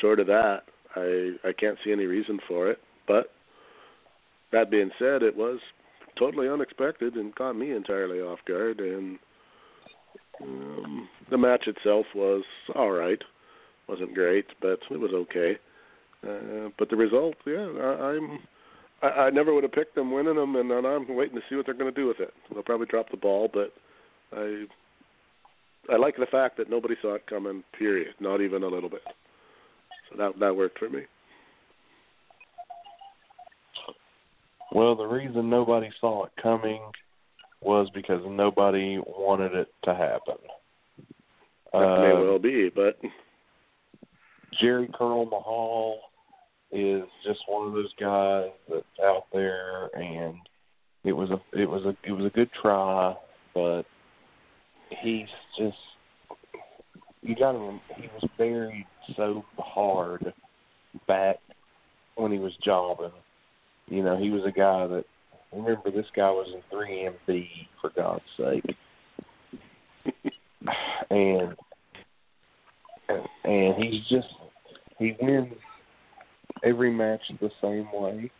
Short 0.00 0.20
of 0.20 0.26
that, 0.28 0.62
I 0.96 1.32
I 1.48 1.52
can't 1.52 1.78
see 1.84 1.92
any 1.92 2.06
reason 2.06 2.38
for 2.48 2.70
it. 2.70 2.78
But 3.06 3.32
that 4.52 4.70
being 4.70 4.90
said, 4.98 5.22
it 5.22 5.36
was 5.36 5.58
totally 6.18 6.48
unexpected 6.48 7.14
and 7.14 7.34
caught 7.34 7.54
me 7.54 7.72
entirely 7.72 8.20
off 8.20 8.38
guard. 8.46 8.80
And 8.80 9.18
um, 10.42 11.08
the 11.30 11.38
match 11.38 11.66
itself 11.66 12.06
was 12.14 12.42
all 12.74 12.90
right. 12.90 13.20
wasn't 13.88 14.14
great, 14.14 14.46
but 14.60 14.78
it 14.90 15.00
was 15.00 15.12
okay. 15.12 15.58
Uh, 16.26 16.68
but 16.78 16.88
the 16.90 16.96
result, 16.96 17.34
yeah, 17.46 17.66
I, 17.80 18.14
I'm. 18.14 18.38
I, 19.02 19.06
I 19.06 19.30
never 19.30 19.54
would 19.54 19.64
have 19.64 19.72
picked 19.72 19.94
them 19.94 20.12
winning 20.12 20.36
them, 20.36 20.56
and, 20.56 20.70
and 20.70 20.86
I'm 20.86 21.14
waiting 21.14 21.36
to 21.36 21.42
see 21.48 21.56
what 21.56 21.64
they're 21.64 21.74
going 21.74 21.92
to 21.92 22.00
do 22.00 22.06
with 22.06 22.20
it. 22.20 22.34
They'll 22.52 22.62
probably 22.62 22.86
drop 22.86 23.10
the 23.10 23.16
ball, 23.16 23.48
but 23.52 23.72
I 24.32 24.66
I 25.90 25.96
like 25.96 26.16
the 26.16 26.26
fact 26.26 26.56
that 26.58 26.70
nobody 26.70 26.94
saw 27.02 27.14
it 27.14 27.26
coming. 27.26 27.64
Period. 27.78 28.14
Not 28.20 28.40
even 28.40 28.62
a 28.62 28.68
little 28.68 28.88
bit. 28.88 29.02
So 30.10 30.16
that 30.18 30.38
that 30.38 30.54
worked 30.54 30.78
for 30.78 30.88
me. 30.88 31.02
Well, 34.72 34.94
the 34.94 35.04
reason 35.04 35.50
nobody 35.50 35.90
saw 36.00 36.26
it 36.26 36.32
coming 36.40 36.80
was 37.60 37.88
because 37.92 38.22
nobody 38.26 38.98
wanted 38.98 39.52
it 39.54 39.68
to 39.84 39.94
happen. 39.94 40.36
That 41.72 42.00
may 42.00 42.12
Uh, 42.12 42.20
well 42.22 42.38
be, 42.38 42.68
but 42.68 42.98
Jerry 44.60 44.88
Curl 44.94 45.26
Mahal 45.26 45.98
is 46.70 47.02
just 47.24 47.40
one 47.48 47.68
of 47.68 47.74
those 47.74 47.92
guys 47.94 48.50
that's 48.68 48.84
out 49.04 49.26
there, 49.32 49.90
and 49.94 50.36
it 51.04 51.12
was 51.12 51.30
a 51.30 51.40
it 51.52 51.68
was 51.68 51.84
a 51.84 51.96
it 52.04 52.12
was 52.12 52.26
a 52.26 52.30
good 52.30 52.50
try, 52.52 53.16
but 53.54 53.84
he's 55.02 55.28
just 55.58 55.76
you 57.22 57.34
got 57.36 57.52
to 57.52 57.78
he 57.96 58.08
was 58.08 58.30
buried 58.38 58.86
so 59.16 59.44
hard 59.58 60.32
back 61.06 61.36
when 62.16 62.32
he 62.32 62.38
was 62.38 62.52
jobbing. 62.64 63.12
You 63.88 64.02
know, 64.02 64.16
he 64.16 64.30
was 64.30 64.42
a 64.46 64.52
guy 64.52 64.86
that 64.86 65.04
remember 65.52 65.90
this 65.90 66.06
guy 66.14 66.30
was 66.30 66.48
in 66.54 66.76
3MB 66.76 67.48
for 67.80 67.90
God's 67.94 68.22
sake, 68.36 68.76
and 71.10 71.56
and 73.44 73.74
he's 73.82 74.02
just 74.08 74.28
he 74.98 75.16
wins 75.20 75.54
every 76.64 76.92
match 76.92 77.22
the 77.40 77.50
same 77.60 77.88
way. 77.92 78.30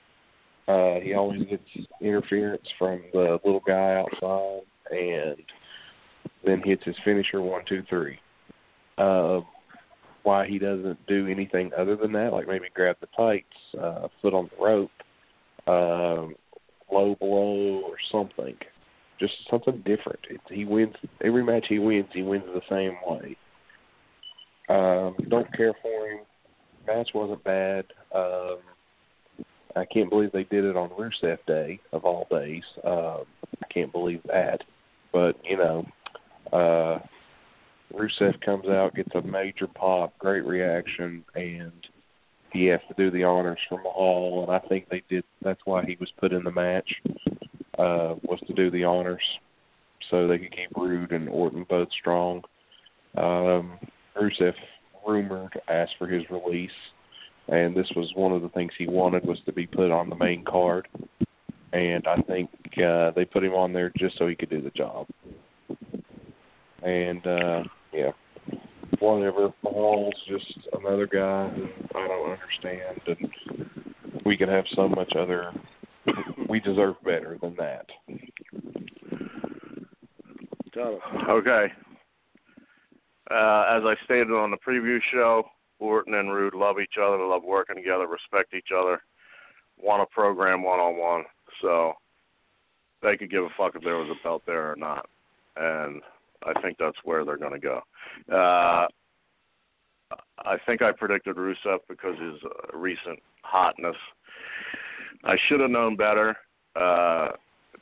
Uh, 0.68 1.00
he 1.00 1.14
always 1.14 1.42
gets 1.44 1.62
interference 2.00 2.62
from 2.78 3.02
the 3.12 3.40
little 3.44 3.62
guy 3.66 4.04
outside, 4.04 4.60
and 4.92 5.36
then 6.44 6.62
hits 6.64 6.84
his 6.84 6.96
finisher 7.04 7.40
one, 7.40 7.62
two, 7.68 7.82
three. 7.88 8.18
Uh, 8.98 9.40
why 10.22 10.46
he 10.46 10.58
doesn't 10.58 10.98
do 11.06 11.26
anything 11.28 11.70
other 11.76 11.96
than 11.96 12.12
that, 12.12 12.32
like 12.32 12.46
maybe 12.46 12.66
grab 12.74 12.96
the 13.00 13.08
tights, 13.16 13.46
uh, 13.80 14.08
foot 14.20 14.34
on 14.34 14.50
the 14.50 14.64
rope, 14.64 14.90
um, 15.66 16.34
low 16.92 17.16
blow 17.18 17.82
or 17.86 17.96
something. 18.12 18.54
Just 19.18 19.34
something 19.50 19.82
different. 19.84 20.20
He 20.50 20.64
wins 20.64 20.94
every 21.22 21.44
match 21.44 21.66
he 21.68 21.78
wins. 21.78 22.08
He 22.12 22.22
wins 22.22 22.44
the 22.46 22.62
same 22.70 22.96
way. 23.06 23.36
Um, 24.68 25.16
don't 25.28 25.52
care 25.56 25.74
for 25.82 26.08
him. 26.08 26.20
Match 26.86 27.10
wasn't 27.14 27.44
bad. 27.44 27.84
Um, 28.14 28.58
I 29.76 29.84
can't 29.84 30.10
believe 30.10 30.32
they 30.32 30.44
did 30.44 30.64
it 30.64 30.76
on 30.76 30.90
Rusev 30.90 31.38
Day 31.46 31.80
of 31.92 32.04
all 32.04 32.26
days. 32.30 32.62
Um, 32.84 33.24
I 33.62 33.72
can't 33.72 33.92
believe 33.92 34.22
that. 34.26 34.62
But 35.12 35.36
you 35.44 35.56
know, 35.56 35.86
uh, 36.52 36.98
Rusev 37.92 38.40
comes 38.40 38.66
out, 38.66 38.94
gets 38.94 39.14
a 39.14 39.22
major 39.22 39.66
pop, 39.66 40.16
great 40.18 40.44
reaction, 40.44 41.24
and 41.34 41.72
he 42.52 42.66
has 42.66 42.80
to 42.88 42.94
do 42.94 43.10
the 43.10 43.24
honors 43.24 43.58
for 43.68 43.80
Mahal, 43.80 44.42
and 44.42 44.52
I 44.52 44.66
think 44.68 44.88
they 44.88 45.02
did. 45.08 45.24
That's 45.42 45.60
why 45.64 45.84
he 45.84 45.96
was 46.00 46.10
put 46.18 46.32
in 46.32 46.44
the 46.44 46.50
match 46.50 46.90
uh, 47.78 48.14
was 48.22 48.40
to 48.46 48.52
do 48.52 48.70
the 48.70 48.84
honors, 48.84 49.22
so 50.10 50.26
they 50.26 50.38
could 50.38 50.54
keep 50.54 50.70
Roode 50.76 51.12
and 51.12 51.28
Orton 51.28 51.64
both 51.68 51.88
strong. 51.98 52.42
Um, 53.16 53.78
Rusev 54.16 54.54
rumored 55.06 55.58
asked 55.68 55.94
for 55.98 56.06
his 56.06 56.22
release, 56.30 56.70
and 57.48 57.74
this 57.74 57.90
was 57.96 58.12
one 58.14 58.32
of 58.32 58.42
the 58.42 58.48
things 58.50 58.72
he 58.76 58.86
wanted 58.86 59.24
was 59.26 59.38
to 59.46 59.52
be 59.52 59.66
put 59.66 59.90
on 59.90 60.10
the 60.10 60.16
main 60.16 60.44
card, 60.44 60.88
and 61.72 62.06
I 62.06 62.20
think 62.22 62.50
uh, 62.84 63.12
they 63.12 63.24
put 63.24 63.44
him 63.44 63.54
on 63.54 63.72
there 63.72 63.92
just 63.96 64.18
so 64.18 64.26
he 64.26 64.34
could 64.36 64.50
do 64.50 64.60
the 64.60 64.70
job. 64.70 65.06
And 66.82 67.26
uh, 67.26 67.62
yeah, 67.92 68.12
whatever. 68.98 69.52
Mahal's 69.62 70.14
just 70.28 70.68
another 70.78 71.06
guy 71.06 71.50
I 71.94 72.08
don't 72.08 72.30
understand, 72.30 73.00
and 73.06 73.30
we 74.24 74.36
can 74.36 74.48
have 74.48 74.64
so 74.74 74.88
much 74.88 75.12
other. 75.18 75.52
We 76.48 76.60
deserve 76.60 76.96
better 77.04 77.38
than 77.40 77.54
that. 77.56 77.86
Okay. 81.28 81.66
Uh, 83.30 83.64
as 83.70 83.82
I 83.84 83.94
stated 84.04 84.32
on 84.32 84.50
the 84.50 84.56
preview 84.56 84.98
show, 85.12 85.44
Orton 85.78 86.14
and 86.14 86.32
Roode 86.32 86.54
love 86.54 86.80
each 86.80 86.94
other, 87.00 87.18
love 87.18 87.42
working 87.44 87.76
together, 87.76 88.06
respect 88.06 88.54
each 88.54 88.70
other, 88.76 89.00
want 89.78 90.02
to 90.02 90.12
program 90.12 90.62
one 90.62 90.80
on 90.80 90.98
one. 90.98 91.24
So 91.62 91.94
they 93.02 93.16
could 93.16 93.30
give 93.30 93.44
a 93.44 93.48
fuck 93.56 93.76
if 93.76 93.82
there 93.82 93.96
was 93.96 94.10
a 94.10 94.22
belt 94.22 94.42
there 94.46 94.72
or 94.72 94.76
not. 94.76 95.08
And 95.56 96.02
I 96.44 96.60
think 96.60 96.76
that's 96.78 96.96
where 97.04 97.24
they're 97.24 97.36
going 97.36 97.52
to 97.52 97.58
go. 97.58 97.80
Uh, 98.32 98.86
I 100.38 100.56
think 100.66 100.82
I 100.82 100.92
predicted 100.92 101.36
Rusev 101.36 101.78
because 101.88 102.18
his 102.18 102.40
uh, 102.44 102.76
recent 102.76 103.20
hotness. 103.42 103.96
I 105.24 105.36
should 105.48 105.60
have 105.60 105.70
known 105.70 105.96
better 105.96 106.36
uh, 106.76 107.28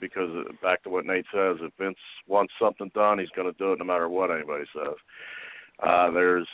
because 0.01 0.31
back 0.63 0.83
to 0.83 0.91
what 0.91 1.07
Nate 1.07 1.27
says, 1.33 1.57
if 1.61 1.73
Vince 1.79 1.99
wants 2.27 2.53
something 2.61 2.91
done, 2.95 3.19
he's 3.19 3.29
going 3.31 3.51
to 3.51 3.59
do 3.59 3.73
it 3.73 3.79
no 3.79 3.85
matter 3.85 4.09
what 4.09 4.31
anybody 4.31 4.65
says. 4.75 4.95
Uh, 5.83 6.11
there's, 6.11 6.49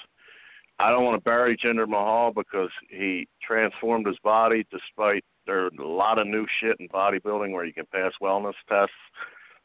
I 0.78 0.90
don't 0.90 1.04
want 1.04 1.18
to 1.18 1.24
bury 1.24 1.56
Jinder 1.56 1.88
Mahal 1.88 2.32
because 2.32 2.70
he 2.90 3.26
transformed 3.46 4.06
his 4.06 4.18
body 4.22 4.66
despite 4.70 5.24
there's 5.46 5.72
a 5.78 5.82
lot 5.82 6.18
of 6.18 6.26
new 6.26 6.46
shit 6.60 6.76
in 6.80 6.88
bodybuilding 6.88 7.52
where 7.52 7.64
you 7.64 7.72
can 7.72 7.86
pass 7.92 8.12
wellness 8.22 8.54
tests 8.68 8.94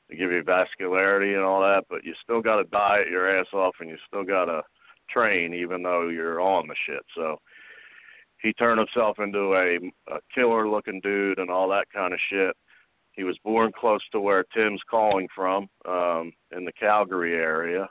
to 0.10 0.18
give 0.18 0.32
you 0.32 0.44
vascularity 0.44 1.36
and 1.36 1.44
all 1.44 1.62
that, 1.62 1.86
but 1.90 2.04
you 2.04 2.14
still 2.24 2.42
got 2.42 2.58
to 2.58 2.64
diet 2.66 3.10
your 3.10 3.40
ass 3.40 3.48
off 3.54 3.76
and 3.80 3.90
you 3.90 3.98
still 4.08 4.24
got 4.24 4.46
to 4.46 4.62
train 5.10 5.54
even 5.54 5.84
though 5.84 6.10
you're 6.10 6.42
on 6.42 6.68
the 6.68 6.76
shit. 6.86 7.04
So 7.16 7.40
he 8.42 8.54
turned 8.54 8.80
himself 8.80 9.20
into 9.20 9.54
a, 9.54 9.78
a 10.14 10.20
killer 10.34 10.68
looking 10.68 11.00
dude 11.02 11.40
and 11.40 11.50
all 11.50 11.70
that 11.70 11.88
kind 11.94 12.14
of 12.14 12.20
shit. 12.30 12.56
He 13.12 13.24
was 13.24 13.38
born 13.44 13.72
close 13.78 14.02
to 14.12 14.20
where 14.20 14.46
Tim's 14.56 14.82
calling 14.90 15.28
from, 15.36 15.68
um, 15.88 16.32
in 16.56 16.64
the 16.64 16.72
Calgary 16.72 17.36
area, 17.36 17.88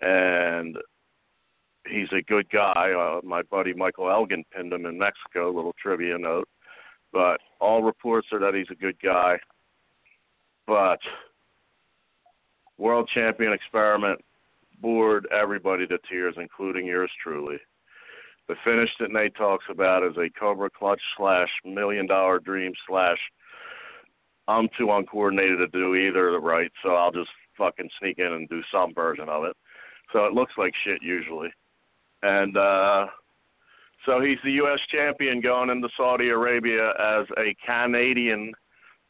and 0.00 0.76
he's 1.88 2.08
a 2.12 2.22
good 2.22 2.48
guy. 2.50 2.92
Uh, 2.92 3.20
my 3.24 3.42
buddy 3.42 3.72
Michael 3.72 4.10
Elgin 4.10 4.44
pinned 4.54 4.72
him 4.72 4.86
in 4.86 4.98
Mexico. 4.98 5.52
Little 5.52 5.74
trivia 5.80 6.18
note, 6.18 6.48
but 7.12 7.40
all 7.60 7.82
reports 7.84 8.28
are 8.32 8.40
that 8.40 8.54
he's 8.54 8.66
a 8.70 8.74
good 8.74 8.96
guy. 9.00 9.38
But 10.66 10.98
world 12.78 13.10
champion 13.12 13.52
experiment 13.52 14.20
bored 14.80 15.26
everybody 15.32 15.86
to 15.86 15.98
tears, 16.08 16.34
including 16.38 16.86
yours 16.86 17.10
truly. 17.22 17.58
The 18.48 18.54
finish 18.64 18.90
that 18.98 19.12
Nate 19.12 19.34
talks 19.34 19.66
about 19.68 20.02
is 20.02 20.16
a 20.16 20.30
Cobra 20.38 20.70
Clutch 20.70 21.00
slash 21.16 21.50
Million 21.64 22.06
Dollar 22.06 22.38
Dream 22.38 22.72
slash 22.88 23.18
I'm 24.46 24.68
too 24.78 24.90
uncoordinated 24.90 25.58
to 25.58 25.66
do 25.68 25.94
either 25.94 26.40
right, 26.40 26.72
so 26.82 26.94
I'll 26.94 27.12
just 27.12 27.28
fucking 27.58 27.90
sneak 28.00 28.18
in 28.18 28.32
and 28.32 28.48
do 28.48 28.62
some 28.72 28.94
version 28.94 29.28
of 29.28 29.44
it. 29.44 29.54
So 30.12 30.24
it 30.24 30.32
looks 30.32 30.52
like 30.56 30.72
shit 30.84 31.02
usually. 31.02 31.50
And 32.22 32.56
uh 32.56 33.06
so 34.06 34.20
he's 34.20 34.38
the 34.42 34.52
US 34.52 34.80
champion 34.90 35.40
going 35.40 35.68
into 35.68 35.88
Saudi 35.96 36.30
Arabia 36.30 36.90
as 36.98 37.26
a 37.36 37.54
Canadian 37.66 38.52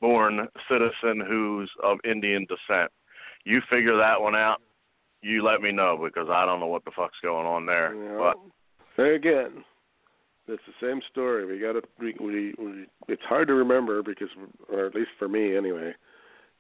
born 0.00 0.48
citizen 0.68 1.20
who's 1.26 1.70
of 1.84 1.98
Indian 2.04 2.46
descent. 2.46 2.90
You 3.48 3.62
figure 3.70 3.96
that 3.96 4.20
one 4.20 4.36
out 4.36 4.60
you 5.22 5.42
let 5.42 5.60
me 5.60 5.72
know 5.72 5.98
because 6.02 6.28
I 6.30 6.44
don't 6.44 6.60
know 6.60 6.66
what 6.66 6.84
the 6.84 6.90
fuck's 6.94 7.18
going 7.22 7.46
on 7.46 7.66
there. 7.66 7.94
Yeah. 7.94 8.18
But 8.18 8.36
there 8.96 9.14
again, 9.14 9.64
it's 10.46 10.62
the 10.66 10.86
same 10.86 11.00
story. 11.10 11.44
We 11.46 11.58
got 11.58 11.72
to 11.72 11.82
we, 11.98 12.14
we 12.20 12.54
we 12.58 12.86
it's 13.08 13.22
hard 13.28 13.48
to 13.48 13.54
remember 13.54 14.02
because 14.02 14.28
or 14.70 14.86
at 14.86 14.94
least 14.94 15.10
for 15.18 15.28
me 15.28 15.56
anyway, 15.56 15.94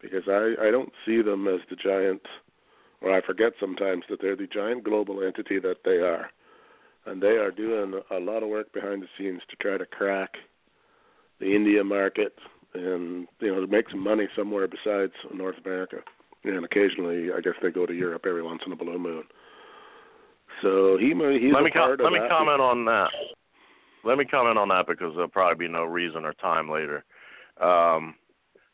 because 0.00 0.24
I 0.28 0.54
I 0.60 0.70
don't 0.70 0.92
see 1.06 1.22
them 1.22 1.46
as 1.46 1.60
the 1.70 1.76
giant 1.76 2.22
or 3.00 3.16
I 3.16 3.20
forget 3.24 3.52
sometimes 3.60 4.04
that 4.10 4.20
they're 4.20 4.36
the 4.36 4.48
giant 4.48 4.82
global 4.82 5.22
entity 5.22 5.60
that 5.60 5.84
they 5.84 5.98
are. 5.98 6.30
And 7.06 7.22
they 7.22 7.36
are 7.38 7.50
doing 7.50 8.00
a 8.10 8.18
lot 8.18 8.42
of 8.42 8.48
work 8.48 8.72
behind 8.72 9.02
the 9.02 9.08
scenes 9.16 9.40
to 9.48 9.56
try 9.56 9.78
to 9.78 9.86
crack 9.86 10.34
the 11.38 11.54
India 11.54 11.84
market 11.84 12.34
and 12.74 13.28
you 13.40 13.54
know 13.54 13.60
to 13.60 13.66
make 13.66 13.88
some 13.90 14.02
money 14.02 14.26
somewhere 14.36 14.68
besides 14.68 15.12
North 15.32 15.56
America 15.64 15.98
and 16.44 16.64
occasionally 16.64 17.30
I 17.32 17.40
guess 17.40 17.54
they 17.62 17.70
go 17.70 17.86
to 17.86 17.94
Europe 17.94 18.24
every 18.26 18.42
once 18.42 18.62
in 18.66 18.72
a 18.72 18.76
blue 18.76 18.98
moon. 18.98 19.24
So 20.62 20.96
he 20.98 21.08
he's 21.08 21.52
let 21.52 21.60
a 21.60 21.64
me 21.64 21.70
part 21.70 21.72
com- 21.72 21.92
of 21.92 22.00
let 22.00 22.12
me 22.12 22.20
that. 22.20 22.30
comment 22.30 22.60
on 22.60 22.84
that. 22.86 23.10
Let 24.04 24.18
me 24.18 24.24
comment 24.24 24.58
on 24.58 24.68
that 24.68 24.86
because 24.86 25.12
there'll 25.14 25.28
probably 25.28 25.66
be 25.66 25.72
no 25.72 25.84
reason 25.84 26.24
or 26.24 26.32
time 26.34 26.70
later. 26.70 27.04
Um, 27.60 28.14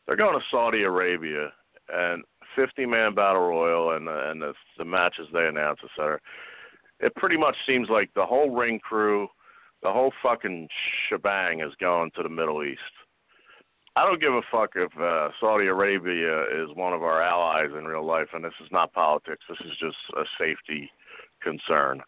they're 0.06 0.16
going 0.16 0.38
to 0.38 0.44
Saudi 0.50 0.82
Arabia 0.82 1.50
and 1.92 2.22
50 2.56 2.86
man 2.86 3.14
battle 3.14 3.42
royal 3.42 3.96
and 3.96 4.06
the, 4.06 4.30
and 4.30 4.40
the, 4.40 4.52
the 4.78 4.84
matches 4.84 5.26
they 5.32 5.46
announce, 5.46 5.80
etc. 5.82 6.20
It 7.00 7.14
pretty 7.16 7.36
much 7.36 7.56
seems 7.66 7.88
like 7.88 8.10
the 8.14 8.24
whole 8.24 8.50
ring 8.50 8.78
crew, 8.78 9.28
the 9.82 9.90
whole 9.90 10.12
fucking 10.22 10.68
shebang 11.08 11.60
is 11.60 11.72
going 11.80 12.10
to 12.16 12.22
the 12.22 12.28
Middle 12.28 12.62
East. 12.64 12.80
I 13.96 14.04
don't 14.04 14.20
give 14.20 14.34
a 14.34 14.42
fuck 14.50 14.70
if 14.74 14.90
uh, 14.98 15.28
Saudi 15.38 15.66
Arabia 15.66 16.42
is 16.44 16.74
one 16.74 16.92
of 16.92 17.04
our 17.04 17.22
allies 17.22 17.70
in 17.78 17.84
real 17.84 18.04
life, 18.04 18.26
and 18.32 18.44
this 18.44 18.52
is 18.60 18.68
not 18.72 18.92
politics. 18.92 19.44
This 19.48 19.60
is 19.60 19.72
just 19.78 19.96
a 20.16 20.24
safety 20.38 20.90
concern. 21.40 22.02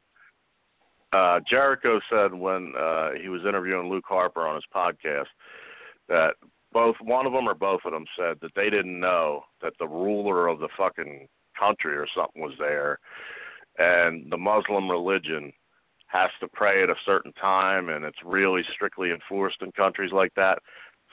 Uh, 1.12 1.38
Jericho 1.48 2.00
said 2.10 2.34
when 2.34 2.72
uh, 2.76 3.10
he 3.20 3.28
was 3.28 3.42
interviewing 3.48 3.88
Luke 3.88 4.04
Harper 4.08 4.48
on 4.48 4.56
his 4.56 4.64
podcast 4.74 5.26
that 6.08 6.34
both 6.72 6.96
one 7.00 7.24
of 7.24 7.32
them 7.32 7.48
or 7.48 7.54
both 7.54 7.82
of 7.84 7.92
them 7.92 8.06
said 8.18 8.38
that 8.42 8.50
they 8.56 8.68
didn't 8.68 8.98
know 8.98 9.44
that 9.62 9.74
the 9.78 9.86
ruler 9.86 10.48
of 10.48 10.58
the 10.58 10.68
fucking 10.76 11.28
country 11.58 11.96
or 11.96 12.06
something 12.16 12.42
was 12.42 12.54
there, 12.58 12.98
and 13.78 14.30
the 14.30 14.36
Muslim 14.36 14.90
religion 14.90 15.52
has 16.08 16.30
to 16.40 16.48
pray 16.48 16.82
at 16.82 16.90
a 16.90 16.94
certain 17.04 17.32
time, 17.34 17.88
and 17.90 18.04
it's 18.04 18.18
really 18.24 18.62
strictly 18.74 19.10
enforced 19.10 19.62
in 19.62 19.70
countries 19.72 20.12
like 20.12 20.34
that 20.34 20.58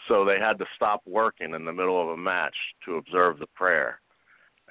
so 0.07 0.25
they 0.25 0.39
had 0.39 0.57
to 0.59 0.65
stop 0.75 1.01
working 1.05 1.53
in 1.53 1.65
the 1.65 1.73
middle 1.73 2.01
of 2.01 2.09
a 2.09 2.17
match 2.17 2.55
to 2.85 2.95
observe 2.95 3.39
the 3.39 3.47
prayer, 3.55 3.99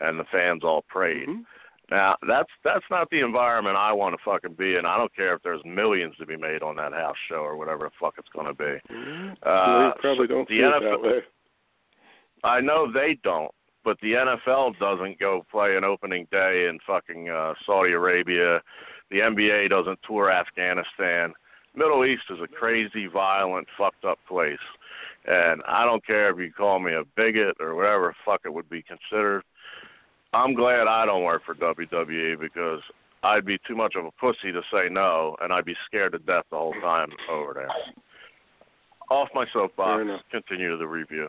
and 0.01 0.19
the 0.19 0.25
fans 0.33 0.63
all 0.65 0.85
prayed. 0.89 1.29
Mm-hmm. 1.29 1.43
Now 1.91 2.17
that's 2.27 2.49
that's 2.65 2.85
not 2.91 3.11
the 3.11 3.21
environment 3.21 3.77
I 3.77 3.93
want 3.93 4.15
to 4.15 4.23
fucking 4.25 4.55
be 4.55 4.77
in. 4.77 4.87
I 4.87 4.97
don't 4.97 5.15
care 5.15 5.35
if 5.35 5.43
there's 5.43 5.61
millions 5.65 6.15
to 6.19 6.27
be 6.27 6.37
made 6.37 6.63
on 6.63 6.77
that 6.77 6.93
house 6.93 7.17
show 7.29 7.37
or 7.37 7.57
whatever 7.57 7.85
the 7.85 7.91
fuck 8.01 8.15
it's 8.19 8.29
going 8.35 8.47
to 8.47 8.55
be. 8.55 8.95
Mm-hmm. 8.95 9.33
Uh, 9.43 9.91
they 9.91 10.01
probably 10.01 10.27
don't 10.27 10.49
the 10.49 10.55
NFL 10.55 10.81
that 10.81 11.03
way. 11.03 11.19
I 12.45 12.61
know 12.61 12.91
they 12.91 13.19
don't, 13.23 13.53
but 13.85 13.99
the 14.01 14.13
NFL 14.13 14.79
doesn't 14.79 15.19
go 15.19 15.45
play 15.51 15.77
an 15.77 15.85
opening 15.85 16.27
day 16.31 16.67
in 16.69 16.79
fucking 16.87 17.29
uh, 17.29 17.55
Saudi 17.67 17.93
Arabia. 17.93 18.63
The 19.11 19.19
NBA 19.19 19.69
doesn't 19.69 19.99
tour 20.07 20.31
Afghanistan. 20.31 21.35
Middle 21.75 22.05
East 22.05 22.25
is 22.31 22.39
a 22.43 22.49
crazy, 22.49 23.07
violent, 23.07 23.67
fucked 23.77 24.05
up 24.05 24.19
place. 24.27 24.59
And 25.27 25.63
I 25.67 25.85
don't 25.85 26.05
care 26.05 26.31
if 26.31 26.39
you 26.39 26.53
call 26.53 26.81
me 26.81 26.95
a 26.95 27.05
bigot 27.17 27.57
or 27.61 27.75
whatever 27.75 28.15
fuck 28.25 28.41
it 28.45 28.53
would 28.53 28.69
be 28.69 28.83
considered. 28.83 29.43
I'm 30.33 30.55
glad 30.55 30.89
I 30.89 31.05
don't 31.07 31.25
work 31.25 31.43
for 31.45 31.55
WWE 31.55 32.41
because 32.41 32.81
I'd 33.23 33.45
be 33.45 33.59
too 33.67 33.77
much 33.77 33.95
of 33.97 34.05
a 34.05 34.11
pussy 34.13 34.51
to 34.51 34.63
say 34.73 34.89
no, 34.91 35.37
and 35.41 35.53
I'd 35.53 35.65
be 35.65 35.77
scared 35.87 36.13
to 36.13 36.19
death 36.19 36.45
the 36.51 36.57
whole 36.57 36.75
time 36.81 37.11
over 37.31 37.53
there. 37.55 37.69
Off 39.11 39.29
my 39.35 39.45
soapbox. 39.53 40.05
Continue 40.31 40.77
the 40.79 40.87
review. 40.87 41.29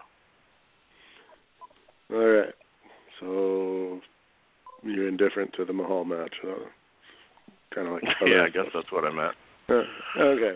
All 2.11 2.17
right. 2.17 2.53
So 3.19 3.99
you're 4.83 5.07
indifferent 5.07 5.53
to 5.57 5.65
the 5.65 5.73
Mahal 5.73 6.05
match. 6.05 6.33
Huh? 6.41 6.55
Kind 7.75 7.87
of 7.87 7.93
like 7.93 8.03
yeah, 8.25 8.43
I 8.43 8.49
guess 8.49 8.65
that's 8.73 8.91
what 8.91 9.03
I 9.05 9.11
meant. 9.11 9.35
okay. 10.17 10.55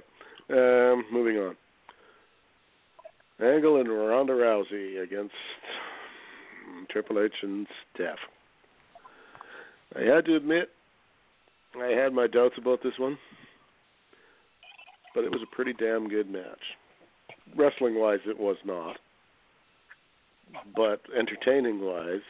Um, 0.50 1.04
moving 1.12 1.38
on. 1.38 1.56
Angle 3.42 3.80
and 3.80 3.90
Ronda 3.90 4.34
Rousey 4.34 5.04
against 5.04 5.34
Triple 6.90 7.24
H 7.24 7.34
and 7.44 7.68
Steph. 7.94 8.18
I 9.96 10.02
had 10.02 10.26
to 10.26 10.36
admit, 10.36 10.70
I 11.80 11.88
had 11.88 12.14
my 12.14 12.28
doubts 12.28 12.56
about 12.58 12.82
this 12.84 12.98
one, 12.98 13.18
but 15.14 15.24
it 15.24 15.32
was 15.32 15.42
a 15.42 15.56
pretty 15.56 15.74
damn 15.74 16.10
good 16.10 16.30
match. 16.30 16.44
Wrestling 17.56 18.00
wise, 18.00 18.20
it 18.26 18.40
was 18.40 18.58
not, 18.66 18.98
but 20.76 21.02
entertaining 21.18 21.80
wise, 21.80 22.22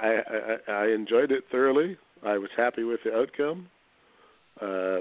I, 0.00 0.18
I 0.68 0.72
I 0.72 0.86
enjoyed 0.88 1.32
it 1.32 1.44
thoroughly. 1.50 1.96
I 2.24 2.38
was 2.38 2.50
happy 2.56 2.84
with 2.84 3.00
the 3.04 3.14
outcome. 3.14 3.68
Uh, 4.60 5.00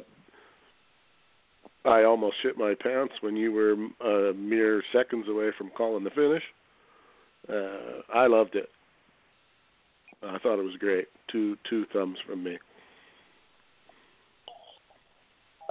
I 1.86 2.04
almost 2.04 2.36
shit 2.42 2.58
my 2.58 2.76
pants 2.82 3.14
when 3.22 3.36
you 3.36 3.52
were 3.52 3.76
uh, 4.04 4.34
mere 4.34 4.84
seconds 4.94 5.28
away 5.30 5.50
from 5.58 5.70
calling 5.78 6.04
the 6.04 6.10
finish. 6.10 6.44
Uh, 7.48 8.02
I 8.14 8.28
loved 8.28 8.56
it. 8.56 8.70
I 10.22 10.38
thought 10.40 10.60
it 10.60 10.66
was 10.66 10.76
great. 10.80 11.08
Two 11.32 11.56
two 11.70 11.86
thumbs 11.94 12.18
from 12.28 12.44
me. 12.44 12.58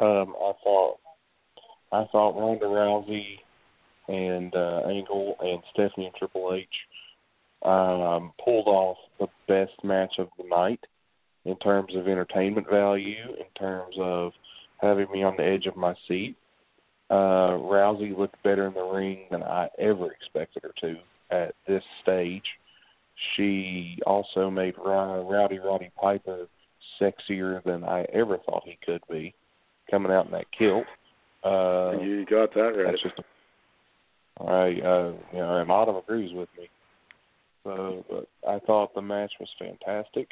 Um, 0.01 0.35
I 0.41 0.53
thought 0.65 0.99
I 1.93 2.05
thought 2.11 2.39
Ronda 2.39 2.67
Rousey 2.67 3.41
and 4.09 4.55
uh, 4.55 4.89
Angle 4.89 5.37
and 5.41 5.63
Stephanie 5.73 6.07
and 6.07 6.15
Triple 6.15 6.55
H 6.55 6.67
um, 7.63 8.33
pulled 8.43 8.69
off 8.69 8.97
the 9.19 9.29
best 9.47 9.85
match 9.85 10.15
of 10.19 10.29
the 10.39 10.45
night 10.49 10.81
in 11.45 11.57
terms 11.59 11.95
of 11.95 12.09
entertainment 12.09 12.69
value, 12.71 13.35
in 13.39 13.47
terms 13.59 13.95
of 13.99 14.33
having 14.79 15.11
me 15.13 15.23
on 15.23 15.37
the 15.37 15.45
edge 15.45 15.67
of 15.67 15.77
my 15.77 15.95
seat. 16.07 16.37
Uh, 17.11 17.57
Rousey 17.57 18.17
looked 18.17 18.43
better 18.43 18.67
in 18.67 18.75
the 18.75 18.83
ring 18.83 19.27
than 19.31 19.43
I 19.43 19.69
ever 19.79 20.13
expected 20.13 20.63
her 20.63 20.73
to 20.83 20.97
at 21.31 21.55
this 21.67 21.83
stage. 22.03 22.45
She 23.35 23.99
also 24.07 24.51
made 24.51 24.75
Rowdy 24.79 25.59
Roddy 25.59 25.91
Piper 26.01 26.47
sexier 27.01 27.63
than 27.65 27.85
I 27.85 28.03
ever 28.13 28.39
thought 28.39 28.63
he 28.65 28.79
could 28.85 29.03
be, 29.11 29.35
coming 29.91 30.13
out 30.13 30.27
in 30.27 30.33
that 30.33 30.47
kilt. 30.57 30.85
Uh, 31.45 31.99
you 32.01 32.25
got 32.27 32.53
that 32.55 32.61
right. 32.61 32.87
That's 32.91 33.03
just 33.03 33.19
a, 33.19 34.45
I, 34.45 34.67
uh, 34.67 35.13
you 35.33 35.39
know, 35.39 35.57
and 35.57 35.71
Autumn 35.71 35.97
agrees 35.97 36.33
with 36.33 36.49
me. 36.59 36.69
So, 37.65 38.05
but 38.09 38.29
I 38.49 38.59
thought 38.61 38.95
the 38.95 39.03
match 39.03 39.33
was 39.41 39.49
fantastic. 39.59 40.31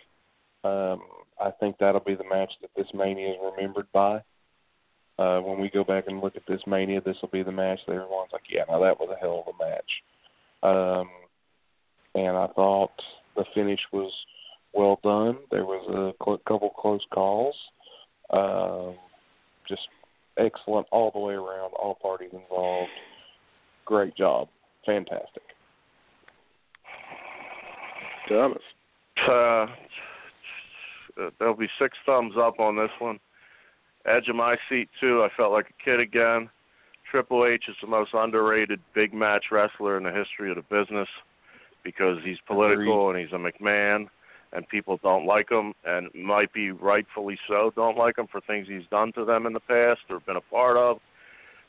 Um, 0.65 1.03
I 1.41 1.51
think 1.59 1.77
that'll 1.79 2.01
be 2.01 2.15
the 2.15 2.29
match 2.29 2.53
that 2.61 2.71
this 2.77 2.87
Mania 2.95 3.31
is 3.31 3.37
remembered 3.43 3.87
by. 3.93 4.23
Uh, 5.19 5.41
when 5.41 5.59
we 5.61 5.71
go 5.71 5.83
back 5.83 6.05
and 6.09 6.21
look 6.21 6.37
at 6.37 6.43
this 6.47 6.61
Mania, 6.67 7.01
this 7.01 7.17
will 7.23 7.31
be 7.31 7.43
the 7.43 7.53
match 7.53 7.81
that 7.87 7.95
everyone's 7.95 8.31
like, 8.33 8.43
yeah, 8.51 8.65
now 8.69 8.79
that 8.81 8.99
was 9.01 9.09
a 9.11 9.19
hell 9.19 9.45
of 9.47 9.55
a 9.55 9.65
match. 9.65 9.91
Um, 10.63 11.09
and 12.15 12.37
I 12.37 12.49
thought 12.49 12.93
the 13.35 13.45
finish 13.55 13.81
was 13.93 14.13
well 14.75 15.01
done. 15.03 15.39
There 15.51 15.65
was 15.65 15.87
a 15.89 16.25
cl- 16.25 16.41
couple 16.47 16.71
close 16.71 17.01
calls. 17.13 17.55
Um, 18.31 18.97
just 19.69 19.89
excellent 20.37 20.87
all 20.93 21.11
the 21.11 21.19
way 21.19 21.35
around, 21.35 21.73
all 21.79 21.97
parties 22.01 22.31
involved. 22.33 22.91
Great 23.87 24.15
job. 24.17 24.49
Fantastic. 24.85 25.43
Thomas. 28.29 28.63
Uh, 29.29 29.67
there'll 31.39 31.55
be 31.55 31.69
six 31.79 31.97
thumbs 32.05 32.35
up 32.39 32.61
on 32.61 32.77
this 32.77 32.91
one. 32.99 33.19
Edge 34.07 34.29
of 34.29 34.37
my 34.37 34.57
seat 34.69 34.89
too. 35.01 35.23
I 35.23 35.29
felt 35.37 35.53
like 35.53 35.67
a 35.71 35.85
kid 35.85 36.01
again. 36.01 36.49
Triple 37.11 37.47
H 37.47 37.65
is 37.69 37.77
the 37.81 37.87
most 37.87 38.11
underrated 38.15 38.81
big 38.95 39.13
match 39.15 39.47
wrestler 39.51 39.97
in 39.97 40.05
the 40.05 40.13
history 40.13 40.51
of 40.51 40.57
the 40.57 40.63
business 40.63 41.09
because 41.83 42.19
he's 42.25 42.39
political 42.47 43.11
and 43.11 43.19
he's 43.19 43.33
a 43.33 43.37
McMahon 43.37 44.09
and 44.53 44.69
people 44.69 44.99
don't 45.03 45.27
like 45.27 45.51
him 45.51 45.73
and 45.85 46.09
might 46.15 46.53
be 46.53 46.71
rightfully 46.71 47.39
so 47.49 47.73
don't 47.77 47.97
like 47.97 48.19
him 48.19 48.27
for 48.31 48.41
things 48.41 48.67
he's 48.69 48.87
done 48.91 49.13
to 49.13 49.25
them 49.25 49.47
in 49.47 49.53
the 49.53 49.61
past 49.61 50.01
or 50.11 50.21
been 50.21 50.37
a 50.37 50.41
part 50.41 50.77
of 50.77 50.99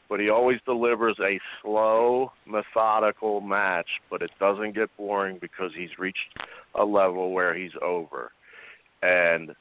but 0.10 0.20
he 0.20 0.30
always 0.30 0.60
delivers 0.66 1.18
a 1.20 1.40
slow 1.62 2.32
methodical 2.46 3.42
match 3.42 3.88
but 4.10 4.22
it 4.22 4.32
doesn't 4.40 4.74
get 4.74 4.96
boring 4.98 5.38
because 5.40 5.72
he's 5.76 5.98
reached 6.00 6.40
a 6.76 6.84
level 6.84 7.32
where 7.32 7.56
he's 7.56 7.72
over 7.82 8.32
and 9.02 9.52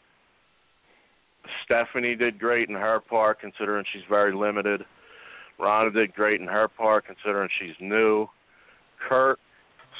Stephanie 1.64 2.14
did 2.14 2.38
great 2.38 2.68
in 2.68 2.74
her 2.74 3.00
part 3.00 3.40
considering 3.40 3.84
she's 3.92 4.02
very 4.08 4.34
limited 4.34 4.84
Ronda 5.58 5.90
did 5.90 6.14
great 6.14 6.40
in 6.40 6.46
her 6.46 6.68
part 6.68 7.06
considering 7.06 7.48
she's 7.58 7.74
new 7.80 8.28
Kurt 9.08 9.38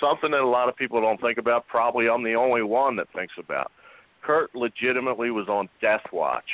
something 0.01 0.31
that 0.31 0.41
a 0.41 0.47
lot 0.47 0.69
of 0.69 0.77
people 0.77 1.01
don't 1.01 1.21
think 1.21 1.39
about. 1.39 1.67
Probably 1.67 2.09
I'm 2.09 2.23
the 2.23 2.35
only 2.35 2.63
one 2.63 2.97
that 2.97 3.09
thinks 3.15 3.35
about. 3.39 3.73
Kurt 4.23 4.55
legitimately 4.55 5.31
was 5.31 5.49
on 5.49 5.69
death 5.81 6.03
watch. 6.13 6.51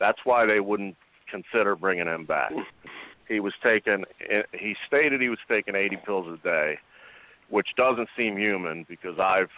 That's 0.00 0.18
why 0.24 0.46
they 0.46 0.60
wouldn't 0.60 0.96
consider 1.30 1.76
bringing 1.76 2.06
him 2.06 2.26
back. 2.26 2.52
He 3.28 3.40
was 3.40 3.54
taking. 3.62 4.04
He 4.52 4.74
stated 4.86 5.20
he 5.20 5.28
was 5.28 5.38
taking 5.48 5.74
80 5.74 5.96
pills 6.04 6.26
a 6.26 6.42
day, 6.42 6.78
which 7.48 7.68
doesn't 7.76 8.08
seem 8.16 8.36
human 8.36 8.84
because 8.88 9.18
I've 9.18 9.50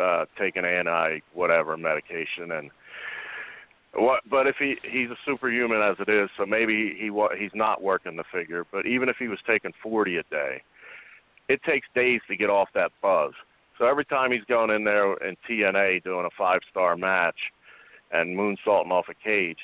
uh, 0.00 0.24
taken 0.38 0.64
anti 0.64 1.20
whatever 1.32 1.76
medication 1.76 2.52
and. 2.52 2.70
What, 3.94 4.20
but 4.28 4.46
if 4.46 4.56
he 4.58 4.76
he's 4.82 5.10
a 5.10 5.16
superhuman 5.26 5.82
as 5.82 5.96
it 5.98 6.08
is, 6.08 6.30
so 6.38 6.46
maybe 6.46 6.94
he 6.98 7.10
he's 7.38 7.50
not 7.54 7.82
working 7.82 8.16
the 8.16 8.24
figure. 8.32 8.64
But 8.72 8.86
even 8.86 9.08
if 9.08 9.16
he 9.18 9.28
was 9.28 9.38
taking 9.46 9.72
40 9.82 10.16
a 10.16 10.22
day, 10.24 10.62
it 11.48 11.62
takes 11.62 11.86
days 11.94 12.20
to 12.28 12.36
get 12.36 12.48
off 12.48 12.68
that 12.74 12.92
buzz. 13.02 13.32
So 13.78 13.86
every 13.86 14.04
time 14.06 14.32
he's 14.32 14.44
going 14.44 14.70
in 14.70 14.84
there 14.84 15.14
in 15.16 15.36
TNA 15.48 16.04
doing 16.04 16.24
a 16.24 16.30
five 16.38 16.60
star 16.70 16.96
match 16.96 17.36
and 18.12 18.36
moonsaulting 18.36 18.90
off 18.90 19.06
a 19.10 19.14
cage, 19.14 19.58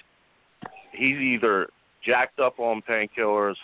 he's 0.92 1.16
either 1.16 1.68
jacked 2.04 2.38
up 2.38 2.58
on 2.58 2.82
painkillers 2.82 3.56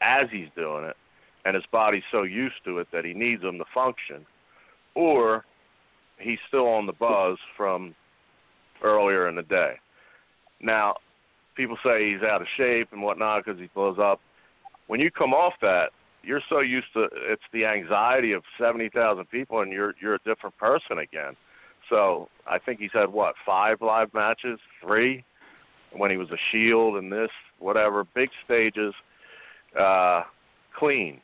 as 0.00 0.28
he's 0.30 0.48
doing 0.54 0.84
it, 0.84 0.96
and 1.44 1.54
his 1.54 1.64
body's 1.72 2.02
so 2.12 2.22
used 2.22 2.56
to 2.64 2.78
it 2.78 2.88
that 2.92 3.04
he 3.04 3.14
needs 3.14 3.42
them 3.42 3.58
to 3.58 3.64
function, 3.74 4.24
or 4.94 5.44
he's 6.18 6.38
still 6.46 6.68
on 6.68 6.86
the 6.86 6.92
buzz 6.92 7.38
from 7.56 7.94
earlier 8.82 9.28
in 9.28 9.34
the 9.34 9.42
day. 9.42 9.74
Now, 10.60 10.96
people 11.54 11.76
say 11.84 12.10
he's 12.12 12.22
out 12.22 12.40
of 12.40 12.48
shape 12.56 12.88
and 12.92 13.02
whatnot 13.02 13.44
because 13.44 13.60
he 13.60 13.68
blows 13.74 13.98
up. 13.98 14.20
When 14.86 15.00
you 15.00 15.10
come 15.10 15.32
off 15.32 15.54
that, 15.62 15.90
you're 16.22 16.42
so 16.48 16.60
used 16.60 16.92
to 16.94 17.08
it's 17.12 17.42
the 17.52 17.64
anxiety 17.64 18.32
of 18.32 18.42
seventy 18.58 18.88
thousand 18.88 19.26
people, 19.30 19.60
and 19.60 19.72
you're 19.72 19.94
you're 20.00 20.14
a 20.14 20.22
different 20.24 20.56
person 20.58 20.98
again. 20.98 21.36
So 21.88 22.28
I 22.46 22.58
think 22.58 22.80
he's 22.80 22.90
had 22.92 23.12
what 23.12 23.34
five 23.44 23.80
live 23.80 24.12
matches, 24.12 24.58
three, 24.82 25.24
when 25.92 26.10
he 26.10 26.16
was 26.16 26.30
a 26.30 26.36
Shield 26.50 26.96
and 26.96 27.12
this 27.12 27.30
whatever 27.58 28.04
big 28.04 28.30
stages, 28.44 28.92
uh, 29.78 30.22
clean, 30.76 31.20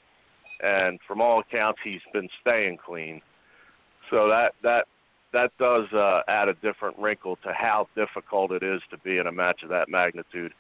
and 0.62 0.98
from 1.06 1.20
all 1.20 1.40
accounts 1.40 1.80
he's 1.82 2.00
been 2.12 2.28
staying 2.40 2.78
clean. 2.84 3.20
So 4.10 4.28
that 4.28 4.54
that 4.62 4.86
that 5.32 5.50
does 5.58 5.90
uh, 5.92 6.22
add 6.28 6.48
a 6.48 6.54
different 6.54 6.98
wrinkle 6.98 7.36
to 7.44 7.52
how 7.52 7.88
difficult 7.94 8.52
it 8.52 8.62
is 8.62 8.82
to 8.90 8.98
be 8.98 9.18
in 9.18 9.26
a 9.26 9.32
match 9.32 9.62
of 9.62 9.70
that 9.70 9.88
magnitude, 9.88 10.52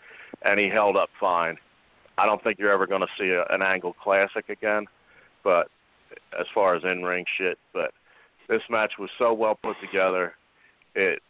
and 0.42 0.58
he 0.58 0.68
held 0.68 0.96
up 0.96 1.10
fine. 1.20 1.56
I 2.18 2.26
don't 2.26 2.42
think 2.42 2.58
you're 2.58 2.72
ever 2.72 2.86
going 2.86 3.00
to 3.02 3.06
see 3.18 3.30
a, 3.30 3.44
an 3.54 3.62
Angle 3.62 3.94
Classic 4.02 4.48
again, 4.48 4.86
but 5.44 5.68
as 6.38 6.46
far 6.54 6.74
as 6.74 6.84
in 6.84 7.02
ring 7.02 7.24
shit, 7.38 7.58
but 7.72 7.92
this 8.48 8.62
match 8.68 8.92
was 8.98 9.10
so 9.18 9.32
well 9.32 9.58
put 9.62 9.76
together. 9.80 10.34
It 10.94 11.22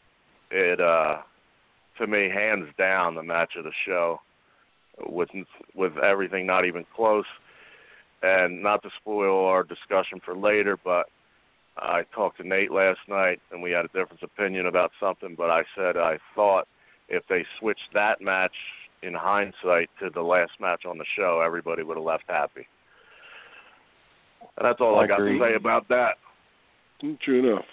it 0.51 0.81
uh 0.81 1.19
to 1.99 2.07
me 2.07 2.29
hands 2.29 2.69
down 2.79 3.15
the 3.15 3.23
match 3.23 3.53
of 3.57 3.65
the 3.65 3.73
show 3.87 4.21
with 5.07 5.29
with 5.75 5.97
everything 5.99 6.47
not 6.47 6.65
even 6.65 6.85
close 6.95 7.27
and 8.23 8.63
not 8.63 8.83
to 8.83 8.91
spoil 9.01 9.47
our 9.47 9.63
discussion 9.63 10.21
for 10.25 10.37
later 10.37 10.79
but 10.83 11.07
I 11.77 12.03
talked 12.15 12.39
to 12.39 12.47
Nate 12.47 12.71
last 12.71 13.01
night 13.09 13.41
and 13.51 13.63
we 13.63 13.71
had 13.71 13.85
a 13.85 13.89
different 13.89 14.23
opinion 14.23 14.67
about 14.67 14.93
something 15.01 15.35
but 15.37 15.51
I 15.51 15.63
said 15.77 15.97
I 15.97 16.19
thought 16.35 16.69
if 17.09 17.23
they 17.29 17.45
switched 17.59 17.93
that 17.95 18.21
match 18.21 18.55
in 19.03 19.15
hindsight 19.15 19.91
to 20.01 20.11
the 20.11 20.23
last 20.23 20.53
match 20.61 20.85
on 20.87 20.99
the 20.99 21.05
show, 21.17 21.43
everybody 21.45 21.83
would 21.83 21.97
have 21.97 22.05
left 22.07 22.25
happy. 22.29 22.67
And 24.57 24.67
that's 24.67 24.81
all 24.81 24.99
I, 24.99 25.05
I 25.05 25.07
got 25.07 25.19
to 25.19 25.39
say 25.39 25.55
about 25.55 25.89
that. 25.89 26.17
True 27.23 27.51
enough. 27.51 27.65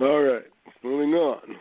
All 0.00 0.22
right, 0.22 0.44
moving 0.82 1.14
on 1.14 1.56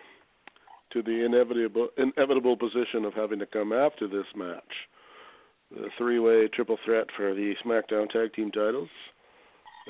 to 0.91 1.03
the 1.03 1.25
inevitable 1.25 1.89
inevitable 1.97 2.57
position 2.57 3.05
of 3.05 3.13
having 3.13 3.39
to 3.39 3.45
come 3.45 3.73
after 3.73 4.07
this 4.07 4.25
match. 4.35 4.61
The 5.71 5.89
three-way 5.97 6.47
triple 6.47 6.77
threat 6.85 7.07
for 7.15 7.33
the 7.33 7.53
SmackDown 7.63 8.09
Tag 8.09 8.33
Team 8.33 8.51
titles. 8.51 8.89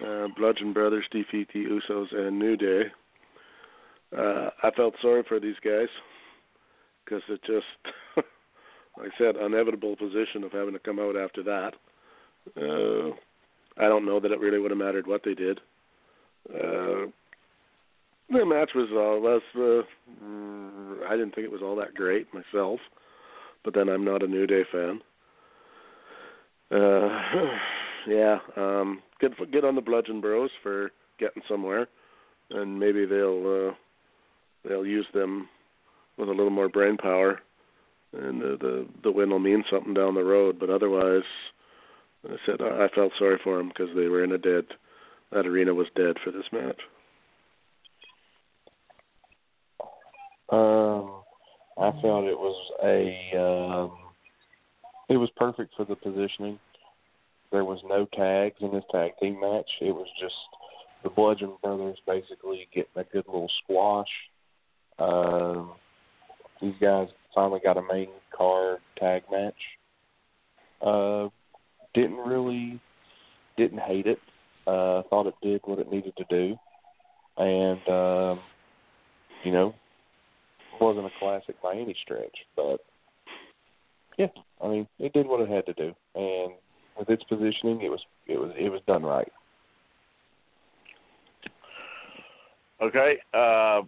Uh, 0.02 0.28
Bludgeon 0.38 0.74
Brothers 0.74 1.06
defeat 1.12 1.50
the 1.54 1.66
Usos 1.66 2.16
and 2.16 2.40
New 2.40 2.56
Day. 2.58 2.84
Uh, 4.18 4.50
I 4.62 4.72
felt 4.76 4.96
sorry 5.02 5.24
for 5.28 5.40
these 5.40 5.56
guys 5.64 5.88
because 7.04 7.22
it 7.30 7.42
just, 7.46 7.66
like 8.98 9.12
I 9.14 9.18
said, 9.18 9.36
inevitable 9.36 9.96
position 9.96 10.44
of 10.44 10.52
having 10.52 10.74
to 10.74 10.80
come 10.80 11.00
out 11.00 11.16
after 11.18 11.44
that. 11.44 11.74
Uh, 12.58 13.16
I 13.78 13.88
don't 13.88 14.06
know 14.06 14.20
that 14.20 14.32
it 14.32 14.40
really 14.40 14.60
would 14.60 14.72
have 14.72 14.78
mattered 14.78 15.08
what 15.08 15.22
they 15.24 15.34
did. 15.34 15.60
Uh, 16.50 17.08
the 18.30 18.46
match 18.46 18.72
was 18.76 18.90
uh, 18.92 19.20
less. 19.26 19.42
Uh, 19.56 21.08
I 21.08 21.12
didn't 21.12 21.36
think 21.36 21.46
it 21.46 21.52
was 21.52 21.62
all 21.64 21.76
that 21.78 21.94
great 21.94 22.28
myself, 22.34 22.80
but 23.64 23.74
then 23.74 23.90
I'm 23.90 24.06
not 24.06 24.24
a 24.24 24.28
New 24.28 24.48
Day 24.48 24.64
fan. 24.72 25.02
Uh, 26.72 27.10
yeah, 28.08 28.40
um, 28.58 29.02
get 29.30 29.52
get 29.52 29.64
on 29.64 29.76
the 29.76 29.82
Bludgeon 29.82 30.22
Bros 30.22 30.50
for 30.62 30.92
getting 31.20 31.44
somewhere, 31.48 31.88
and 32.50 32.80
maybe 32.80 33.06
they'll 33.06 33.70
uh, 33.70 34.68
they'll 34.68 34.86
use 34.86 35.08
them 35.14 35.48
with 36.18 36.30
a 36.30 36.32
little 36.32 36.50
more 36.50 36.70
brain 36.70 36.98
power, 36.98 37.40
and 38.14 38.42
the 38.42 38.58
the, 38.60 38.88
the 39.04 39.12
win 39.12 39.30
will 39.30 39.40
mean 39.40 39.64
something 39.72 39.94
down 39.94 40.16
the 40.16 40.24
road. 40.24 40.60
But 40.60 40.70
otherwise, 40.70 41.24
I 42.28 42.36
said 42.46 42.62
I 42.62 42.88
felt 42.94 43.14
sorry 43.18 43.40
for 43.44 43.58
them 43.58 43.70
because 43.70 43.96
they 43.96 44.08
were 44.08 44.24
in 44.24 44.34
a 44.34 44.38
dead. 44.38 44.66
That 45.32 45.48
arena 45.48 45.74
was 45.74 45.88
dead 45.96 46.16
for 46.24 46.32
this 46.32 46.46
match. 46.52 46.80
Um, 50.52 51.24
I 51.78 51.90
felt 52.02 52.26
it 52.26 52.38
was 52.38 52.72
a 52.84 53.40
um, 53.40 53.98
it 55.10 55.18
was 55.18 55.30
perfect 55.38 55.74
for 55.76 55.86
the 55.86 55.96
positioning. 55.96 56.60
There 57.54 57.64
was 57.64 57.78
no 57.88 58.08
tags 58.14 58.56
in 58.62 58.72
this 58.72 58.84
tag 58.92 59.12
team 59.22 59.40
match. 59.40 59.70
It 59.80 59.92
was 59.92 60.08
just 60.20 60.34
the 61.04 61.12
Bludgeon 61.12 61.54
Brothers 61.62 62.00
basically 62.08 62.68
getting 62.74 62.90
a 62.96 63.04
good 63.04 63.26
little 63.28 63.50
squash. 63.64 64.08
Um, 64.98 65.74
these 66.60 66.74
guys 66.82 67.10
finally 67.36 67.60
got 67.64 67.78
a 67.78 67.84
main 67.84 68.10
card 68.36 68.80
tag 68.98 69.22
match. 69.32 69.54
Uh, 70.82 71.30
didn't 71.94 72.18
really 72.18 72.82
didn't 73.56 73.82
hate 73.82 74.08
it. 74.08 74.20
Uh, 74.66 75.04
thought 75.12 75.28
it 75.28 75.36
did 75.44 75.62
what 75.66 75.78
it 75.78 75.92
needed 75.92 76.14
to 76.18 76.26
do, 76.32 76.58
and 77.38 77.88
um, 77.88 78.40
you 79.44 79.52
know 79.52 79.76
wasn't 80.82 81.06
a 81.06 81.12
classic 81.20 81.62
by 81.62 81.76
any 81.76 81.96
stretch, 82.02 82.36
but 82.56 82.80
yeah, 84.18 84.28
I 84.60 84.68
mean, 84.68 84.88
it 84.98 85.14
did 85.14 85.28
what 85.28 85.42
it 85.42 85.50
had 85.50 85.68
to 85.68 85.74
do, 85.74 85.94
and 86.16 86.54
with 86.98 87.10
its 87.10 87.24
positioning, 87.24 87.82
it 87.82 87.90
was 87.90 88.02
it 88.28 88.40
was 88.40 88.52
it 88.58 88.70
was 88.70 88.82
done 88.88 89.04
right. 89.04 89.32
Okay, 92.82 93.18
uh, 93.34 93.82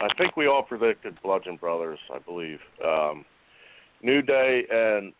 I 0.00 0.08
think 0.18 0.36
we 0.36 0.46
all 0.46 0.62
predicted 0.62 1.16
Bludgeon 1.22 1.56
Brothers. 1.56 1.98
I 2.12 2.18
believe 2.18 2.58
um, 2.84 3.24
New 4.02 4.20
Day 4.22 4.64
and 4.70 5.12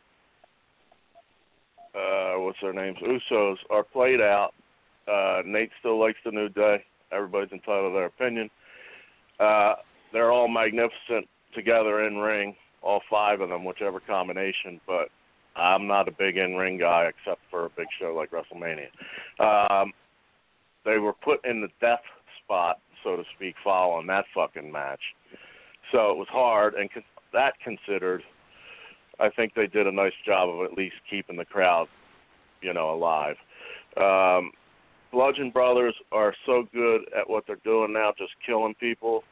uh, 1.95 2.35
what's 2.41 2.59
their 2.61 2.73
names? 2.73 2.99
Usos 2.99 3.57
are 3.71 3.85
played 3.85 4.21
out. 4.21 4.53
Uh, 5.07 5.43
Nate 5.47 5.71
still 5.79 6.01
likes 6.01 6.19
the 6.25 6.33
New 6.33 6.49
Day. 6.49 6.85
Everybody's 7.13 7.53
entitled 7.53 7.93
to 7.93 7.95
their 7.95 8.07
opinion. 8.07 8.51
Uh, 9.39 9.75
they're 10.13 10.33
all 10.33 10.49
magnificent 10.49 11.29
together 11.55 12.07
in 12.07 12.17
ring, 12.17 12.57
all 12.83 13.01
five 13.09 13.41
of 13.41 13.49
them, 13.49 13.65
whichever 13.65 14.01
combination. 14.01 14.81
But 14.87 15.09
I'm 15.57 15.87
not 15.87 16.09
a 16.09 16.13
big 16.13 16.37
in 16.37 16.55
ring 16.57 16.79
guy 16.79 17.05
except 17.09 17.41
for 17.51 17.67
a 17.67 17.71
big 17.71 17.87
show 17.99 18.15
like 18.15 18.31
WrestleMania. 18.31 18.89
Um, 19.41 19.93
they 20.85 20.99
were 20.99 21.13
put 21.13 21.45
in 21.45 21.61
the 21.61 21.69
death 21.81 22.03
spot, 22.43 22.79
so 23.03 23.17
to 23.17 23.23
speak, 23.37 23.55
following 23.63 24.07
that 24.09 24.25
fucking 24.35 24.71
match. 24.71 25.01
So 25.93 26.11
it 26.11 26.17
was 26.17 26.29
hard, 26.31 26.75
and 26.75 26.91
con- 26.93 27.05
that 27.33 27.55
considered, 27.63 28.23
I 29.21 29.31
think 29.31 29.55
they 29.55 29.67
did 29.67 29.87
a 29.87 29.93
nice 29.93 30.13
job 30.27 30.49
of 30.49 30.65
at 30.65 30.77
least 30.77 30.97
keeping 31.09 31.37
the 31.37 31.45
crowd, 31.45 31.87
you 32.61 32.73
know, 32.75 32.93
alive. 32.93 33.37
Um, 33.97 34.51
Bludgeon 35.13 35.51
Brothers 35.51 35.95
are 36.11 36.35
so 36.45 36.67
good 36.73 37.03
at 37.17 37.29
what 37.29 37.45
they're 37.47 37.57
doing 37.65 37.93
now, 37.93 38.13
just 38.19 38.33
killing 38.45 38.75
people, 38.75 39.23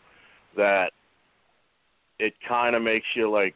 that 0.56 0.92
it 2.18 2.34
kind 2.46 2.76
of 2.76 2.82
makes 2.82 3.06
you 3.16 3.28
like 3.28 3.54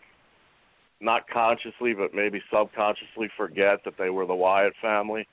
not 1.01 1.29
consciously, 1.29 1.95
but 1.95 2.15
maybe 2.15 2.43
subconsciously 2.53 3.29
forget 3.37 3.81
that 3.85 3.95
they 3.99 4.11
were 4.11 4.27
the 4.27 4.35
Wyatt 4.35 4.75
family. 4.81 5.27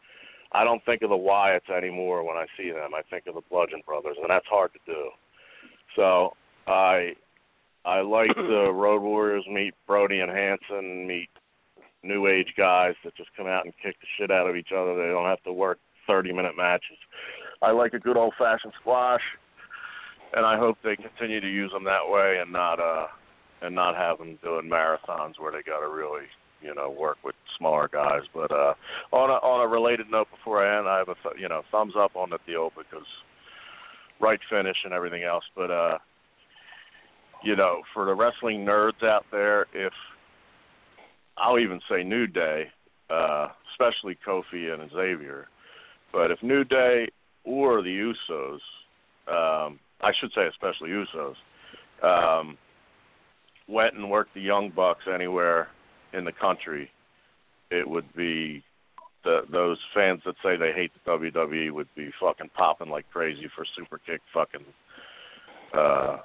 I 0.52 0.64
don't 0.64 0.84
think 0.86 1.02
of 1.02 1.10
the 1.10 1.16
Wyatts 1.16 1.70
anymore 1.76 2.24
when 2.24 2.38
I 2.38 2.46
see 2.58 2.72
them. 2.72 2.92
I 2.96 3.02
think 3.10 3.26
of 3.28 3.36
the 3.36 3.42
Bludgeon 3.50 3.82
Brothers, 3.86 4.18
and 4.22 4.30
that's 4.30 4.46
hard 4.48 4.72
to 4.74 4.80
do. 4.86 5.10
So 5.96 6.34
I 6.68 7.14
I 7.86 8.02
like 8.02 8.36
the 8.36 8.72
Road 8.74 9.02
Warriors 9.02 9.46
meet 9.50 9.74
Brody 9.88 10.20
and 10.20 10.32
Hansen, 10.32 11.08
meet 11.08 11.30
new 12.04 12.28
age 12.28 12.54
guys 12.58 12.94
that 13.04 13.16
just 13.16 13.30
come 13.36 13.48
out 13.48 13.66
and 13.66 13.74
kick 13.82 13.96
the 14.00 14.08
shit 14.18 14.32
out 14.32 14.48
of 14.48 14.56
each 14.56 14.72
other. 14.76 14.96
They 14.96 15.12
don't 15.12 15.26
have 15.26 15.42
to 15.44 15.54
work 15.54 15.80
30 16.06 16.34
minute 16.34 16.56
matches. 16.58 16.98
I 17.62 17.72
like 17.72 17.94
a 17.94 18.00
good 18.00 18.18
old 18.18 18.34
fashioned 18.38 18.74
squash, 18.80 19.22
and 20.34 20.46
I 20.46 20.58
hope 20.58 20.78
they 20.84 20.98
continue 20.98 21.40
to 21.40 21.50
use 21.50 21.72
them 21.72 21.86
that 21.86 22.08
way 22.08 22.40
and 22.42 22.52
not 22.52 22.80
uh 22.80 23.08
and 23.64 23.74
not 23.74 23.96
have 23.96 24.18
them 24.20 24.38
doing 24.44 24.70
marathons 24.70 25.40
where 25.40 25.52
they 25.52 25.64
got 25.64 25.80
to 25.80 25.88
really 25.88 26.26
you 26.62 26.74
know 26.76 26.90
work 26.90 27.18
with 27.24 27.36
smaller 27.58 27.90
guys. 27.92 28.22
But 28.34 28.52
uh, 28.52 28.74
on 29.12 29.30
a 29.30 29.34
on 29.34 29.66
a 29.66 29.68
related 29.68 30.12
note, 30.12 30.28
before 30.30 30.66
I 30.66 30.78
end, 30.78 30.88
I 30.88 30.98
have 31.00 31.10
a 31.10 31.16
th- 31.24 31.42
you 31.42 31.50
know 31.50 31.62
thumbs 31.72 31.94
up 31.98 32.16
on 32.16 32.30
the 32.30 32.40
deal 32.46 32.72
because 32.78 33.08
right 34.20 34.40
finish 34.50 34.78
and 34.84 34.94
everything 34.94 35.24
else. 35.24 35.44
But 35.56 35.72
uh, 35.72 35.98
you 37.44 37.56
know, 37.56 37.82
for 37.94 38.06
the 38.06 38.14
wrestling 38.14 38.66
nerds 38.66 39.04
out 39.04 39.26
there, 39.32 39.68
if 39.74 39.94
I'll 41.38 41.60
even 41.60 41.80
say 41.90 42.04
New 42.04 42.28
Day, 42.28 42.66
uh, 43.10 43.48
especially 43.72 44.18
Kofi 44.26 44.74
and 44.74 44.90
Xavier, 44.92 45.48
but 46.12 46.32
if 46.32 46.42
New 46.44 46.64
Day 46.64 47.08
or 47.44 47.82
the 47.82 48.14
Usos, 48.30 48.60
um, 49.28 49.80
I 50.02 50.12
should 50.20 50.32
say 50.34 50.48
especially 50.48 50.90
Usos, 50.90 51.36
um, 52.02 52.58
went 53.68 53.96
and 53.96 54.10
worked 54.10 54.34
the 54.34 54.42
Young 54.42 54.70
Bucks 54.70 55.04
anywhere 55.14 55.70
in 56.14 56.26
the 56.26 56.32
country, 56.32 56.90
it 57.72 57.88
would 57.88 58.14
be 58.16 58.64
the 59.24 59.42
those 59.52 59.78
fans 59.94 60.22
that 60.26 60.36
say 60.44 60.58
they 60.58 60.72
hate 60.72 60.92
the 61.06 61.12
WWE 61.12 61.72
would 61.72 61.88
be 61.96 62.12
fucking 62.20 62.50
popping 62.56 62.90
like 62.90 63.10
crazy 63.12 63.50
for 63.56 63.66
super 63.76 64.00
kick 64.06 64.22
fucking 64.34 64.66
uh 65.74 66.18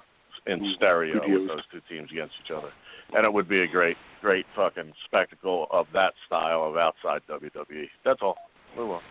in 0.46 0.72
stereo 0.76 1.20
with 1.28 1.48
those 1.48 1.62
two 1.70 1.80
teams 1.88 2.10
against 2.10 2.34
each 2.44 2.50
other. 2.50 2.70
And 3.14 3.24
it 3.24 3.32
would 3.32 3.48
be 3.48 3.60
a 3.60 3.66
great 3.66 3.96
great 4.20 4.46
fucking 4.54 4.92
spectacle 5.04 5.66
of 5.70 5.86
that 5.94 6.14
style 6.26 6.64
of 6.64 6.76
outside 6.76 7.22
WWE. 7.28 7.88
That's 8.04 8.20
all. 8.22 8.36
Move 8.76 8.90
on. 8.90 9.02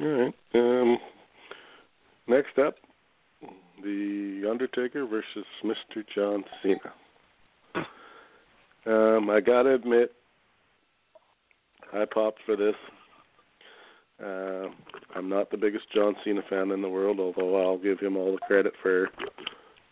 All 0.00 0.06
right. 0.06 0.34
Um 0.54 0.98
next 2.26 2.58
up 2.58 2.76
The 3.82 4.46
Undertaker 4.48 5.06
versus 5.06 5.46
Mr. 5.64 6.04
John 6.14 6.44
Cena. 6.62 6.92
Um, 8.86 9.28
I 9.28 9.40
gotta 9.40 9.74
admit, 9.74 10.12
I 11.92 12.04
popped 12.12 12.40
for 12.46 12.56
this. 12.56 12.74
Uh, 14.22 14.68
I'm 15.14 15.28
not 15.28 15.50
the 15.50 15.56
biggest 15.56 15.84
John 15.94 16.14
Cena 16.24 16.42
fan 16.48 16.70
in 16.70 16.82
the 16.82 16.88
world, 16.88 17.18
although 17.20 17.60
I'll 17.60 17.78
give 17.78 17.98
him 18.00 18.16
all 18.16 18.32
the 18.32 18.38
credit 18.38 18.72
for 18.82 19.08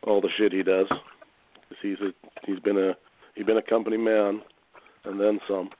all 0.06 0.20
the 0.20 0.28
shit 0.36 0.52
he 0.52 0.62
does. 0.62 0.86
Cause 0.88 1.78
he's 1.82 1.98
a 2.00 2.12
he's 2.46 2.60
been 2.60 2.78
a 2.78 2.92
he's 3.34 3.46
been 3.46 3.56
a 3.58 3.62
company 3.62 3.96
man, 3.96 4.42
and 5.04 5.20
then 5.20 5.40
some. 5.48 5.70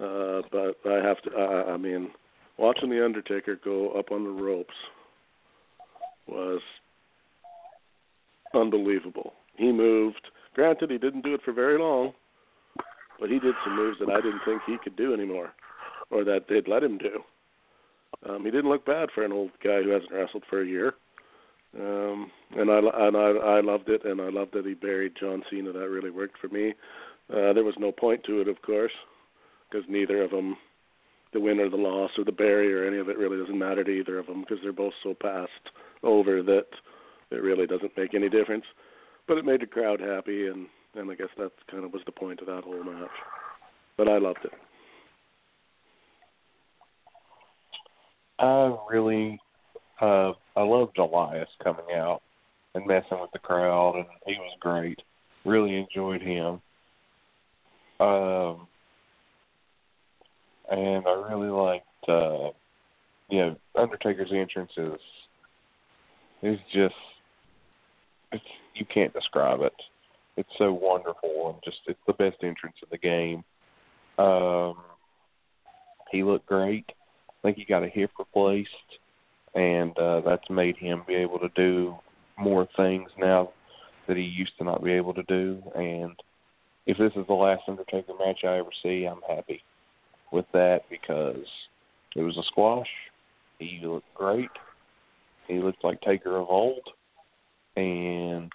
Uh, 0.00 0.42
but 0.50 0.76
I 0.88 1.04
have 1.04 1.20
to. 1.22 1.30
I, 1.36 1.72
I 1.72 1.76
mean, 1.76 2.10
watching 2.56 2.90
the 2.90 3.04
Undertaker 3.04 3.58
go 3.62 3.90
up 3.92 4.10
on 4.10 4.24
the 4.24 4.30
ropes 4.30 4.74
was 6.26 6.60
unbelievable. 8.54 9.34
He 9.56 9.72
moved 9.72 10.28
Granted, 10.54 10.90
he 10.90 10.98
didn't 10.98 11.24
do 11.24 11.34
it 11.34 11.42
for 11.44 11.52
very 11.52 11.78
long, 11.78 12.12
but 13.18 13.30
he 13.30 13.38
did 13.38 13.54
some 13.64 13.76
moves 13.76 13.98
that 14.00 14.10
I 14.10 14.20
didn't 14.20 14.40
think 14.44 14.62
he 14.66 14.76
could 14.82 14.96
do 14.96 15.14
anymore, 15.14 15.52
or 16.10 16.24
that 16.24 16.46
they'd 16.48 16.68
let 16.68 16.82
him 16.82 16.98
do. 16.98 17.20
Um, 18.28 18.44
he 18.44 18.50
didn't 18.50 18.70
look 18.70 18.84
bad 18.84 19.08
for 19.14 19.24
an 19.24 19.32
old 19.32 19.50
guy 19.62 19.82
who 19.82 19.90
hasn't 19.90 20.12
wrestled 20.12 20.44
for 20.50 20.62
a 20.62 20.66
year. 20.66 20.94
Um, 21.78 22.30
and 22.56 22.68
I 22.68 22.78
and 22.78 23.16
I 23.16 23.30
I 23.56 23.60
loved 23.60 23.88
it, 23.88 24.04
and 24.04 24.20
I 24.20 24.28
loved 24.28 24.54
that 24.54 24.66
he 24.66 24.74
buried 24.74 25.12
John 25.20 25.44
Cena. 25.48 25.72
That 25.72 25.88
really 25.88 26.10
worked 26.10 26.38
for 26.38 26.48
me. 26.48 26.74
Uh, 27.30 27.52
there 27.52 27.64
was 27.64 27.76
no 27.78 27.92
point 27.92 28.24
to 28.24 28.40
it, 28.40 28.48
of 28.48 28.60
course, 28.62 28.92
because 29.70 29.86
neither 29.88 30.22
of 30.24 30.32
them, 30.32 30.56
the 31.32 31.38
win 31.38 31.60
or 31.60 31.70
the 31.70 31.76
loss 31.76 32.10
or 32.18 32.24
the 32.24 32.32
bury 32.32 32.74
or 32.74 32.84
any 32.84 32.98
of 32.98 33.08
it, 33.08 33.16
really 33.16 33.38
doesn't 33.38 33.56
matter 33.56 33.84
to 33.84 33.90
either 33.90 34.18
of 34.18 34.26
them 34.26 34.40
because 34.40 34.58
they're 34.62 34.72
both 34.72 34.94
so 35.04 35.14
passed 35.14 35.70
over 36.02 36.42
that 36.42 36.66
it 37.30 37.36
really 37.36 37.68
doesn't 37.68 37.96
make 37.96 38.14
any 38.14 38.28
difference 38.28 38.64
but 39.26 39.38
it 39.38 39.44
made 39.44 39.60
the 39.60 39.66
crowd 39.66 40.00
happy, 40.00 40.46
and 40.46 40.66
and 40.94 41.10
I 41.10 41.14
guess 41.14 41.28
that 41.38 41.52
kind 41.70 41.84
of 41.84 41.92
was 41.92 42.02
the 42.06 42.12
point 42.12 42.40
of 42.40 42.46
that 42.46 42.64
whole 42.64 42.82
match. 42.82 43.10
But 43.96 44.08
I 44.08 44.18
loved 44.18 44.44
it. 44.44 44.52
I 48.38 48.76
really, 48.90 49.38
uh, 50.00 50.32
I 50.56 50.62
loved 50.62 50.98
Elias 50.98 51.48
coming 51.62 51.94
out 51.94 52.22
and 52.74 52.86
messing 52.86 53.20
with 53.20 53.30
the 53.32 53.38
crowd, 53.38 53.96
and 53.96 54.06
he 54.26 54.34
was 54.34 54.56
great. 54.60 54.98
Really 55.44 55.76
enjoyed 55.76 56.22
him. 56.22 56.60
Um, 58.00 58.66
and 60.70 61.04
I 61.06 61.24
really 61.28 61.48
liked, 61.48 61.86
uh, 62.08 62.50
you 63.28 63.38
know, 63.38 63.56
Undertaker's 63.76 64.32
entrance 64.32 64.72
is 64.76 65.00
is 66.42 66.58
just 66.72 66.94
it's 68.32 68.44
you 68.74 68.84
can't 68.86 69.12
describe 69.12 69.60
it. 69.62 69.74
It's 70.36 70.48
so 70.58 70.72
wonderful 70.72 71.50
and 71.50 71.58
just 71.64 71.78
it's 71.86 71.98
the 72.06 72.12
best 72.14 72.38
entrance 72.42 72.76
in 72.82 72.88
the 72.90 72.98
game. 72.98 73.44
Um, 74.18 74.76
he 76.10 76.22
looked 76.22 76.46
great. 76.46 76.86
I 77.28 77.32
think 77.42 77.56
he 77.56 77.64
got 77.64 77.82
a 77.82 77.88
hip 77.88 78.10
replaced, 78.18 78.68
and 79.54 79.96
uh, 79.98 80.20
that's 80.20 80.48
made 80.50 80.76
him 80.76 81.02
be 81.06 81.14
able 81.14 81.38
to 81.38 81.48
do 81.54 81.96
more 82.38 82.68
things 82.76 83.10
now 83.18 83.52
that 84.08 84.16
he 84.16 84.22
used 84.22 84.52
to 84.58 84.64
not 84.64 84.82
be 84.82 84.92
able 84.92 85.14
to 85.14 85.22
do. 85.24 85.62
And 85.74 86.12
if 86.86 86.98
this 86.98 87.12
is 87.16 87.26
the 87.26 87.34
last 87.34 87.62
Undertaker 87.68 88.12
match 88.18 88.40
I 88.44 88.58
ever 88.58 88.70
see, 88.82 89.06
I'm 89.06 89.20
happy 89.28 89.62
with 90.32 90.46
that 90.52 90.80
because 90.90 91.46
it 92.16 92.22
was 92.22 92.36
a 92.36 92.42
squash. 92.44 92.88
He 93.58 93.80
looked 93.82 94.12
great. 94.14 94.50
He 95.48 95.58
looked 95.58 95.84
like 95.84 96.00
Taker 96.00 96.36
of 96.36 96.48
old, 96.48 96.88
and 97.76 98.50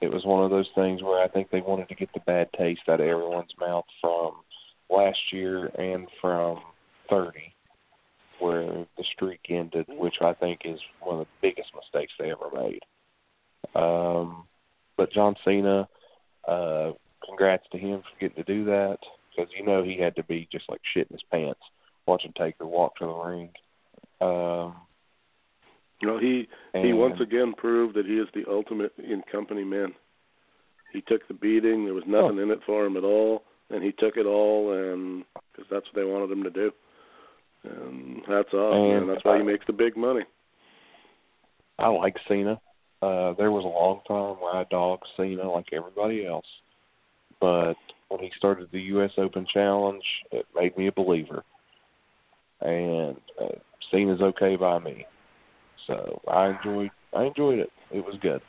it 0.00 0.12
was 0.12 0.24
one 0.24 0.44
of 0.44 0.50
those 0.50 0.68
things 0.74 1.02
where 1.02 1.22
I 1.22 1.28
think 1.28 1.50
they 1.50 1.60
wanted 1.60 1.88
to 1.88 1.94
get 1.94 2.12
the 2.12 2.20
bad 2.20 2.48
taste 2.56 2.82
out 2.88 3.00
of 3.00 3.06
everyone's 3.06 3.54
mouth 3.58 3.84
from 4.00 4.32
last 4.90 5.18
year 5.32 5.66
and 5.78 6.06
from 6.20 6.60
30, 7.08 7.38
where 8.40 8.86
the 8.96 9.04
streak 9.14 9.40
ended, 9.48 9.86
which 9.88 10.16
I 10.20 10.34
think 10.34 10.60
is 10.64 10.78
one 11.00 11.20
of 11.20 11.26
the 11.26 11.48
biggest 11.48 11.70
mistakes 11.74 12.12
they 12.18 12.30
ever 12.30 12.50
made. 12.54 12.82
Um, 13.74 14.44
but 14.96 15.12
John 15.12 15.34
Cena, 15.44 15.88
uh, 16.46 16.92
congrats 17.24 17.64
to 17.72 17.78
him 17.78 18.02
for 18.02 18.20
getting 18.20 18.44
to 18.44 18.54
do 18.54 18.64
that 18.66 18.98
because 19.30 19.50
you 19.58 19.64
know 19.64 19.82
he 19.82 19.98
had 19.98 20.14
to 20.16 20.22
be 20.24 20.48
just 20.50 20.68
like 20.68 20.80
shit 20.94 21.08
in 21.10 21.14
his 21.14 21.24
pants 21.30 21.60
watching 22.06 22.32
Taker 22.36 22.66
walk 22.66 22.96
to 22.96 23.06
the 23.06 23.12
ring. 23.12 23.50
Um, 24.20 24.76
know, 26.02 26.18
he 26.18 26.48
he 26.74 26.92
once 26.92 27.20
again 27.20 27.54
proved 27.56 27.96
that 27.96 28.06
he 28.06 28.14
is 28.14 28.28
the 28.34 28.44
ultimate 28.50 28.92
in 28.98 29.22
company 29.30 29.64
man. 29.64 29.94
He 30.92 31.00
took 31.02 31.26
the 31.28 31.34
beating. 31.34 31.84
There 31.84 31.94
was 31.94 32.04
nothing 32.06 32.38
oh. 32.38 32.42
in 32.42 32.50
it 32.50 32.60
for 32.66 32.84
him 32.84 32.96
at 32.96 33.04
all, 33.04 33.44
and 33.70 33.82
he 33.82 33.92
took 33.92 34.16
it 34.16 34.26
all, 34.26 34.72
and 34.72 35.24
because 35.52 35.66
that's 35.70 35.86
what 35.86 35.94
they 35.94 36.04
wanted 36.04 36.30
him 36.30 36.42
to 36.42 36.50
do. 36.50 36.70
And 37.64 38.22
that's 38.28 38.52
off, 38.52 39.02
and, 39.02 39.08
That's 39.08 39.24
why 39.24 39.38
he 39.38 39.42
makes 39.42 39.66
the 39.66 39.72
big 39.72 39.96
money. 39.96 40.22
I 41.78 41.88
like 41.88 42.16
Cena. 42.28 42.60
Uh, 43.02 43.34
there 43.34 43.50
was 43.50 43.64
a 43.64 43.68
long 43.68 44.00
time 44.08 44.40
where 44.40 44.54
I 44.54 44.64
dogged 44.70 45.06
Cena 45.16 45.50
like 45.50 45.66
everybody 45.72 46.26
else, 46.26 46.46
but 47.40 47.74
when 48.08 48.20
he 48.20 48.30
started 48.36 48.68
the 48.72 48.80
U.S. 48.80 49.10
Open 49.18 49.46
Challenge, 49.52 50.02
it 50.30 50.46
made 50.54 50.76
me 50.78 50.86
a 50.86 50.92
believer. 50.92 51.42
And 52.60 53.16
uh, 53.40 53.56
Cena's 53.90 54.20
okay 54.20 54.56
by 54.56 54.78
me. 54.78 55.04
So 55.86 56.20
I 56.28 56.50
enjoyed 56.50 56.90
I 57.14 57.24
enjoyed 57.24 57.58
it. 57.58 57.70
It 57.90 58.04
was 58.04 58.16
good. 58.20 58.40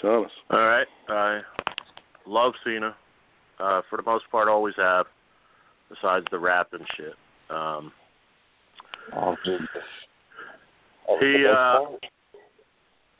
Thomas. 0.00 0.30
All 0.50 0.58
right. 0.58 0.86
I 1.08 1.40
love 2.26 2.54
Cena. 2.64 2.96
Uh, 3.58 3.80
for 3.88 3.96
the 3.96 4.02
most 4.02 4.24
part, 4.30 4.48
always 4.48 4.74
have. 4.76 5.06
Besides 5.88 6.26
the 6.30 6.38
rap 6.38 6.68
and 6.72 6.84
shit. 6.96 7.14
Um, 7.48 7.92
oh 9.14 9.36
Jesus. 9.44 9.68
He. 11.20 11.46
Uh, 11.46 11.80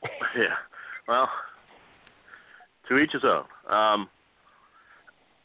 yeah. 0.36 0.56
Well, 1.06 1.28
to 2.88 2.98
each 2.98 3.12
his 3.12 3.22
own. 3.24 3.44
Um, 3.72 4.08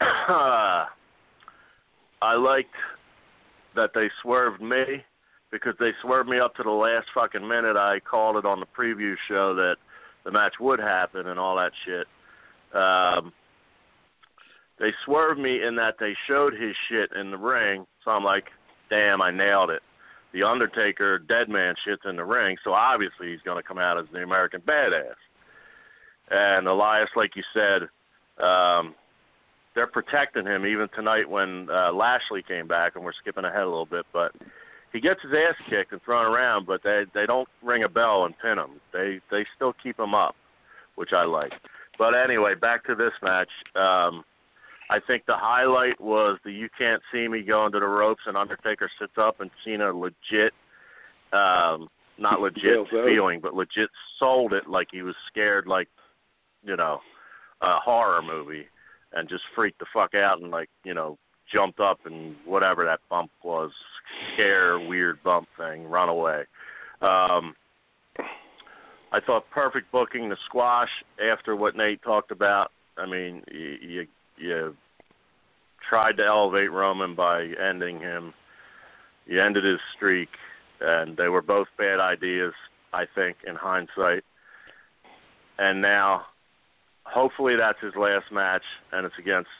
I 0.00 0.88
liked 2.36 2.74
that 3.76 3.90
they 3.94 4.10
swerved 4.22 4.60
me 4.60 5.04
because 5.52 5.74
they 5.78 5.90
swerved 6.02 6.28
me 6.28 6.40
up 6.40 6.56
to 6.56 6.62
the 6.62 6.70
last 6.70 7.06
fucking 7.14 7.46
minute. 7.46 7.76
I 7.76 8.00
called 8.00 8.36
it 8.36 8.46
on 8.46 8.58
the 8.58 8.66
preview 8.66 9.14
show 9.28 9.54
that 9.54 9.76
the 10.24 10.32
match 10.32 10.54
would 10.58 10.80
happen 10.80 11.28
and 11.28 11.38
all 11.38 11.56
that 11.56 11.72
shit. 11.84 12.06
Um, 12.74 13.32
they 14.80 14.92
swerved 15.04 15.38
me 15.38 15.62
in 15.62 15.76
that 15.76 15.96
they 16.00 16.16
showed 16.26 16.54
his 16.54 16.74
shit 16.88 17.10
in 17.12 17.30
the 17.30 17.36
ring, 17.36 17.86
so 18.04 18.10
I'm 18.10 18.24
like, 18.24 18.46
damn, 18.88 19.20
I 19.20 19.30
nailed 19.30 19.70
it. 19.70 19.82
The 20.32 20.42
Undertaker 20.42 21.18
dead 21.18 21.50
man 21.50 21.74
shit's 21.84 22.02
in 22.08 22.16
the 22.16 22.24
ring, 22.24 22.56
so 22.64 22.72
obviously 22.72 23.30
he's 23.30 23.42
to 23.42 23.62
come 23.62 23.78
out 23.78 23.98
as 23.98 24.06
the 24.12 24.22
American 24.22 24.62
Badass. 24.62 25.14
And 26.30 26.66
Elias, 26.66 27.10
like 27.14 27.36
you 27.36 27.42
said, 27.52 27.82
um, 28.42 28.94
they're 29.74 29.86
protecting 29.86 30.46
him 30.46 30.64
even 30.64 30.88
tonight 30.94 31.28
when 31.28 31.68
uh, 31.70 31.92
Lashley 31.92 32.42
came 32.42 32.66
back, 32.66 32.96
and 32.96 33.04
we're 33.04 33.12
skipping 33.20 33.44
ahead 33.44 33.62
a 33.62 33.68
little 33.68 33.86
bit, 33.86 34.06
but 34.12 34.32
he 34.92 35.00
gets 35.00 35.22
his 35.22 35.32
ass 35.32 35.54
kicked 35.68 35.92
and 35.92 36.02
thrown 36.02 36.26
around, 36.26 36.66
but 36.66 36.82
they 36.82 37.04
they 37.14 37.26
don't 37.26 37.48
ring 37.62 37.84
a 37.84 37.88
bell 37.88 38.24
and 38.24 38.34
pin 38.38 38.58
him. 38.58 38.80
They 38.92 39.20
they 39.30 39.46
still 39.56 39.74
keep 39.82 39.98
him 39.98 40.14
up, 40.14 40.36
which 40.96 41.12
I 41.12 41.24
like. 41.24 41.52
But 41.98 42.14
anyway, 42.14 42.54
back 42.54 42.84
to 42.86 42.94
this 42.94 43.12
match. 43.22 43.50
Um, 43.74 44.24
I 44.90 44.98
think 45.06 45.24
the 45.26 45.36
highlight 45.36 46.00
was 46.00 46.38
the 46.44 46.52
"You 46.52 46.68
Can't 46.76 47.02
See 47.12 47.26
Me" 47.26 47.42
going 47.42 47.72
to 47.72 47.80
the 47.80 47.86
ropes, 47.86 48.22
and 48.26 48.36
Undertaker 48.36 48.90
sits 49.00 49.14
up, 49.16 49.40
and 49.40 49.50
Cena 49.64 49.92
legit, 49.92 50.52
um, 51.32 51.88
not 52.18 52.40
legit 52.42 52.86
feeling, 52.90 53.40
but 53.40 53.54
legit 53.54 53.88
sold 54.18 54.52
it 54.52 54.68
like 54.68 54.88
he 54.92 55.02
was 55.02 55.14
scared, 55.28 55.66
like 55.66 55.88
you 56.64 56.76
know, 56.76 57.00
a 57.62 57.78
horror 57.78 58.20
movie, 58.20 58.66
and 59.14 59.28
just 59.28 59.44
freaked 59.54 59.78
the 59.78 59.86
fuck 59.92 60.14
out 60.14 60.40
and 60.40 60.50
like 60.50 60.68
you 60.84 60.92
know 60.92 61.16
jumped 61.50 61.80
up 61.80 62.00
and 62.04 62.36
whatever 62.44 62.84
that 62.84 63.00
bump 63.08 63.30
was, 63.42 63.70
scare, 64.32 64.78
weird 64.78 65.22
bump 65.22 65.48
thing, 65.56 65.84
run 65.84 66.08
away. 66.08 66.44
Um, 67.00 67.54
I 69.12 69.20
thought 69.20 69.44
perfect 69.50 69.92
booking 69.92 70.28
the 70.28 70.36
squash 70.46 70.88
after 71.22 71.54
what 71.54 71.76
Nate 71.76 72.02
talked 72.02 72.30
about. 72.30 72.72
I 72.96 73.06
mean, 73.06 73.42
you 73.50 73.76
you, 73.80 74.06
you 74.38 74.76
tried 75.88 76.16
to 76.16 76.24
elevate 76.24 76.70
Roman 76.70 77.14
by 77.14 77.48
ending 77.62 77.98
him. 77.98 78.32
You 79.26 79.42
ended 79.42 79.64
his 79.64 79.80
streak, 79.94 80.30
and 80.80 81.16
they 81.16 81.28
were 81.28 81.42
both 81.42 81.68
bad 81.78 82.00
ideas, 82.00 82.54
I 82.92 83.04
think, 83.14 83.36
in 83.46 83.54
hindsight. 83.54 84.24
And 85.58 85.82
now, 85.82 86.22
hopefully, 87.04 87.56
that's 87.56 87.78
his 87.80 87.94
last 87.96 88.32
match, 88.32 88.64
and 88.92 89.06
it's 89.06 89.14
against 89.18 89.50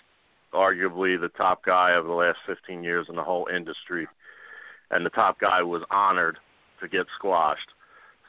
arguably 0.52 1.20
the 1.20 1.30
top 1.36 1.64
guy 1.64 1.92
of 1.92 2.06
the 2.06 2.12
last 2.12 2.38
15 2.46 2.82
years 2.82 3.06
in 3.08 3.16
the 3.16 3.22
whole 3.22 3.48
industry, 3.54 4.06
and 4.92 5.04
the 5.04 5.10
top 5.10 5.40
guy 5.40 5.62
was 5.62 5.82
honored 5.90 6.38
to 6.80 6.88
get 6.88 7.06
squashed. 7.18 7.68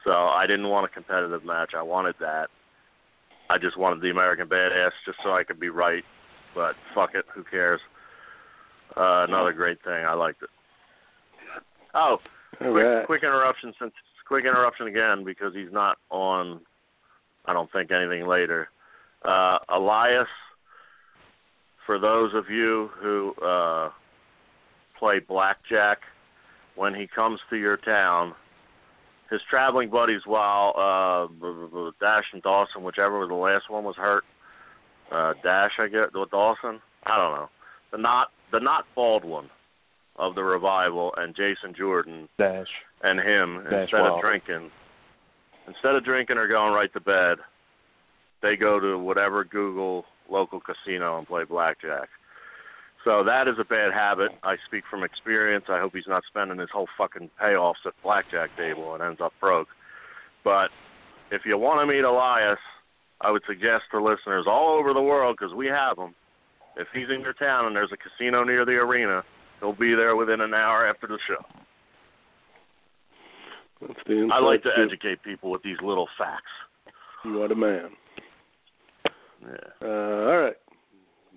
So 0.04 0.10
I 0.10 0.46
didn't 0.46 0.68
want 0.68 0.90
a 0.90 0.94
competitive 0.94 1.44
match. 1.44 1.72
I 1.76 1.82
wanted 1.82 2.16
that. 2.20 2.48
I 3.48 3.58
just 3.58 3.78
wanted 3.78 4.00
the 4.00 4.10
American 4.10 4.48
Badass 4.48 4.90
just 5.06 5.18
so 5.22 5.32
I 5.32 5.44
could 5.44 5.60
be 5.60 5.68
right. 5.68 6.04
But 6.54 6.74
fuck 6.94 7.14
it, 7.14 7.24
who 7.34 7.44
cares? 7.44 7.80
Uh, 8.96 9.24
another 9.28 9.52
great 9.52 9.82
thing. 9.82 10.04
I 10.04 10.14
liked 10.14 10.42
it. 10.42 10.50
Oh, 11.94 12.18
quick, 12.58 12.70
right. 12.70 13.06
quick 13.06 13.22
interruption. 13.22 13.72
Since 13.78 13.92
quick 14.26 14.44
interruption 14.44 14.86
again 14.86 15.24
because 15.24 15.54
he's 15.54 15.72
not 15.72 15.98
on. 16.10 16.60
I 17.46 17.52
don't 17.52 17.70
think 17.72 17.90
anything 17.90 18.26
later. 18.26 18.68
Uh, 19.24 19.58
Elias 19.68 20.28
for 21.86 21.98
those 21.98 22.32
of 22.34 22.48
you 22.48 22.90
who 23.00 23.34
uh, 23.44 23.90
play 24.98 25.18
blackjack, 25.20 25.98
when 26.76 26.94
he 26.94 27.06
comes 27.06 27.40
to 27.50 27.56
your 27.56 27.76
town, 27.76 28.34
his 29.30 29.40
traveling 29.48 29.90
buddies, 29.90 30.22
while 30.26 30.74
uh, 30.76 31.90
Dash 32.00 32.24
and 32.32 32.42
Dawson, 32.42 32.82
whichever 32.82 33.18
was 33.18 33.28
the 33.28 33.34
last 33.34 33.70
one, 33.70 33.84
was 33.84 33.96
hurt. 33.96 34.24
Uh, 35.10 35.34
Dash, 35.42 35.72
I 35.78 35.88
get 35.88 36.14
with 36.14 36.30
Dawson. 36.30 36.80
I 37.04 37.16
don't 37.16 37.34
know. 37.34 37.48
The 37.92 37.98
not 37.98 38.28
the 38.52 38.60
not 38.60 38.86
bald 38.94 39.24
one 39.24 39.50
of 40.16 40.34
the 40.34 40.44
revival 40.44 41.12
and 41.16 41.34
Jason 41.34 41.74
Jordan 41.76 42.28
Dash 42.38 42.68
and 43.02 43.18
him 43.20 43.64
Dash 43.64 43.82
instead 43.82 44.00
of 44.00 44.20
drinking, 44.20 44.70
instead 45.66 45.94
of 45.94 46.04
drinking 46.04 46.38
or 46.38 46.46
going 46.46 46.72
right 46.72 46.92
to 46.92 47.00
bed, 47.00 47.38
they 48.42 48.56
go 48.56 48.78
to 48.78 48.98
whatever 48.98 49.44
Google 49.44 50.04
local 50.30 50.60
casino 50.60 51.18
and 51.18 51.26
play 51.26 51.44
blackjack. 51.44 52.08
So 53.04 53.22
that 53.22 53.48
is 53.48 53.56
a 53.60 53.64
bad 53.64 53.92
habit. 53.92 54.32
I 54.42 54.56
speak 54.66 54.84
from 54.90 55.04
experience. 55.04 55.66
I 55.68 55.78
hope 55.78 55.92
he's 55.94 56.08
not 56.08 56.22
spending 56.26 56.58
his 56.58 56.70
whole 56.72 56.88
fucking 56.96 57.30
payoffs 57.40 57.84
at 57.86 57.92
blackjack 58.02 58.56
table 58.56 58.94
and 58.94 59.02
ends 59.02 59.20
up 59.22 59.32
broke. 59.40 59.68
But 60.42 60.70
if 61.30 61.42
you 61.44 61.58
want 61.58 61.80
to 61.80 61.86
meet 61.86 62.02
Elias, 62.02 62.58
I 63.20 63.30
would 63.30 63.42
suggest 63.46 63.84
to 63.90 64.02
listeners 64.02 64.46
all 64.48 64.78
over 64.78 64.94
the 64.94 65.02
world, 65.02 65.36
because 65.38 65.54
we 65.54 65.66
have 65.66 65.96
them, 65.96 66.14
if 66.76 66.88
he's 66.94 67.08
in 67.14 67.20
your 67.20 67.34
town 67.34 67.66
and 67.66 67.76
there's 67.76 67.92
a 67.92 67.96
casino 67.96 68.42
near 68.42 68.64
the 68.64 68.72
arena, 68.72 69.22
he'll 69.60 69.74
be 69.74 69.94
there 69.94 70.16
within 70.16 70.40
an 70.40 70.54
hour 70.54 70.86
after 70.86 71.06
the 71.06 71.18
show. 71.26 71.44
That's 73.80 74.00
the 74.06 74.30
I 74.32 74.40
like 74.40 74.62
to 74.62 74.70
educate 74.78 75.22
people 75.22 75.50
with 75.50 75.62
these 75.62 75.76
little 75.82 76.08
facts. 76.16 76.42
You 77.24 77.42
are 77.42 77.48
the 77.48 77.54
man. 77.54 77.90
Yeah. 79.42 79.48
Uh, 79.82 79.86
all 79.86 80.38
right. 80.38 80.56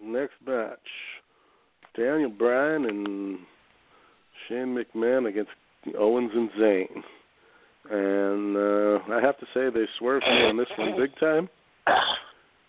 Next 0.02 0.36
match. 0.46 0.78
Daniel 1.98 2.30
Bryan 2.30 2.86
and 2.86 3.40
Shane 4.48 4.78
McMahon 4.78 5.28
against 5.28 5.52
Owens 5.98 6.32
and 6.34 6.50
Zayn. 6.52 7.04
And 7.90 8.58
uh, 8.58 9.14
I 9.14 9.22
have 9.22 9.38
to 9.40 9.46
say 9.54 9.70
they 9.70 9.86
swerved 9.98 10.26
me 10.26 10.44
on 10.44 10.58
this 10.58 10.68
one 10.78 10.96
big 10.98 11.18
time. 11.20 11.50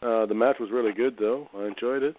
Uh, 0.01 0.27
the 0.27 0.35
match 0.35 0.57
was 0.61 0.71
really 0.71 0.93
good, 0.93 1.17
though. 1.19 1.49
I 1.57 1.67
enjoyed 1.67 2.03
it. 2.03 2.17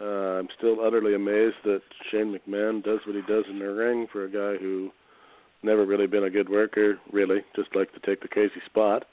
Uh, 0.00 0.38
I'm 0.38 0.48
still 0.56 0.80
utterly 0.80 1.14
amazed 1.14 1.56
that 1.64 1.82
Shane 2.10 2.34
McMahon 2.34 2.82
does 2.82 3.00
what 3.04 3.16
he 3.16 3.22
does 3.22 3.44
in 3.50 3.58
the 3.58 3.66
ring 3.66 4.06
for 4.10 4.24
a 4.24 4.30
guy 4.30 4.62
who 4.62 4.90
never 5.62 5.84
really 5.84 6.06
been 6.06 6.24
a 6.24 6.30
good 6.30 6.48
worker, 6.48 6.98
really, 7.12 7.40
just 7.54 7.74
like 7.74 7.92
to 7.92 8.00
take 8.00 8.22
the 8.22 8.28
Casey 8.28 8.62
spot, 8.64 9.04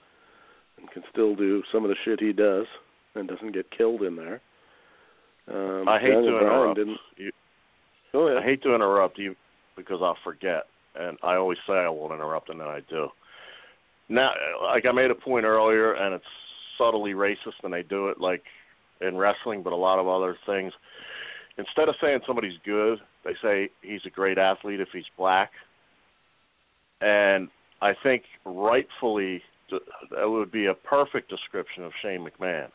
and 0.77 0.89
can 0.91 1.03
still 1.11 1.35
do 1.35 1.61
some 1.73 1.83
of 1.83 1.89
the 1.89 1.95
shit 2.05 2.21
he 2.21 2.31
does 2.31 2.65
and 3.15 3.27
doesn't 3.27 3.53
get 3.53 3.69
killed 3.75 4.03
in 4.03 4.15
there. 4.15 4.39
Um, 5.51 5.87
I 5.87 5.99
hate 5.99 6.11
Daniel 6.11 6.39
to 6.39 6.39
interrupt. 6.39 6.79
You, 7.17 7.31
go 8.11 8.27
ahead. 8.27 8.43
I 8.43 8.45
hate 8.45 8.63
to 8.63 8.75
interrupt 8.75 9.17
you 9.17 9.35
because 9.75 9.99
I'll 10.01 10.17
forget, 10.23 10.63
and 10.95 11.17
I 11.23 11.35
always 11.35 11.57
say 11.67 11.73
I 11.73 11.89
won't 11.89 12.13
interrupt, 12.13 12.49
and 12.49 12.59
then 12.59 12.67
I 12.67 12.81
do. 12.89 13.07
Now, 14.09 14.31
like 14.63 14.85
I 14.85 14.91
made 14.91 15.11
a 15.11 15.15
point 15.15 15.45
earlier, 15.45 15.93
and 15.93 16.15
it's 16.15 16.25
subtly 16.77 17.11
racist, 17.11 17.63
and 17.63 17.73
they 17.73 17.83
do 17.83 18.07
it 18.09 18.19
like 18.19 18.43
in 19.01 19.17
wrestling, 19.17 19.63
but 19.63 19.73
a 19.73 19.77
lot 19.77 19.99
of 19.99 20.07
other 20.07 20.37
things. 20.45 20.73
Instead 21.57 21.89
of 21.89 21.95
saying 22.01 22.19
somebody's 22.25 22.57
good, 22.65 22.99
they 23.23 23.33
say 23.41 23.69
he's 23.81 24.01
a 24.05 24.09
great 24.09 24.37
athlete 24.37 24.79
if 24.79 24.89
he's 24.93 25.05
black. 25.17 25.51
And 27.01 27.49
I 27.81 27.93
think 28.03 28.23
rightfully 28.45 29.41
that 29.69 30.29
would 30.29 30.51
be 30.51 30.67
a 30.67 30.73
perfect 30.73 31.29
description 31.29 31.83
of 31.83 31.91
Shane 32.01 32.25
McMahon. 32.25 32.69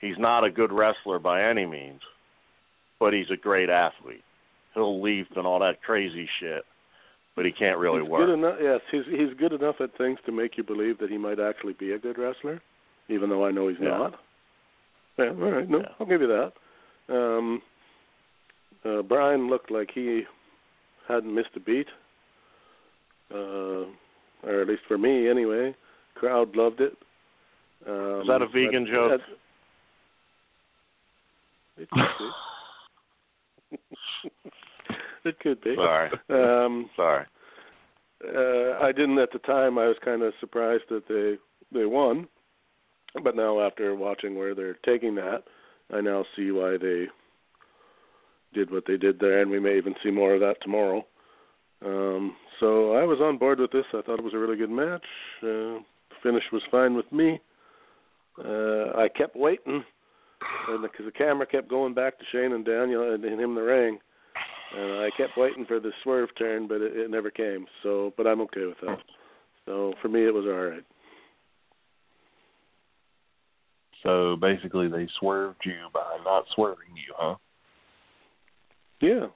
He's 0.00 0.18
not 0.18 0.44
a 0.44 0.50
good 0.50 0.72
wrestler 0.72 1.18
by 1.18 1.42
any 1.42 1.66
means, 1.66 2.00
but 3.00 3.12
he's 3.12 3.30
a 3.30 3.36
great 3.36 3.68
athlete. 3.68 4.22
He'll 4.74 5.00
leap 5.02 5.28
and 5.36 5.46
all 5.46 5.58
that 5.60 5.82
crazy 5.82 6.28
shit, 6.38 6.64
but 7.34 7.44
he 7.44 7.52
can't 7.52 7.78
really 7.78 8.02
he's 8.02 8.08
work. 8.08 8.26
Good 8.26 8.34
enough, 8.34 8.56
yes, 8.60 8.80
he's 8.90 9.04
he's 9.06 9.34
good 9.38 9.52
enough 9.52 9.80
at 9.80 9.96
things 9.98 10.18
to 10.26 10.32
make 10.32 10.56
you 10.56 10.62
believe 10.62 10.98
that 10.98 11.10
he 11.10 11.18
might 11.18 11.40
actually 11.40 11.72
be 11.72 11.92
a 11.92 11.98
good 11.98 12.16
wrestler, 12.18 12.60
even 13.08 13.28
though 13.28 13.44
I 13.44 13.50
know 13.50 13.68
he's 13.68 13.78
Yeah. 13.80 13.88
not. 13.88 14.20
Yeah, 15.18 15.30
all 15.30 15.34
right, 15.50 15.68
no, 15.68 15.80
Yeah. 15.80 15.88
I'll 15.98 16.06
give 16.06 16.20
you 16.20 16.28
that. 16.28 16.52
Um, 17.08 17.62
uh, 18.84 19.02
Bryan 19.02 19.48
looked 19.48 19.70
like 19.72 19.90
he 19.90 20.24
hadn't 21.08 21.34
missed 21.34 21.56
a 21.56 21.60
beat, 21.60 21.88
uh, 23.34 23.86
or 24.44 24.60
at 24.60 24.68
least 24.68 24.82
for 24.86 24.96
me, 24.98 25.28
anyway. 25.28 25.74
Crowd 26.14 26.54
loved 26.54 26.80
it. 26.80 26.96
Um, 27.86 28.20
Is 28.22 28.28
that 28.28 28.42
a 28.42 28.46
vegan 28.46 28.84
but- 28.84 28.92
joke? 28.92 29.10
that- 29.20 29.38
It 31.78 31.88
could 31.90 32.08
be. 32.18 33.78
it 35.24 35.40
could 35.40 35.60
be. 35.62 35.74
Sorry, 35.76 36.10
Um, 36.30 36.90
sorry. 36.96 37.24
uh, 38.24 38.78
I 38.84 38.92
didn't 38.92 39.18
at 39.18 39.32
the 39.32 39.38
time. 39.40 39.78
I 39.78 39.86
was 39.86 39.96
kind 40.04 40.22
of 40.22 40.32
surprised 40.40 40.84
that 40.90 41.06
they 41.08 41.38
they 41.78 41.86
won, 41.86 42.26
but 43.22 43.36
now 43.36 43.60
after 43.60 43.94
watching 43.94 44.36
where 44.36 44.54
they're 44.54 44.78
taking 44.84 45.14
that, 45.16 45.44
I 45.92 46.00
now 46.00 46.24
see 46.34 46.50
why 46.50 46.76
they 46.78 47.06
did 48.54 48.70
what 48.70 48.84
they 48.86 48.96
did 48.96 49.20
there, 49.20 49.40
and 49.42 49.50
we 49.50 49.60
may 49.60 49.76
even 49.76 49.94
see 50.02 50.10
more 50.10 50.34
of 50.34 50.40
that 50.40 50.56
tomorrow. 50.62 51.04
Um, 51.84 52.34
so 52.58 52.92
I 52.94 53.04
was 53.04 53.20
on 53.20 53.38
board 53.38 53.60
with 53.60 53.70
this. 53.70 53.84
I 53.92 54.02
thought 54.02 54.18
it 54.18 54.24
was 54.24 54.34
a 54.34 54.38
really 54.38 54.56
good 54.56 54.70
match. 54.70 55.04
Uh, 55.42 55.78
the 56.10 56.16
finish 56.22 56.42
was 56.52 56.62
fine 56.70 56.94
with 56.94 57.10
me. 57.12 57.38
Uh, 58.42 58.96
I 58.96 59.08
kept 59.14 59.36
waiting, 59.36 59.84
and 60.68 60.82
because 60.82 61.06
the 61.06 61.12
camera 61.12 61.46
kept 61.46 61.68
going 61.68 61.94
back 61.94 62.18
to 62.18 62.24
Shane 62.32 62.52
and 62.52 62.64
Daniel 62.64 63.14
and, 63.14 63.24
and 63.24 63.40
him 63.40 63.50
in 63.50 63.54
the 63.54 63.62
ring, 63.62 63.98
and 64.76 65.00
I 65.00 65.10
kept 65.16 65.36
waiting 65.36 65.64
for 65.64 65.80
the 65.80 65.92
swerve 66.02 66.28
turn, 66.38 66.68
but 66.68 66.80
it, 66.80 66.96
it 66.96 67.10
never 67.10 67.30
came. 67.30 67.66
So, 67.82 68.12
but 68.16 68.26
I'm 68.26 68.40
okay 68.42 68.66
with 68.66 68.76
that. 68.82 68.98
So 69.66 69.94
for 70.00 70.08
me, 70.08 70.24
it 70.24 70.34
was 70.34 70.44
all 70.46 70.52
right. 70.52 70.84
So 74.02 74.36
basically, 74.36 74.88
they 74.88 75.08
swerved 75.18 75.60
you 75.64 75.88
by 75.92 76.18
not 76.24 76.44
swerving 76.54 76.94
you, 76.94 77.14
huh? 77.16 77.34
Yeah. 79.00 79.26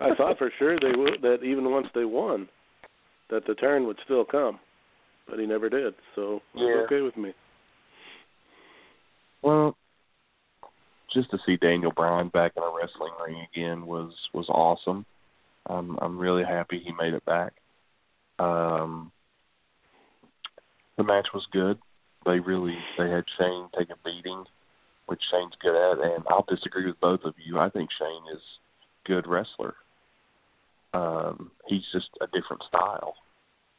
I 0.00 0.14
thought 0.14 0.38
for 0.38 0.50
sure 0.58 0.78
they 0.78 0.96
would 0.96 1.22
that 1.22 1.42
even 1.42 1.70
once 1.70 1.88
they 1.94 2.04
won, 2.04 2.48
that 3.30 3.46
the 3.46 3.54
turn 3.54 3.86
would 3.86 3.98
still 4.04 4.24
come, 4.24 4.58
but 5.28 5.38
he 5.38 5.46
never 5.46 5.68
did. 5.68 5.94
So 6.14 6.40
Yeah. 6.54 6.82
okay 6.84 7.00
with 7.00 7.16
me. 7.16 7.34
Well, 9.42 9.76
just 11.12 11.30
to 11.30 11.38
see 11.46 11.56
Daniel 11.56 11.92
Bryan 11.92 12.28
back 12.28 12.52
in 12.56 12.62
a 12.62 12.72
wrestling 12.74 13.12
ring 13.24 13.46
again 13.52 13.86
was 13.86 14.12
was 14.34 14.48
awesome. 14.48 15.06
I'm 15.66 15.98
I'm 16.00 16.18
really 16.18 16.44
happy 16.44 16.80
he 16.84 16.92
made 16.92 17.14
it 17.14 17.24
back. 17.24 17.54
Um, 18.38 19.10
the 20.96 21.04
match 21.04 21.28
was 21.32 21.46
good. 21.52 21.78
They 22.26 22.40
really 22.40 22.76
they 22.98 23.10
had 23.10 23.24
Shane 23.38 23.68
take 23.78 23.90
a 23.90 23.96
beating, 24.04 24.44
which 25.06 25.22
Shane's 25.30 25.54
good 25.60 25.76
at, 25.76 26.04
and 26.04 26.24
I'll 26.28 26.44
disagree 26.48 26.86
with 26.86 27.00
both 27.00 27.20
of 27.24 27.34
you. 27.44 27.58
I 27.58 27.70
think 27.70 27.90
Shane 27.98 28.36
is 28.36 28.42
good 29.06 29.26
wrestler. 29.26 29.74
Um, 30.94 31.50
he's 31.66 31.84
just 31.92 32.10
a 32.20 32.26
different 32.26 32.62
style 32.68 33.14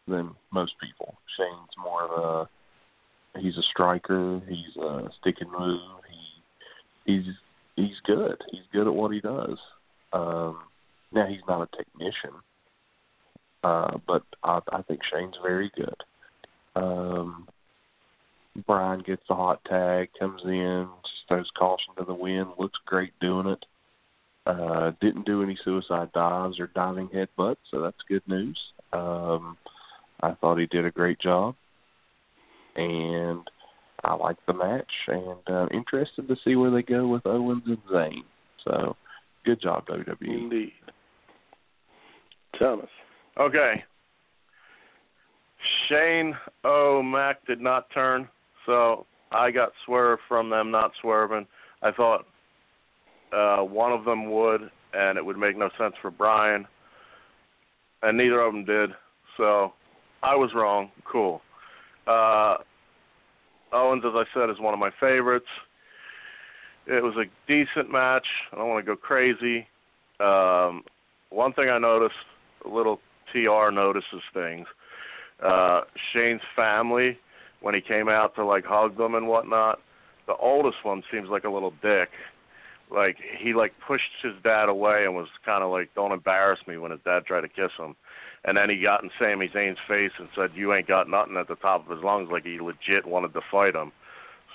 than 0.07 0.35
most 0.51 0.73
people. 0.81 1.15
Shane's 1.37 1.69
more 1.77 2.03
of 2.03 2.11
a 2.23 2.49
he's 3.37 3.57
a 3.57 3.63
striker. 3.63 4.41
He's 4.47 4.75
a 4.77 5.09
stick 5.19 5.37
and 5.39 5.51
move. 5.51 5.81
He 7.05 7.13
he's 7.13 7.33
he's 7.75 7.99
good. 8.05 8.41
He's 8.51 8.63
good 8.71 8.87
at 8.87 8.93
what 8.93 9.11
he 9.11 9.19
does. 9.19 9.57
Um, 10.13 10.59
now 11.11 11.27
he's 11.27 11.41
not 11.47 11.61
a 11.61 11.77
technician, 11.77 12.31
uh, 13.63 13.97
but 14.07 14.23
I, 14.43 14.59
I 14.71 14.81
think 14.83 15.01
Shane's 15.11 15.35
very 15.41 15.71
good. 15.75 15.95
Um, 16.75 17.47
Bryan 18.65 19.01
gets 19.01 19.23
the 19.27 19.35
hot 19.35 19.63
tag, 19.65 20.09
comes 20.17 20.41
in, 20.43 20.87
just 21.03 21.27
throws 21.27 21.49
caution 21.57 21.93
to 21.97 22.05
the 22.05 22.13
wind, 22.13 22.47
looks 22.57 22.79
great 22.85 23.13
doing 23.21 23.47
it. 23.47 23.65
Uh, 24.45 24.91
didn't 24.99 25.25
do 25.25 25.43
any 25.43 25.57
suicide 25.63 26.11
dives 26.13 26.59
or 26.59 26.67
diving 26.67 27.07
headbutts, 27.09 27.57
so 27.69 27.81
that's 27.81 27.97
good 28.07 28.23
news. 28.27 28.57
Um, 28.93 29.57
I 30.21 30.31
thought 30.33 30.57
he 30.57 30.65
did 30.65 30.85
a 30.85 30.91
great 30.91 31.19
job, 31.19 31.55
and 32.75 33.41
I 34.03 34.13
like 34.15 34.37
the 34.47 34.53
match, 34.53 34.91
and 35.07 35.37
uh, 35.47 35.67
interested 35.71 36.27
to 36.27 36.35
see 36.43 36.55
where 36.55 36.71
they 36.71 36.83
go 36.83 37.07
with 37.07 37.25
Owens 37.25 37.63
and 37.65 37.77
Zayn. 37.91 38.23
So, 38.63 38.95
good 39.45 39.61
job, 39.61 39.87
WWE. 39.87 40.15
Indeed. 40.21 40.71
Thomas. 42.57 42.89
Okay. 43.37 43.83
Shane 45.87 46.35
O'Mac 46.63 47.45
did 47.45 47.59
not 47.59 47.89
turn, 47.93 48.27
so 48.65 49.05
I 49.31 49.51
got 49.51 49.71
swerved 49.85 50.21
from 50.27 50.49
them 50.49 50.71
not 50.71 50.91
swerving. 51.01 51.45
I 51.81 51.91
thought 51.91 52.25
uh, 53.33 53.63
one 53.63 53.91
of 53.91 54.05
them 54.05 54.31
would, 54.31 54.69
and 54.93 55.17
it 55.17 55.25
would 55.25 55.37
make 55.37 55.57
no 55.57 55.69
sense 55.77 55.95
for 56.01 56.11
Bryan, 56.11 56.65
and 58.01 58.17
neither 58.17 58.41
of 58.41 58.53
them 58.53 58.65
did. 58.65 58.91
So 59.37 59.73
I 60.23 60.35
was 60.35 60.51
wrong. 60.55 60.91
Cool. 61.09 61.41
Uh, 62.09 62.57
Owens, 63.71 64.03
as 64.05 64.13
I 64.15 64.23
said, 64.33 64.49
is 64.49 64.59
one 64.59 64.73
of 64.73 64.79
my 64.79 64.89
favorites. 64.99 65.45
It 66.87 67.03
was 67.03 67.13
a 67.17 67.25
decent 67.47 67.91
match. 67.91 68.25
I 68.51 68.55
don't 68.55 68.67
want 68.67 68.83
to 68.83 68.91
go 68.91 68.95
crazy. 68.95 69.67
Um, 70.19 70.83
one 71.29 71.53
thing 71.53 71.69
I 71.69 71.77
noticed, 71.77 72.15
a 72.65 72.69
little 72.69 72.99
TR 73.31 73.69
notices 73.71 74.21
things. 74.33 74.65
Uh, 75.43 75.81
Shane's 76.11 76.41
family, 76.55 77.17
when 77.61 77.75
he 77.75 77.81
came 77.81 78.09
out 78.09 78.33
to 78.35 78.45
like 78.45 78.65
hug 78.65 78.97
them 78.97 79.13
and 79.13 79.27
whatnot, 79.27 79.79
the 80.25 80.35
oldest 80.35 80.77
one 80.83 81.03
seems 81.11 81.29
like 81.29 81.43
a 81.43 81.49
little 81.49 81.73
dick. 81.81 82.09
Like 82.91 83.17
he 83.37 83.53
like 83.53 83.73
pushed 83.87 84.09
his 84.23 84.33
dad 84.43 84.67
away 84.67 85.05
and 85.05 85.15
was 85.15 85.27
kind 85.45 85.63
of 85.63 85.69
like, 85.69 85.93
"Don't 85.93 86.11
embarrass 86.11 86.59
me" 86.67 86.77
when 86.77 86.91
his 86.91 86.99
dad 87.05 87.25
tried 87.25 87.41
to 87.41 87.47
kiss 87.47 87.71
him. 87.77 87.95
And 88.45 88.57
then 88.57 88.69
he 88.69 88.81
got 88.81 89.03
in 89.03 89.09
Sami 89.19 89.49
Zayn's 89.49 89.77
face 89.87 90.11
and 90.17 90.29
said, 90.35 90.51
"You 90.55 90.73
ain't 90.73 90.87
got 90.87 91.09
nothing 91.09 91.35
at 91.37 91.47
the 91.47 91.55
top 91.55 91.85
of 91.85 91.95
his 91.95 92.03
lungs," 92.03 92.29
like 92.31 92.45
he 92.45 92.59
legit 92.59 93.05
wanted 93.05 93.33
to 93.33 93.41
fight 93.51 93.75
him. 93.75 93.91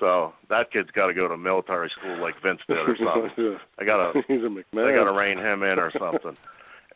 So 0.01 0.33
that 0.49 0.73
kid's 0.73 0.91
got 0.91 1.07
to 1.07 1.15
go 1.15 1.29
to 1.29 1.37
military 1.37 1.91
school 1.91 2.21
like 2.21 2.35
Vince 2.43 2.61
did 2.67 2.79
or 2.79 2.97
something. 2.97 3.59
I 3.79 3.85
gotta 3.85 4.23
He's 4.29 4.39
a 4.39 4.49
McMahon. 4.49 4.65
they 4.73 4.95
got 4.95 5.05
to 5.05 5.13
rein 5.13 5.39
him 5.39 5.63
in 5.63 5.79
or 5.79 5.93
something. 5.99 6.37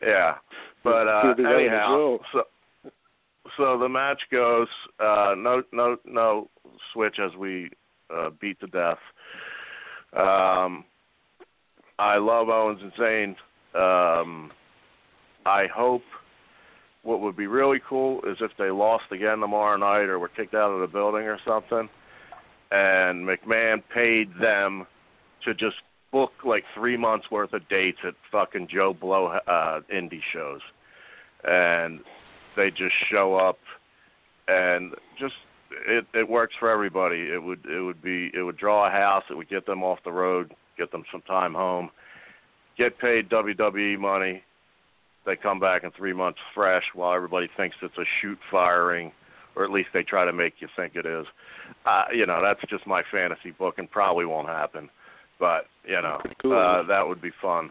yeah, 0.01 0.35
but 0.83 1.07
uh, 1.07 1.21
He'll 1.23 1.35
be 1.35 1.45
out 1.45 1.53
of 1.53 1.59
anyhow, 1.59 2.17
so 2.33 2.43
so 3.57 3.77
the 3.79 3.89
match 3.89 4.21
goes 4.31 4.67
uh, 4.99 5.33
no 5.37 5.63
no 5.71 5.97
no 6.05 6.49
switch 6.93 7.17
as 7.19 7.35
we 7.37 7.69
uh, 8.13 8.29
beat 8.41 8.59
to 8.59 8.67
death. 8.67 8.97
Um, 10.13 10.85
I 11.99 12.17
love 12.17 12.49
Owens 12.49 12.81
and 12.81 12.93
Zayn. 12.93 13.35
Um, 13.75 14.51
I 15.45 15.67
hope 15.73 16.01
what 17.03 17.21
would 17.21 17.37
be 17.37 17.47
really 17.47 17.79
cool 17.87 18.21
is 18.23 18.37
if 18.41 18.51
they 18.57 18.71
lost 18.71 19.05
again 19.11 19.39
tomorrow 19.39 19.77
night 19.77 20.09
or 20.09 20.19
were 20.19 20.27
kicked 20.29 20.53
out 20.53 20.71
of 20.71 20.81
the 20.81 20.87
building 20.87 21.23
or 21.23 21.39
something, 21.45 21.89
and 22.71 23.27
McMahon 23.27 23.81
paid 23.93 24.29
them 24.39 24.85
to 25.45 25.53
just 25.53 25.77
book 26.11 26.31
like 26.45 26.63
three 26.75 26.97
months 26.97 27.31
worth 27.31 27.53
of 27.53 27.67
dates 27.69 27.99
at 28.05 28.15
fucking 28.31 28.67
Joe 28.67 28.93
Blow 28.93 29.27
uh, 29.27 29.81
indie 29.93 30.21
shows, 30.33 30.61
and 31.43 32.01
they 32.55 32.69
just 32.69 32.95
show 33.09 33.35
up, 33.35 33.59
and 34.47 34.93
just 35.19 35.35
it 35.87 36.05
it 36.13 36.27
works 36.27 36.55
for 36.59 36.69
everybody. 36.69 37.29
It 37.31 37.41
would 37.41 37.65
it 37.65 37.81
would 37.81 38.01
be 38.01 38.31
it 38.33 38.43
would 38.43 38.57
draw 38.57 38.87
a 38.87 38.91
house. 38.91 39.23
It 39.29 39.37
would 39.37 39.49
get 39.49 39.65
them 39.65 39.83
off 39.83 39.99
the 40.03 40.11
road, 40.11 40.53
get 40.77 40.91
them 40.91 41.03
some 41.11 41.21
time 41.21 41.53
home, 41.53 41.89
get 42.77 42.99
paid 42.99 43.29
WWE 43.29 43.99
money. 43.99 44.43
They 45.29 45.35
come 45.35 45.59
back 45.59 45.83
in 45.83 45.91
three 45.91 46.11
months 46.11 46.39
fresh, 46.55 46.85
while 46.95 47.13
everybody 47.13 47.47
thinks 47.55 47.75
it's 47.83 47.99
a 47.99 48.05
shoot 48.19 48.39
firing, 48.49 49.11
or 49.55 49.63
at 49.63 49.69
least 49.69 49.89
they 49.93 50.01
try 50.01 50.25
to 50.25 50.33
make 50.33 50.55
you 50.57 50.67
think 50.75 50.95
it 50.95 51.05
is. 51.05 51.27
Uh, 51.85 52.05
you 52.11 52.25
know, 52.25 52.41
that's 52.41 52.59
just 52.67 52.87
my 52.87 53.03
fantasy 53.11 53.51
book, 53.51 53.77
and 53.77 53.91
probably 53.91 54.25
won't 54.25 54.47
happen. 54.47 54.89
But 55.39 55.67
you 55.85 56.01
know, 56.01 56.19
Cool. 56.41 56.53
uh, 56.53 56.81
that 56.87 57.07
would 57.07 57.21
be 57.21 57.29
fun. 57.39 57.69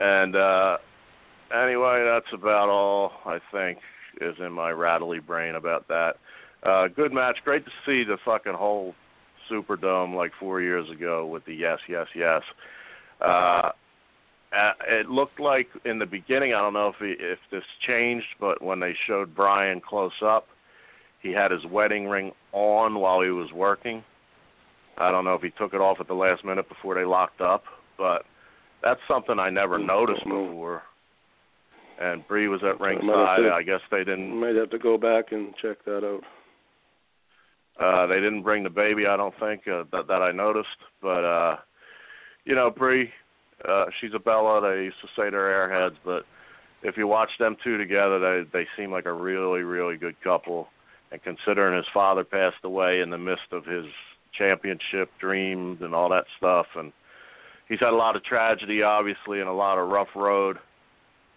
And 0.00 0.34
uh, 0.34 0.78
anyway, 1.54 2.04
that's 2.04 2.32
about 2.32 2.68
all 2.68 3.12
I 3.26 3.38
think 3.52 3.78
is 4.20 4.34
in 4.40 4.50
my 4.50 4.72
rattly 4.72 5.20
brain 5.20 5.54
about 5.54 5.86
that. 5.86 6.14
Uh, 6.64 6.88
good 6.88 7.12
match. 7.12 7.38
Great 7.44 7.64
to 7.64 7.70
see 7.86 8.02
the 8.02 8.18
fucking 8.24 8.54
whole 8.54 8.96
Superdome 9.48 10.16
like 10.16 10.32
four 10.40 10.60
years 10.60 10.90
ago 10.90 11.26
with 11.26 11.44
the 11.44 11.54
yes, 11.54 11.78
yes, 11.88 12.08
yes. 12.16 12.42
Uh, 13.20 13.70
uh, 14.56 14.72
it 14.86 15.08
looked 15.08 15.40
like 15.40 15.68
in 15.84 15.98
the 15.98 16.06
beginning. 16.06 16.54
I 16.54 16.60
don't 16.60 16.74
know 16.74 16.88
if 16.88 16.96
he, 16.98 17.14
if 17.18 17.38
this 17.50 17.64
changed, 17.86 18.26
but 18.38 18.62
when 18.62 18.80
they 18.80 18.94
showed 19.06 19.34
Bryan 19.34 19.80
close 19.80 20.12
up, 20.22 20.46
he 21.20 21.30
had 21.30 21.50
his 21.50 21.64
wedding 21.66 22.08
ring 22.08 22.32
on 22.52 22.98
while 22.98 23.22
he 23.22 23.30
was 23.30 23.52
working. 23.52 24.02
I 24.98 25.10
don't 25.10 25.24
know 25.24 25.34
if 25.34 25.42
he 25.42 25.50
took 25.50 25.72
it 25.72 25.80
off 25.80 26.00
at 26.00 26.08
the 26.08 26.14
last 26.14 26.44
minute 26.44 26.68
before 26.68 26.94
they 26.94 27.04
locked 27.04 27.40
up, 27.40 27.64
but 27.96 28.24
that's 28.82 29.00
something 29.08 29.38
I 29.38 29.48
never 29.48 29.78
Mm, 29.78 29.86
noticed 29.86 30.24
before. 30.24 30.82
And 31.98 32.26
Bree 32.26 32.48
was 32.48 32.62
at 32.62 32.80
ringside. 32.80 33.46
I 33.46 33.62
guess 33.62 33.80
they 33.90 34.04
didn't 34.04 34.38
Might 34.38 34.56
have 34.56 34.70
to 34.70 34.78
go 34.78 34.98
back 34.98 35.32
and 35.32 35.54
check 35.56 35.84
that 35.84 36.04
out. 36.04 36.24
Uh, 37.80 38.06
they 38.06 38.16
didn't 38.16 38.42
bring 38.42 38.64
the 38.64 38.70
baby, 38.70 39.06
I 39.06 39.16
don't 39.16 39.34
think 39.38 39.66
uh, 39.66 39.84
that 39.92 40.06
that 40.08 40.22
I 40.22 40.30
noticed. 40.30 40.68
But 41.00 41.24
uh, 41.24 41.56
you 42.44 42.54
know, 42.54 42.70
Bree, 42.70 43.10
uh, 43.68 43.86
she's 44.00 44.14
a 44.14 44.18
Bella. 44.18 44.60
They 44.60 44.84
used 44.84 45.00
to 45.02 45.08
say 45.08 45.30
they're 45.30 45.68
airheads, 45.68 45.96
but 46.04 46.24
if 46.82 46.96
you 46.96 47.06
watch 47.06 47.30
them 47.38 47.56
two 47.62 47.78
together, 47.78 48.18
they 48.18 48.48
they 48.52 48.66
seem 48.76 48.90
like 48.90 49.06
a 49.06 49.12
really 49.12 49.62
really 49.62 49.96
good 49.96 50.20
couple. 50.22 50.68
And 51.10 51.22
considering 51.22 51.76
his 51.76 51.86
father 51.92 52.24
passed 52.24 52.64
away 52.64 53.00
in 53.00 53.10
the 53.10 53.18
midst 53.18 53.52
of 53.52 53.66
his 53.66 53.84
championship 54.36 55.10
dreams 55.20 55.82
and 55.82 55.94
all 55.94 56.08
that 56.08 56.24
stuff, 56.38 56.66
and 56.74 56.92
he's 57.68 57.80
had 57.80 57.92
a 57.92 57.96
lot 57.96 58.16
of 58.16 58.24
tragedy, 58.24 58.82
obviously, 58.82 59.40
and 59.40 59.48
a 59.48 59.52
lot 59.52 59.78
of 59.78 59.88
rough 59.88 60.08
road. 60.16 60.58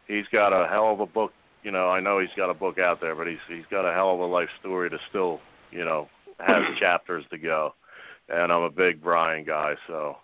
He's 0.07 0.25
got 0.31 0.53
a 0.53 0.67
hell 0.67 0.93
of 0.93 0.99
a 1.01 1.05
book. 1.05 1.33
You 1.63 1.71
know, 1.71 1.89
I 1.89 1.99
know 1.99 2.19
he's 2.19 2.29
got 2.37 2.49
a 2.49 2.53
book 2.53 2.77
out 2.79 3.01
there, 3.01 3.15
but 3.15 3.27
he's 3.27 3.39
he's 3.47 3.65
got 3.69 3.89
a 3.89 3.93
hell 3.93 4.13
of 4.13 4.19
a 4.19 4.25
life 4.25 4.49
story 4.59 4.89
to 4.89 4.97
still, 5.09 5.41
you 5.71 5.83
know, 5.83 6.07
have 6.39 6.61
chapters 6.79 7.25
to 7.31 7.37
go. 7.37 7.73
And 8.29 8.51
I'm 8.51 8.63
a 8.63 8.71
big 8.71 9.03
Bryan 9.03 9.45
guy, 9.45 9.75
so. 9.87 10.17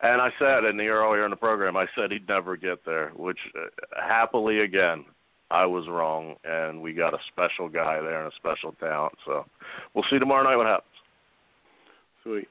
And 0.00 0.20
I 0.20 0.30
said 0.38 0.64
in 0.64 0.76
the 0.76 0.88
earlier 0.88 1.24
in 1.24 1.30
the 1.30 1.36
program, 1.36 1.76
I 1.76 1.86
said 1.94 2.12
he'd 2.12 2.28
never 2.28 2.56
get 2.56 2.84
there, 2.84 3.12
which 3.16 3.38
uh, 3.56 3.68
happily 4.06 4.60
again, 4.60 5.04
I 5.50 5.64
was 5.64 5.88
wrong, 5.88 6.34
and 6.44 6.82
we 6.82 6.92
got 6.92 7.14
a 7.14 7.18
special 7.28 7.68
guy 7.68 8.00
there 8.00 8.22
and 8.22 8.32
a 8.32 8.36
special 8.36 8.72
talent. 8.72 9.14
So 9.24 9.46
we'll 9.94 10.04
see 10.10 10.18
tomorrow 10.18 10.44
night 10.44 10.56
what 10.56 10.66
happens. 10.66 10.92
Sweet. 12.22 12.48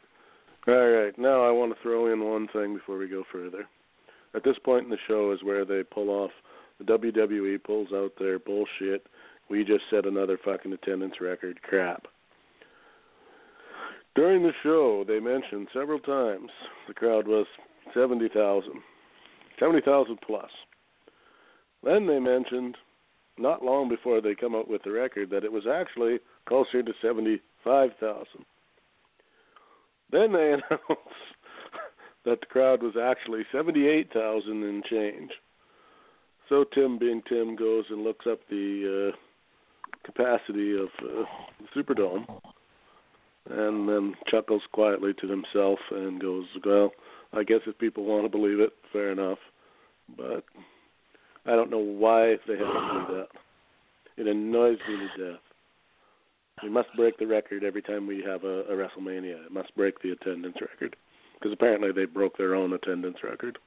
All 0.68 0.74
right. 0.74 1.18
Now 1.20 1.46
I 1.46 1.52
want 1.52 1.76
to 1.76 1.82
throw 1.84 2.12
in 2.12 2.24
one 2.24 2.48
thing 2.48 2.74
before 2.74 2.98
we 2.98 3.08
go 3.08 3.24
further. 3.32 3.66
At 4.34 4.44
this 4.44 4.58
point 4.64 4.86
in 4.86 4.90
the 4.90 4.98
show 5.08 5.32
is 5.32 5.44
where 5.44 5.66
they 5.66 5.84
pull 5.84 6.10
off 6.10 6.32
the 6.80 6.84
WWE 6.86 7.64
pulls 7.64 7.90
out 7.94 8.14
their 8.20 8.40
bullshit. 8.40 9.08
We 9.50 9.64
just 9.64 9.84
set 9.90 10.06
another 10.06 10.38
fucking 10.44 10.74
attendance 10.74 11.22
record 11.22 11.62
crap. 11.62 12.08
During 14.16 14.44
the 14.44 14.54
show, 14.64 15.04
they 15.06 15.20
mentioned 15.20 15.68
several 15.74 16.00
times 16.00 16.50
the 16.88 16.94
crowd 16.94 17.28
was 17.28 17.46
70,000. 17.94 18.72
70,000 19.60 20.18
plus. 20.26 20.50
Then 21.84 22.08
they 22.08 22.20
mentioned, 22.20 22.78
not 23.38 23.64
long 23.64 23.90
before 23.90 24.22
they 24.22 24.34
come 24.34 24.56
out 24.56 24.70
with 24.70 24.84
the 24.84 24.92
record, 24.92 25.30
that 25.32 25.44
it 25.44 25.52
was 25.52 25.64
actually 25.68 26.20
closer 26.48 26.82
to 26.82 26.94
75,000. 27.02 28.26
Then 30.12 30.32
they 30.32 30.54
announced 30.54 31.36
that 32.24 32.40
the 32.40 32.46
crowd 32.48 32.82
was 32.82 32.96
actually 33.02 33.44
78,000 33.52 34.64
and 34.64 34.84
change. 34.86 35.32
So 36.48 36.64
Tim, 36.74 36.98
being 36.98 37.22
Tim, 37.28 37.56
goes 37.56 37.86
and 37.90 38.04
looks 38.04 38.26
up 38.30 38.40
the 38.50 39.12
uh, 39.12 39.18
capacity 40.06 40.74
of 40.74 40.88
uh, 41.02 41.24
the 41.60 41.68
Superdome, 41.76 42.26
and 43.50 43.88
then 43.88 44.16
chuckles 44.28 44.64
quietly 44.72 45.14
to 45.22 45.28
himself 45.28 45.80
and 45.92 46.20
goes, 46.20 46.46
"Well, 46.64 46.92
I 47.34 47.44
guess 47.44 47.62
if 47.66 47.78
people 47.78 48.06
want 48.06 48.24
to 48.24 48.30
believe 48.30 48.60
it, 48.60 48.74
fair 48.92 49.12
enough, 49.12 49.40
but 50.18 50.44
I 51.46 51.52
don't 51.52 51.70
know 51.70 51.80
why 51.80 52.38
they 52.48 52.58
have 52.58 52.74
to 52.74 53.06
do 53.08 53.16
that. 53.16 53.28
It 54.18 54.28
annoys 54.28 54.80
me 54.88 54.98
to 54.98 55.32
death." 55.32 55.42
We 56.64 56.70
must 56.70 56.88
break 56.96 57.18
the 57.18 57.28
record 57.28 57.64
every 57.64 57.82
time 57.82 58.08
we 58.08 58.24
have 58.24 58.46
a, 58.46 58.62
a 58.62 58.76
WrestleMania. 58.76 59.46
It 59.46 59.52
must 59.52 59.76
break 59.76 60.02
the 60.02 60.12
attendance 60.12 60.56
record 60.62 60.96
because 61.34 61.52
apparently 61.52 61.92
they 61.92 62.06
broke 62.06 62.38
their 62.38 62.56
own 62.56 62.74
attendance 62.74 63.18
record 63.24 63.58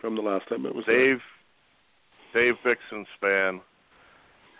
from 0.00 0.16
the 0.16 0.22
last 0.22 0.48
time 0.48 0.66
it 0.66 0.74
was. 0.74 0.84
there. 0.86 0.96
Dave 0.98 1.20
Dave 2.32 2.54
Bixenspan 2.64 3.60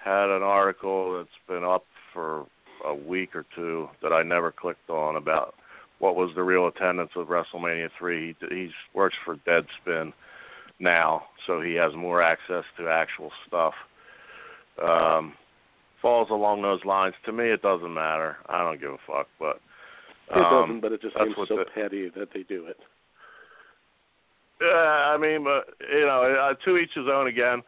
had 0.02 0.31
an 0.31 0.43
article 0.43 1.18
that's 1.18 1.28
been 1.47 1.64
up 1.64 1.85
for 2.12 2.47
a 2.86 2.94
week 2.94 3.35
or 3.35 3.44
two 3.55 3.89
that 4.02 4.12
I 4.12 4.23
never 4.23 4.52
clicked 4.52 4.90
on 4.90 5.16
about 5.16 5.55
what 5.98 6.16
was 6.16 6.31
the 6.35 6.43
real 6.43 6.66
attendance 6.66 7.11
of 7.15 7.28
WrestleMania 7.28 7.90
three. 7.98 8.35
He 8.40 8.47
he's 8.55 8.70
works 8.94 9.16
for 9.24 9.36
Deadspin 9.36 10.12
now, 10.78 11.24
so 11.47 11.61
he 11.61 11.74
has 11.74 11.94
more 11.94 12.23
access 12.23 12.65
to 12.78 12.89
actual 12.89 13.31
stuff. 13.47 13.74
Um, 14.82 15.35
falls 16.01 16.28
along 16.31 16.62
those 16.62 16.85
lines. 16.85 17.15
To 17.27 17.32
me, 17.32 17.51
it 17.51 17.61
doesn't 17.61 17.93
matter. 17.93 18.36
I 18.48 18.65
don't 18.65 18.81
give 18.81 18.93
a 18.93 18.97
fuck. 19.07 19.27
But 19.39 19.61
It 20.31 20.39
um, 20.39 20.69
doesn't, 20.69 20.81
but 20.81 20.93
it 20.93 21.02
just 21.02 21.16
seems 21.16 21.36
so 21.36 21.57
the- 21.57 21.65
petty 21.74 22.09
that 22.16 22.28
they 22.32 22.43
do 22.43 22.66
it. 22.66 22.78
Yeah, 24.61 25.15
I 25.15 25.16
mean, 25.16 25.44
but 25.44 25.74
you 25.90 26.01
know, 26.01 26.55
to 26.65 26.77
each 26.77 26.90
his 26.94 27.07
own. 27.11 27.27
Again, 27.27 27.62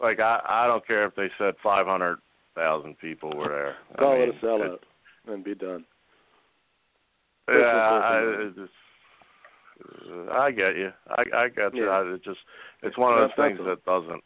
like 0.00 0.20
I, 0.20 0.40
I 0.48 0.66
don't 0.66 0.86
care 0.86 1.04
if 1.04 1.14
they 1.16 1.28
said 1.36 1.54
five 1.62 1.86
hundred 1.86 2.18
thousand 2.58 2.98
people 2.98 3.30
were 3.36 3.48
there. 3.48 3.76
I 3.94 3.98
Call 3.98 4.18
mean, 4.18 4.28
it 4.28 4.34
a 4.42 4.46
sellout 4.46 4.78
and 5.28 5.44
be 5.44 5.54
done. 5.54 5.84
Yeah, 7.48 7.54
I, 7.56 8.18
it 8.18 8.54
just, 8.56 8.72
I 10.30 10.50
get 10.50 10.76
you. 10.76 10.92
I, 11.08 11.22
I 11.34 11.48
get 11.48 11.74
you. 11.74 11.86
Yeah. 11.86 11.90
I, 11.90 12.14
it 12.14 12.22
just, 12.24 12.40
it's 12.82 12.98
one 12.98 13.14
of 13.14 13.20
those 13.20 13.30
That's 13.36 13.48
things 13.48 13.60
all. 13.60 13.66
that 13.66 13.84
doesn't. 13.84 14.24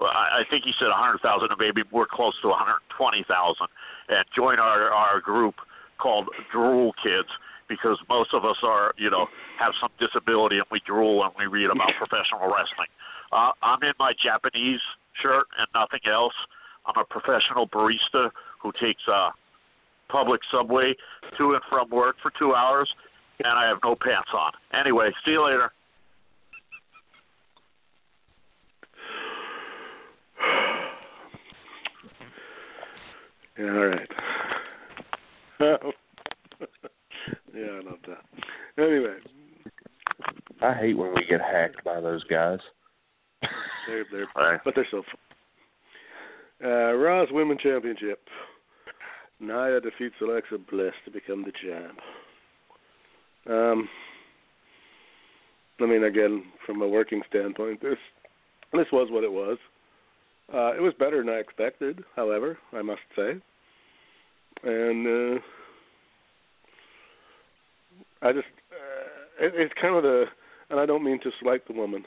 I 0.00 0.40
I 0.40 0.42
think 0.50 0.64
he 0.64 0.72
said 0.78 0.88
100,000, 0.88 1.22
or 1.50 1.56
maybe 1.58 1.82
we're 1.90 2.06
close 2.06 2.34
to 2.42 2.48
120,000. 2.48 3.66
And 4.08 4.24
join 4.34 4.58
our 4.58 4.90
our 4.92 5.20
group 5.20 5.54
called 5.98 6.28
Drool 6.52 6.92
Kids 7.02 7.28
because 7.72 7.98
most 8.08 8.34
of 8.34 8.44
us 8.44 8.56
are, 8.62 8.92
you 8.98 9.08
know, 9.08 9.26
have 9.58 9.72
some 9.80 9.88
disability 9.98 10.56
and 10.56 10.66
we 10.70 10.80
drool 10.86 11.24
and 11.24 11.32
we 11.38 11.46
read 11.46 11.70
about 11.70 11.90
professional 11.98 12.40
wrestling. 12.40 12.92
Uh, 13.32 13.52
I'm 13.62 13.82
in 13.82 13.94
my 13.98 14.12
Japanese 14.22 14.80
shirt 15.22 15.46
and 15.58 15.66
nothing 15.74 16.00
else. 16.10 16.34
I'm 16.84 17.00
a 17.00 17.04
professional 17.04 17.66
barista 17.68 18.30
who 18.60 18.72
takes 18.80 19.00
uh, 19.10 19.30
public 20.10 20.42
subway 20.50 20.94
to 21.38 21.54
and 21.54 21.62
from 21.70 21.88
work 21.88 22.16
for 22.22 22.30
two 22.38 22.54
hours, 22.54 22.92
and 23.38 23.48
I 23.48 23.66
have 23.66 23.78
no 23.82 23.96
pants 23.96 24.28
on. 24.34 24.52
Anyway, 24.78 25.10
see 25.24 25.30
you 25.32 25.44
later. 25.46 25.72
All 33.58 33.86
right. 33.88 34.08
Yeah, 37.54 37.66
I 37.66 37.80
love 37.80 37.98
that. 38.06 38.82
Anyway, 38.82 39.16
I 40.60 40.74
hate 40.74 40.94
when 40.96 41.14
we 41.14 41.24
get 41.28 41.40
hacked 41.40 41.84
by 41.84 42.00
those 42.00 42.24
guys. 42.24 42.58
they're 43.86 44.04
they're 44.10 44.26
Right. 44.36 44.60
but 44.64 44.74
they're 44.74 44.86
so 44.90 45.02
fun. 45.02 46.70
Uh, 46.70 46.92
Raw's 46.94 47.28
Women's 47.32 47.60
Championship. 47.60 48.20
Nia 49.40 49.80
defeats 49.80 50.14
Alexa 50.20 50.56
Bliss 50.70 50.92
to 51.04 51.10
become 51.10 51.44
the 51.44 51.52
champ. 51.64 51.98
Um, 53.50 53.88
I 55.80 55.86
mean, 55.86 56.04
again, 56.04 56.44
from 56.64 56.80
a 56.82 56.86
working 56.88 57.22
standpoint, 57.28 57.82
this 57.82 57.98
this 58.72 58.86
was 58.92 59.08
what 59.10 59.24
it 59.24 59.32
was. 59.32 59.58
Uh, 60.54 60.72
it 60.76 60.80
was 60.80 60.92
better 60.98 61.18
than 61.18 61.28
I 61.28 61.38
expected, 61.38 62.04
however, 62.14 62.56
I 62.72 62.82
must 62.82 63.00
say. 63.16 63.32
And 64.64 65.06
uh, 65.38 65.40
I 68.22 68.32
just, 68.32 68.46
uh, 68.70 69.44
it, 69.44 69.52
it's 69.56 69.74
kind 69.80 69.96
of 69.96 70.02
the, 70.02 70.24
and 70.70 70.78
I 70.78 70.86
don't 70.86 71.04
mean 71.04 71.20
to 71.22 71.30
slight 71.40 71.66
the 71.66 71.74
woman, 71.74 72.04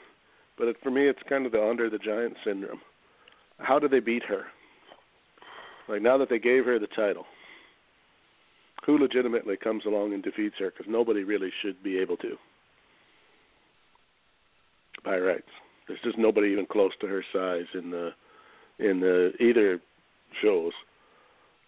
but 0.58 0.68
it, 0.68 0.76
for 0.82 0.90
me, 0.90 1.08
it's 1.08 1.18
kind 1.28 1.46
of 1.46 1.52
the 1.52 1.60
Andre 1.60 1.90
the 1.90 1.98
Giant 1.98 2.36
syndrome. 2.44 2.80
How 3.58 3.78
do 3.78 3.88
they 3.88 4.00
beat 4.00 4.22
her? 4.24 4.44
Like 5.88 6.02
now 6.02 6.18
that 6.18 6.28
they 6.28 6.38
gave 6.38 6.64
her 6.64 6.78
the 6.78 6.88
title, 6.88 7.24
who 8.84 8.98
legitimately 8.98 9.56
comes 9.56 9.84
along 9.84 10.14
and 10.14 10.22
defeats 10.22 10.56
her? 10.58 10.70
Because 10.70 10.90
nobody 10.90 11.22
really 11.24 11.50
should 11.62 11.82
be 11.82 11.98
able 11.98 12.16
to, 12.18 12.36
by 15.04 15.18
rights. 15.18 15.48
There's 15.86 16.00
just 16.02 16.18
nobody 16.18 16.48
even 16.48 16.66
close 16.66 16.92
to 17.00 17.06
her 17.06 17.24
size 17.32 17.66
in 17.74 17.90
the 17.90 18.10
in 18.78 19.00
the 19.00 19.32
either 19.40 19.80
shows. 20.42 20.72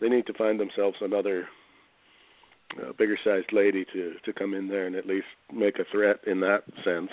They 0.00 0.08
need 0.08 0.26
to 0.26 0.34
find 0.34 0.58
themselves 0.60 0.96
another 1.00 1.46
uh, 2.76 2.92
bigger 2.98 3.18
sized 3.24 3.52
lady 3.52 3.84
to 3.92 4.14
to 4.24 4.32
come 4.32 4.54
in 4.54 4.68
there 4.68 4.86
and 4.86 4.96
at 4.96 5.06
least 5.06 5.26
make 5.52 5.78
a 5.78 5.84
threat 5.90 6.18
in 6.26 6.40
that 6.40 6.64
sense. 6.84 7.10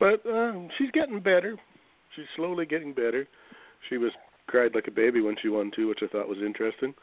But 0.00 0.24
uh, 0.26 0.52
she's 0.76 0.90
getting 0.92 1.20
better. 1.20 1.56
She's 2.16 2.26
slowly 2.36 2.66
getting 2.66 2.92
better. 2.92 3.26
She 3.88 3.98
was 3.98 4.12
cried 4.46 4.74
like 4.74 4.88
a 4.88 4.92
baby 4.92 5.20
when 5.20 5.36
she 5.40 5.48
won 5.48 5.70
too, 5.74 5.88
which 5.88 6.00
I 6.02 6.08
thought 6.08 6.28
was 6.28 6.38
interesting. 6.44 6.94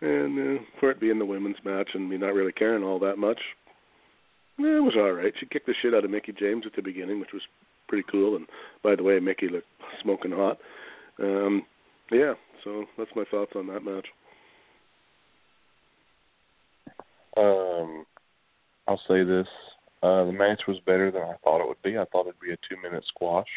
And 0.00 0.58
uh, 0.58 0.62
for 0.78 0.90
it 0.90 1.00
being 1.00 1.18
the 1.18 1.24
women's 1.24 1.56
match 1.64 1.90
and 1.94 2.08
me 2.08 2.16
not 2.16 2.34
really 2.34 2.52
caring 2.52 2.82
all 2.82 2.98
that 3.00 3.18
much, 3.18 3.38
eh, 4.58 4.62
it 4.62 4.82
was 4.82 4.94
all 4.96 5.12
right. 5.12 5.32
She 5.38 5.46
kicked 5.46 5.66
the 5.66 5.74
shit 5.82 5.94
out 5.94 6.04
of 6.04 6.10
Mickie 6.10 6.34
James 6.38 6.64
at 6.66 6.74
the 6.74 6.82
beginning, 6.82 7.20
which 7.20 7.32
was 7.32 7.42
pretty 7.86 8.04
cool. 8.10 8.36
And 8.36 8.46
by 8.82 8.96
the 8.96 9.02
way, 9.02 9.20
Mickie 9.20 9.48
looked 9.48 9.66
smoking 10.02 10.32
hot. 10.32 10.58
Um, 11.18 11.66
yeah, 12.10 12.34
so 12.64 12.84
that's 12.96 13.10
my 13.14 13.24
thoughts 13.30 13.52
on 13.54 13.66
that 13.66 13.84
match. 13.84 14.06
Um, 17.36 18.04
I'll 18.88 19.00
say 19.08 19.22
this: 19.22 19.46
uh, 20.02 20.24
the 20.24 20.32
match 20.32 20.62
was 20.66 20.78
better 20.86 21.10
than 21.10 21.22
I 21.22 21.34
thought 21.44 21.62
it 21.62 21.68
would 21.68 21.82
be. 21.82 21.98
I 21.98 22.04
thought 22.06 22.26
it'd 22.26 22.40
be 22.40 22.52
a 22.52 22.58
two-minute 22.68 23.04
squash. 23.08 23.48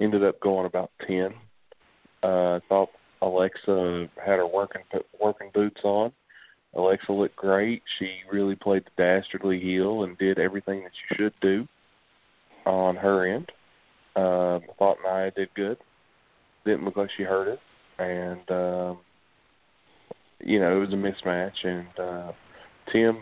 Ended 0.00 0.24
up 0.24 0.40
going 0.40 0.66
about 0.66 0.90
ten. 1.06 1.34
Uh, 2.22 2.56
I 2.56 2.60
thought 2.68 2.90
Alexa 3.22 4.08
had 4.24 4.36
her 4.36 4.46
working 4.46 4.82
working 5.20 5.50
boots 5.52 5.80
on. 5.84 6.12
Alexa 6.74 7.12
looked 7.12 7.36
great. 7.36 7.82
She 7.98 8.10
really 8.30 8.54
played 8.54 8.84
the 8.84 9.02
dastardly 9.02 9.58
heel 9.58 10.04
and 10.04 10.18
did 10.18 10.38
everything 10.38 10.84
that 10.84 10.92
you 11.10 11.16
should 11.16 11.34
do 11.40 11.66
on 12.66 12.96
her 12.96 13.26
end. 13.26 13.50
Um, 14.16 14.62
I 14.68 14.74
thought 14.78 14.98
Nia 15.04 15.30
did 15.30 15.48
good. 15.54 15.78
Didn't 16.64 16.84
look 16.84 16.96
like 16.96 17.10
she 17.16 17.22
hurt 17.22 17.48
it, 17.48 17.60
and 17.98 18.50
um, 18.50 18.98
you 20.44 20.60
know 20.60 20.76
it 20.76 20.80
was 20.80 20.92
a 20.92 20.96
mismatch. 20.96 21.64
And 21.64 21.98
uh, 21.98 22.32
Tim 22.92 23.18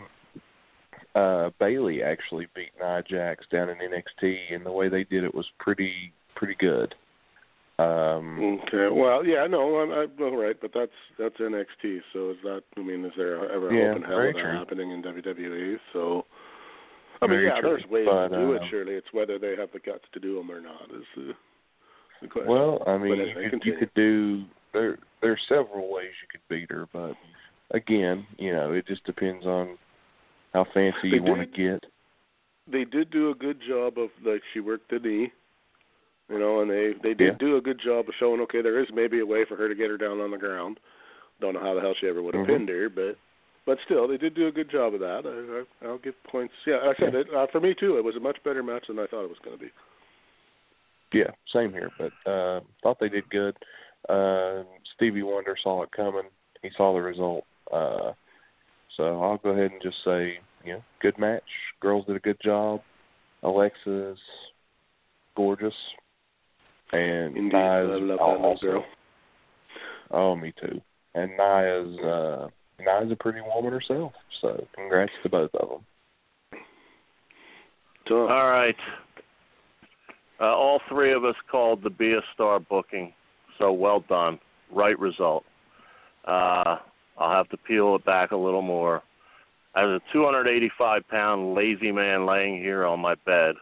uh, 1.15 1.49
Bayley 1.59 2.03
actually 2.03 2.47
beat 2.55 2.71
Nia 2.79 3.03
Jax 3.09 3.45
down 3.51 3.69
in 3.69 3.77
NXT, 3.77 4.53
and 4.53 4.65
the 4.65 4.71
way 4.71 4.89
they 4.89 5.03
did 5.03 5.23
it 5.23 5.33
was 5.33 5.45
pretty 5.59 6.13
pretty 6.35 6.55
good. 6.59 6.93
Um, 7.79 8.59
Okay. 8.67 8.87
Well, 8.91 9.23
yeah, 9.25 9.45
no, 9.47 9.77
I'm, 9.77 9.91
I'm 9.91 10.11
all 10.23 10.35
right, 10.37 10.55
but 10.59 10.71
that's 10.73 10.91
that's 11.19 11.37
NXT. 11.37 11.99
So 12.13 12.31
is 12.31 12.37
that? 12.43 12.61
I 12.75 12.81
mean, 12.81 13.05
is 13.05 13.11
there 13.17 13.51
ever 13.51 13.71
Yeah, 13.71 13.91
open 13.91 14.03
hell 14.03 14.17
that 14.17 14.31
true. 14.33 14.51
happening 14.51 14.91
in 14.91 15.01
WWE? 15.03 15.77
So, 15.93 16.25
I 17.21 17.25
mean, 17.27 17.37
Very 17.37 17.47
yeah, 17.47 17.59
true, 17.61 17.69
there's 17.77 17.85
ways 17.89 18.07
but, 18.09 18.29
to 18.29 18.35
do 18.35 18.53
it. 18.53 18.61
um, 18.61 18.67
Surely, 18.69 18.93
it's 18.93 19.07
whether 19.11 19.37
they 19.39 19.55
have 19.57 19.69
the 19.73 19.79
guts 19.79 20.05
to 20.13 20.19
do 20.19 20.35
them 20.35 20.51
or 20.51 20.61
not. 20.61 20.83
Is 20.95 21.03
the, 21.15 21.33
the 22.23 22.27
question. 22.27 22.49
well, 22.51 22.83
I 22.87 22.97
mean, 22.97 23.17
you 23.17 23.33
could, 23.35 23.49
continue. 23.51 23.73
you 23.73 23.79
could 23.79 23.93
do 23.95 24.43
there. 24.73 24.97
There's 25.21 25.41
several 25.47 25.91
ways 25.91 26.09
you 26.21 26.27
could 26.31 26.41
beat 26.49 26.69
her, 26.71 26.87
but 26.93 27.13
again, 27.71 28.25
you 28.37 28.51
know, 28.53 28.71
it 28.73 28.87
just 28.87 29.03
depends 29.05 29.45
on 29.45 29.77
how 30.53 30.65
fancy 30.73 31.09
They 31.09 31.17
you 31.17 31.23
want 31.23 31.41
to 31.41 31.45
get. 31.57 31.83
they 32.71 32.83
did 32.85 33.09
do 33.11 33.29
a 33.31 33.35
good 33.35 33.59
job 33.67 33.97
of 33.97 34.09
like 34.25 34.41
she 34.53 34.59
worked 34.59 34.89
the 34.89 34.99
knee, 34.99 35.31
you 36.29 36.39
know, 36.39 36.61
and 36.61 36.69
they 36.69 36.93
they 37.01 37.13
did 37.13 37.33
Yeah. 37.33 37.37
do 37.39 37.57
a 37.57 37.61
good 37.61 37.79
job 37.79 38.07
of 38.07 38.15
showing 38.15 38.41
okay 38.41 38.61
there 38.61 38.79
is 38.79 38.89
maybe 38.93 39.19
a 39.19 39.25
way 39.25 39.45
for 39.45 39.55
her 39.55 39.67
to 39.67 39.75
get 39.75 39.89
her 39.89 39.97
down 39.97 40.19
on 40.19 40.31
the 40.31 40.37
ground. 40.37 40.79
Don't 41.39 41.53
know 41.53 41.59
how 41.59 41.73
the 41.75 41.81
hell 41.81 41.93
she 41.99 42.07
ever 42.07 42.21
would 42.21 42.33
have 42.33 42.43
Mhm. 42.45 42.47
pinned 42.47 42.69
her, 42.69 42.89
but 42.89 43.17
but 43.65 43.77
still 43.85 44.07
they 44.07 44.17
did 44.17 44.33
do 44.33 44.47
a 44.47 44.51
good 44.51 44.69
job 44.69 44.93
of 44.93 44.99
that. 45.01 45.25
I, 45.25 45.85
I 45.85 45.89
I'll 45.89 45.97
give 45.99 46.21
points. 46.23 46.53
Yeah, 46.65 46.79
I 46.81 46.93
said 46.95 47.15
it 47.15 47.33
uh, 47.33 47.47
for 47.47 47.59
me 47.59 47.73
too. 47.73 47.97
It 47.97 48.03
was 48.03 48.15
a 48.15 48.19
much 48.19 48.41
better 48.43 48.63
match 48.63 48.87
than 48.87 48.97
I 48.99 49.07
thought 49.07 49.23
it 49.25 49.29
was 49.29 49.39
going 49.43 49.57
to 49.57 49.63
be. 49.63 49.71
Yeah, 51.13 51.31
same 51.53 51.71
here. 51.71 51.91
But 51.97 52.13
uh, 52.29 52.61
thought 52.83 52.99
they 52.99 53.09
did 53.09 53.29
good. 53.29 53.55
Uh, 54.09 54.63
Stevie 54.95 55.23
Wonder 55.23 55.55
saw 55.61 55.83
it 55.83 55.91
coming. 55.91 56.23
He 56.61 56.69
saw 56.75 56.93
the 56.93 57.01
result. 57.01 57.45
Uh, 57.73 58.13
so 58.95 59.21
I'll 59.21 59.37
go 59.37 59.49
ahead 59.49 59.71
and 59.71 59.81
just 59.81 59.97
say, 60.03 60.39
you 60.65 60.73
know, 60.73 60.83
good 61.01 61.17
match. 61.17 61.43
Girls 61.79 62.05
did 62.05 62.15
a 62.15 62.19
good 62.19 62.37
job. 62.43 62.81
Alexa's 63.43 64.17
gorgeous, 65.35 65.73
and 66.91 67.37
Indeed, 67.37 67.53
Nia's 67.53 67.89
I 67.91 67.95
love 67.95 68.07
that 68.07 68.19
also. 68.19 68.65
girl. 68.65 68.85
Oh, 70.11 70.35
me 70.35 70.53
too. 70.59 70.81
And 71.13 71.31
Nia's 71.37 71.99
uh, 71.99 72.47
Nia's 72.79 73.11
a 73.11 73.15
pretty 73.15 73.41
woman 73.41 73.71
herself. 73.71 74.13
So 74.41 74.65
congrats 74.75 75.11
to 75.23 75.29
both 75.29 75.51
of 75.55 75.69
them. 75.69 76.61
So 78.07 78.27
All 78.27 78.49
right. 78.49 78.75
Uh, 80.39 80.45
all 80.45 80.79
three 80.87 81.11
of 81.13 81.25
us 81.25 81.35
called 81.49 81.83
the 81.83 81.89
Be 81.89 82.13
a 82.13 82.21
Star 82.33 82.59
booking, 82.59 83.11
so 83.59 83.71
well 83.71 84.03
done. 84.07 84.39
Right 84.71 84.97
result. 84.99 85.43
Uh, 86.25 86.77
I'll 87.17 87.35
have 87.35 87.49
to 87.49 87.57
peel 87.57 87.95
it 87.95 88.05
back 88.05 88.31
a 88.31 88.37
little 88.37 88.61
more. 88.61 89.03
As 89.75 89.85
a 89.85 90.01
285 90.11 91.07
pound 91.07 91.53
lazy 91.53 91.91
man 91.91 92.25
laying 92.25 92.57
here 92.57 92.85
on 92.85 92.99
my 92.99 93.15
bed, 93.25 93.55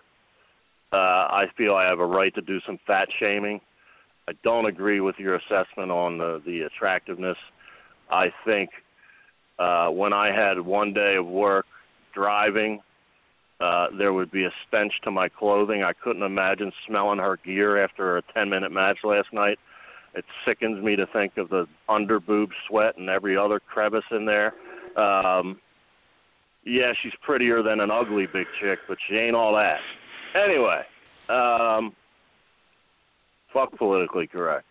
uh, 0.93 0.95
I 0.95 1.45
feel 1.57 1.75
I 1.75 1.85
have 1.85 1.99
a 1.99 2.05
right 2.05 2.33
to 2.35 2.41
do 2.41 2.59
some 2.65 2.79
fat 2.87 3.07
shaming. 3.19 3.59
I 4.27 4.33
don't 4.43 4.65
agree 4.65 5.01
with 5.01 5.15
your 5.19 5.35
assessment 5.35 5.91
on 5.91 6.17
the, 6.17 6.41
the 6.45 6.61
attractiveness. 6.61 7.37
I 8.09 8.31
think 8.45 8.69
uh, 9.59 9.89
when 9.89 10.13
I 10.13 10.31
had 10.31 10.59
one 10.59 10.93
day 10.93 11.15
of 11.15 11.25
work 11.25 11.65
driving 12.13 12.81
uh, 13.59 13.87
there 13.97 14.11
would 14.11 14.31
be 14.31 14.43
a 14.43 14.51
stench 14.67 14.93
to 15.03 15.11
my 15.11 15.29
clothing. 15.29 15.83
I 15.83 15.93
couldn't 15.93 16.23
imagine 16.23 16.71
smelling 16.87 17.19
her 17.19 17.37
gear 17.37 17.81
after 17.81 18.17
a 18.17 18.21
10 18.33 18.49
minute 18.49 18.71
match 18.71 18.97
last 19.03 19.31
night. 19.31 19.59
It 20.15 20.25
sickens 20.45 20.83
me 20.83 20.95
to 20.95 21.05
think 21.07 21.37
of 21.37 21.49
the 21.49 21.65
under 21.89 22.19
boob 22.19 22.49
sweat 22.67 22.97
and 22.97 23.09
every 23.09 23.37
other 23.37 23.59
crevice 23.59 24.03
in 24.11 24.25
there. 24.25 24.53
Um, 24.97 25.59
yeah, 26.63 26.93
she's 27.01 27.13
prettier 27.21 27.61
than 27.61 27.79
an 27.79 27.91
ugly 27.91 28.27
big 28.31 28.47
chick, 28.61 28.79
but 28.87 28.97
she 29.07 29.15
ain't 29.15 29.35
all 29.35 29.53
that. 29.55 29.79
Anyway, 30.35 30.81
um, 31.29 31.93
fuck 33.53 33.75
politically 33.77 34.27
correct. 34.27 34.65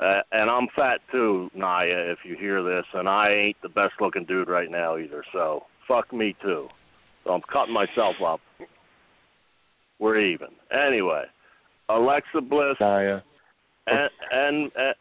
Uh, 0.00 0.20
and 0.32 0.50
I'm 0.50 0.66
fat 0.74 1.00
too, 1.12 1.50
Nia, 1.54 2.10
if 2.10 2.18
you 2.24 2.36
hear 2.36 2.62
this, 2.62 2.84
and 2.94 3.08
I 3.08 3.30
ain't 3.30 3.56
the 3.62 3.68
best 3.68 3.94
looking 4.00 4.24
dude 4.24 4.48
right 4.48 4.70
now 4.70 4.96
either, 4.96 5.24
so 5.32 5.64
fuck 5.86 6.12
me 6.12 6.34
too. 6.42 6.68
So 7.24 7.30
I'm 7.30 7.42
cutting 7.52 7.74
myself 7.74 8.16
up. 8.24 8.40
We're 9.98 10.18
even. 10.18 10.48
Anyway, 10.72 11.24
Alexa 11.88 12.40
Bliss 12.40 12.76
Nia. 12.80 13.22
And 13.86 14.10
and, 14.32 14.72
and 14.76 14.94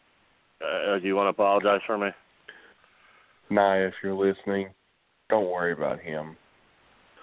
uh, 0.61 0.99
do 0.99 1.07
you 1.07 1.15
want 1.15 1.25
to 1.27 1.29
apologize 1.29 1.81
for 1.85 1.97
me? 1.97 2.09
Nia, 3.49 3.87
if 3.87 3.93
you're 4.03 4.13
listening, 4.13 4.69
don't 5.29 5.49
worry 5.49 5.73
about 5.73 5.99
him. 5.99 6.35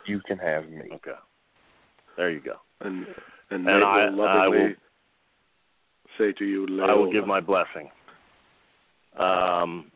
You 0.06 0.20
can 0.26 0.38
have 0.38 0.68
me. 0.68 0.88
Okay. 0.94 1.18
There 2.16 2.30
you 2.30 2.40
go. 2.40 2.54
And 2.80 3.06
and, 3.50 3.68
And 3.68 3.84
I- 3.84 4.10
will 4.10 4.22
I 4.26 4.48
will- 4.48 4.74
say 6.18 6.32
to 6.32 6.44
you, 6.44 6.82
I 6.82 6.92
will 6.92 7.10
give 7.10 7.26
my 7.26 7.40
blessing. 7.40 7.88
Um, 9.18 9.90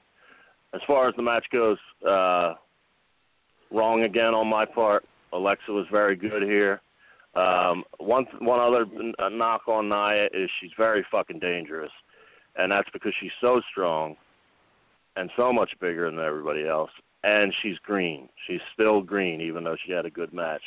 as 0.72 0.80
far 0.86 1.08
as 1.08 1.14
the 1.16 1.22
match 1.22 1.44
goes, 1.52 1.76
uh, 2.06 2.54
wrong 3.70 4.02
again 4.04 4.32
on 4.34 4.46
my 4.46 4.64
part. 4.64 5.04
Alexa 5.32 5.70
was 5.70 5.86
very 5.90 6.16
good 6.16 6.42
here. 6.42 6.80
Um, 7.36 7.84
one 7.98 8.26
one 8.38 8.60
other 8.60 8.86
uh, 9.18 9.28
knock 9.28 9.66
on 9.66 9.88
Nia 9.88 10.28
is 10.32 10.48
she's 10.60 10.70
very 10.76 11.04
fucking 11.10 11.40
dangerous, 11.40 11.90
and 12.56 12.70
that's 12.70 12.88
because 12.92 13.12
she's 13.20 13.32
so 13.40 13.60
strong 13.70 14.16
and 15.16 15.30
so 15.36 15.52
much 15.52 15.70
bigger 15.80 16.10
than 16.10 16.20
everybody 16.20 16.66
else, 16.66 16.90
and 17.24 17.52
she's 17.60 17.78
green. 17.78 18.28
She's 18.46 18.60
still 18.72 19.00
green, 19.00 19.40
even 19.40 19.64
though 19.64 19.76
she 19.84 19.92
had 19.92 20.06
a 20.06 20.10
good 20.10 20.32
match. 20.32 20.62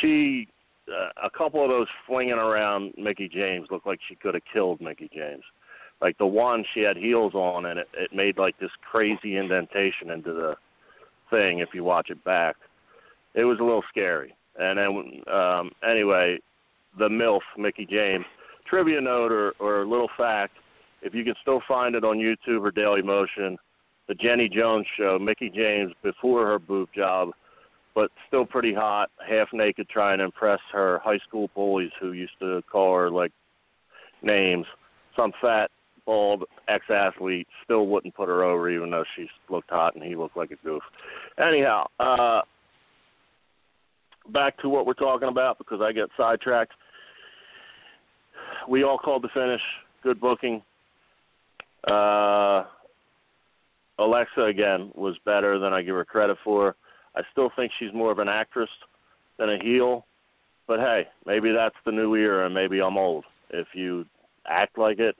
She 0.00 0.48
uh, 0.88 1.10
a 1.22 1.30
couple 1.30 1.62
of 1.62 1.70
those 1.70 1.86
flinging 2.06 2.32
around 2.32 2.94
Mickie 2.96 3.28
James 3.28 3.68
looked 3.70 3.86
like 3.86 4.00
she 4.08 4.14
could 4.14 4.34
have 4.34 4.42
killed 4.50 4.80
Mickie 4.80 5.10
James. 5.14 5.44
Like 6.00 6.16
the 6.16 6.26
one 6.26 6.64
she 6.72 6.80
had 6.80 6.96
heels 6.96 7.34
on, 7.34 7.66
and 7.66 7.78
it, 7.78 7.88
it 7.92 8.14
made 8.14 8.38
like 8.38 8.58
this 8.58 8.70
crazy 8.90 9.36
indentation 9.36 10.10
into 10.10 10.32
the 10.32 10.56
thing. 11.28 11.58
If 11.58 11.70
you 11.74 11.84
watch 11.84 12.08
it 12.08 12.24
back, 12.24 12.56
it 13.34 13.44
was 13.44 13.58
a 13.60 13.64
little 13.64 13.84
scary. 13.90 14.34
And 14.60 14.78
then 14.78 15.34
um, 15.34 15.70
anyway, 15.88 16.38
the 16.98 17.08
MILF 17.08 17.40
Mickie 17.58 17.86
James 17.90 18.24
trivia 18.68 19.00
note 19.00 19.32
or, 19.32 19.52
or 19.58 19.84
little 19.84 20.10
fact: 20.16 20.54
if 21.02 21.14
you 21.14 21.24
can 21.24 21.34
still 21.42 21.60
find 21.66 21.94
it 21.94 22.04
on 22.04 22.18
YouTube 22.18 22.64
or 22.64 22.70
Dailymotion, 22.70 23.56
the 24.06 24.14
Jenny 24.14 24.48
Jones 24.48 24.86
show, 24.96 25.18
Mickie 25.18 25.50
James 25.50 25.92
before 26.02 26.46
her 26.46 26.58
boob 26.58 26.88
job 26.94 27.30
but 27.94 28.10
still 28.28 28.46
pretty 28.46 28.72
hot, 28.72 29.10
half 29.28 29.48
naked, 29.52 29.88
trying 29.88 30.18
to 30.18 30.24
impress 30.24 30.60
her 30.72 31.00
high 31.02 31.18
school 31.26 31.50
bullies 31.54 31.90
who 32.00 32.12
used 32.12 32.38
to 32.40 32.62
call 32.70 32.94
her 32.96 33.10
like 33.10 33.32
names. 34.22 34.66
Some 35.16 35.32
fat, 35.40 35.70
bald 36.06 36.44
ex 36.68 36.84
athlete 36.88 37.48
still 37.64 37.86
wouldn't 37.86 38.14
put 38.14 38.28
her 38.28 38.44
over, 38.44 38.70
even 38.70 38.90
though 38.90 39.04
she 39.16 39.28
looked 39.48 39.70
hot 39.70 39.94
and 39.94 40.04
he 40.04 40.14
looked 40.14 40.36
like 40.36 40.50
a 40.50 40.56
goof. 40.64 40.82
Anyhow, 41.38 41.86
uh, 41.98 42.42
back 44.32 44.58
to 44.58 44.68
what 44.68 44.86
we're 44.86 44.94
talking 44.94 45.28
about 45.28 45.58
because 45.58 45.80
I 45.80 45.92
get 45.92 46.08
sidetracked. 46.16 46.72
We 48.68 48.82
all 48.82 48.98
called 48.98 49.22
the 49.22 49.28
finish. 49.34 49.60
Good 50.02 50.20
booking. 50.20 50.62
Uh, 51.86 52.64
Alexa 53.98 54.42
again 54.42 54.90
was 54.94 55.16
better 55.24 55.58
than 55.58 55.72
I 55.72 55.82
give 55.82 55.94
her 55.94 56.04
credit 56.04 56.38
for. 56.42 56.74
I 57.14 57.22
still 57.32 57.50
think 57.56 57.72
she's 57.78 57.92
more 57.92 58.12
of 58.12 58.18
an 58.18 58.28
actress 58.28 58.70
than 59.38 59.50
a 59.50 59.58
heel. 59.62 60.06
But 60.66 60.80
hey, 60.80 61.08
maybe 61.26 61.52
that's 61.52 61.74
the 61.84 61.92
new 61.92 62.14
era, 62.14 62.46
and 62.46 62.54
maybe 62.54 62.80
I'm 62.80 62.96
old. 62.96 63.24
If 63.50 63.68
you 63.74 64.06
act 64.46 64.78
like 64.78 65.00
it, 65.00 65.16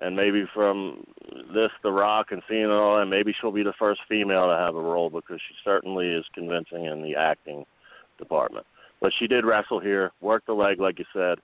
and 0.00 0.16
maybe 0.16 0.44
from 0.54 1.04
this, 1.52 1.70
The 1.82 1.92
Rock, 1.92 2.28
and 2.30 2.42
seeing 2.48 2.62
it 2.62 2.70
all, 2.70 3.00
and 3.00 3.10
maybe 3.10 3.34
she'll 3.38 3.52
be 3.52 3.62
the 3.62 3.74
first 3.78 4.00
female 4.08 4.46
to 4.46 4.56
have 4.56 4.74
a 4.74 4.80
role 4.80 5.10
because 5.10 5.38
she 5.46 5.54
certainly 5.62 6.08
is 6.08 6.24
convincing 6.34 6.86
in 6.86 7.02
the 7.02 7.14
acting 7.14 7.66
department. 8.20 8.66
But 9.00 9.12
she 9.18 9.26
did 9.26 9.44
wrestle 9.44 9.80
here, 9.80 10.12
worked 10.20 10.46
the 10.46 10.52
leg 10.52 10.78
like 10.78 10.98
you 10.98 11.04
said, 11.12 11.38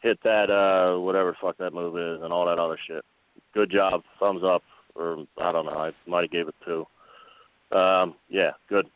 hit 0.00 0.18
that 0.24 0.50
uh 0.50 0.98
whatever 0.98 1.30
the 1.30 1.36
fuck 1.40 1.56
that 1.58 1.72
move 1.72 1.96
is, 1.96 2.22
and 2.22 2.32
all 2.32 2.46
that 2.46 2.58
other 2.58 2.78
shit. 2.86 3.04
Good 3.52 3.70
job, 3.70 4.02
thumbs 4.18 4.42
up, 4.44 4.62
or 4.94 5.24
I 5.38 5.52
don't 5.52 5.66
know, 5.66 5.78
I 5.78 5.92
might 6.06 6.22
have 6.22 6.30
gave 6.30 6.48
it 6.48 6.54
two. 6.64 6.86
Um, 7.72 8.14
yeah, 8.28 8.52
good. 8.68 8.86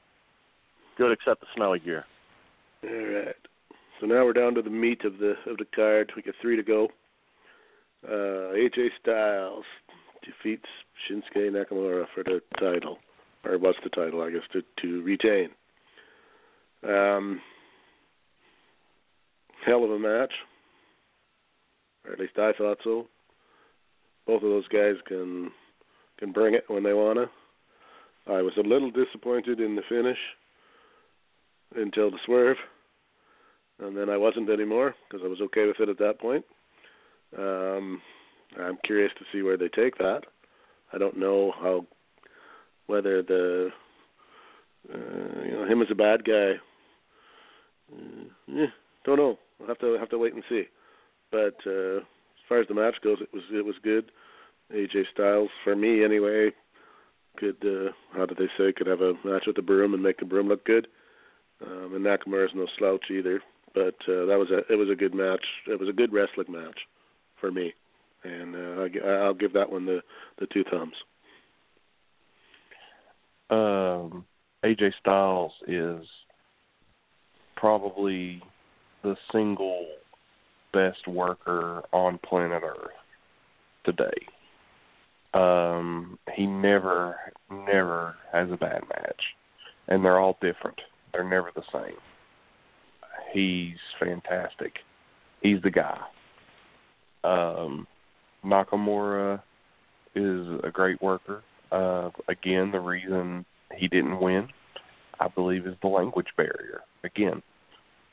Good 0.96 1.12
except 1.12 1.40
the 1.40 1.46
smelly 1.54 1.78
gear. 1.78 2.04
All 2.84 2.90
right. 2.90 3.36
So 4.00 4.06
now 4.06 4.24
we're 4.24 4.32
down 4.32 4.54
to 4.54 4.62
the 4.62 4.70
meat 4.70 5.04
of 5.04 5.18
the 5.18 5.34
of 5.46 5.58
the 5.58 5.66
card. 5.74 6.12
We 6.14 6.22
got 6.22 6.34
three 6.40 6.56
to 6.56 6.62
go. 6.62 6.88
Uh, 8.06 8.54
AJ 8.54 8.90
Styles 9.00 9.64
defeats 10.24 10.68
Shinsuke 11.08 11.50
Nakamura 11.50 12.06
for 12.14 12.22
the 12.22 12.40
title, 12.60 12.98
or 13.44 13.58
what's 13.58 13.78
the 13.82 13.90
title? 13.90 14.22
I 14.22 14.30
guess 14.30 14.42
to 14.52 14.62
to 14.82 15.02
retain. 15.02 15.50
Um, 16.86 17.40
hell 19.66 19.84
of 19.84 19.90
a 19.90 19.98
match, 19.98 20.32
or 22.06 22.12
at 22.12 22.20
least 22.20 22.38
I 22.38 22.52
thought 22.56 22.78
so. 22.84 23.06
Both 24.26 24.42
of 24.42 24.50
those 24.50 24.68
guys 24.68 24.94
can 25.06 25.50
can 26.18 26.32
bring 26.32 26.54
it 26.54 26.64
when 26.68 26.82
they 26.82 26.92
wanna. 26.92 27.26
I 28.26 28.42
was 28.42 28.52
a 28.58 28.66
little 28.66 28.90
disappointed 28.90 29.60
in 29.60 29.74
the 29.74 29.82
finish 29.88 30.18
until 31.76 32.10
the 32.10 32.18
swerve, 32.24 32.56
and 33.80 33.96
then 33.96 34.10
I 34.10 34.16
wasn't 34.16 34.50
anymore 34.50 34.94
because 35.08 35.24
I 35.24 35.28
was 35.28 35.40
okay 35.40 35.66
with 35.66 35.80
it 35.80 35.88
at 35.88 35.98
that 35.98 36.20
point. 36.20 36.44
Um, 37.36 38.00
I'm 38.58 38.78
curious 38.84 39.12
to 39.18 39.24
see 39.32 39.42
where 39.42 39.56
they 39.56 39.68
take 39.68 39.98
that. 39.98 40.22
I 40.92 40.98
don't 40.98 41.18
know 41.18 41.52
how 41.60 41.86
whether 42.86 43.22
the 43.22 43.70
uh, 44.92 45.44
you 45.44 45.52
know 45.52 45.66
him 45.66 45.82
as 45.82 45.88
a 45.90 45.94
bad 45.94 46.24
guy. 46.24 46.54
Uh, 47.92 48.24
yeah, 48.46 48.66
don't 49.04 49.18
know. 49.18 49.38
We'll 49.58 49.68
have 49.68 49.78
to 49.78 49.96
have 49.98 50.10
to 50.10 50.18
wait 50.18 50.34
and 50.34 50.42
see. 50.48 50.64
But 51.30 51.56
uh, 51.66 51.98
as 51.98 52.44
far 52.48 52.60
as 52.60 52.68
the 52.68 52.74
match 52.74 52.96
goes, 53.02 53.18
it 53.20 53.28
was 53.32 53.42
it 53.52 53.64
was 53.64 53.76
good. 53.82 54.10
AJ 54.74 55.04
Styles, 55.12 55.50
for 55.64 55.74
me 55.74 56.04
anyway, 56.04 56.50
could 57.36 57.56
uh, 57.64 57.92
how 58.16 58.26
did 58.26 58.38
they 58.38 58.48
say 58.56 58.72
could 58.72 58.86
have 58.86 59.00
a 59.00 59.14
match 59.24 59.44
with 59.46 59.56
the 59.56 59.62
broom 59.62 59.94
and 59.94 60.02
make 60.02 60.18
the 60.18 60.24
broom 60.24 60.48
look 60.48 60.64
good. 60.64 60.88
Um, 61.64 61.94
and 61.94 62.04
Nakamura's 62.04 62.52
no 62.54 62.66
slouch 62.78 63.04
either, 63.10 63.42
but 63.74 63.96
uh, 64.08 64.26
that 64.26 64.38
was 64.38 64.48
a 64.50 64.72
it 64.72 64.76
was 64.76 64.88
a 64.90 64.94
good 64.94 65.14
match. 65.14 65.44
It 65.66 65.78
was 65.78 65.88
a 65.88 65.92
good 65.92 66.12
wrestling 66.12 66.52
match 66.52 66.78
for 67.40 67.50
me, 67.50 67.72
and 68.24 68.54
uh, 68.54 68.82
I, 69.06 69.08
I'll 69.24 69.34
give 69.34 69.52
that 69.54 69.70
one 69.70 69.86
the 69.86 70.00
the 70.38 70.46
two 70.46 70.64
thumbs. 70.70 70.94
um, 73.50 74.24
AJ 74.64 74.92
Styles 75.00 75.52
is 75.66 76.06
probably 77.58 78.42
the 79.02 79.16
single 79.32 79.86
best 80.72 81.06
worker 81.06 81.82
on 81.92 82.18
planet 82.18 82.62
Earth 82.62 82.90
today. 83.84 84.26
Um, 85.34 86.18
he 86.34 86.46
never, 86.46 87.16
never 87.50 88.16
has 88.32 88.50
a 88.50 88.56
bad 88.56 88.82
match, 88.88 89.22
and 89.88 90.04
they're 90.04 90.18
all 90.18 90.38
different. 90.40 90.80
They're 91.12 91.28
never 91.28 91.50
the 91.54 91.62
same. 91.72 91.96
He's 93.32 93.76
fantastic. 94.00 94.72
He's 95.42 95.60
the 95.62 95.70
guy. 95.70 95.98
Um, 97.24 97.86
Nakamura 98.44 99.42
is 100.14 100.46
a 100.64 100.70
great 100.72 101.00
worker. 101.02 101.42
Uh, 101.70 102.10
again, 102.28 102.70
the 102.70 102.80
reason 102.80 103.44
he 103.76 103.88
didn't 103.88 104.20
win, 104.20 104.48
I 105.20 105.28
believe, 105.28 105.66
is 105.66 105.74
the 105.82 105.88
language 105.88 106.28
barrier. 106.36 106.80
Again, 107.04 107.42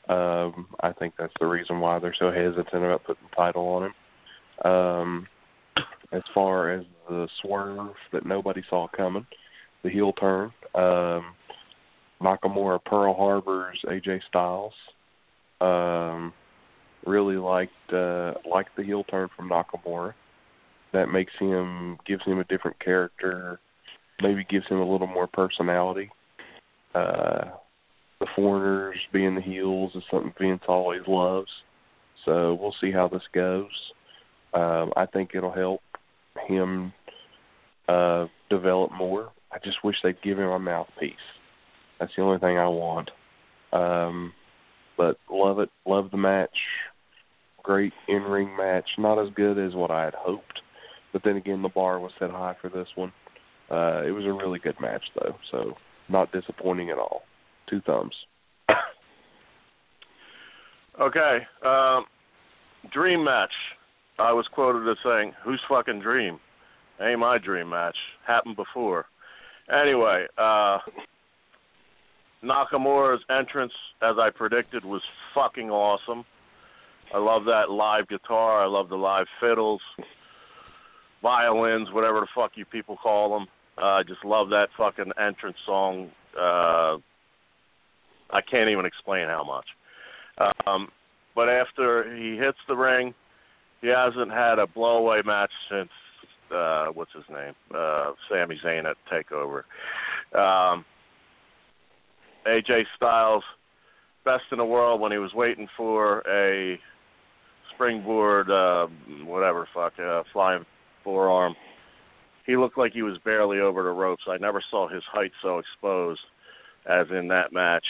um, 0.08 0.66
I 0.80 0.92
think 0.92 1.14
that's 1.18 1.32
the 1.40 1.46
reason 1.46 1.80
why 1.80 1.98
they're 1.98 2.14
so 2.18 2.30
hesitant 2.30 2.84
about 2.84 3.04
putting 3.04 3.24
the 3.28 3.36
title 3.36 3.66
on 3.68 3.84
him. 3.84 4.70
Um, 4.70 5.26
as 6.12 6.22
far 6.32 6.72
as 6.72 6.84
the 7.08 7.28
swerve 7.42 7.94
that 8.12 8.24
nobody 8.24 8.62
saw 8.68 8.88
coming, 8.96 9.26
the 9.82 9.90
heel 9.90 10.12
turn, 10.12 10.52
um, 10.74 11.34
Nakamura 12.20 12.82
Pearl 12.84 13.14
Harbor's 13.14 13.78
AJ 13.86 14.20
Styles. 14.28 14.72
Um, 15.60 16.32
really 17.06 17.36
liked 17.36 17.92
uh, 17.92 18.34
liked 18.50 18.76
the 18.76 18.82
heel 18.82 19.04
turn 19.04 19.28
from 19.36 19.48
Nakamura 19.48 20.12
that 20.92 21.10
makes 21.10 21.32
him 21.38 21.98
gives 22.06 22.24
him 22.24 22.38
a 22.38 22.44
different 22.44 22.78
character, 22.80 23.60
maybe 24.22 24.44
gives 24.48 24.66
him 24.66 24.78
a 24.78 24.90
little 24.90 25.06
more 25.06 25.26
personality. 25.26 26.10
Uh, 26.94 27.50
the 28.26 28.32
foreigners 28.42 28.98
being 29.12 29.34
the 29.34 29.40
heels 29.40 29.92
is 29.94 30.02
something 30.10 30.32
Vince 30.40 30.62
always 30.68 31.02
loves. 31.06 31.50
So 32.24 32.58
we'll 32.60 32.74
see 32.80 32.90
how 32.90 33.08
this 33.08 33.22
goes. 33.32 33.70
Um, 34.52 34.92
I 34.96 35.06
think 35.06 35.30
it'll 35.34 35.52
help 35.52 35.80
him 36.48 36.92
uh, 37.88 38.26
develop 38.50 38.92
more. 38.92 39.30
I 39.52 39.58
just 39.62 39.84
wish 39.84 39.96
they'd 40.02 40.20
give 40.22 40.38
him 40.38 40.48
a 40.48 40.58
mouthpiece. 40.58 41.14
That's 42.00 42.12
the 42.16 42.22
only 42.22 42.38
thing 42.38 42.58
I 42.58 42.68
want. 42.68 43.10
Um, 43.72 44.32
but 44.96 45.18
love 45.30 45.60
it, 45.60 45.70
love 45.86 46.10
the 46.10 46.16
match. 46.16 46.56
Great 47.62 47.92
in 48.08 48.22
ring 48.22 48.56
match. 48.56 48.88
Not 48.98 49.18
as 49.18 49.32
good 49.34 49.58
as 49.58 49.74
what 49.74 49.90
I 49.90 50.04
had 50.04 50.14
hoped, 50.14 50.60
but 51.12 51.22
then 51.24 51.36
again, 51.36 51.62
the 51.62 51.68
bar 51.68 52.00
was 52.00 52.12
set 52.18 52.30
high 52.30 52.56
for 52.60 52.68
this 52.68 52.88
one. 52.94 53.12
Uh, 53.70 54.02
it 54.06 54.12
was 54.12 54.24
a 54.24 54.32
really 54.32 54.58
good 54.58 54.76
match 54.80 55.02
though, 55.14 55.36
so 55.50 55.74
not 56.08 56.32
disappointing 56.32 56.90
at 56.90 56.98
all. 56.98 57.22
Two 57.68 57.80
thumbs. 57.82 58.14
Okay. 60.98 61.46
Um, 61.62 62.06
dream 62.90 63.22
match. 63.22 63.52
I 64.18 64.32
was 64.32 64.46
quoted 64.48 64.88
as 64.88 64.96
saying, 65.04 65.34
"Who's 65.44 65.60
fucking 65.68 66.00
dream?" 66.00 66.40
Ain't 67.00 67.18
my 67.18 67.36
dream 67.36 67.68
match. 67.68 67.96
Happened 68.26 68.56
before. 68.56 69.06
Anyway, 69.70 70.26
uh, 70.38 70.78
Nakamura's 72.42 73.22
entrance, 73.28 73.72
as 74.00 74.16
I 74.18 74.30
predicted, 74.30 74.84
was 74.84 75.02
fucking 75.34 75.70
awesome. 75.70 76.24
I 77.12 77.18
love 77.18 77.44
that 77.44 77.70
live 77.70 78.08
guitar. 78.08 78.62
I 78.62 78.66
love 78.66 78.88
the 78.88 78.96
live 78.96 79.26
fiddles, 79.40 79.82
violins, 81.20 81.90
whatever 81.92 82.20
the 82.20 82.26
fuck 82.34 82.52
you 82.54 82.64
people 82.64 82.96
call 82.96 83.38
them. 83.38 83.48
Uh, 83.76 83.98
I 83.98 84.02
just 84.02 84.24
love 84.24 84.48
that 84.50 84.70
fucking 84.78 85.12
entrance 85.20 85.58
song. 85.66 86.10
Uh, 86.38 86.96
I 88.30 88.40
can't 88.40 88.68
even 88.68 88.86
explain 88.86 89.28
how 89.28 89.44
much. 89.44 89.66
Um, 90.66 90.88
but 91.34 91.48
after 91.48 92.14
he 92.16 92.36
hits 92.36 92.58
the 92.68 92.76
ring, 92.76 93.14
he 93.80 93.88
hasn't 93.88 94.30
had 94.30 94.58
a 94.58 94.66
blowaway 94.66 95.24
match 95.24 95.50
since 95.70 95.90
uh, 96.54 96.86
what's 96.94 97.12
his 97.12 97.24
name, 97.30 97.54
uh, 97.74 98.12
Sami 98.28 98.58
Zayn 98.64 98.84
at 98.84 98.96
Takeover. 99.10 99.62
Um, 100.34 100.84
AJ 102.46 102.84
Styles, 102.96 103.42
best 104.24 104.44
in 104.52 104.58
the 104.58 104.64
world 104.64 105.00
when 105.00 105.12
he 105.12 105.18
was 105.18 105.32
waiting 105.34 105.68
for 105.76 106.22
a 106.28 106.78
springboard, 107.74 108.50
uh, 108.50 108.86
whatever, 109.24 109.68
fuck, 109.74 109.92
uh, 109.98 110.22
flying 110.32 110.64
forearm. 111.02 111.54
He 112.46 112.56
looked 112.56 112.78
like 112.78 112.92
he 112.92 113.02
was 113.02 113.18
barely 113.24 113.58
over 113.58 113.82
the 113.82 113.90
ropes. 113.90 114.22
I 114.28 114.36
never 114.38 114.62
saw 114.70 114.88
his 114.88 115.02
height 115.12 115.32
so 115.42 115.58
exposed 115.58 116.20
as 116.88 117.06
in 117.10 117.28
that 117.28 117.52
match, 117.52 117.84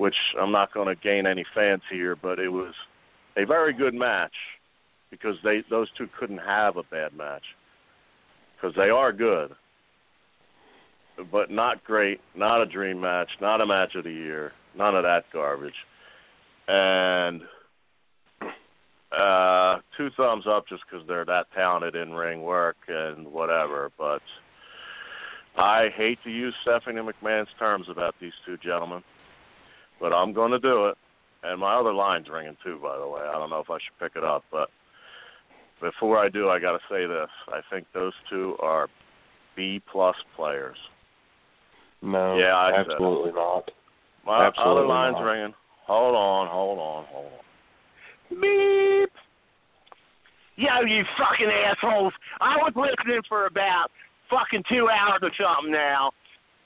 which 0.00 0.16
I'm 0.40 0.50
not 0.50 0.72
going 0.72 0.88
to 0.88 0.94
gain 0.94 1.26
any 1.26 1.44
fans 1.54 1.82
here, 1.90 2.16
but 2.16 2.38
it 2.38 2.48
was 2.48 2.72
a 3.36 3.44
very 3.44 3.74
good 3.74 3.92
match 3.92 4.32
because 5.10 5.36
they 5.44 5.62
those 5.68 5.88
two 5.98 6.08
couldn't 6.18 6.38
have 6.38 6.78
a 6.78 6.82
bad 6.84 7.12
match 7.14 7.42
because 8.56 8.74
they 8.76 8.88
are 8.88 9.12
good, 9.12 9.52
but 11.30 11.50
not 11.50 11.84
great, 11.84 12.18
not 12.34 12.62
a 12.62 12.66
dream 12.66 12.98
match, 12.98 13.28
not 13.42 13.60
a 13.60 13.66
match 13.66 13.94
of 13.94 14.04
the 14.04 14.10
year, 14.10 14.52
none 14.74 14.96
of 14.96 15.02
that 15.02 15.24
garbage, 15.34 15.74
and 16.66 17.42
uh 19.12 19.80
two 19.98 20.08
thumbs 20.16 20.46
up 20.48 20.66
just 20.66 20.82
because 20.90 21.06
they're 21.06 21.26
that 21.26 21.46
talented 21.54 21.94
in 21.94 22.14
ring 22.14 22.40
work 22.40 22.78
and 22.88 23.28
whatever, 23.28 23.92
but. 23.98 24.22
I 25.56 25.88
hate 25.88 26.20
to 26.22 26.30
use 26.30 26.54
Stephanie 26.62 27.00
McMahon's 27.00 27.50
terms 27.58 27.88
about 27.88 28.14
these 28.20 28.32
two 28.46 28.56
gentlemen, 28.56 29.02
but 30.00 30.12
I'm 30.12 30.32
going 30.32 30.50
to 30.52 30.58
do 30.58 30.86
it. 30.86 30.96
And 31.42 31.60
my 31.60 31.74
other 31.74 31.92
line's 31.92 32.28
ringing 32.28 32.56
too, 32.64 32.78
by 32.82 32.98
the 32.98 33.06
way. 33.06 33.22
I 33.22 33.32
don't 33.32 33.50
know 33.50 33.60
if 33.60 33.70
I 33.70 33.76
should 33.76 33.98
pick 33.98 34.16
it 34.16 34.24
up, 34.24 34.44
but 34.50 34.68
before 35.80 36.18
I 36.18 36.28
do, 36.28 36.48
I 36.50 36.58
got 36.60 36.72
to 36.72 36.78
say 36.90 37.06
this. 37.06 37.28
I 37.48 37.60
think 37.72 37.86
those 37.94 38.12
two 38.28 38.56
are 38.60 38.88
B 39.56 39.80
plus 39.90 40.16
players. 40.36 40.76
No, 42.02 42.36
Yeah, 42.38 42.56
I 42.56 42.72
said 42.76 42.92
absolutely 42.92 43.32
not. 43.32 43.70
My 44.24 44.46
Absolutely 44.46 44.80
other 44.80 44.86
line's 44.86 45.14
not. 45.14 45.22
ringing. 45.22 45.54
Hold 45.86 46.14
on, 46.14 46.48
hold 46.48 46.78
on, 46.78 47.04
hold 47.08 47.26
on. 47.32 48.40
Beep. 48.40 49.10
Yo, 50.56 50.80
you 50.86 51.04
fucking 51.18 51.48
assholes. 51.50 52.12
I 52.40 52.56
was 52.58 52.72
listening 52.76 53.22
for 53.28 53.46
about 53.46 53.86
fucking 54.28 54.62
two 54.68 54.88
hours 54.90 55.20
or 55.22 55.30
something 55.40 55.72
now. 55.72 56.10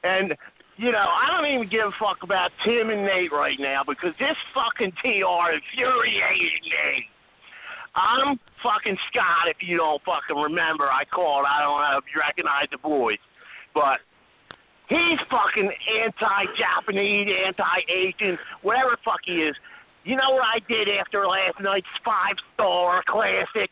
And, 0.03 0.35
you 0.77 0.91
know, 0.91 1.07
I 1.07 1.31
don't 1.31 1.47
even 1.47 1.69
give 1.69 1.87
a 1.87 1.95
fuck 1.99 2.23
about 2.23 2.51
Tim 2.65 2.91
and 2.91 3.05
Nate 3.07 3.33
right 3.33 3.59
now 3.59 3.83
because 3.87 4.11
this 4.19 4.37
fucking 4.55 4.93
TR 5.03 5.55
infuriated 5.55 6.63
me. 6.63 7.07
I'm 7.95 8.41
fucking 8.59 8.99
Scott 9.11 9.47
if 9.47 9.59
you 9.63 9.79
don't 9.79 10.03
fucking 10.03 10.35
remember. 10.35 10.91
I 10.91 11.05
called. 11.05 11.47
I 11.47 11.63
don't 11.63 11.79
know 11.79 11.99
if 11.99 12.05
you 12.11 12.21
recognize 12.21 12.67
the 12.73 12.79
voice. 12.79 13.23
But 13.73 14.03
he's 14.89 15.19
fucking 15.31 15.71
anti-Japanese, 16.03 17.29
anti-Asian, 17.47 18.39
whatever 18.63 18.99
fuck 19.05 19.23
he 19.25 19.47
is. 19.47 19.55
You 20.03 20.17
know 20.17 20.35
what 20.35 20.43
I 20.43 20.59
did 20.67 20.89
after 20.91 21.27
last 21.27 21.63
night's 21.63 21.87
five-star 22.05 23.05
classic? 23.07 23.71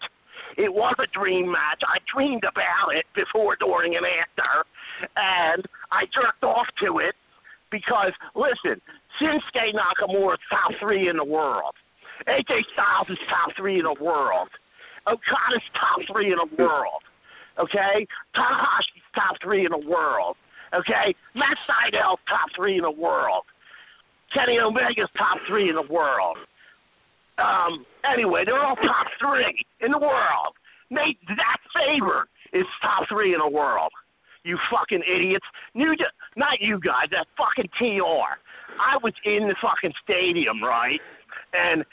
It 0.57 0.73
was 0.73 0.95
a 0.99 1.07
dream 1.13 1.51
match. 1.51 1.83
I 1.83 1.99
dreamed 2.13 2.45
about 2.45 2.95
it 2.95 3.07
before, 3.15 3.57
during, 3.57 3.97
and 3.97 4.07
after, 4.07 4.65
and 5.17 5.67
I 5.91 6.05
jerked 6.13 6.43
off 6.43 6.67
to 6.85 6.99
it 6.99 7.15
because, 7.71 8.13
listen, 8.35 8.81
Shinsuke 9.21 9.75
Nakamura 9.75 10.35
is 10.35 10.41
top 10.51 10.73
three 10.81 11.09
in 11.09 11.17
the 11.17 11.25
world. 11.25 11.75
AJ 12.27 12.63
Styles 12.73 13.09
is 13.09 13.19
top 13.29 13.51
three 13.57 13.79
in 13.79 13.85
the 13.85 13.97
world. 14.03 14.49
Okada's 15.07 15.63
top 15.75 16.01
three 16.11 16.33
in 16.33 16.39
the 16.39 16.63
world. 16.63 17.03
Okay? 17.59 18.07
Tanahashi's 18.37 19.09
top 19.15 19.37
three 19.43 19.67
in 19.67 19.73
the 19.73 19.89
world. 19.89 20.37
Okay? 20.75 21.15
Matt 21.35 21.57
Sydal's 21.67 22.21
top 22.29 22.49
three 22.55 22.77
in 22.77 22.83
the 22.83 22.91
world. 22.91 23.45
Kenny 24.33 24.59
Omega's 24.59 25.11
top 25.19 25.39
three 25.49 25.69
in 25.69 25.75
the 25.75 25.93
world. 25.93 26.39
Um, 27.39 27.85
anyway, 28.11 28.45
they're 28.45 28.63
all 28.63 28.77
top 28.77 29.07
three 29.21 29.65
in 29.81 29.91
the 29.91 29.99
world. 29.99 30.55
Nate, 30.91 31.19
that 31.29 31.59
favor 31.75 32.29
is 32.53 32.65
top 32.81 33.09
three 33.09 33.35
in 33.35 33.41
the 33.41 33.49
world. 33.49 33.91
You 34.45 34.59
fucking 34.71 35.03
idiots. 35.07 35.47
New, 35.75 35.95
not 36.37 36.61
you 36.61 36.81
guys, 36.81 37.09
that 37.11 37.27
fucking 37.37 37.71
TR. 37.79 38.39
I 38.81 38.97
was 39.03 39.13
in 39.25 39.49
the 39.49 39.55
fucking 39.61 39.93
stadium, 40.03 40.63
right? 40.63 41.01
And 41.53 41.85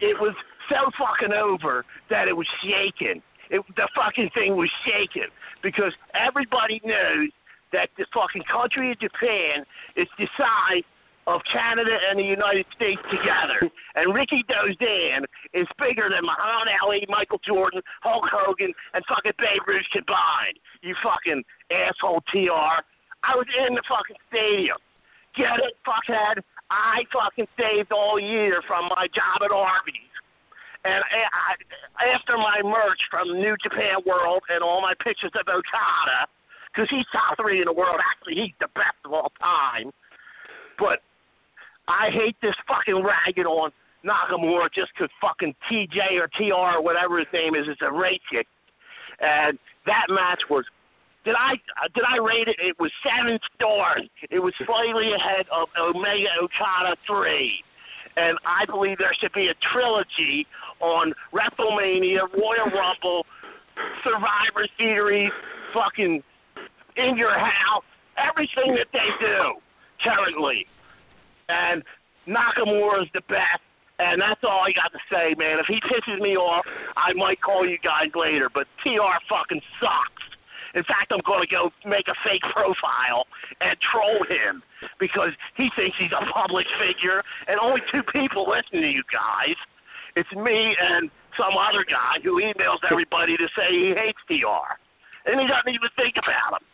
it 0.00 0.18
was 0.20 0.34
so 0.68 0.90
fucking 0.98 1.32
over 1.32 1.84
that 2.10 2.28
it 2.28 2.36
was 2.36 2.46
shaking. 2.62 3.22
It, 3.50 3.62
the 3.76 3.88
fucking 3.94 4.30
thing 4.34 4.56
was 4.56 4.70
shaking 4.84 5.28
because 5.62 5.92
everybody 6.14 6.80
knows 6.84 7.30
that 7.72 7.88
the 7.98 8.06
fucking 8.14 8.44
country 8.50 8.92
of 8.92 9.00
Japan 9.00 9.64
is 9.96 10.06
the 10.18 10.28
size 10.36 10.84
of 11.28 11.44
Canada 11.52 11.92
and 12.08 12.18
the 12.18 12.24
United 12.24 12.64
States 12.74 13.00
together. 13.12 13.60
and 13.94 14.16
Rikidozan 14.16 15.28
is 15.52 15.68
bigger 15.76 16.08
than 16.08 16.24
Muhammad 16.24 16.72
Ali, 16.82 17.04
Michael 17.08 17.40
Jordan, 17.44 17.82
Hulk 18.00 18.24
Hogan, 18.32 18.72
and 18.94 19.04
fucking 19.04 19.36
Babe 19.36 19.60
Ruth 19.68 19.84
combined. 19.92 20.56
You 20.80 20.96
fucking 21.04 21.44
asshole 21.70 22.24
TR. 22.32 22.80
I 23.28 23.36
was 23.36 23.46
in 23.68 23.76
the 23.76 23.84
fucking 23.84 24.16
stadium. 24.32 24.80
Get 25.36 25.60
it, 25.60 25.76
fuckhead? 25.84 26.40
I 26.70 27.04
fucking 27.12 27.46
saved 27.60 27.92
all 27.92 28.18
year 28.18 28.62
from 28.66 28.88
my 28.88 29.06
job 29.12 29.44
at 29.44 29.52
Arby's. 29.52 30.08
And 30.84 31.04
I, 31.04 31.58
after 32.14 32.38
my 32.38 32.62
merch 32.64 33.00
from 33.10 33.36
New 33.36 33.56
Japan 33.62 34.00
World 34.06 34.42
and 34.48 34.62
all 34.62 34.80
my 34.80 34.94
pictures 35.04 35.32
of 35.34 35.44
Okada, 35.48 36.28
because 36.72 36.88
he's 36.90 37.04
top 37.12 37.36
three 37.36 37.58
in 37.58 37.66
the 37.66 37.72
world. 37.72 37.98
Actually, 37.98 38.36
he's 38.36 38.56
the 38.60 38.68
best 38.74 38.96
of 39.04 39.12
all 39.12 39.32
time. 39.40 39.90
But 40.78 41.02
I 41.88 42.10
hate 42.10 42.36
this 42.42 42.54
fucking 42.68 43.02
ragging 43.02 43.46
on 43.46 43.72
Nakamura 44.04 44.72
just 44.72 44.94
'cause 44.94 45.08
fucking 45.20 45.56
TJ 45.68 46.18
or 46.18 46.28
TR 46.28 46.76
or 46.76 46.82
whatever 46.82 47.18
his 47.18 47.32
name 47.32 47.54
is 47.54 47.66
is 47.66 47.80
a 47.80 47.86
racist. 47.86 48.46
And 49.18 49.58
that 49.86 50.08
match 50.08 50.48
was. 50.48 50.64
Did 51.24 51.34
I 51.36 51.56
did 51.94 52.04
I 52.04 52.18
rate 52.18 52.48
it? 52.48 52.56
It 52.60 52.78
was 52.78 52.92
seven 53.02 53.38
stars. 53.54 54.08
It 54.30 54.38
was 54.38 54.54
slightly 54.64 55.12
ahead 55.12 55.46
of 55.50 55.68
Omega 55.76 56.28
Okada 56.40 56.96
three, 57.06 57.62
and 58.16 58.38
I 58.46 58.64
believe 58.66 58.98
there 58.98 59.12
should 59.14 59.32
be 59.32 59.48
a 59.48 59.54
trilogy 59.54 60.46
on 60.80 61.12
WrestleMania, 61.32 62.32
Royal 62.32 62.70
Rumble, 62.70 63.26
Survivor 64.04 64.66
Series, 64.78 65.32
fucking 65.74 66.22
in 66.96 67.16
your 67.16 67.36
house, 67.36 67.84
everything 68.16 68.74
that 68.76 68.86
they 68.92 69.10
do 69.20 69.60
currently. 70.02 70.66
And 71.48 71.82
Nakamura 72.28 73.02
is 73.02 73.08
the 73.14 73.22
best, 73.28 73.64
and 73.98 74.20
that's 74.20 74.40
all 74.44 74.60
I 74.60 74.72
got 74.72 74.92
to 74.92 75.00
say, 75.10 75.34
man. 75.38 75.58
If 75.58 75.66
he 75.66 75.80
pisses 75.80 76.20
me 76.20 76.36
off, 76.36 76.64
I 76.96 77.12
might 77.14 77.40
call 77.40 77.66
you 77.66 77.78
guys 77.82 78.12
later, 78.14 78.50
but 78.52 78.66
TR 78.84 79.16
fucking 79.28 79.60
sucks. 79.80 80.28
In 80.74 80.84
fact, 80.84 81.10
I'm 81.10 81.24
going 81.24 81.40
to 81.40 81.48
go 81.48 81.72
make 81.88 82.08
a 82.08 82.16
fake 82.22 82.44
profile 82.52 83.24
and 83.60 83.76
troll 83.80 84.20
him 84.28 84.62
because 85.00 85.32
he 85.56 85.70
thinks 85.74 85.96
he's 85.98 86.12
a 86.12 86.24
public 86.32 86.66
figure, 86.76 87.24
and 87.48 87.58
only 87.58 87.80
two 87.90 88.02
people 88.12 88.44
listen 88.44 88.84
to 88.84 88.90
you 88.90 89.02
guys. 89.08 89.56
It's 90.16 90.30
me 90.36 90.76
and 90.76 91.10
some 91.36 91.56
other 91.56 91.84
guy 91.88 92.20
who 92.22 92.42
emails 92.42 92.84
everybody 92.90 93.36
to 93.36 93.48
say 93.56 93.72
he 93.72 93.94
hates 93.96 94.20
TR, 94.28 94.76
and 95.24 95.40
he 95.40 95.46
doesn't 95.48 95.72
even 95.72 95.88
think 95.96 96.20
about 96.20 96.60
him. 96.60 96.64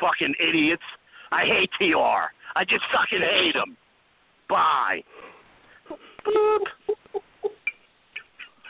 Fucking 0.00 0.34
idiots! 0.36 0.84
I 1.32 1.46
hate 1.46 1.70
TR. 1.78 2.28
I 2.54 2.64
just 2.68 2.84
fucking 2.92 3.22
hate 3.22 3.56
him. 3.56 3.76
Bye. 4.48 5.02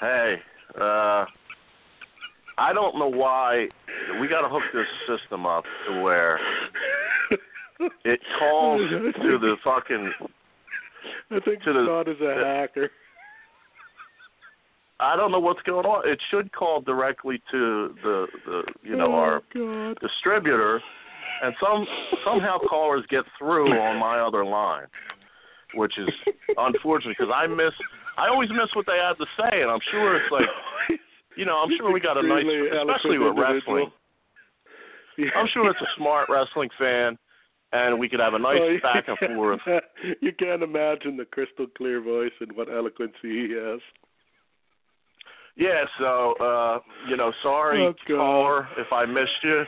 Hey, 0.01 0.37
uh, 0.81 1.25
I 2.59 2.73
don't 2.73 2.99
know 2.99 3.09
why 3.09 3.69
we 4.21 4.29
got 4.29 4.43
to 4.43 4.49
hook 4.49 4.63
this 4.73 4.87
system 5.09 5.47
up 5.47 5.65
to 5.89 6.01
where 6.01 6.39
it 8.05 8.21
calls 8.39 8.81
to 8.91 9.39
the 9.39 9.57
fucking. 9.65 10.13
I 11.31 11.41
think 11.41 11.63
to 11.63 11.73
the- 11.73 11.85
Scott 11.87 12.09
is 12.09 12.21
a 12.21 12.45
hacker. 12.45 12.91
I 15.01 15.17
don't 15.17 15.33
know 15.33 15.41
what's 15.41 15.63
going 15.63 15.87
on. 15.87 16.09
It 16.09 16.21
should 16.31 16.53
call 16.53 16.81
directly 16.81 17.43
to 17.51 17.95
the 18.03 18.27
the 18.47 18.63
you 18.83 18.97
know 18.97 19.13
our 19.13 19.43
oh, 19.57 19.93
God. 19.93 19.99
distributor, 20.01 20.81
and 21.43 21.55
some 21.61 21.85
somehow 22.25 22.59
callers 22.59 23.05
get 23.11 23.25
through 23.39 23.73
on 23.77 23.99
my 23.99 24.21
other 24.21 24.45
line, 24.45 24.87
which 25.77 25.99
is 25.99 26.09
unfortunate 26.57 27.17
because 27.19 27.33
I 27.35 27.47
miss. 27.47 27.73
I 28.17 28.29
always 28.29 28.51
miss 28.51 28.71
what 28.75 28.87
they 28.87 28.99
had 28.99 29.15
to 29.19 29.27
say, 29.39 29.63
and 29.63 29.71
I'm 29.71 29.83
sure 29.91 30.17
it's 30.17 30.31
like 30.31 30.47
you 31.37 31.45
know 31.45 31.59
I'm 31.59 31.71
sure 31.77 31.93
we 31.93 32.01
got 32.01 32.17
a 32.17 32.23
nice, 32.23 32.45
especially 32.45 33.19
with 33.19 33.37
wrestling. 33.37 33.91
I'm 35.37 35.47
sure 35.53 35.71
it's 35.71 35.81
a 35.81 35.93
smart 35.97 36.29
wrestling 36.29 36.71
fan, 36.79 37.17
and 37.73 37.99
we 37.99 38.09
could 38.09 38.21
have 38.21 38.35
a 38.35 38.39
nice 38.39 38.59
Oh, 38.61 38.77
back 38.83 39.05
and 39.09 39.37
forth. 39.37 39.61
You 40.21 40.33
can't 40.33 40.63
imagine 40.63 41.17
the 41.17 41.25
crystal 41.25 41.67
clear 41.77 42.01
voice 42.01 42.33
and 42.41 42.53
what 42.57 42.69
eloquence 42.69 43.15
he 43.23 43.55
has. 43.59 43.81
Yeah, 45.57 45.85
so 45.99 46.35
uh, 46.41 46.79
you 47.09 47.17
know, 47.17 47.33
sorry 47.43 47.87
Oh, 47.87 47.95
caller 48.09 48.69
if 48.77 48.93
I 48.93 49.07
missed 49.07 49.43
you. 49.43 49.65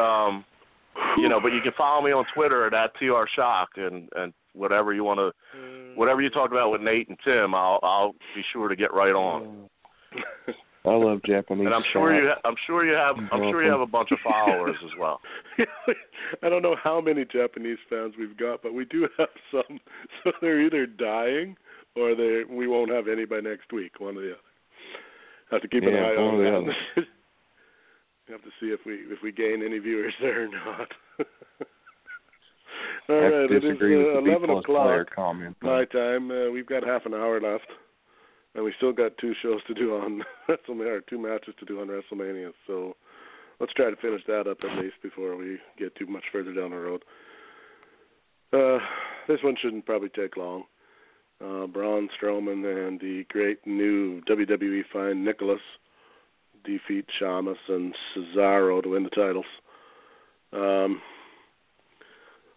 Um, 0.00 0.44
you 1.18 1.28
know, 1.28 1.40
but 1.40 1.52
you 1.52 1.60
can 1.60 1.72
follow 1.76 2.02
me 2.02 2.12
on 2.12 2.24
Twitter 2.34 2.66
at 2.74 2.94
tr 2.96 3.04
shock 3.34 3.70
and 3.76 4.08
and 4.16 4.32
whatever 4.54 4.94
you 4.94 5.04
want 5.04 5.18
to, 5.18 5.58
mm. 5.58 5.96
whatever 5.96 6.22
you 6.22 6.30
talk 6.30 6.50
about 6.50 6.70
with 6.70 6.80
Nate 6.80 7.08
and 7.08 7.18
Tim, 7.24 7.54
I'll 7.54 7.80
I'll 7.82 8.12
be 8.34 8.42
sure 8.52 8.68
to 8.68 8.76
get 8.76 8.92
right 8.92 9.14
on. 9.14 9.42
Mm. 9.42 10.54
I 10.86 10.90
love 10.90 11.20
Japanese. 11.24 11.64
And 11.64 11.74
I'm 11.74 11.84
sure 11.92 12.14
you 12.14 12.28
ha- 12.28 12.40
I'm 12.44 12.56
sure 12.66 12.84
you 12.84 12.94
have 12.94 13.16
I'm 13.32 13.50
sure 13.50 13.64
you 13.64 13.70
have 13.70 13.80
a 13.80 13.86
bunch 13.86 14.10
of 14.12 14.18
followers 14.22 14.76
as 14.84 14.90
well. 14.98 15.20
I 16.42 16.48
don't 16.50 16.62
know 16.62 16.76
how 16.82 17.00
many 17.00 17.24
Japanese 17.24 17.78
fans 17.88 18.14
we've 18.18 18.36
got, 18.36 18.62
but 18.62 18.74
we 18.74 18.84
do 18.84 19.08
have 19.18 19.28
some. 19.50 19.80
So 20.24 20.32
they're 20.40 20.60
either 20.62 20.86
dying 20.86 21.56
or 21.96 22.14
they 22.14 22.42
we 22.48 22.66
won't 22.66 22.90
have 22.90 23.08
any 23.08 23.24
by 23.24 23.40
next 23.40 23.72
week. 23.72 23.98
One 23.98 24.16
or 24.16 24.22
the 24.22 24.32
other. 24.32 24.40
Have 25.50 25.62
to 25.62 25.68
keep 25.68 25.82
an 25.84 25.94
eye 25.94 26.16
on 26.16 26.34
or 26.34 26.38
the 26.38 26.44
that. 26.44 26.56
other. 26.56 27.06
have 28.28 28.42
to 28.42 28.50
see 28.60 28.66
if 28.66 28.80
we 28.84 28.94
if 28.94 29.22
we 29.22 29.32
gain 29.32 29.62
any 29.64 29.78
viewers 29.78 30.14
there 30.20 30.44
or 30.44 30.48
not. 30.48 30.88
All 33.08 33.16
right, 33.16 33.50
it 33.50 33.64
is 33.64 33.64
uh, 33.64 33.68
with 33.68 33.78
the 33.80 34.22
B 34.24 34.30
eleven 34.30 34.50
o'clock 34.50 35.14
comment. 35.14 35.56
my 35.62 35.84
time. 35.84 36.30
Uh, 36.30 36.50
we've 36.50 36.66
got 36.66 36.82
half 36.86 37.04
an 37.04 37.12
hour 37.12 37.40
left, 37.40 37.66
and 38.54 38.64
we 38.64 38.72
still 38.78 38.92
got 38.92 39.18
two 39.18 39.34
shows 39.42 39.60
to 39.66 39.74
do 39.74 39.94
on 39.94 40.22
WrestleMania, 40.48 40.98
or 40.98 41.00
two 41.02 41.18
matches 41.18 41.54
to 41.60 41.66
do 41.66 41.80
on 41.80 41.88
WrestleMania. 41.88 42.52
So 42.66 42.96
let's 43.60 43.74
try 43.74 43.90
to 43.90 43.96
finish 43.96 44.22
that 44.26 44.46
up 44.46 44.58
at 44.62 44.82
least 44.82 44.94
before 45.02 45.36
we 45.36 45.58
get 45.78 45.94
too 45.96 46.06
much 46.06 46.24
further 46.32 46.54
down 46.54 46.70
the 46.70 46.76
road. 46.76 47.02
Uh, 48.52 48.78
this 49.28 49.42
one 49.42 49.56
shouldn't 49.60 49.84
probably 49.84 50.10
take 50.10 50.36
long. 50.36 50.64
Uh, 51.44 51.66
Braun 51.66 52.08
Strowman 52.16 52.64
and 52.88 53.00
the 53.00 53.24
great 53.28 53.58
new 53.66 54.22
WWE 54.22 54.82
find 54.92 55.24
Nicholas 55.24 55.60
defeat 56.64 57.04
Sheamus 57.18 57.58
and 57.68 57.94
Cesaro 58.16 58.82
to 58.82 58.90
win 58.90 59.02
the 59.02 59.10
titles. 59.10 59.44
Um, 60.52 61.02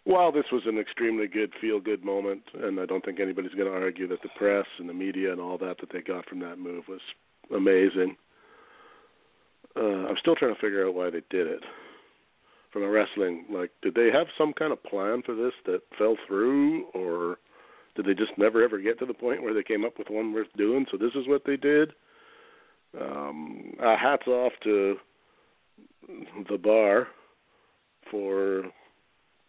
while 0.07 0.31
this 0.31 0.45
was 0.53 0.61
an 0.65 0.79
extremely 0.79 1.27
good 1.27 1.51
feel 1.59 1.81
good 1.81 2.05
moment, 2.05 2.41
and 2.53 2.79
I 2.79 2.85
don't 2.85 3.03
think 3.03 3.19
anybody's 3.19 3.53
going 3.53 3.67
to 3.67 3.77
argue 3.77 4.07
that 4.07 4.21
the 4.21 4.29
press 4.37 4.65
and 4.79 4.87
the 4.87 4.93
media 4.93 5.33
and 5.33 5.41
all 5.41 5.57
that 5.57 5.75
that 5.81 5.91
they 5.91 5.99
got 5.99 6.27
from 6.29 6.39
that 6.39 6.57
move 6.57 6.85
was 6.87 7.01
amazing, 7.53 8.15
uh, 9.75 10.07
I'm 10.07 10.15
still 10.17 10.35
trying 10.35 10.55
to 10.55 10.61
figure 10.61 10.87
out 10.87 10.95
why 10.95 11.09
they 11.09 11.21
did 11.29 11.47
it. 11.47 11.59
From 12.71 12.83
a 12.83 12.89
wrestling, 12.89 13.45
like, 13.51 13.71
did 13.81 13.95
they 13.95 14.09
have 14.13 14.27
some 14.37 14.53
kind 14.53 14.71
of 14.71 14.81
plan 14.83 15.23
for 15.25 15.35
this 15.35 15.53
that 15.65 15.81
fell 15.97 16.15
through, 16.25 16.85
or 16.93 17.37
did 17.95 18.05
they 18.05 18.13
just 18.13 18.37
never 18.37 18.63
ever 18.63 18.79
get 18.79 18.99
to 18.99 19.05
the 19.05 19.13
point 19.13 19.43
where 19.43 19.53
they 19.53 19.63
came 19.63 19.83
up 19.83 19.97
with 19.99 20.09
one 20.09 20.33
worth 20.33 20.47
doing? 20.55 20.85
So 20.89 20.97
this 20.97 21.11
is 21.15 21.27
what 21.27 21.43
they 21.45 21.57
did. 21.57 21.91
Um, 22.99 23.73
uh, 23.83 23.97
hats 23.97 24.27
off 24.27 24.53
to 24.63 24.95
the 26.49 26.57
bar 26.57 27.07
for 28.09 28.63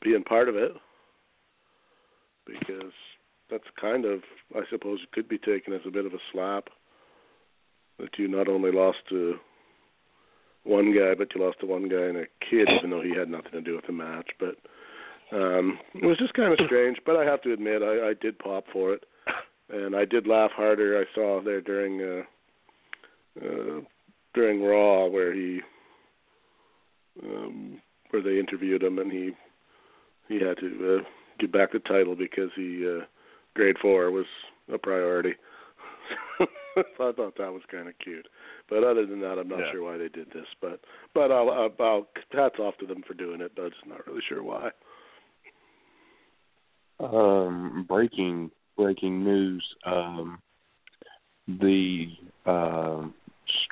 being 0.02 0.22
part 0.24 0.48
of 0.48 0.56
it 0.56 0.72
because 2.46 2.92
that's 3.50 3.64
kind 3.80 4.04
of 4.04 4.20
I 4.54 4.60
suppose 4.70 5.00
it 5.02 5.12
could 5.12 5.28
be 5.28 5.38
taken 5.38 5.72
as 5.72 5.80
a 5.86 5.90
bit 5.90 6.06
of 6.06 6.14
a 6.14 6.18
slap 6.32 6.68
that 7.98 8.10
you 8.18 8.28
not 8.28 8.48
only 8.48 8.70
lost 8.70 8.98
to 9.10 9.36
one 10.64 10.94
guy 10.94 11.14
but 11.14 11.34
you 11.34 11.44
lost 11.44 11.60
to 11.60 11.66
one 11.66 11.88
guy 11.88 11.96
and 11.96 12.18
a 12.18 12.26
kid 12.48 12.68
even 12.78 12.90
though 12.90 13.02
he 13.02 13.14
had 13.14 13.28
nothing 13.28 13.52
to 13.52 13.60
do 13.60 13.76
with 13.76 13.86
the 13.86 13.92
match. 13.92 14.30
But 14.38 14.56
um 15.36 15.78
it 15.94 16.04
was 16.04 16.18
just 16.18 16.34
kind 16.34 16.52
of 16.52 16.64
strange 16.66 16.98
but 17.04 17.16
I 17.16 17.24
have 17.24 17.42
to 17.42 17.52
admit 17.52 17.82
I, 17.82 18.10
I 18.10 18.14
did 18.20 18.38
pop 18.38 18.64
for 18.72 18.94
it. 18.94 19.04
And 19.70 19.94
I 19.94 20.04
did 20.06 20.26
laugh 20.26 20.50
harder 20.52 20.98
I 20.98 21.14
saw 21.14 21.42
there 21.42 21.60
during 21.60 22.00
uh 22.02 23.44
uh 23.44 23.80
during 24.34 24.62
Raw 24.62 25.06
where 25.06 25.34
he 25.34 25.60
um 27.22 27.80
where 28.10 28.22
they 28.22 28.38
interviewed 28.38 28.82
him 28.82 28.98
and 28.98 29.12
he 29.12 29.32
he 30.28 30.34
had 30.40 30.58
to 30.58 30.98
uh, 31.00 31.08
get 31.38 31.52
back 31.52 31.72
the 31.72 31.78
title 31.80 32.14
because 32.14 32.50
he 32.54 32.86
uh, 32.86 33.04
grade 33.54 33.76
four 33.80 34.10
was 34.10 34.26
a 34.72 34.78
priority. 34.78 35.34
so 36.38 36.46
I 37.08 37.12
thought 37.12 37.36
that 37.38 37.52
was 37.52 37.62
kind 37.70 37.88
of 37.88 37.98
cute. 37.98 38.28
But 38.68 38.84
other 38.84 39.06
than 39.06 39.20
that, 39.20 39.38
I'm 39.38 39.48
not 39.48 39.60
Yeah. 39.60 39.72
sure 39.72 39.84
why 39.84 39.98
they 39.98 40.08
did 40.08 40.30
this. 40.32 40.46
But 40.60 40.80
but 41.14 41.32
I'll, 41.32 41.50
I'll, 41.50 41.74
I'll 41.80 42.08
hats 42.32 42.58
off 42.58 42.76
to 42.78 42.86
them 42.86 43.02
for 43.06 43.14
doing 43.14 43.40
it. 43.40 43.52
But 43.56 43.62
I'm 43.62 43.70
just 43.70 43.86
not 43.86 44.06
really 44.06 44.22
sure 44.28 44.42
why. 44.42 44.70
Um, 47.00 47.84
breaking 47.88 48.50
breaking 48.76 49.24
news. 49.24 49.64
Um, 49.84 50.38
the 51.60 52.08
um 52.46 53.14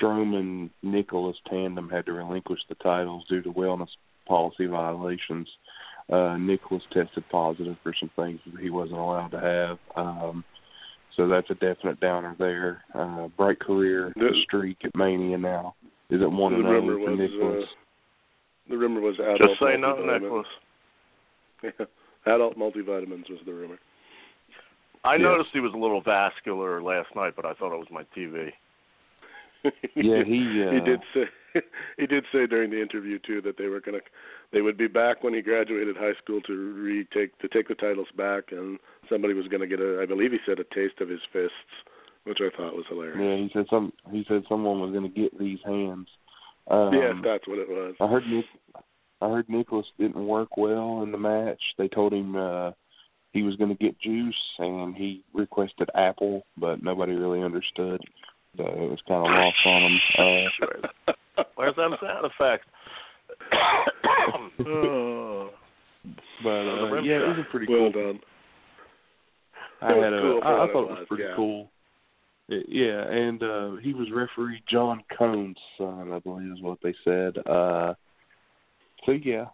Strowman 0.01 0.71
Nicholas 0.83 1.37
tandem 1.51 1.91
had 1.91 2.07
to 2.07 2.13
relinquish 2.13 2.61
the 2.69 2.75
titles 2.77 3.25
due 3.29 3.43
to 3.43 3.53
wellness 3.53 3.89
policy 4.27 4.67
violations. 4.67 5.49
Uh, 6.11 6.37
Nicholas 6.37 6.83
tested 6.93 7.25
positive 7.31 7.77
for 7.83 7.93
some 7.99 8.11
things 8.15 8.39
that 8.53 8.61
he 8.63 8.71
wasn't 8.71 8.99
allowed 8.99 9.29
to 9.33 9.41
have. 9.41 9.79
Um, 9.97 10.45
so 11.17 11.27
that's 11.27 11.51
a 11.51 11.55
definite 11.55 11.99
downer 12.01 12.37
there. 12.39 12.83
Uh, 12.95 13.27
bright 13.37 13.59
career 13.59 14.13
The- 14.17 14.41
streak 14.45 14.79
at 14.85 14.95
Mania 14.95 15.37
now 15.39 15.75
is 16.11 16.23
it 16.23 16.31
one 16.31 16.53
the 16.53 16.59
and 16.61 16.69
rumor 16.69 16.93
zero 16.95 17.05
for 17.07 17.11
was 17.11 17.19
Nicholas. 17.19 17.65
uh, 17.65 18.71
the 18.71 18.77
rumor 18.79 19.01
was 19.01 19.15
adult 19.19 19.39
Just 19.41 19.59
say 19.61 19.77
no, 19.77 19.95
multivitamins. 19.97 20.23
Nicholas. 20.23 21.89
adult 22.27 22.57
multivitamins 22.57 23.29
was 23.31 23.41
the 23.45 23.53
rumor. 23.53 23.79
I 25.05 25.15
Yeah. 25.17 25.23
noticed 25.23 25.51
he 25.53 25.61
was 25.61 25.73
a 25.75 25.77
little 25.77 26.01
vascular 26.03 26.83
last 26.83 27.09
night, 27.17 27.35
but 27.35 27.45
I 27.45 27.55
thought 27.55 27.75
it 27.75 27.79
was 27.79 27.91
my 27.91 28.05
TV. 28.17 28.53
Yeah, 29.97 30.23
he 30.23 30.63
uh, 30.65 30.71
he 30.71 30.81
did 30.81 31.01
say 31.13 31.25
he 31.99 32.07
did 32.07 32.25
say 32.33 32.47
during 32.47 32.71
the 32.71 32.81
interview 32.81 33.19
too 33.19 33.41
that 33.43 33.57
they 33.59 33.67
were 33.67 33.81
gonna 33.81 33.99
they 34.53 34.61
would 34.61 34.79
be 34.79 34.89
back 34.89 35.23
when 35.23 35.35
he 35.35 35.43
graduated 35.43 35.97
high 35.97 36.15
school 36.23 36.41
to 36.43 36.75
retake 36.75 37.39
to 37.39 37.49
take 37.49 37.69
the 37.69 37.75
titles 37.75 38.09
back 38.17 38.45
and 38.53 38.79
somebody 39.11 39.35
was 39.35 39.49
gonna 39.49 39.67
get 39.67 39.81
a 39.81 40.01
I 40.01 40.07
believe 40.07 40.33
he 40.33 40.39
said 40.47 40.59
a 40.59 40.75
taste 40.75 41.01
of 41.01 41.09
his 41.09 41.21
fists, 41.33 41.55
which 42.25 42.39
I 42.41 42.55
thought 42.57 42.75
was 42.75 42.85
hilarious. 42.89 43.19
Yeah, 43.21 43.37
he 43.37 43.51
said 43.53 43.67
some. 43.71 43.93
He 44.11 44.25
said 44.29 44.43
someone 44.49 44.81
was 44.81 44.93
going 44.93 45.11
to 45.11 45.21
get 45.21 45.39
these 45.39 45.61
hands. 45.65 46.09
Um, 46.69 46.93
yes, 46.93 47.15
that's 47.25 47.47
what 47.47 47.59
it 47.59 47.69
was. 47.69 47.95
I 48.01 48.09
heard 48.09 48.27
Nick. 48.27 48.45
I 49.21 49.31
heard 49.31 49.49
Nicholas 49.49 49.87
didn't 49.99 50.27
work 50.27 50.57
well 50.57 51.03
in 51.03 51.13
the 51.13 51.19
match. 51.19 51.61
They 51.79 51.89
told 51.89 52.13
him 52.13 52.37
uh 52.37 52.73
he 53.33 53.43
was 53.43 53.57
going 53.57 53.69
to 53.69 53.85
get 53.85 54.01
juice, 54.01 54.35
and 54.59 54.95
he 54.97 55.23
requested 55.35 55.91
apple, 55.95 56.47
but 56.57 56.83
nobody 56.83 57.13
really 57.13 57.43
understood. 57.43 58.01
So 58.57 58.65
it 58.65 58.91
was 58.91 58.99
kind 59.07 59.27
of 59.27 59.31
lost 59.31 59.57
on 59.67 59.83
him. 59.83 60.01
Uh, 60.19 60.36
Where's 61.91 62.01
that 62.01 62.09
sound 62.09 62.27
effect? 62.27 62.67
oh, 64.67 65.51
but 66.43 66.49
uh, 66.51 67.03
yeah, 67.03 67.17
it 67.17 67.29
was 67.29 67.39
a 67.39 67.51
pretty 67.51 67.67
well 67.73 67.93
cool. 67.93 68.13
done. 68.13 68.21
I 69.83 69.93
had 69.95 70.13
a. 70.13 70.21
cool 70.21 70.41
I, 70.43 70.49
I 70.49 70.67
thought 70.73 70.83
it 70.83 70.91
was, 70.91 70.99
was 70.99 71.07
pretty 71.09 71.25
yeah. 71.25 71.37
cool. 71.37 71.71
Y- 72.49 72.63
Yeah, 72.69 73.03
and 73.11 73.43
uh 73.43 73.77
he 73.83 73.93
was 73.93 74.09
referee 74.13 74.63
John 74.71 75.03
Cone's 75.17 75.59
son, 75.77 76.13
I 76.13 76.19
believe 76.21 76.53
is 76.53 76.63
what 76.63 76.79
they 76.83 76.95
said. 77.05 77.39
Uh 77.47 77.95
So 79.05 79.13
yeah, 79.13 79.47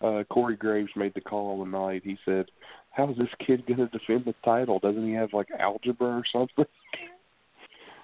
uh, 0.00 0.24
Corey 0.30 0.56
Graves 0.56 0.90
made 0.96 1.14
the 1.14 1.20
call 1.20 1.64
the 1.64 1.70
night. 1.70 2.02
He 2.04 2.16
said, 2.24 2.46
"How 2.90 3.10
is 3.10 3.16
this 3.16 3.28
kid 3.44 3.66
going 3.66 3.78
to 3.78 3.86
defend 3.88 4.24
the 4.24 4.34
title? 4.44 4.78
Doesn't 4.78 5.06
he 5.06 5.12
have 5.14 5.32
like 5.32 5.48
algebra 5.58 6.08
or 6.08 6.22
something?" 6.32 6.64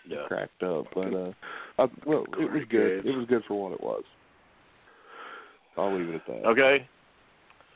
Yeah. 0.07 0.27
Cracked 0.29 0.63
up, 0.63 0.87
but 0.95 1.15
uh, 1.15 1.33
I, 1.79 1.87
well, 2.05 2.27
it 2.39 2.53
was 2.53 2.63
good. 2.69 3.07
It 3.07 3.17
was 3.17 3.27
good 3.27 3.43
for 3.49 3.63
what 3.63 3.73
it 3.73 3.83
was. 3.83 4.03
I'll 5.77 5.97
leave 5.97 6.09
it 6.09 6.17
at 6.17 6.27
that. 6.27 6.47
Okay. 6.47 6.87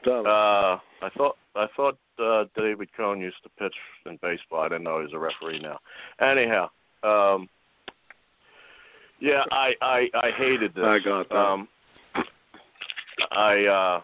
Tom, 0.04 0.26
Uh, 0.26 0.78
I 1.04 1.10
thought 1.16 1.36
I 1.56 1.66
thought 1.74 1.98
uh, 2.22 2.44
David 2.56 2.88
Cone 2.96 3.20
used 3.20 3.42
to 3.42 3.48
pitch 3.58 3.74
in 4.06 4.18
baseball. 4.22 4.60
I 4.60 4.68
didn't 4.68 4.84
know 4.84 4.98
he 4.98 5.04
was 5.04 5.12
a 5.14 5.18
referee 5.18 5.60
now. 5.60 5.78
Anyhow, 6.20 6.70
um, 7.02 7.48
yeah, 9.20 9.42
I 9.50 9.72
I 9.80 10.08
I 10.14 10.30
hated 10.36 10.74
this. 10.74 10.84
I 10.84 10.98
got 11.00 11.28
that. 11.28 11.36
Um, 11.36 11.68
I 13.32 13.64
uh, 13.64 14.00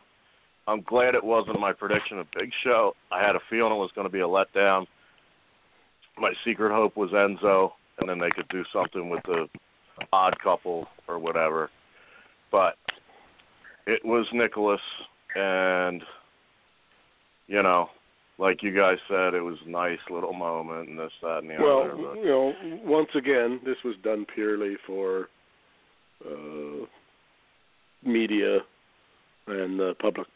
I'm 0.67 0.81
glad 0.83 1.15
it 1.15 1.23
wasn't 1.23 1.61
my 1.61 1.73
prediction 1.73 2.19
of 2.19 2.27
Big 2.39 2.51
Show. 2.65 2.95
I 3.13 3.25
had 3.25 3.37
a 3.37 3.41
feeling 3.51 3.73
it 3.73 3.77
was 3.77 3.91
going 3.95 4.07
to 4.07 4.13
be 4.13 4.21
a 4.21 4.27
letdown. 4.27 4.87
My 6.17 6.33
secret 6.45 6.73
hope 6.73 6.97
was 6.97 7.11
Enzo, 7.11 7.73
and 7.99 8.09
then 8.09 8.19
they 8.19 8.31
could 8.31 8.49
do 8.49 8.65
something 8.73 9.09
with 9.09 9.23
the 9.25 9.49
odd 10.13 10.39
couple 10.43 10.87
or 11.09 11.19
whatever. 11.19 11.71
But 12.51 12.77
it 13.87 14.05
was 14.05 14.27
Nicholas, 14.33 14.81
and 15.35 16.03
you 17.47 17.63
know, 17.63 17.91
like 18.39 18.63
you 18.63 18.75
guys 18.75 18.99
said, 19.09 19.35
it 19.35 19.43
was 19.43 19.59
a 19.67 19.71
nice 19.71 19.99
little 20.11 20.33
moment 20.33 20.89
and 20.89 20.99
this, 20.99 21.13
that, 21.23 21.39
and 21.39 21.51
the 21.51 21.57
well, 21.61 21.83
other. 21.83 21.97
But, 21.97 22.17
you 22.17 22.27
know, 22.27 22.55
once 22.83 23.11
again, 23.15 23.61
this 23.65 23.77
was 23.85 23.95
done 24.03 24.27
purely 24.35 24.77
for 24.87 25.29
uh, 26.25 26.87
media 28.03 28.61
and 29.47 29.79
the 29.79 29.95
public. 30.01 30.27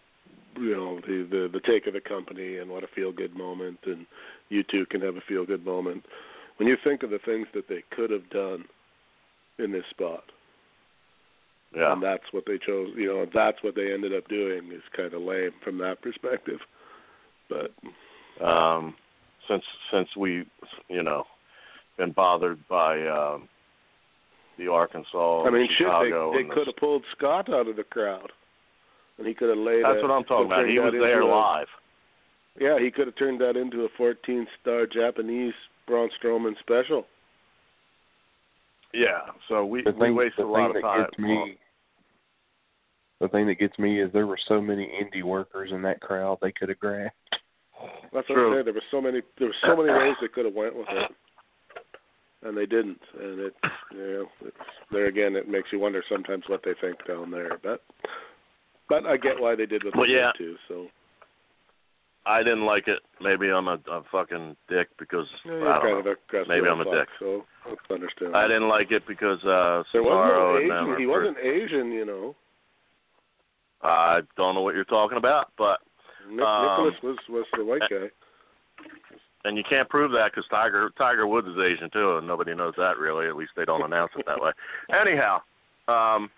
You 0.57 0.75
know, 0.75 1.01
the, 1.07 1.27
the 1.31 1.49
the 1.53 1.61
take 1.61 1.87
of 1.87 1.93
the 1.93 2.01
company 2.01 2.57
and 2.57 2.69
what 2.71 2.83
a 2.83 2.89
feel 2.89 3.13
good 3.13 3.37
moment, 3.37 3.79
and 3.87 4.07
you 4.49 4.65
two 4.69 4.87
can 4.87 5.01
have 5.03 5.17
a 5.17 5.21
feel 5.21 5.47
good 5.47 5.65
moment. 5.65 6.05
When 6.59 6.69
you 6.69 6.77
think 6.85 7.03
of 7.03 7.11
the 7.11 7.21
things 7.25 7.47
that 7.55 7.69
they 7.69 7.83
could 7.95 8.11
have 8.11 8.29
done 8.31 8.65
in 9.59 9.73
this 9.73 9.85
spot, 9.91 10.25
yeah. 11.75 11.93
and 11.93 12.03
that's 12.03 12.25
what 12.33 12.45
they 12.47 12.59
chose. 12.59 12.91
You 12.97 13.07
know, 13.07 13.27
that's 13.33 13.63
what 13.63 13.75
they 13.75 13.93
ended 13.93 14.15
up 14.15 14.29
doing 14.29 14.73
is 14.73 14.83
kind 14.97 15.13
of 15.15 15.23
lame 15.23 15.53
from 15.63 15.79
that 15.79 16.03
perspective. 16.03 16.59
But 17.49 17.73
um, 18.45 18.95
since 19.49 19.63
since 19.93 20.09
we, 20.17 20.47
you 20.89 21.03
know, 21.03 21.25
been 21.97 22.13
bothered 22.13 22.67
by 22.69 23.07
um, 23.07 23.49
the 24.59 24.69
Arkansas, 24.69 25.45
I 25.47 25.51
mean, 25.51 25.69
shit, 25.79 25.87
they 25.87 26.43
they 26.43 26.49
could 26.49 26.67
have 26.67 26.77
pulled 26.77 27.05
Scott 27.17 27.53
out 27.53 27.69
of 27.69 27.77
the 27.77 27.85
crowd, 27.85 28.33
and 29.19 29.27
he 29.27 29.35
could 29.35 29.49
have 29.49 29.59
laid. 29.59 29.85
That's 29.85 29.99
a, 29.99 30.03
what 30.03 30.11
I'm 30.11 30.25
talking 30.25 30.47
about. 30.47 30.69
He 30.69 30.79
was 30.79 30.93
there 30.93 31.23
into 31.23 31.33
a- 31.33 31.67
Yeah, 32.61 32.79
he 32.83 32.91
could 32.91 33.07
have 33.07 33.17
turned 33.17 33.41
that 33.41 33.57
into 33.57 33.85
a 33.85 33.89
14-star 34.01 34.87
Japanese 34.87 35.55
Braun 35.89 36.09
Strowman 36.23 36.53
special. 36.61 37.05
Yeah. 38.95 39.27
So 39.49 39.65
we 39.67 39.83
The 39.83 39.91
we 39.93 39.99
thing, 39.99 40.15
wasted 40.15 40.45
the 40.45 40.49
a 40.49 40.51
lot 40.51 40.73
thing 40.73 40.77
of 40.77 40.83
that 40.83 40.89
time. 40.89 41.05
gets 41.05 41.19
me, 41.19 41.59
the 43.21 43.29
thing 43.29 43.47
that 43.49 43.59
gets 43.59 43.79
me 43.79 44.01
is 44.01 44.13
there 44.13 44.27
were 44.27 44.39
so 44.47 44.61
many 44.61 44.89
indie 45.03 45.25
workers 45.25 45.71
in 45.73 45.83
that 45.83 46.01
crowd 46.01 46.39
they 46.41 46.53
could 46.53 46.69
have 46.69 46.79
grabbed. 46.79 47.13
That's 48.13 48.29
what 48.29 48.35
True. 48.37 48.55
I 48.55 48.59
said. 48.59 48.67
There 48.67 48.75
were 48.75 48.83
so 48.91 49.01
many. 49.01 49.21
There 49.39 49.49
were 49.49 49.55
so 49.67 49.77
many 49.77 49.91
ways 49.93 50.15
they 50.21 50.29
could 50.29 50.45
have 50.47 50.55
went 50.55 50.75
with 50.77 50.87
it, 50.91 51.11
and 52.43 52.57
they 52.57 52.67
didn't. 52.67 52.99
And 53.21 53.41
it, 53.41 53.55
you 53.93 53.99
know, 53.99 54.27
it's, 54.43 54.57
there 54.91 55.07
again, 55.07 55.37
it 55.37 55.49
makes 55.49 55.69
you 55.73 55.79
wonder 55.79 56.03
sometimes 56.09 56.45
what 56.49 56.63
they 56.65 56.73
think 56.81 56.97
down 57.07 57.31
there. 57.31 57.59
But, 57.63 57.83
but 58.89 59.07
I 59.07 59.17
get 59.17 59.39
why 59.39 59.55
they 59.55 59.67
did 59.67 59.85
what 59.85 59.93
they 59.95 59.99
Well, 60.01 60.09
yeah. 60.09 60.33
did 60.37 60.39
too. 60.39 60.57
So 60.67 60.87
I 62.29 62.43
didn't 62.43 62.67
like 62.67 62.89
it. 62.89 62.99
Maybe 63.23 63.49
I'm 63.51 63.69
a, 63.69 63.79
a 63.91 64.03
fucking 64.13 64.55
dick 64.69 64.89
because 64.99 65.27
yeah, 65.47 65.53
I 65.53 65.81
don't 65.83 66.05
kind 66.05 66.05
know. 66.05 66.45
Maybe 66.47 66.69
I'm 66.69 66.81
a 66.81 66.85
dick. 66.85 67.09
So 67.19 67.45
that's 67.67 67.81
understandable. 67.91 68.39
I 68.39 68.47
didn't 68.47 68.69
like 68.69 68.91
it 68.91 69.03
because 69.09 69.39
uh 69.45 69.83
There 69.95 70.03
was 70.03 70.13
Cesaro 70.13 70.55
no 70.55 70.57
and 70.61 70.71
them 70.71 70.85
Asian. 70.91 71.01
He 71.01 71.07
wasn't 71.07 71.39
Asian, 71.39 71.91
you 71.91 72.05
know. 72.05 72.37
I 73.83 74.21
don't 74.37 74.55
know 74.55 74.61
what 74.61 74.75
you're 74.75 74.85
talking 74.85 75.17
about, 75.17 75.53
but 75.57 75.79
Nick, 76.31 76.45
Um, 76.45 76.67
Nicholas 76.67 76.95
was 77.03 77.17
was 77.31 77.47
the 77.57 77.65
white 77.65 77.81
guy. 77.89 78.11
and 79.45 79.57
you 79.57 79.65
can't 79.69 79.89
prove 79.89 80.11
that 80.13 80.33
because 80.33 80.47
Tiger 80.51 80.91
Tiger 80.99 81.27
Woods 81.27 81.49
is 81.49 81.57
Asian 81.59 81.89
too, 81.91 82.19
and 82.19 82.27
nobody 82.27 82.55
knows 82.55 82.75
that 82.77 82.99
really. 82.99 83.27
At 83.27 83.37
least 83.37 83.53
they 83.57 83.65
don't 83.65 83.83
announce 83.85 84.13
it 84.19 84.27
that 84.27 84.41
way. 84.41 84.51
Anyhow, 85.01 85.41
um, 85.89 86.29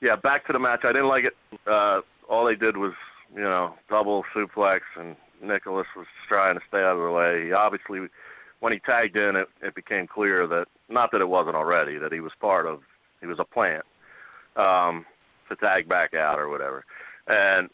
yeah, 0.00 0.16
back 0.16 0.46
to 0.46 0.54
the 0.54 0.58
match. 0.58 0.80
I 0.84 0.92
didn't 0.92 1.08
like 1.08 1.24
it. 1.24 1.34
Uh, 1.66 2.00
all 2.30 2.46
they 2.46 2.54
did 2.54 2.78
was 2.78 2.94
you 3.34 3.42
know 3.42 3.74
double 3.88 4.24
suplex, 4.34 4.80
and 4.98 5.16
Nicholas 5.42 5.86
was 5.96 6.06
trying 6.28 6.54
to 6.54 6.60
stay 6.68 6.78
out 6.78 6.96
of 6.96 7.02
the 7.02 7.10
way. 7.10 7.46
He 7.46 7.52
obviously, 7.52 8.00
when 8.60 8.72
he 8.72 8.78
tagged 8.80 9.16
in, 9.16 9.36
it 9.36 9.48
it 9.62 9.74
became 9.74 10.06
clear 10.06 10.46
that 10.46 10.66
not 10.88 11.12
that 11.12 11.20
it 11.20 11.28
wasn't 11.28 11.56
already 11.56 11.98
that 11.98 12.12
he 12.12 12.20
was 12.20 12.32
part 12.40 12.66
of. 12.66 12.80
He 13.20 13.26
was 13.26 13.38
a 13.38 13.44
plant 13.44 13.84
um, 14.56 15.06
to 15.48 15.56
tag 15.56 15.88
back 15.88 16.14
out 16.14 16.38
or 16.38 16.48
whatever, 16.48 16.84
and 17.28 17.70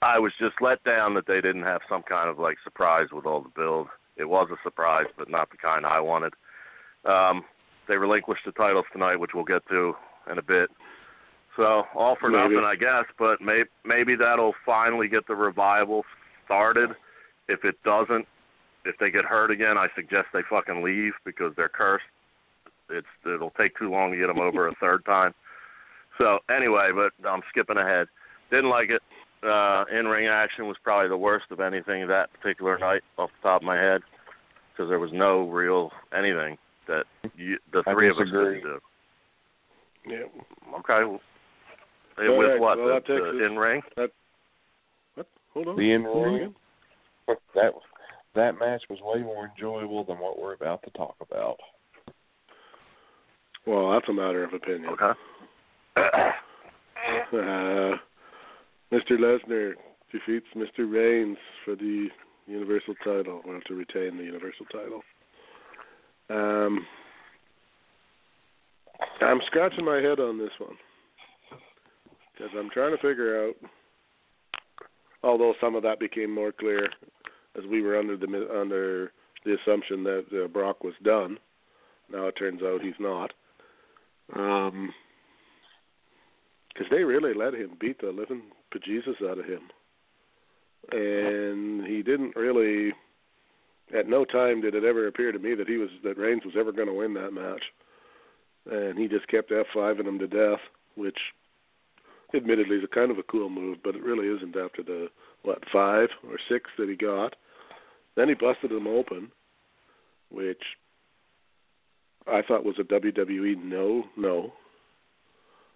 I 0.00 0.18
was 0.18 0.32
just 0.38 0.56
let 0.60 0.82
down 0.84 1.14
that 1.14 1.26
they 1.26 1.40
didn't 1.40 1.64
have 1.64 1.80
some 1.88 2.02
kind 2.02 2.28
of 2.28 2.38
like 2.38 2.56
surprise 2.62 3.08
with 3.12 3.26
all 3.26 3.40
the 3.40 3.50
build. 3.54 3.88
It 4.16 4.28
was 4.28 4.48
a 4.52 4.56
surprise, 4.62 5.06
but 5.16 5.30
not 5.30 5.50
the 5.50 5.56
kind 5.56 5.86
I 5.86 6.00
wanted. 6.00 6.34
Um, 7.04 7.44
they 7.88 7.96
relinquished 7.96 8.44
the 8.44 8.52
titles 8.52 8.84
tonight, 8.92 9.16
which 9.16 9.30
we'll 9.34 9.44
get 9.44 9.66
to 9.68 9.94
in 10.30 10.38
a 10.38 10.42
bit. 10.42 10.70
So 11.58 11.82
all 11.96 12.16
for 12.20 12.30
Maybe. 12.30 12.54
nothing, 12.54 12.64
I 12.64 12.76
guess. 12.76 13.04
But 13.18 13.42
may, 13.42 13.64
maybe 13.84 14.14
that'll 14.14 14.54
finally 14.64 15.08
get 15.08 15.26
the 15.26 15.34
revival 15.34 16.04
started. 16.44 16.90
If 17.48 17.64
it 17.64 17.74
doesn't, 17.84 18.26
if 18.84 18.96
they 18.98 19.10
get 19.10 19.24
hurt 19.24 19.50
again, 19.50 19.76
I 19.76 19.88
suggest 19.96 20.28
they 20.32 20.40
fucking 20.48 20.82
leave 20.82 21.14
because 21.24 21.52
they're 21.56 21.68
cursed. 21.68 22.04
It's 22.88 23.06
it'll 23.26 23.50
take 23.50 23.76
too 23.76 23.90
long 23.90 24.12
to 24.12 24.16
get 24.16 24.28
them 24.28 24.38
over 24.38 24.68
a 24.68 24.74
third 24.80 25.04
time. 25.04 25.34
So 26.16 26.38
anyway, 26.48 26.90
but 26.94 27.12
I'm 27.28 27.42
skipping 27.50 27.76
ahead. 27.76 28.06
Didn't 28.50 28.70
like 28.70 28.90
it 28.90 29.02
uh, 29.42 29.84
in-ring 29.92 30.28
action 30.28 30.66
was 30.66 30.76
probably 30.82 31.08
the 31.08 31.16
worst 31.16 31.46
of 31.50 31.60
anything 31.60 32.06
that 32.08 32.32
particular 32.32 32.78
night 32.78 33.02
off 33.18 33.30
the 33.42 33.48
top 33.48 33.62
of 33.62 33.66
my 33.66 33.76
head 33.76 34.00
because 34.72 34.88
there 34.88 34.98
was 34.98 35.10
no 35.12 35.48
real 35.48 35.90
anything 36.16 36.56
that 36.86 37.04
you, 37.36 37.58
the 37.72 37.82
three 37.84 38.08
of 38.08 38.16
us 38.16 38.28
couldn't 38.30 38.62
do. 38.62 38.78
Yeah. 40.08 40.78
Okay. 40.78 41.18
Well, 42.18 42.30
All 42.30 42.38
with 42.38 42.48
right, 42.48 42.60
what 42.60 42.78
well, 42.78 42.86
the, 42.88 42.94
that 42.94 43.06
the 43.06 43.46
in-ring? 43.46 43.82
What? 43.94 44.12
Hold 45.54 45.68
on. 45.68 45.76
The 45.76 45.92
in 45.92 46.04
ring 46.04 46.54
that 47.54 47.72
that 48.34 48.58
match 48.58 48.82
was 48.88 48.98
way 49.02 49.22
more 49.22 49.50
enjoyable 49.54 50.04
than 50.04 50.18
what 50.18 50.38
we're 50.38 50.54
about 50.54 50.82
to 50.84 50.90
talk 50.90 51.16
about. 51.20 51.56
Well, 53.66 53.92
that's 53.92 54.08
a 54.08 54.12
matter 54.12 54.44
of 54.44 54.54
opinion. 54.54 54.94
Okay. 54.94 55.12
Uh, 57.32 57.96
Mr. 58.92 59.12
Lesnar 59.12 59.72
defeats 60.12 60.46
Mr. 60.54 60.90
Reigns 60.90 61.38
for 61.64 61.74
the 61.74 62.08
Universal 62.46 62.94
title, 63.04 63.40
well, 63.46 63.60
to 63.66 63.74
retain 63.74 64.18
the 64.18 64.24
Universal 64.24 64.66
title. 64.70 65.02
Um, 66.28 66.86
I'm 69.20 69.40
scratching 69.46 69.84
my 69.84 69.96
head 69.96 70.20
on 70.20 70.38
this 70.38 70.50
one 70.58 70.76
because 72.38 72.52
I'm 72.56 72.70
trying 72.70 72.96
to 72.96 73.02
figure 73.02 73.46
out. 73.46 73.54
Although 75.24 75.54
some 75.60 75.74
of 75.74 75.82
that 75.82 75.98
became 75.98 76.32
more 76.32 76.52
clear 76.52 76.84
as 77.56 77.64
we 77.68 77.82
were 77.82 77.98
under 77.98 78.16
the 78.16 78.26
under 78.56 79.12
the 79.44 79.56
assumption 79.62 80.04
that 80.04 80.24
uh, 80.32 80.48
Brock 80.48 80.84
was 80.84 80.94
done. 81.02 81.38
Now 82.10 82.26
it 82.26 82.36
turns 82.38 82.62
out 82.62 82.80
he's 82.82 82.94
not. 83.00 83.32
Um, 84.36 84.92
because 86.68 86.86
they 86.90 87.02
really 87.02 87.34
let 87.34 87.54
him 87.54 87.76
beat 87.80 88.00
the 88.00 88.08
living 88.08 88.42
bejesus 88.72 89.28
out 89.28 89.38
of 89.38 89.44
him, 89.44 89.62
and 90.92 91.86
he 91.86 92.02
didn't 92.02 92.36
really. 92.36 92.92
At 93.96 94.06
no 94.06 94.26
time 94.26 94.60
did 94.60 94.74
it 94.74 94.84
ever 94.84 95.06
appear 95.06 95.32
to 95.32 95.38
me 95.38 95.54
that 95.54 95.66
he 95.66 95.78
was 95.78 95.88
that 96.04 96.18
Reigns 96.18 96.44
was 96.44 96.54
ever 96.58 96.72
going 96.72 96.88
to 96.88 96.94
win 96.94 97.14
that 97.14 97.32
match, 97.32 97.62
and 98.70 98.98
he 98.98 99.08
just 99.08 99.26
kept 99.28 99.50
F5ing 99.50 100.06
him 100.06 100.18
to 100.18 100.28
death, 100.28 100.60
which, 100.94 101.16
admittedly, 102.34 102.76
is 102.76 102.84
a 102.84 102.94
kind 102.94 103.10
of 103.10 103.18
a 103.18 103.22
cool 103.24 103.48
move, 103.48 103.78
but 103.82 103.94
it 103.94 104.02
really 104.02 104.28
isn't 104.28 104.56
after 104.56 104.82
the 104.82 105.08
what 105.42 105.62
five 105.72 106.08
or 106.28 106.36
six 106.48 106.70
that 106.78 106.88
he 106.88 106.96
got. 106.96 107.36
Then 108.16 108.28
he 108.28 108.34
busted 108.34 108.72
him 108.72 108.86
open, 108.86 109.30
which 110.30 110.62
I 112.26 112.42
thought 112.42 112.64
was 112.64 112.78
a 112.78 112.84
WWE 112.84 113.62
no 113.62 114.04
no 114.16 114.52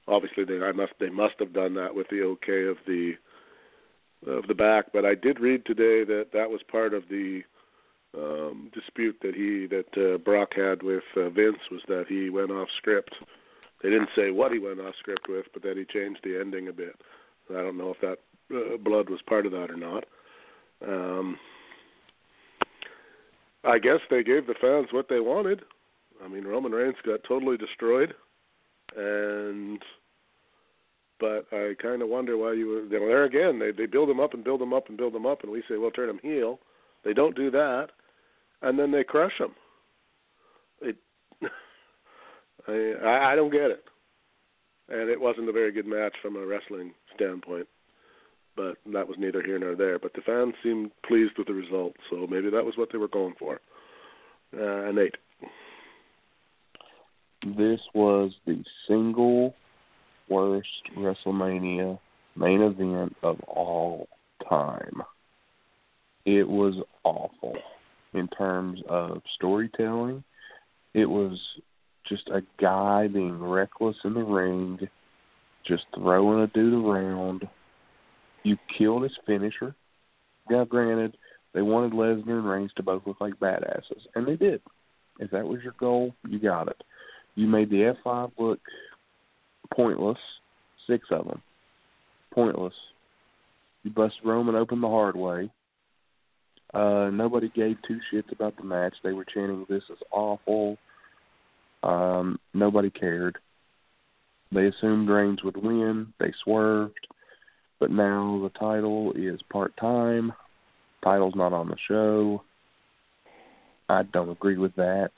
obviously 0.08 0.44
they 0.44 0.60
I 0.60 0.72
must 0.72 0.92
they 1.00 1.10
must 1.10 1.34
have 1.38 1.52
done 1.52 1.74
that 1.74 1.94
with 1.94 2.08
the 2.08 2.22
okay 2.22 2.64
of 2.64 2.76
the 2.86 3.12
of 4.26 4.46
the 4.46 4.54
back 4.54 4.86
but 4.92 5.04
I 5.04 5.14
did 5.14 5.40
read 5.40 5.64
today 5.64 6.04
that 6.04 6.26
that 6.32 6.50
was 6.50 6.60
part 6.70 6.94
of 6.94 7.04
the 7.08 7.42
um 8.16 8.70
dispute 8.74 9.16
that 9.22 9.34
he 9.34 9.66
that 9.66 10.14
uh, 10.14 10.18
Brock 10.18 10.50
had 10.54 10.82
with 10.82 11.04
uh, 11.16 11.30
Vince 11.30 11.58
was 11.70 11.82
that 11.88 12.06
he 12.08 12.30
went 12.30 12.50
off 12.50 12.68
script 12.76 13.14
They 13.82 13.90
didn't 13.90 14.10
say 14.14 14.30
what 14.30 14.52
he 14.52 14.59
went 14.59 14.80
off 14.80 14.94
script 14.98 15.26
with, 15.28 15.46
but 15.52 15.62
that 15.62 15.76
he 15.76 15.84
changed 15.84 16.20
the 16.22 16.38
ending 16.38 16.68
a 16.68 16.72
bit. 16.72 16.94
I 17.50 17.54
don't 17.54 17.78
know 17.78 17.90
if 17.90 18.00
that 18.00 18.18
uh, 18.54 18.76
blood 18.76 19.10
was 19.10 19.20
part 19.26 19.46
of 19.46 19.52
that 19.52 19.70
or 19.70 19.76
not. 19.76 20.04
Um, 20.86 21.38
I 23.64 23.78
guess 23.78 23.98
they 24.10 24.22
gave 24.22 24.46
the 24.46 24.54
fans 24.60 24.88
what 24.92 25.09
they 25.09 25.20
wanted. 25.20 25.62
I 26.24 26.28
mean, 26.28 26.44
Roman 26.44 26.72
Reigns 26.72 26.96
got 27.04 27.20
totally 27.26 27.56
destroyed, 27.56 28.14
and 28.96 29.80
but 31.18 31.46
I 31.52 31.74
kind 31.80 32.02
of 32.02 32.09
wonder 32.09 32.36
why 32.36 32.52
you 32.52 32.86
you 32.90 33.00
know 33.00 33.06
there 33.06 33.24
again 33.24 33.59
they 33.59 33.70
they 33.70 33.86
build 33.86 34.10
him 34.10 34.20
up 34.20 34.34
and 34.34 34.44
build 34.44 34.62
him 34.62 34.72
up 34.72 34.88
and 34.88 34.98
build 34.98 35.14
him 35.14 35.26
up, 35.26 35.42
and 35.42 35.52
we 35.52 35.62
say 35.68 35.76
well 35.76 35.90
turn 35.90 36.10
him 36.10 36.20
heel. 36.22 36.59
They 37.04 37.12
don't 37.12 37.36
do 37.36 37.50
that, 37.50 37.88
and 38.62 38.78
then 38.78 38.92
they 38.92 39.04
crush 39.04 39.38
him. 39.38 39.54
It, 40.80 40.96
I 42.68 43.32
I 43.32 43.36
don't 43.36 43.52
get 43.52 43.70
it, 43.70 43.84
and 44.89 45.09
it 45.09 45.20
wasn't 45.20 45.48
a 45.48 45.52
very 45.52 45.72
good 45.72 45.86
match 45.86 46.14
from 46.22 46.36
a 46.36 46.47
wrestling 46.47 46.93
standpoint 47.14 47.66
but 48.56 48.76
that 48.93 49.06
was 49.06 49.16
neither 49.18 49.43
here 49.43 49.59
nor 49.59 49.74
there. 49.74 49.98
But 49.98 50.12
the 50.14 50.22
fans 50.22 50.55
seemed 50.62 50.90
pleased 51.06 51.32
with 51.39 51.47
the 51.47 51.55
result, 51.55 51.94
so 52.10 52.26
maybe 52.28 52.51
that 52.51 52.64
was 52.64 52.76
what 52.76 52.90
they 52.93 52.98
were 52.98 53.09
going 53.09 53.34
for. 53.39 53.60
Uh, 54.55 54.93
Nate. 54.93 55.16
This 57.56 57.80
was 57.94 58.32
the 58.47 58.62
single 58.86 59.55
worst 60.28 60.68
WrestleMania 60.97 61.98
main 62.36 62.62
event 62.62 63.16
of 63.22 63.40
all 63.40 64.09
time. 64.48 65.02
It 66.24 66.48
was 66.48 66.74
awful 67.05 67.56
in 68.14 68.28
terms 68.28 68.80
of 68.89 69.22
storytelling. 69.34 70.22
It 70.94 71.06
was 71.06 71.39
just 72.08 72.28
a 72.28 72.42
guy 72.60 73.08
being 73.08 73.42
reckless 73.42 73.96
in 74.04 74.14
the 74.14 74.22
ring, 74.22 74.78
just 75.66 75.84
throwing 75.94 76.42
a 76.42 76.46
dude 76.48 76.84
around, 76.84 77.48
you 78.42 78.56
killed 78.76 79.04
his 79.04 79.16
finisher. 79.26 79.74
Now, 80.50 80.64
granted, 80.64 81.16
they 81.54 81.62
wanted 81.62 81.92
Lesnar 81.92 82.38
and 82.38 82.48
Reigns 82.48 82.72
to 82.76 82.82
both 82.82 83.02
look 83.06 83.20
like 83.20 83.34
badasses, 83.34 84.06
and 84.14 84.26
they 84.26 84.36
did. 84.36 84.60
If 85.18 85.30
that 85.30 85.46
was 85.46 85.62
your 85.62 85.74
goal, 85.78 86.14
you 86.28 86.38
got 86.38 86.68
it. 86.68 86.82
You 87.34 87.46
made 87.46 87.70
the 87.70 87.94
F5 88.04 88.32
look 88.38 88.60
pointless, 89.74 90.18
six 90.86 91.06
of 91.10 91.26
them. 91.26 91.42
Pointless. 92.34 92.74
You 93.82 93.90
busted 93.90 94.24
Roman 94.24 94.54
open 94.54 94.80
the 94.80 94.88
hard 94.88 95.16
way. 95.16 95.50
Uh, 96.72 97.10
nobody 97.12 97.50
gave 97.50 97.76
two 97.86 97.98
shits 98.12 98.32
about 98.32 98.56
the 98.56 98.64
match. 98.64 98.94
They 99.02 99.12
were 99.12 99.24
chanting, 99.24 99.66
"This 99.68 99.82
is 99.90 99.98
awful." 100.10 100.78
Um, 101.82 102.38
nobody 102.54 102.90
cared. 102.90 103.38
They 104.52 104.66
assumed 104.66 105.09
Reigns 105.09 105.42
would 105.42 105.56
win. 105.56 106.12
They 106.18 106.32
swerved 106.44 107.06
but 107.82 107.90
now 107.90 108.38
the 108.40 108.56
title 108.60 109.12
is 109.16 109.40
part 109.50 109.76
time. 109.76 110.32
Title's 111.02 111.34
not 111.34 111.52
on 111.52 111.66
the 111.66 111.76
show. 111.88 112.44
I 113.88 114.04
don't 114.04 114.28
agree 114.28 114.56
with 114.56 114.72
that. 114.76 115.10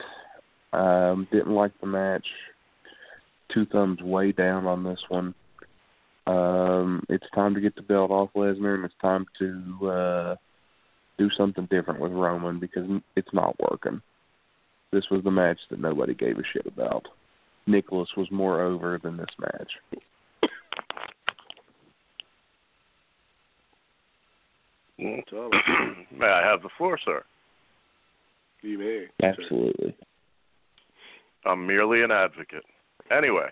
Um, 0.73 1.27
didn't 1.31 1.53
like 1.53 1.79
the 1.79 1.85
match. 1.85 2.25
Two 3.53 3.67
thumbs 3.67 4.01
way 4.01 4.31
down 4.31 4.65
on 4.65 4.83
this 4.83 4.99
one. 5.09 5.35
Um, 6.25 7.03
it's 7.07 7.27
time 7.35 7.53
to 7.53 7.61
get 7.61 7.75
the 7.75 7.83
belt 7.83 8.09
off 8.09 8.31
Lesnar, 8.35 8.73
and 8.73 8.83
it's 8.83 8.95
time 8.99 9.27
to 9.37 9.87
uh, 9.87 10.35
do 11.19 11.29
something 11.37 11.67
different 11.69 11.99
with 11.99 12.13
Roman 12.13 12.59
because 12.59 12.89
it's 13.15 13.31
not 13.31 13.55
working. 13.59 14.01
This 14.91 15.05
was 15.11 15.23
the 15.23 15.31
match 15.31 15.59
that 15.69 15.79
nobody 15.79 16.13
gave 16.13 16.37
a 16.37 16.43
shit 16.53 16.65
about. 16.65 17.05
Nicholas 17.67 18.09
was 18.15 18.29
more 18.31 18.61
over 18.61 18.99
than 19.01 19.17
this 19.17 19.25
match. 19.39 19.71
May 24.97 26.27
I 26.27 26.49
have 26.49 26.61
the 26.61 26.69
floor, 26.77 26.97
sir? 27.03 27.23
You 28.61 28.79
may. 28.79 29.05
Absolutely. 29.21 29.95
I'm 31.45 31.67
merely 31.67 32.01
an 32.01 32.11
advocate. 32.11 32.63
Anyway, 33.11 33.49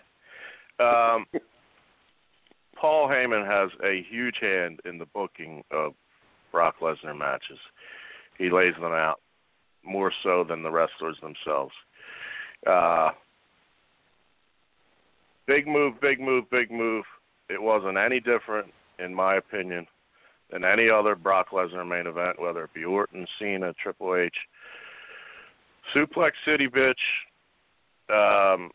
um, 0.80 1.26
Paul 2.80 3.08
Heyman 3.08 3.46
has 3.46 3.70
a 3.84 4.04
huge 4.10 4.36
hand 4.40 4.80
in 4.84 4.98
the 4.98 5.06
booking 5.06 5.62
of 5.70 5.94
Brock 6.50 6.76
Lesnar 6.80 7.16
matches. 7.16 7.58
He 8.38 8.50
lays 8.50 8.74
them 8.74 8.92
out 8.92 9.20
more 9.86 10.12
so 10.22 10.44
than 10.48 10.62
the 10.62 10.70
wrestlers 10.70 11.16
themselves. 11.20 11.72
Uh, 12.66 13.10
big 15.46 15.66
move, 15.66 16.00
big 16.00 16.20
move, 16.20 16.44
big 16.50 16.70
move. 16.70 17.04
It 17.48 17.60
wasn't 17.60 17.98
any 17.98 18.20
different, 18.20 18.72
in 18.98 19.14
my 19.14 19.36
opinion, 19.36 19.86
than 20.50 20.64
any 20.64 20.88
other 20.88 21.14
Brock 21.14 21.50
Lesnar 21.50 21.86
main 21.86 22.06
event, 22.06 22.40
whether 22.40 22.64
it 22.64 22.74
be 22.74 22.84
Orton, 22.84 23.26
Cena, 23.38 23.74
Triple 23.82 24.16
H. 24.16 24.34
Suplex 25.94 26.32
City, 26.46 26.68
bitch. 26.68 26.94
Um, 28.08 28.70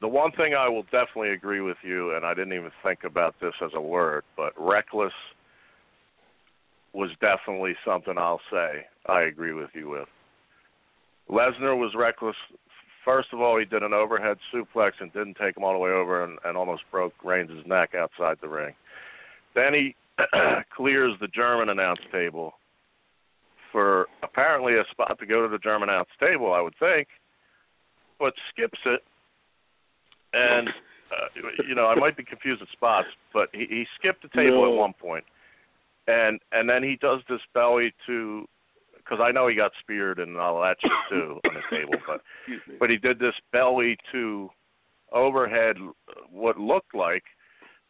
the 0.00 0.08
one 0.08 0.32
thing 0.32 0.54
I 0.54 0.68
will 0.68 0.82
definitely 0.84 1.30
agree 1.30 1.60
with 1.60 1.78
you, 1.82 2.14
and 2.14 2.26
I 2.26 2.34
didn't 2.34 2.52
even 2.52 2.70
think 2.82 3.04
about 3.04 3.34
this 3.40 3.54
as 3.64 3.70
a 3.74 3.80
word, 3.80 4.24
but 4.36 4.52
reckless 4.56 5.12
was 6.92 7.10
definitely 7.20 7.74
something 7.84 8.14
I'll 8.16 8.40
say 8.52 8.86
I 9.06 9.22
agree 9.22 9.52
with 9.52 9.70
you 9.74 9.88
with. 9.88 10.08
Lesnar 11.30 11.76
was 11.78 11.94
reckless. 11.94 12.36
First 13.04 13.28
of 13.32 13.40
all, 13.40 13.58
he 13.58 13.64
did 13.64 13.82
an 13.82 13.92
overhead 13.92 14.38
suplex 14.52 14.92
and 15.00 15.12
didn't 15.12 15.36
take 15.36 15.56
him 15.56 15.64
all 15.64 15.72
the 15.72 15.78
way 15.78 15.90
over 15.90 16.24
and, 16.24 16.38
and 16.44 16.56
almost 16.56 16.82
broke 16.90 17.12
Reigns' 17.22 17.66
neck 17.66 17.94
outside 17.94 18.38
the 18.40 18.48
ring. 18.48 18.74
Then 19.54 19.74
he 19.74 19.96
clears 20.76 21.14
the 21.20 21.28
German 21.28 21.68
announce 21.68 22.00
table 22.10 22.54
for 23.72 24.06
apparently 24.22 24.74
a 24.74 24.84
spot 24.90 25.18
to 25.18 25.26
go 25.26 25.42
to 25.42 25.48
the 25.48 25.58
German 25.58 25.88
announce 25.88 26.08
table, 26.20 26.52
I 26.52 26.60
would 26.60 26.76
think, 26.78 27.08
but 28.18 28.32
skips 28.50 28.78
it. 28.86 29.02
And 30.32 30.68
uh, 30.68 31.52
you 31.68 31.74
know, 31.74 31.86
I 31.86 31.94
might 31.94 32.16
be 32.16 32.24
confused 32.24 32.60
with 32.60 32.70
spots, 32.70 33.08
but 33.32 33.48
he, 33.52 33.66
he 33.68 33.86
skipped 33.98 34.22
the 34.22 34.28
table 34.28 34.62
no. 34.62 34.72
at 34.72 34.78
one 34.78 34.92
point. 34.92 35.00
point, 35.00 35.24
and 36.06 36.40
and 36.52 36.68
then 36.68 36.82
he 36.82 36.96
does 36.96 37.20
this 37.28 37.40
belly 37.52 37.92
to, 38.06 38.46
because 39.04 39.22
I 39.22 39.32
know 39.32 39.48
he 39.48 39.54
got 39.54 39.72
speared 39.80 40.18
and 40.18 40.36
all 40.36 40.60
that 40.62 40.76
shit 40.80 40.90
too 41.10 41.40
on 41.44 41.54
the 41.54 41.76
table, 41.76 41.94
but 42.06 42.20
but 42.80 42.90
he 42.90 42.96
did 42.96 43.18
this 43.18 43.34
belly 43.52 43.96
to 44.12 44.48
overhead, 45.12 45.76
what 46.30 46.58
looked 46.58 46.94
like 46.94 47.24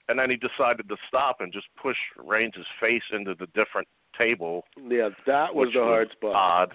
and 0.09 0.19
then 0.19 0.31
he 0.31 0.37
decided 0.37 0.89
to 0.89 0.97
stop 1.09 1.41
and 1.41 1.53
just 1.53 1.67
push 1.81 1.97
Reigns' 2.17 2.55
face 2.81 3.03
into 3.13 3.35
the 3.35 3.47
different 3.49 3.89
table. 4.17 4.65
Yeah, 4.77 5.11
that 5.27 5.55
was 5.55 5.71
the 5.73 5.81
hard 5.81 6.11
spot. 6.13 6.35
Odd. 6.35 6.75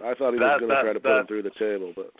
I 0.00 0.14
thought 0.14 0.32
he 0.32 0.38
that, 0.38 0.60
was 0.60 0.68
going 0.68 0.70
to 0.70 0.82
try 0.82 0.92
to 0.92 1.00
put 1.00 1.08
that, 1.08 1.20
him 1.20 1.26
through 1.26 1.42
the 1.42 1.50
table, 1.58 1.92
but 1.94 2.10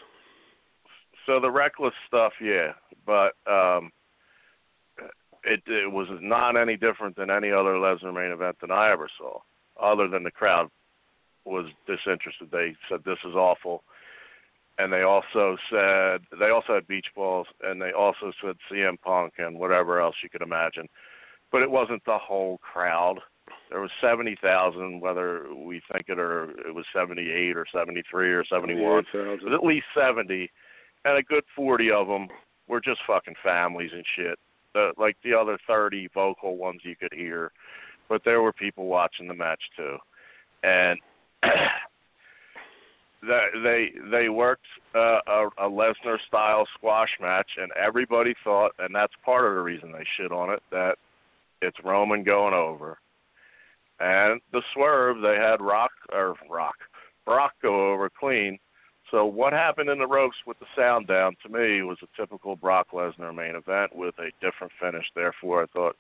so 1.27 1.41
the 1.41 1.51
reckless 1.51 1.95
stuff, 2.07 2.32
yeah, 2.41 2.73
but 3.07 3.32
um, 3.51 3.91
it 5.43 5.61
it 5.66 5.91
was 5.91 6.07
not 6.20 6.57
any 6.57 6.77
different 6.77 7.16
than 7.16 7.31
any 7.31 7.51
other 7.51 7.74
Lesnar 7.74 8.15
main 8.15 8.31
event 8.31 8.57
that 8.61 8.70
I 8.70 8.93
ever 8.93 9.09
saw, 9.19 9.39
other 9.81 10.07
than 10.07 10.23
the 10.23 10.31
crowd 10.31 10.70
was 11.45 11.66
disinterested. 11.87 12.49
They 12.51 12.77
said 12.89 13.01
this 13.05 13.19
is 13.25 13.35
awful 13.35 13.83
and 14.79 14.93
they 14.93 15.03
also 15.03 15.57
said 15.71 16.23
they 16.39 16.51
also 16.51 16.75
had 16.75 16.87
beach 16.87 17.07
balls, 17.15 17.47
and 17.62 17.81
they 17.81 17.93
also 17.93 18.33
said 18.43 18.57
CM 18.71 19.01
Punk 19.01 19.35
and 19.39 19.59
whatever 19.59 20.01
else 20.01 20.16
you 20.23 20.29
could 20.29 20.43
imagine, 20.43 20.89
but 21.53 21.62
it 21.62 21.71
wasn't 21.71 22.05
the 22.05 22.19
whole 22.19 22.59
crowd. 22.59 23.21
There 23.71 23.81
was 23.81 23.91
seventy 24.01 24.37
thousand, 24.41 25.01
whether 25.01 25.47
we 25.55 25.81
think 25.93 26.07
it 26.09 26.19
or 26.19 26.51
it 26.66 26.75
was 26.75 26.87
seventy 26.93 27.31
eight 27.31 27.57
or 27.57 27.66
seventy 27.73 28.03
three 28.11 28.33
or 28.33 28.45
seventy 28.45 28.75
one. 28.75 29.05
It 29.12 29.43
was 29.43 29.55
at 29.55 29.65
least 29.65 29.87
seventy, 29.97 30.51
and 31.05 31.16
a 31.16 31.23
good 31.23 31.45
forty 31.55 31.91
of 31.91 32.09
them 32.09 32.29
were 32.66 32.81
just 32.81 33.01
fucking 33.07 33.37
families 33.43 33.91
and 33.93 34.05
shit. 34.16 34.39
The, 34.75 34.93
like 34.99 35.16
the 35.23 35.35
other 35.35 35.59
thirty 35.69 36.09
vocal 36.12 36.57
ones 36.57 36.81
you 36.83 36.97
could 36.97 37.12
hear, 37.12 37.53
but 38.09 38.23
there 38.25 38.43
were 38.43 38.53
people 38.53 38.87
watching 38.87 39.29
the 39.29 39.35
match 39.35 39.62
too, 39.77 39.99
and 40.65 40.99
they 43.62 43.93
they 44.11 44.29
worked 44.29 44.66
uh, 44.95 45.19
a, 45.27 45.49
a 45.59 45.71
Lesnar 45.71 46.19
style 46.27 46.66
squash 46.77 47.11
match, 47.21 47.51
and 47.61 47.73
everybody 47.73 48.35
thought, 48.45 48.73
and 48.79 48.95
that's 48.95 49.12
part 49.25 49.47
of 49.47 49.55
the 49.55 49.61
reason 49.61 49.93
they 49.93 50.05
shit 50.16 50.33
on 50.33 50.51
it, 50.51 50.62
that 50.71 50.97
it's 51.62 51.77
Roman 51.85 52.23
going 52.23 52.55
over. 52.55 52.99
And 54.01 54.41
the 54.53 54.62
swerve, 54.75 55.23
they 55.23 55.37
had 55.37 55.61
Rock 55.61 55.93
or 56.12 56.35
Rock 56.51 56.75
Brock 57.25 57.53
go 57.62 57.93
over 57.93 58.11
clean. 58.11 58.59
So 59.11 59.27
what 59.27 59.53
happened 59.53 59.91
in 59.91 59.99
the 59.99 60.07
ropes 60.07 60.37
with 60.47 60.59
the 60.59 60.67
sound 60.77 61.07
down 61.07 61.37
to 61.43 61.49
me 61.49 61.83
was 61.83 61.99
a 62.03 62.21
typical 62.21 62.57
Brock 62.57 62.89
Lesnar 62.93 63.35
main 63.35 63.55
event 63.55 63.95
with 63.95 64.15
a 64.19 64.31
different 64.41 64.73
finish. 64.81 65.05
Therefore, 65.15 65.63
I 65.63 65.67
thought 65.67 65.97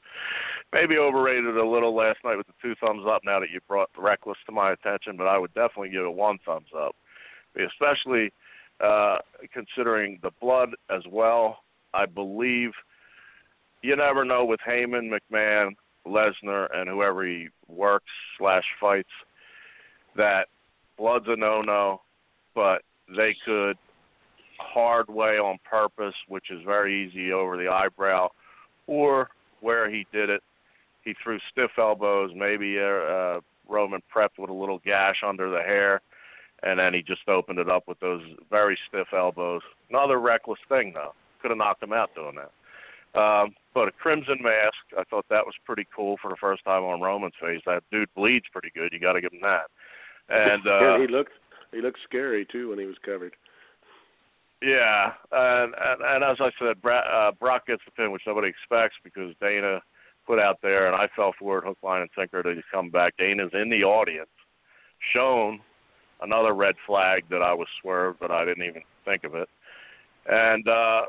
maybe 0.72 0.96
overrated 0.96 1.56
a 1.56 1.66
little 1.66 1.94
last 1.94 2.18
night 2.24 2.36
with 2.36 2.46
the 2.46 2.54
two 2.60 2.74
thumbs 2.74 3.04
up. 3.06 3.22
Now 3.24 3.38
that 3.40 3.50
you 3.50 3.60
brought 3.68 3.90
Reckless 3.96 4.38
to 4.46 4.52
my 4.52 4.72
attention, 4.72 5.16
but 5.16 5.26
I 5.26 5.38
would 5.38 5.54
definitely 5.54 5.90
give 5.90 6.04
it 6.04 6.14
one 6.14 6.38
thumbs 6.44 6.68
up 6.76 6.96
especially 7.56 8.32
uh, 8.80 9.18
considering 9.52 10.18
the 10.22 10.30
blood 10.40 10.70
as 10.90 11.02
well. 11.08 11.58
I 11.92 12.06
believe 12.06 12.70
you 13.82 13.96
never 13.96 14.24
know 14.24 14.44
with 14.44 14.60
Heyman, 14.66 15.10
McMahon, 15.10 15.76
Lesnar, 16.06 16.68
and 16.74 16.88
whoever 16.88 17.24
he 17.24 17.48
works 17.68 18.10
slash 18.38 18.64
fights 18.80 19.10
that 20.16 20.48
blood's 20.96 21.26
a 21.28 21.36
no 21.36 21.60
no, 21.60 22.00
but 22.54 22.82
they 23.08 23.36
could 23.44 23.76
hard 24.58 25.08
way 25.08 25.38
on 25.38 25.58
purpose, 25.68 26.14
which 26.28 26.50
is 26.50 26.60
very 26.64 27.06
easy 27.06 27.32
over 27.32 27.56
the 27.56 27.68
eyebrow, 27.68 28.28
or 28.86 29.28
where 29.60 29.90
he 29.90 30.06
did 30.12 30.30
it, 30.30 30.42
he 31.04 31.14
threw 31.22 31.38
stiff 31.50 31.72
elbows, 31.78 32.30
maybe 32.34 32.78
uh, 32.78 32.82
uh, 32.82 33.40
Roman 33.68 34.02
prepped 34.14 34.38
with 34.38 34.50
a 34.50 34.54
little 34.54 34.80
gash 34.84 35.22
under 35.26 35.50
the 35.50 35.60
hair, 35.60 36.00
and 36.62 36.78
then 36.78 36.94
he 36.94 37.02
just 37.02 37.28
opened 37.28 37.58
it 37.58 37.68
up 37.68 37.84
with 37.86 38.00
those 38.00 38.22
very 38.50 38.78
stiff 38.88 39.08
elbows. 39.12 39.62
Another 39.90 40.18
reckless 40.18 40.60
thing, 40.68 40.92
though. 40.94 41.14
Could 41.40 41.50
have 41.50 41.58
knocked 41.58 41.82
him 41.82 41.92
out 41.92 42.14
doing 42.14 42.36
that. 42.36 42.50
Um, 43.20 43.54
but 43.74 43.88
a 43.88 43.92
crimson 43.92 44.38
mask, 44.42 44.74
I 44.98 45.04
thought 45.04 45.26
that 45.30 45.44
was 45.44 45.54
pretty 45.64 45.86
cool 45.94 46.16
for 46.20 46.30
the 46.30 46.36
first 46.40 46.64
time 46.64 46.82
on 46.82 47.00
Roman's 47.00 47.34
face. 47.40 47.60
That 47.66 47.84
dude 47.92 48.08
bleeds 48.16 48.46
pretty 48.50 48.70
good. 48.74 48.92
You 48.92 48.98
got 48.98 49.12
to 49.12 49.20
give 49.20 49.32
him 49.32 49.42
that. 49.42 49.66
And 50.28 50.66
uh, 50.66 50.80
yeah, 50.80 51.00
he 51.00 51.06
looked 51.06 51.32
he 51.74 51.80
looked 51.80 51.98
scary 52.04 52.46
too 52.50 52.70
when 52.70 52.78
he 52.78 52.86
was 52.86 52.96
covered. 53.04 53.34
Yeah, 54.62 55.12
and 55.32 55.74
and, 55.74 56.00
and 56.02 56.24
as 56.24 56.36
I 56.40 56.50
said, 56.58 56.80
Bra- 56.80 56.98
uh, 57.00 57.32
Brock 57.32 57.66
gets 57.66 57.82
the 57.84 57.90
pin, 57.90 58.12
which 58.12 58.22
nobody 58.26 58.48
expects 58.48 58.96
because 59.02 59.34
Dana 59.40 59.80
put 60.26 60.38
out 60.38 60.58
there, 60.62 60.86
and 60.86 60.96
I 60.96 61.08
fell 61.14 61.34
for 61.38 61.58
it, 61.58 61.64
hook, 61.64 61.78
line, 61.82 62.00
and 62.00 62.10
sinker 62.16 62.42
to 62.42 62.62
come 62.72 62.88
back. 62.88 63.14
Dana's 63.18 63.50
in 63.52 63.68
the 63.68 63.84
audience, 63.84 64.30
shown 65.12 65.60
another 66.22 66.54
red 66.54 66.76
flag 66.86 67.24
that 67.30 67.42
I 67.42 67.52
was 67.52 67.66
swerved, 67.82 68.20
but 68.20 68.30
I 68.30 68.44
didn't 68.44 68.64
even 68.64 68.82
think 69.04 69.24
of 69.24 69.34
it. 69.34 69.48
And 70.26 70.66
uh, 70.66 71.02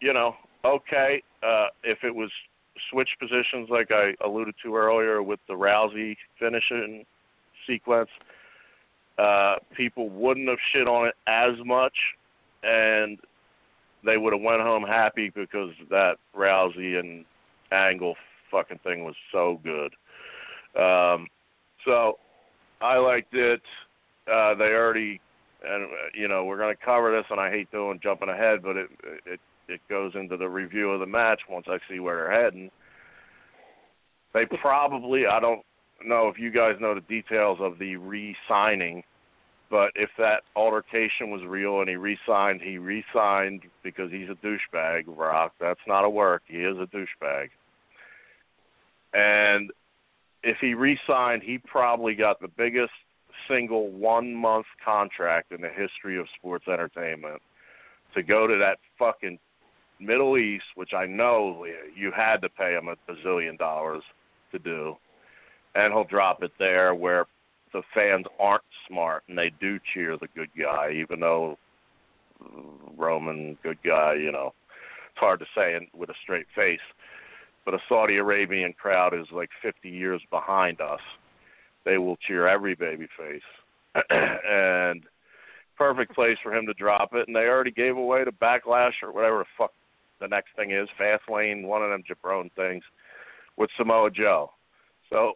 you 0.00 0.12
know, 0.12 0.36
okay, 0.64 1.22
uh, 1.42 1.66
if 1.82 1.98
it 2.04 2.14
was 2.14 2.30
switch 2.90 3.10
positions 3.18 3.68
like 3.70 3.90
I 3.90 4.14
alluded 4.24 4.54
to 4.64 4.76
earlier 4.76 5.22
with 5.22 5.40
the 5.48 5.54
Rousey 5.54 6.16
finishing 6.38 7.04
sequence, 7.66 8.10
uh, 9.18 9.56
people 9.76 10.08
wouldn't 10.08 10.48
have 10.48 10.58
shit 10.72 10.88
on 10.88 11.06
it 11.06 11.14
as 11.26 11.54
much, 11.64 11.94
and 12.62 13.18
they 14.04 14.16
would 14.16 14.32
have 14.32 14.42
went 14.42 14.60
home 14.60 14.84
happy 14.84 15.30
because 15.34 15.70
that 15.90 16.16
Rousey 16.36 16.98
and 16.98 17.24
Angle 17.72 18.14
fucking 18.50 18.80
thing 18.84 19.04
was 19.04 19.14
so 19.32 19.60
good. 19.62 19.92
Um, 20.80 21.28
so 21.84 22.18
I 22.80 22.98
liked 22.98 23.34
it. 23.34 23.62
Uh, 24.30 24.54
they 24.54 24.72
already, 24.72 25.20
and 25.64 25.88
you 26.14 26.28
know, 26.28 26.44
we're 26.44 26.58
going 26.58 26.74
to 26.74 26.84
cover 26.84 27.12
this, 27.12 27.26
and 27.30 27.40
I 27.40 27.50
hate 27.50 27.70
doing 27.70 28.00
jumping 28.02 28.28
ahead, 28.28 28.62
but 28.62 28.76
it 28.76 28.90
it 29.26 29.40
it 29.68 29.80
goes 29.88 30.12
into 30.14 30.36
the 30.36 30.48
review 30.48 30.90
of 30.90 31.00
the 31.00 31.06
match 31.06 31.40
once 31.48 31.66
I 31.68 31.78
see 31.88 32.00
where 32.00 32.16
they're 32.16 32.42
heading. 32.42 32.70
They 34.34 34.46
probably, 34.46 35.26
I 35.26 35.40
don't 35.40 35.62
know 36.06 36.28
if 36.28 36.38
you 36.38 36.50
guys 36.50 36.76
know 36.80 36.94
the 36.94 37.00
details 37.02 37.58
of 37.60 37.78
the 37.78 37.96
re-signing, 37.96 39.02
but 39.70 39.90
if 39.94 40.10
that 40.18 40.42
altercation 40.54 41.30
was 41.30 41.42
real 41.44 41.80
and 41.80 41.88
he 41.88 41.96
re-signed, 41.96 42.60
he 42.60 42.78
re-signed 42.78 43.62
because 43.82 44.10
he's 44.10 44.28
a 44.28 44.46
douchebag. 44.46 45.04
Rock, 45.06 45.52
that's 45.60 45.80
not 45.86 46.04
a 46.04 46.10
work. 46.10 46.42
He 46.46 46.58
is 46.58 46.76
a 46.78 46.86
douchebag. 46.86 47.48
And 49.12 49.70
if 50.42 50.58
he 50.60 50.74
re-signed, 50.74 51.42
he 51.42 51.58
probably 51.58 52.14
got 52.14 52.40
the 52.40 52.48
biggest 52.48 52.92
single 53.48 53.90
one-month 53.90 54.66
contract 54.84 55.52
in 55.52 55.60
the 55.60 55.68
history 55.68 56.18
of 56.18 56.26
sports 56.38 56.66
entertainment 56.68 57.40
to 58.14 58.22
go 58.22 58.46
to 58.46 58.56
that 58.58 58.78
fucking 58.98 59.38
Middle 60.00 60.36
East, 60.36 60.64
which 60.74 60.92
I 60.92 61.06
know 61.06 61.64
you 61.96 62.10
had 62.10 62.42
to 62.42 62.48
pay 62.48 62.74
him 62.74 62.88
a 62.88 62.96
bazillion 63.10 63.58
dollars 63.58 64.02
to 64.52 64.58
do, 64.58 64.96
and 65.74 65.92
he'll 65.92 66.04
drop 66.04 66.42
it 66.42 66.52
there 66.58 66.94
where 66.94 67.26
the 67.72 67.82
fans 67.92 68.26
aren't 68.38 68.62
smart 68.88 69.24
and 69.28 69.36
they 69.36 69.50
do 69.60 69.78
cheer 69.92 70.16
the 70.16 70.28
good 70.34 70.50
guy, 70.58 70.92
even 70.92 71.20
though 71.20 71.58
Roman 72.96 73.58
good 73.62 73.78
guy, 73.84 74.14
you 74.14 74.30
know, 74.30 74.54
it's 75.10 75.18
hard 75.18 75.40
to 75.40 75.46
say 75.54 75.88
with 75.94 76.10
a 76.10 76.14
straight 76.22 76.46
face. 76.54 76.80
But 77.64 77.74
a 77.74 77.78
Saudi 77.88 78.18
Arabian 78.18 78.74
crowd 78.74 79.14
is 79.14 79.26
like 79.32 79.50
50 79.62 79.88
years 79.88 80.20
behind 80.30 80.80
us. 80.80 81.00
They 81.84 81.98
will 81.98 82.16
cheer 82.16 82.46
every 82.46 82.74
baby 82.74 83.08
face, 83.16 83.42
and 84.10 85.02
perfect 85.76 86.14
place 86.14 86.36
for 86.42 86.54
him 86.54 86.66
to 86.66 86.74
drop 86.74 87.14
it. 87.14 87.26
And 87.26 87.34
they 87.34 87.46
already 87.48 87.70
gave 87.70 87.96
away 87.96 88.24
the 88.24 88.32
backlash 88.32 89.02
or 89.02 89.12
whatever 89.12 89.38
the 89.38 89.44
fuck 89.56 89.72
the 90.20 90.28
next 90.28 90.50
thing 90.56 90.70
is 90.70 90.88
Fastlane, 90.98 91.64
one 91.64 91.82
of 91.82 91.90
them 91.90 92.02
jabron 92.08 92.50
things 92.52 92.82
with 93.56 93.68
Samoa 93.76 94.10
Joe. 94.10 94.52
So 95.10 95.34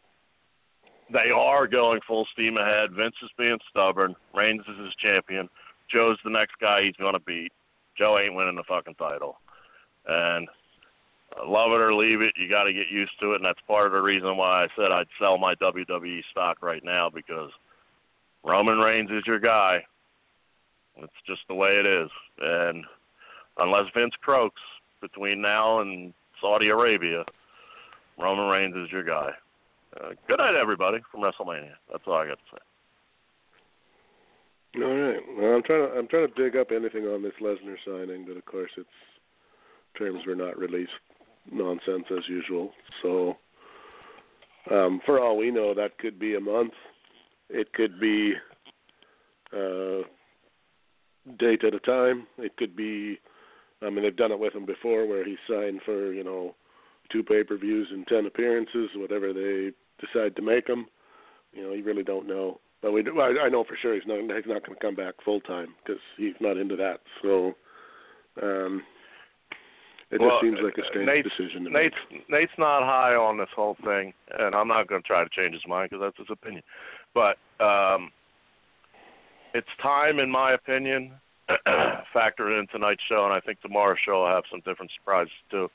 they 1.13 1.31
are 1.35 1.67
going 1.67 2.01
full 2.07 2.27
steam 2.33 2.57
ahead. 2.57 2.93
Vince 2.93 3.15
is 3.23 3.31
being 3.39 3.59
stubborn. 3.71 4.15
Reigns 4.35 4.63
is 4.69 4.79
his 4.79 4.95
champion. 5.03 5.49
Joe's 5.91 6.19
the 6.25 6.31
next 6.31 6.55
guy 6.61 6.83
he's 6.83 6.97
going 6.97 7.15
to 7.15 7.21
beat. 7.21 7.53
Joe 7.97 8.19
ain't 8.19 8.35
winning 8.35 8.57
the 8.57 8.65
fucking 8.69 8.95
title. 8.95 9.39
And 10.07 10.49
uh, 11.37 11.49
love 11.49 11.73
it 11.73 11.81
or 11.81 11.95
leave 11.95 12.21
it, 12.21 12.35
you 12.37 12.49
got 12.49 12.65
to 12.65 12.73
get 12.73 12.91
used 12.91 13.13
to 13.21 13.33
it. 13.33 13.37
And 13.37 13.45
that's 13.45 13.61
part 13.67 13.87
of 13.87 13.93
the 13.93 14.01
reason 14.01 14.37
why 14.37 14.65
I 14.65 14.69
said 14.77 14.93
I'd 14.93 15.07
sell 15.19 15.39
my 15.39 15.55
WWE 15.57 16.21
stock 16.31 16.59
right 16.63 16.85
now 16.85 17.11
because 17.11 17.51
Roman 18.45 18.79
Reigns 18.79 19.11
is 19.11 19.25
your 19.27 19.41
guy. 19.41 19.85
It's 20.97 21.13
just 21.27 21.41
the 21.49 21.55
way 21.55 21.71
it 21.71 21.87
is. 21.87 22.11
And 22.41 22.85
unless 23.59 23.85
Vince 23.95 24.15
croaks 24.21 24.61
between 25.01 25.41
now 25.41 25.81
and 25.81 26.13
Saudi 26.41 26.69
Arabia, 26.69 27.25
Roman 28.19 28.49
Reigns 28.49 28.77
is 28.77 28.91
your 28.91 29.05
guy. 29.05 29.31
Uh, 29.97 30.10
good 30.28 30.39
night, 30.39 30.55
everybody, 30.55 30.98
from 31.10 31.20
WrestleMania. 31.20 31.73
That's 31.90 32.05
all 32.06 32.15
I 32.15 32.27
got 32.27 32.39
to 32.39 32.44
say. 32.52 32.59
All 34.82 34.94
right. 34.94 35.20
Well, 35.36 35.55
I'm 35.55 35.62
trying 35.62 35.89
to 35.89 35.98
I'm 35.98 36.09
trying 36.09 36.28
to 36.28 36.35
dig 36.43 36.56
up 36.56 36.69
anything 36.70 37.05
on 37.05 37.23
this 37.23 37.32
Lesnar 37.40 37.77
signing, 37.85 38.27
but 38.27 38.36
of 38.36 38.44
course, 38.44 38.70
its 38.77 38.89
terms 39.97 40.20
were 40.27 40.35
not 40.35 40.59
released. 40.59 40.93
Nonsense 41.51 42.05
as 42.10 42.28
usual. 42.28 42.73
So, 43.02 43.39
um, 44.70 45.01
for 45.06 45.19
all 45.19 45.39
we 45.39 45.51
know, 45.51 45.73
that 45.73 45.97
could 45.98 46.19
be 46.19 46.35
a 46.36 46.40
month. 46.40 46.74
It 47.48 47.73
could 47.73 47.98
be 47.98 48.35
uh, 49.55 50.02
date 51.39 51.65
at 51.65 51.74
a 51.74 51.81
time. 51.81 52.27
It 52.36 52.55
could 52.59 52.77
be 52.77 53.19
I 53.82 53.90
mean, 53.90 54.02
they've 54.02 54.16
done 54.16 54.32
it 54.32 54.39
with 54.39 54.55
him 54.55 54.66
before, 54.66 55.06
where 55.06 55.24
he 55.24 55.36
signed 55.48 55.81
for 55.85 56.12
you 56.12 56.24
know 56.24 56.55
two 57.11 57.23
pay-per-views 57.23 57.89
and 57.91 58.07
ten 58.07 58.27
appearances, 58.27 58.91
whatever 58.97 59.33
they 59.33 59.73
decide 60.01 60.37
to 60.37 60.43
make 60.43 60.69
him. 60.69 60.87
You 61.53 61.65
know, 61.65 61.73
you 61.73 61.85
really 61.85 62.05
don't 62.05 62.29
know. 62.29 62.61
But 62.83 62.93
we, 62.93 63.03
do, 63.03 63.19
I, 63.21 63.47
I 63.47 63.49
know 63.49 63.65
for 63.65 63.77
sure 63.81 63.95
he's 63.95 64.07
not 64.07 64.21
he's 64.21 64.47
not 64.47 64.65
going 64.65 64.79
to 64.79 64.81
come 64.81 64.95
back 64.95 65.15
full 65.25 65.41
time 65.41 65.75
because 65.85 66.01
he's 66.17 66.35
not 66.41 66.57
into 66.57 66.77
that. 66.77 67.01
So, 67.23 67.55
um, 68.41 68.83
it 70.11 70.21
well, 70.21 70.31
just 70.31 70.43
seems 70.43 70.59
like 70.63 70.79
a 70.79 70.87
strange 70.89 71.07
Nate's, 71.07 71.29
decision. 71.37 71.65
To 71.65 71.71
Nate's 71.71 71.97
make. 72.11 72.31
Nate's 72.31 72.53
not 72.59 72.85
high 72.85 73.15
on 73.15 73.37
this 73.37 73.49
whole 73.55 73.77
thing, 73.85 74.13
and 74.39 74.55
I'm 74.55 74.69
not 74.69 74.87
going 74.87 75.03
to 75.03 75.07
try 75.07 75.25
to 75.25 75.31
change 75.31 75.55
his 75.55 75.67
mind 75.67 75.91
because 75.91 76.05
that's 76.05 76.19
his 76.19 76.33
opinion. 76.33 76.63
But 77.15 77.37
um, 77.63 78.13
it's 79.55 79.69
time, 79.83 80.21
in 80.21 80.31
my 80.31 80.53
opinion, 80.53 81.13
factor 82.13 82.59
in 82.59 82.67
tonight's 82.69 83.03
show, 83.09 83.25
and 83.25 83.33
I 83.33 83.41
think 83.41 83.61
tomorrow's 83.61 83.99
show 84.05 84.21
will 84.23 84.29
have 84.29 84.45
some 84.51 84.61
different 84.61 84.93
surprises 84.97 85.33
too. 85.51 85.69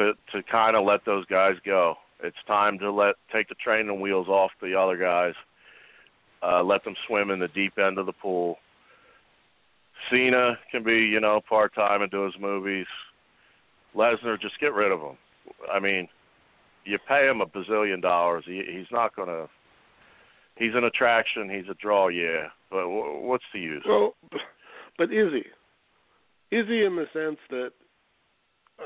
To 0.00 0.14
to 0.32 0.42
kind 0.44 0.76
of 0.76 0.86
let 0.86 1.04
those 1.04 1.26
guys 1.26 1.56
go. 1.62 1.94
It's 2.22 2.36
time 2.46 2.78
to 2.78 2.90
let 2.90 3.16
take 3.30 3.50
the 3.50 3.54
training 3.54 4.00
wheels 4.00 4.28
off 4.28 4.50
the 4.62 4.74
other 4.74 4.96
guys. 4.96 5.34
Uh, 6.42 6.62
let 6.62 6.82
them 6.84 6.94
swim 7.06 7.30
in 7.30 7.38
the 7.38 7.48
deep 7.48 7.78
end 7.78 7.98
of 7.98 8.06
the 8.06 8.12
pool. 8.12 8.56
Cena 10.10 10.58
can 10.70 10.82
be, 10.82 10.96
you 10.96 11.20
know, 11.20 11.42
part 11.46 11.74
time 11.74 12.00
and 12.00 12.10
do 12.10 12.24
his 12.24 12.32
movies. 12.40 12.86
Lesnar, 13.94 14.40
just 14.40 14.58
get 14.58 14.72
rid 14.72 14.90
of 14.90 15.00
him. 15.00 15.18
I 15.70 15.78
mean, 15.78 16.08
you 16.86 16.98
pay 17.06 17.28
him 17.28 17.42
a 17.42 17.46
bazillion 17.46 18.00
dollars. 18.00 18.44
He, 18.46 18.62
he's 18.72 18.90
not 18.90 19.14
going 19.14 19.28
to 19.28 19.50
he's 20.56 20.74
an 20.74 20.84
attraction. 20.84 21.50
He's 21.50 21.68
a 21.70 21.74
draw, 21.74 22.08
yeah. 22.08 22.46
But 22.70 22.84
w- 22.84 23.20
what's 23.20 23.44
the 23.52 23.60
use? 23.60 23.84
Well, 23.86 24.14
but 24.96 25.12
is 25.12 25.30
he? 25.30 26.56
Is 26.56 26.66
he 26.68 26.84
in 26.84 26.96
the 26.96 27.06
sense 27.12 27.38
that? 27.50 27.72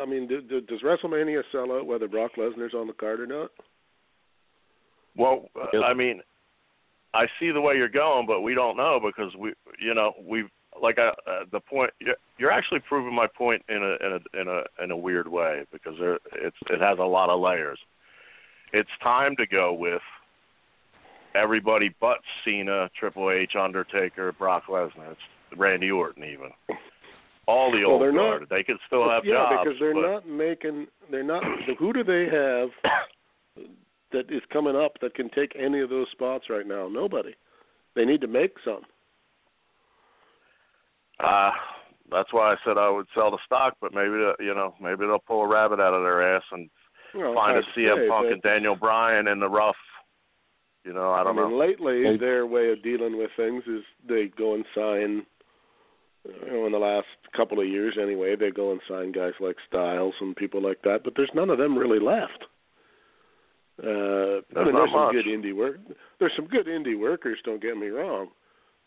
I 0.00 0.06
mean, 0.06 0.26
do, 0.26 0.40
do, 0.40 0.60
does 0.60 0.80
WrestleMania 0.82 1.42
sell 1.52 1.72
out 1.72 1.86
whether 1.86 2.08
Brock 2.08 2.32
Lesnar's 2.36 2.74
on 2.74 2.86
the 2.86 2.92
card 2.92 3.20
or 3.20 3.26
not? 3.26 3.50
Well, 5.16 5.48
uh, 5.56 5.80
I 5.80 5.94
mean, 5.94 6.20
I 7.12 7.26
see 7.38 7.50
the 7.50 7.60
way 7.60 7.76
you're 7.76 7.88
going, 7.88 8.26
but 8.26 8.40
we 8.40 8.54
don't 8.54 8.76
know 8.76 9.00
because 9.04 9.34
we, 9.36 9.52
you 9.80 9.94
know, 9.94 10.12
we've 10.26 10.48
like 10.82 10.98
uh, 10.98 11.12
uh, 11.26 11.44
the 11.52 11.60
point. 11.60 11.92
You're, 12.00 12.16
you're 12.38 12.50
actually 12.50 12.80
proving 12.80 13.14
my 13.14 13.28
point 13.28 13.62
in 13.68 13.76
a 13.76 14.06
in 14.06 14.12
a 14.12 14.40
in 14.40 14.48
a 14.48 14.82
in 14.82 14.90
a 14.90 14.96
weird 14.96 15.28
way 15.28 15.64
because 15.72 15.94
there 16.00 16.18
it's 16.34 16.56
it 16.70 16.80
has 16.80 16.98
a 16.98 17.04
lot 17.04 17.30
of 17.30 17.40
layers. 17.40 17.78
It's 18.72 18.90
time 19.02 19.36
to 19.36 19.46
go 19.46 19.72
with 19.72 20.02
everybody 21.36 21.94
but 22.00 22.18
Cena, 22.44 22.90
Triple 22.98 23.30
H, 23.30 23.52
Undertaker, 23.58 24.32
Brock 24.32 24.64
Lesnar. 24.68 25.12
It's 25.12 25.20
Randy 25.56 25.90
Orton 25.90 26.24
even. 26.24 26.50
All 27.46 27.70
the 27.72 27.82
old 27.84 28.00
they're 28.02 28.12
not- 28.12 28.38
guard. 28.40 28.46
They 28.50 28.62
could 28.62 28.78
still 28.86 29.08
have 29.08 29.24
yeah, 29.24 29.34
jobs. 29.34 29.62
because 29.64 29.78
they're 29.80 29.94
but 29.94 30.00
not 30.10 30.28
making. 30.28 30.86
They're 31.10 31.22
not. 31.22 31.42
Who 31.78 31.92
do 31.92 32.02
they 32.04 32.24
have 32.24 32.68
that 34.12 34.30
is 34.30 34.42
coming 34.52 34.76
up 34.76 34.92
that 35.00 35.14
can 35.14 35.28
take 35.30 35.52
any 35.58 35.80
of 35.80 35.90
those 35.90 36.06
spots 36.12 36.44
right 36.50 36.66
now? 36.66 36.88
Nobody. 36.88 37.34
They 37.94 38.04
need 38.04 38.20
to 38.22 38.26
make 38.28 38.54
some. 38.64 38.82
Uh, 41.20 41.50
that's 42.10 42.32
why 42.32 42.52
I 42.52 42.56
said 42.64 42.76
I 42.76 42.88
would 42.90 43.06
sell 43.14 43.30
the 43.30 43.38
stock, 43.46 43.76
but 43.80 43.94
maybe 43.94 44.10
you 44.40 44.54
know 44.54 44.74
maybe 44.80 45.06
they'll 45.06 45.18
pull 45.26 45.42
a 45.42 45.48
rabbit 45.48 45.80
out 45.80 45.94
of 45.94 46.02
their 46.02 46.36
ass 46.36 46.42
and 46.52 46.68
Well, 47.14 47.34
find 47.34 47.56
a 47.56 47.62
hard 47.62 47.64
to 47.74 47.80
CM 47.80 47.96
say, 48.04 48.08
Punk 48.08 48.32
and 48.32 48.42
Daniel 48.42 48.76
Bryan 48.76 49.28
in 49.28 49.40
the 49.40 49.48
rough. 49.48 49.76
You 50.84 50.92
know, 50.92 51.12
I 51.12 51.24
don't 51.24 51.36
mean, 51.36 51.50
know. 51.50 51.56
lately 51.56 52.16
their 52.18 52.46
way 52.46 52.70
of 52.70 52.82
dealing 52.82 53.16
with 53.16 53.30
things 53.36 53.62
is 53.66 53.82
they 54.06 54.30
go 54.36 54.54
and 54.54 54.64
sign. 54.74 55.24
You 56.24 56.52
know, 56.52 56.66
in 56.66 56.72
the 56.72 56.78
last 56.78 57.06
couple 57.36 57.60
of 57.60 57.66
years, 57.66 57.96
anyway, 58.01 58.34
they 58.36 58.51
go 58.51 58.72
and 58.72 58.80
sign 58.88 59.12
guys 59.12 59.34
like 59.40 59.56
Styles 59.68 60.14
and 60.20 60.34
people 60.34 60.62
like 60.62 60.80
that. 60.82 61.01
But 61.05 61.14
there's 61.16 61.30
none 61.34 61.51
of 61.51 61.59
them 61.59 61.76
really 61.76 62.01
left. 62.01 62.44
Uh, 63.82 63.86
I 63.86 64.42
There's 64.55 64.66
mean, 64.66 64.74
not 64.74 64.86
there's 64.86 64.92
some 64.92 65.12
good 65.12 65.26
indie 65.26 65.55
work. 65.55 65.78
There's 66.20 66.32
some 66.36 66.46
good 66.46 66.66
indie 66.66 66.98
workers. 66.98 67.38
Don't 67.44 67.60
get 67.60 67.76
me 67.76 67.88
wrong, 67.88 68.28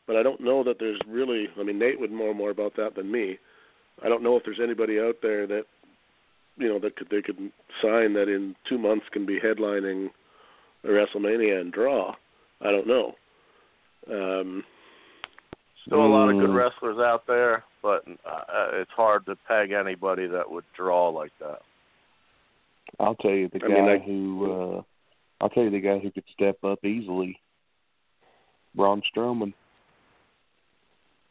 but 0.08 0.16
I 0.16 0.24
don't 0.24 0.40
know 0.42 0.64
that 0.64 0.78
there's 0.80 1.00
really. 1.08 1.48
I 1.60 1.64
mean, 1.64 1.78
Nate 1.78 2.00
would 2.00 2.12
know 2.12 2.34
more 2.34 2.52
about 2.52 2.76
that 2.78 2.96
than 2.96 3.12
me. 3.12 3.38
I 4.04 4.08
don't 4.10 4.24
know 4.24 4.38
if 4.38 4.44
there's 4.46 4.62
anybody 4.64 5.00
out 5.00 5.18
there 5.22 5.46
that, 5.48 5.64
you 6.58 6.70
know, 6.70 6.80
that 6.80 6.96
could 6.96 7.10
they 7.10 7.22
could 7.22 7.38
sign 7.82 8.14
that 8.14 8.30
in 8.30 8.56
two 8.70 8.78
months 8.78 9.06
can 9.12 9.26
be 9.26 9.40
headlining 9.40 10.10
a 10.84 10.88
WrestleMania 10.88 11.60
and 11.60 11.74
draw. 11.74 12.16
I 12.62 12.72
don't 12.72 12.88
know. 12.88 13.16
Um, 14.10 14.64
Still 15.88 16.06
a 16.06 16.08
lot 16.08 16.30
of 16.30 16.38
good 16.38 16.50
Mm. 16.50 16.56
wrestlers 16.56 16.98
out 17.00 17.26
there, 17.28 17.64
but 17.82 18.04
uh, 18.26 18.70
it's 18.74 18.92
hard 18.92 19.26
to 19.26 19.36
peg 19.48 19.72
anybody 19.72 20.28
that 20.28 20.50
would 20.50 20.66
draw 20.76 21.10
like 21.10 21.32
that. 21.40 21.62
I'll 23.00 23.16
tell 23.16 23.32
you 23.32 23.48
the 23.50 23.64
I 23.64 23.68
guy 23.68 23.74
mean, 23.74 23.90
I- 23.90 23.98
who 24.00 24.52
uh 24.52 24.82
I'll 25.40 25.50
tell 25.50 25.64
you 25.64 25.70
the 25.70 25.80
guy 25.80 26.00
who 26.00 26.10
could 26.12 26.24
step 26.34 26.64
up 26.64 26.84
easily. 26.84 27.40
Braun 28.76 29.02
Strowman. 29.16 29.54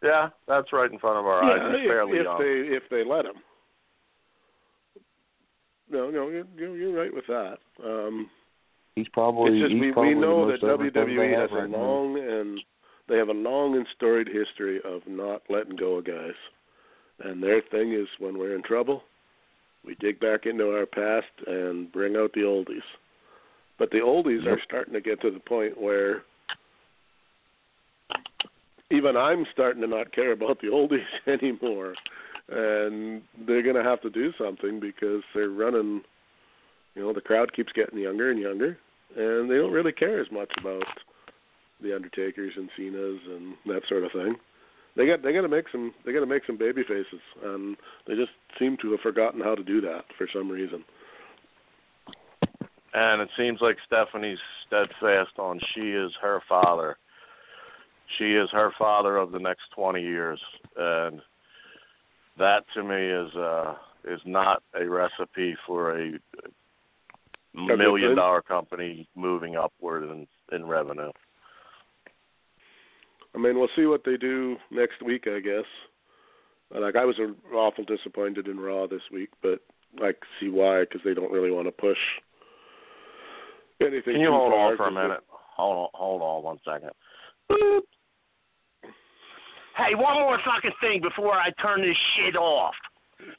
Yeah, 0.03 0.29
that's 0.47 0.73
right 0.73 0.91
in 0.91 0.99
front 0.99 1.19
of 1.19 1.27
our 1.27 1.43
eyes. 1.43 1.73
He's 1.77 1.85
if, 1.85 1.89
fairly 1.91 2.19
if 2.19 2.25
young. 2.25 2.39
they 2.39 2.77
if 2.77 2.83
they 2.91 3.05
let 3.05 3.25
him. 3.25 3.35
No, 5.91 6.11
no, 6.11 6.29
you're 6.29 6.45
you're 6.57 6.77
you're 6.77 6.93
right 6.99 7.13
with 7.15 7.27
that. 7.29 7.59
Um, 7.85 8.29
He's 8.95 9.09
probably 9.09 9.59
it's 9.61 9.65
just 9.65 9.73
he's 9.73 9.81
we 9.81 9.93
probably 9.93 10.15
we 10.15 10.21
know 10.21 10.47
that 10.47 10.63
most 10.63 10.65
over 10.65 10.91
thing 10.91 10.93
they 10.95 11.13
WWE 11.15 11.41
has 11.41 11.51
have 11.51 11.59
a 11.59 11.63
right 11.63 11.71
now. 11.71 11.77
long 11.79 12.19
and 12.19 12.61
they 13.09 13.17
have 13.17 13.29
a 13.29 13.33
long 13.33 13.77
and 13.77 13.87
storied 13.97 14.29
history 14.29 14.81
of 14.85 15.03
not 15.07 15.43
letting 15.49 15.77
go 15.77 15.97
of 15.97 16.07
guys. 16.07 16.35
And 17.21 17.43
their 17.43 17.63
thing 17.63 17.93
is 17.93 18.09
when 18.19 18.39
we're 18.39 18.55
in 18.55 18.63
trouble, 18.63 19.03
we 19.85 19.95
dig 20.01 20.19
back 20.21 20.47
into 20.47 20.71
our 20.71 20.87
past 20.87 21.27
and 21.47 21.91
bring 21.93 22.17
out 22.17 22.33
the 22.35 22.41
oldies. 22.41 22.83
But 23.79 23.91
the 23.91 23.99
oldies 23.99 24.45
Yep. 24.45 24.59
are 24.59 24.63
starting 24.65 24.95
to 24.95 25.01
get 25.01 25.21
to 25.21 25.31
the 25.31 25.39
point 25.41 25.81
where 25.81 26.25
even 28.91 29.17
I'm 29.17 29.47
starting 29.53 29.83
to 29.83 29.89
not 29.89 30.13
care 30.13 30.33
about 30.33 30.61
the 30.61 30.69
oldies 30.69 31.05
anymore. 31.27 31.95
And 32.49 33.23
they're 33.47 33.63
going 33.63 33.75
to 33.77 33.83
have 33.83 34.01
to 34.03 34.11
do 34.11 34.33
something 34.39 34.79
because 34.79 35.23
they're 35.35 35.49
running, 35.51 36.03
you 36.95 37.03
know, 37.03 37.13
the 37.13 37.21
crowd 37.21 37.53
keeps 37.53 37.73
getting 37.73 37.99
younger 37.99 38.31
and 38.31 38.39
younger, 38.39 38.79
and 39.17 39.51
they 39.51 39.57
don't 39.57 39.73
really 39.73 39.93
care 39.93 40.21
as 40.21 40.31
much 40.31 40.51
about 40.61 40.85
the 41.83 41.95
Undertakers 41.95 42.53
and 42.57 42.69
Cena's 42.77 43.21
and 43.29 43.55
that 43.67 43.83
sort 43.89 44.05
of 44.05 44.13
thing. 44.13 44.37
They 44.97 45.07
got 45.07 45.23
they 45.23 45.33
got 45.33 45.43
to 45.43 45.49
make 45.49 45.67
some 45.71 45.93
they 46.05 46.13
got 46.13 46.21
to 46.21 46.27
make 46.27 46.45
some 46.47 46.57
baby 46.57 46.83
faces, 46.83 47.21
and 47.45 47.77
they 48.07 48.15
just 48.15 48.33
seem 48.59 48.77
to 48.83 48.93
have 48.93 49.01
forgotten 49.01 49.41
how 49.41 49.55
to 49.55 49.63
do 49.63 49.81
that 49.83 50.05
for 50.17 50.27
some 50.33 50.51
reason. 50.51 50.85
And 52.95 53.21
it 53.21 53.29
seems 53.37 53.61
like 53.61 53.77
Stephanie's 53.87 54.39
steadfast 54.67 55.39
on 55.39 55.61
she 55.75 55.91
is 55.91 56.13
her 56.23 56.41
father. 56.49 56.97
She 58.19 58.33
is 58.33 58.49
her 58.53 58.73
father 58.79 59.19
of 59.19 59.33
the 59.33 59.39
next 59.39 59.65
20 59.75 60.01
years, 60.01 60.41
and 60.77 61.21
that 62.39 62.65
to 62.75 62.83
me 62.83 62.97
is 62.97 63.35
uh 63.37 63.75
is 64.05 64.21
not 64.25 64.63
a 64.81 64.89
recipe 64.89 65.57
for 65.67 65.99
a 65.99 66.13
million 67.55 68.17
dollar 68.17 68.41
company 68.41 69.07
moving 69.15 69.57
upward 69.57 70.05
in 70.05 70.27
in 70.53 70.65
revenue. 70.65 71.11
I 73.37 73.39
mean, 73.39 73.59
we'll 73.59 73.69
see 73.77 73.85
what 73.85 74.03
they 74.05 74.17
do 74.17 74.57
next 74.71 75.03
week, 75.05 75.27
I 75.27 75.41
guess. 75.41 75.67
Like 76.75 76.97
I 76.97 77.05
was 77.05 77.17
uh, 77.21 77.55
awful 77.55 77.85
disappointed 77.85 78.49
in 78.49 78.59
Raw 78.59 78.87
this 78.87 79.03
week, 79.13 79.29
but 79.43 79.61
I 80.03 80.13
see 80.41 80.49
why 80.49 80.81
because 80.81 81.01
they 81.05 81.15
don't 81.15 81.31
really 81.31 81.51
want 81.51 81.69
to 81.69 81.73
push 81.73 81.99
anything. 83.81 84.15
Can 84.15 84.21
you 84.21 84.29
too 84.29 84.33
hold 84.33 84.53
far 84.53 84.71
on 84.73 84.77
for 84.77 84.89
a 84.89 84.91
minute? 84.91 85.21
Hold 85.31 85.77
on, 85.77 85.89
hold 85.95 86.23
on 86.23 86.43
one 86.43 86.59
second. 86.65 86.91
Hey, 89.77 89.95
one 89.95 90.15
more 90.15 90.39
fucking 90.45 90.73
thing 90.81 91.03
before 91.03 91.35
I 91.35 91.51
turn 91.63 91.83
this 91.83 91.97
shit 92.17 92.35
off. 92.37 92.75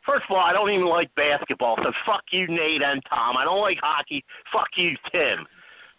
First 0.06 0.26
of 0.30 0.36
all, 0.36 0.44
I 0.44 0.54
don't 0.54 0.70
even 0.70 0.88
like 0.88 1.14
basketball, 1.16 1.76
so 1.84 1.92
fuck 2.06 2.24
you, 2.32 2.48
Nate 2.48 2.82
and 2.84 3.02
Tom. 3.10 3.36
I 3.38 3.44
don't 3.44 3.62
like 3.62 3.78
hockey. 3.82 4.24
Fuck 4.54 4.70
you, 4.78 4.96
Tim. 5.12 5.46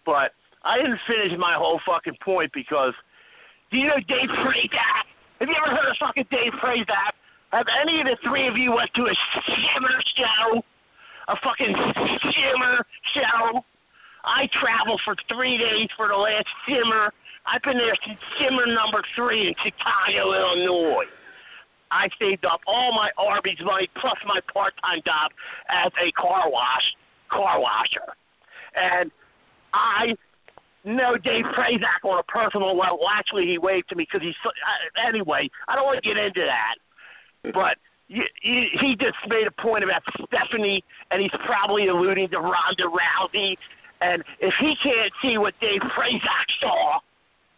But 0.06 0.32
I 0.64 0.78
didn't 0.78 0.98
finish 1.06 1.38
my 1.38 1.54
whole 1.54 1.80
fucking 1.86 2.16
point 2.24 2.50
because 2.54 2.94
do 3.70 3.76
you 3.76 3.86
know 3.86 4.00
Dave 4.08 4.28
Prazak? 4.28 5.04
Have 5.40 5.48
you 5.48 5.54
ever 5.54 5.76
heard 5.76 5.90
of 5.90 5.96
fucking 6.00 6.26
Dave 6.30 6.52
Prazak? 6.62 7.12
Have 7.52 7.66
any 7.80 8.00
of 8.00 8.06
the 8.06 8.16
three 8.26 8.48
of 8.48 8.56
you 8.56 8.72
went 8.72 8.90
to 8.94 9.02
a 9.02 9.14
shimmer 9.46 9.96
show? 10.16 10.62
A 11.28 11.36
fucking 11.42 11.74
shimmer 12.32 12.84
show? 13.14 13.64
I 14.24 14.48
traveled 14.60 15.00
for 15.04 15.14
three 15.28 15.56
days 15.56 15.88
for 15.96 16.08
the 16.08 16.16
last 16.16 16.48
shimmer. 16.66 17.12
I've 17.46 17.62
been 17.62 17.78
there 17.78 17.96
since 18.06 18.18
shimmer 18.40 18.66
number 18.66 19.02
three 19.16 19.48
in 19.48 19.54
Chicago, 19.64 20.32
Illinois. 20.32 21.08
I 21.90 22.08
saved 22.20 22.44
up 22.44 22.60
all 22.66 22.92
my 22.92 23.10
Arby's 23.16 23.60
money 23.64 23.88
plus 24.00 24.18
my 24.26 24.40
part-time 24.52 25.00
job 25.06 25.32
as 25.70 25.92
a 25.96 26.12
car 26.12 26.50
wash 26.50 26.84
car 27.30 27.60
washer, 27.60 28.12
and 28.74 29.10
I 29.72 30.14
know 30.88 31.16
Dave 31.16 31.44
Prazak 31.44 32.02
on 32.04 32.18
a 32.18 32.22
personal 32.24 32.76
level. 32.76 33.00
Actually, 33.12 33.46
he 33.46 33.58
waved 33.58 33.88
to 33.90 33.96
me 33.96 34.06
because 34.10 34.24
he's 34.26 34.36
so- 34.42 34.50
uh, 34.50 35.08
anyway. 35.08 35.48
I 35.68 35.74
don't 35.76 35.84
want 35.84 36.02
to 36.02 36.08
get 36.08 36.16
into 36.16 36.40
that, 36.40 37.52
but 37.52 37.76
you, 38.08 38.24
you, 38.42 38.64
he 38.80 38.96
just 38.96 39.16
made 39.28 39.46
a 39.46 39.62
point 39.62 39.84
about 39.84 40.02
Stephanie, 40.26 40.82
and 41.10 41.20
he's 41.20 41.34
probably 41.44 41.88
alluding 41.88 42.28
to 42.30 42.38
Ronda 42.38 42.84
Rousey. 42.84 43.56
And 44.00 44.22
if 44.40 44.54
he 44.60 44.74
can't 44.82 45.12
see 45.22 45.38
what 45.38 45.54
Dave 45.60 45.80
Prazak 45.80 46.46
saw 46.60 47.00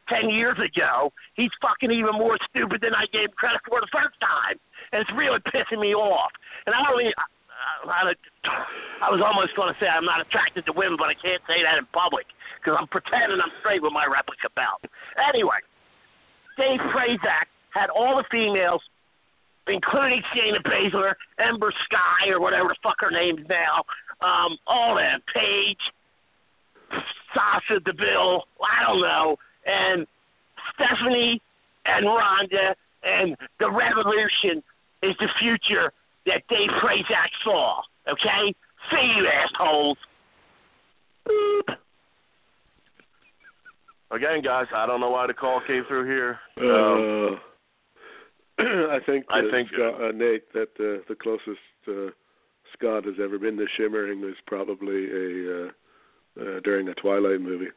ten 0.09 0.31
years 0.31 0.59
ago, 0.59 1.12
he's 1.35 1.51
fucking 1.62 1.90
even 1.90 2.15
more 2.15 2.36
stupid 2.48 2.81
than 2.81 2.94
I 2.94 3.07
gave 3.12 3.31
him 3.31 3.36
credit 3.36 3.61
for 3.69 3.81
the 3.81 3.89
first 3.93 4.19
time, 4.20 4.59
and 4.93 5.02
it's 5.02 5.12
really 5.15 5.39
pissing 5.55 5.81
me 5.81 5.94
off. 5.94 6.32
And 6.66 6.74
I 6.74 6.82
don't 6.82 7.01
even. 7.01 7.12
I, 7.61 8.15
I, 9.03 9.11
was 9.11 9.20
almost 9.20 9.55
going 9.57 9.73
to 9.73 9.78
say 9.81 9.87
I'm 9.87 10.05
not 10.05 10.20
attracted 10.20 10.66
to 10.66 10.73
women, 10.73 10.97
but 10.99 11.09
I 11.09 11.15
can't 11.15 11.43
say 11.47 11.62
that 11.62 11.78
in 11.78 11.87
public 11.93 12.27
because 12.59 12.77
I'm 12.78 12.89
pretending 12.89 13.41
I'm 13.41 13.53
straight 13.61 13.82
with 13.82 13.93
my 13.93 14.07
replica 14.07 14.49
belt. 14.55 14.81
Anyway, 15.16 15.61
Dave 16.57 16.81
Prazak 16.93 17.49
had 17.70 17.91
all 17.91 18.16
the 18.16 18.24
females, 18.31 18.82
including 19.66 20.23
Shayna 20.35 20.62
Baszler, 20.62 21.15
Ember 21.39 21.73
Sky, 21.85 22.31
or 22.31 22.41
whatever 22.41 22.69
the 22.69 22.77
fuck 22.82 23.01
her 23.01 23.11
name's 23.11 23.47
now, 23.49 23.85
um, 24.20 24.59
all 24.66 24.97
them, 24.97 25.20
Paige, 25.32 25.85
Sasha 27.35 27.81
Deville, 27.81 28.45
I 28.61 28.87
don't 28.87 29.01
know, 29.01 29.37
and 29.66 30.07
Stephanie 30.74 31.41
and 31.87 32.07
Ronda, 32.07 32.74
and 33.03 33.37
the 33.59 33.70
revolution 33.70 34.62
is 35.03 35.15
the 35.19 35.28
future 35.39 35.93
that 36.27 36.43
Dave 36.49 36.69
Prazak 36.83 37.29
saw. 37.45 37.81
Okay? 38.11 38.55
See 38.91 39.13
you 39.17 39.29
assholes. 39.29 39.99
Boop. 41.29 41.77
Again, 44.13 44.43
guys, 44.43 44.67
I 44.75 44.87
don't 44.87 45.01
know 45.01 45.11
why 45.11 45.27
the 45.29 45.35
call 45.35 45.61
came 45.67 45.85
through 45.87 46.07
here. 46.07 46.39
Um, 46.59 47.41
Uh, 48.59 48.63
I 48.93 48.99
think 49.07 49.25
I 49.31 49.39
uh, 49.41 49.51
think- 49.51 49.69
Scott, 49.73 50.03
uh, 50.03 50.13
Nate 50.13 50.53
that 50.53 50.69
uh, 50.79 51.03
the 51.09 51.15
closest 51.21 51.61
uh, 51.89 52.11
Scott 52.75 53.05
has 53.05 53.15
ever 53.23 53.39
been 53.39 53.57
to 53.57 53.67
shimmering 53.77 54.21
was 54.21 54.35
probably 54.47 55.07
a 55.11 55.67
uh, 55.67 55.69
uh, 56.41 56.61
during 56.65 56.89
a 56.89 56.95
Twilight 56.95 57.41
movie 57.41 57.69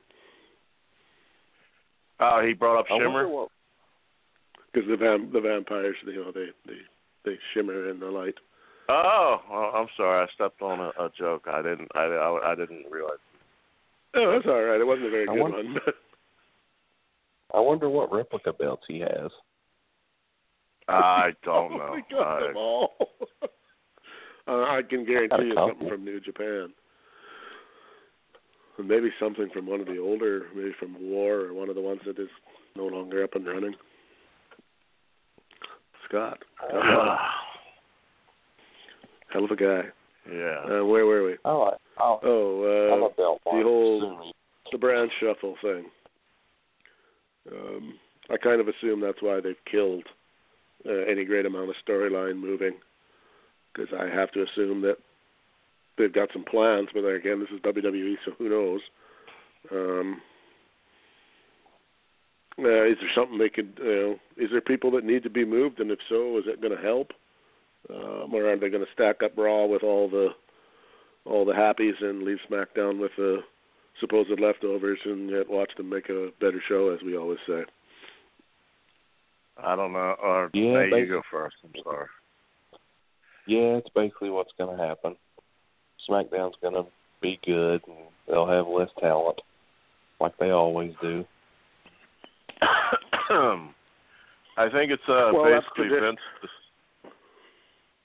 oh, 2.20 2.42
he 2.46 2.54
brought 2.54 2.80
up 2.80 2.86
I 2.92 2.98
Shimmer. 3.00 3.26
because 4.72 4.88
the 4.90 4.96
vam- 4.96 5.32
the 5.32 5.42
vampires 5.42 5.96
you 6.06 6.16
know 6.24 6.32
they 6.32 6.48
they 6.68 6.80
they 7.26 7.38
shimmer 7.54 7.90
in 7.90 8.00
the 8.00 8.08
light. 8.08 8.36
Oh, 8.90 9.38
well, 9.50 9.72
I'm 9.76 9.88
sorry. 9.96 10.24
I 10.24 10.34
stepped 10.34 10.62
on 10.62 10.80
a, 10.80 10.90
a 11.04 11.10
joke. 11.18 11.46
I 11.48 11.62
didn't. 11.62 11.90
I, 11.96 12.02
I, 12.04 12.52
I 12.52 12.56
didn't 12.56 12.86
realize. 12.92 13.18
Oh, 14.16 14.32
that's 14.32 14.46
all 14.46 14.62
right. 14.62 14.80
It 14.80 14.86
wasn't 14.86 15.08
a 15.08 15.10
very 15.12 15.28
I 15.28 15.34
good 15.34 15.42
wonder- 15.42 15.58
one. 15.58 15.78
But 15.86 15.96
I 17.56 17.60
wonder 17.60 17.90
what 17.90 18.12
replica 18.12 18.52
belts 18.54 18.84
he 18.88 19.00
has. 19.00 19.32
I 20.88 21.30
don't 21.44 21.78
know. 21.78 21.92
We 21.96 22.04
got 22.16 22.44
I- 22.44 22.48
them 22.48 22.58
all. 22.58 22.92
uh, 24.48 24.52
I 24.52 24.82
can 24.88 25.06
guarantee 25.06 25.48
you 25.48 25.56
something 25.56 25.88
from 25.90 26.04
New 26.04 26.20
Japan. 26.20 26.74
And 28.78 28.88
maybe 28.88 29.10
something 29.20 29.50
from 29.54 29.68
one 29.68 29.82
of 29.82 29.86
the 29.88 30.00
older, 30.00 30.48
maybe 30.56 30.72
from 30.80 30.98
War 31.00 31.42
or 31.42 31.54
one 31.54 31.70
of 31.70 31.76
the 31.76 31.82
ones 31.82 32.02
that 32.08 32.18
is 32.20 32.30
no 32.76 32.86
longer 32.88 33.24
up 33.24 33.36
and 33.36 33.46
running. 33.46 33.76
Scott, 36.08 36.40
come 36.72 36.78
on. 36.80 37.18
hell 39.32 39.46
of 39.46 39.52
a 39.52 39.56
guy. 39.56 39.82
yeah. 40.32 40.80
Uh, 40.80 40.86
where 40.86 41.06
were 41.06 41.24
we? 41.26 41.36
I 41.46 41.52
like. 41.52 41.78
Oh, 42.00 43.06
a 43.06 43.16
belt 43.16 43.42
the 43.46 43.52
whole- 43.52 44.20
uh, 44.28 44.32
the 44.72 44.78
brand 44.78 45.12
shuffle 45.20 45.56
thing. 45.62 45.86
Um, 47.52 47.94
I 48.30 48.38
kind 48.38 48.62
of 48.62 48.68
assume 48.68 49.02
that's 49.02 49.22
why 49.22 49.40
they've 49.42 49.56
killed 49.70 50.06
uh, 50.88 50.92
any 51.10 51.26
great 51.26 51.46
amount 51.46 51.70
of 51.70 51.76
storyline 51.88 52.40
moving, 52.40 52.74
because 53.74 53.94
I 54.00 54.06
have 54.06 54.32
to 54.32 54.44
assume 54.44 54.82
that 54.82 54.98
they've 55.98 56.14
got 56.14 56.30
some 56.34 56.46
plans. 56.46 56.88
But 56.94 57.02
again, 57.06 57.40
this 57.40 57.50
is 57.54 57.60
WWE, 57.62 58.16
so 58.26 58.32
who 58.38 58.50
knows? 58.50 58.82
Um, 59.72 60.22
uh, 62.60 62.86
is 62.86 62.98
there 63.00 63.12
something 63.16 63.38
they 63.38 63.50
could? 63.50 63.78
You 63.82 63.96
know, 63.96 64.20
is 64.38 64.50
there 64.52 64.62
people 64.62 64.92
that 64.92 65.04
need 65.04 65.24
to 65.24 65.30
be 65.30 65.46
moved, 65.46 65.80
and 65.80 65.92
if 65.92 66.00
so, 66.10 66.38
is 66.38 66.46
it 66.48 66.62
going 66.62 66.76
to 66.76 66.82
help? 66.82 67.12
Um, 67.90 68.34
or 68.34 68.50
are 68.50 68.58
they 68.58 68.70
going 68.70 68.86
to 68.86 68.92
stack 68.94 69.24
up 69.24 69.38
Raw 69.38 69.66
with 69.66 69.84
all 69.84 70.10
the 70.10 70.30
all 71.26 71.46
the 71.46 71.54
happies 71.54 72.02
and 72.02 72.24
leave 72.24 72.38
SmackDown 72.50 73.00
with 73.00 73.12
the 73.18 73.40
supposed 74.00 74.40
leftovers 74.40 75.00
and 75.06 75.30
yet 75.30 75.50
watch 75.50 75.72
them 75.78 75.90
make 75.90 76.10
a 76.10 76.30
better 76.40 76.62
show, 76.68 76.90
as 76.90 77.02
we 77.04 77.18
always 77.18 77.40
say. 77.48 77.64
I 79.58 79.76
don't 79.76 79.94
know. 79.94 80.16
Or 80.22 80.50
Yeah, 80.54 80.86
Nate, 80.86 81.08
you 81.08 81.08
go 81.08 81.22
first. 81.32 81.56
I'm 81.64 81.72
sorry. 81.84 82.08
Yeah, 83.46 83.78
it's 83.78 83.90
basically 83.96 84.30
what's 84.30 84.54
going 84.58 84.76
to 84.76 84.84
happen. 84.84 85.16
SmackDown's 86.10 86.56
going 86.62 86.74
to 86.74 86.86
be 87.22 87.40
good, 87.46 87.82
and 87.88 87.98
they'll 88.28 88.48
have 88.48 88.68
less 88.68 88.90
talent, 89.00 89.40
like 90.20 90.38
they 90.38 90.50
always 90.52 90.94
do. 91.02 91.26
I 94.58 94.70
think 94.70 94.92
it's 94.92 95.04
uh, 95.08 95.32
Well, 95.34 95.46
basically 95.46 95.90
Vince. 95.90 96.20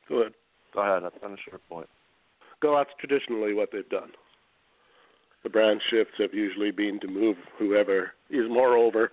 Go 0.08 0.20
ahead. 0.20 0.32
Go 0.74 0.80
ahead. 0.80 1.02
I 1.04 1.18
finish 1.18 1.40
your 1.50 1.60
point. 1.68 1.88
Go. 2.60 2.76
That's 2.76 2.90
traditionally 2.98 3.54
what 3.54 3.70
they've 3.72 3.88
done. 3.88 4.10
The 5.44 5.50
brand 5.50 5.80
shifts 5.90 6.14
have 6.18 6.34
usually 6.34 6.70
been 6.70 6.98
to 7.00 7.06
move 7.06 7.36
whoever 7.58 8.12
is 8.30 8.48
more 8.48 8.76
over 8.76 9.12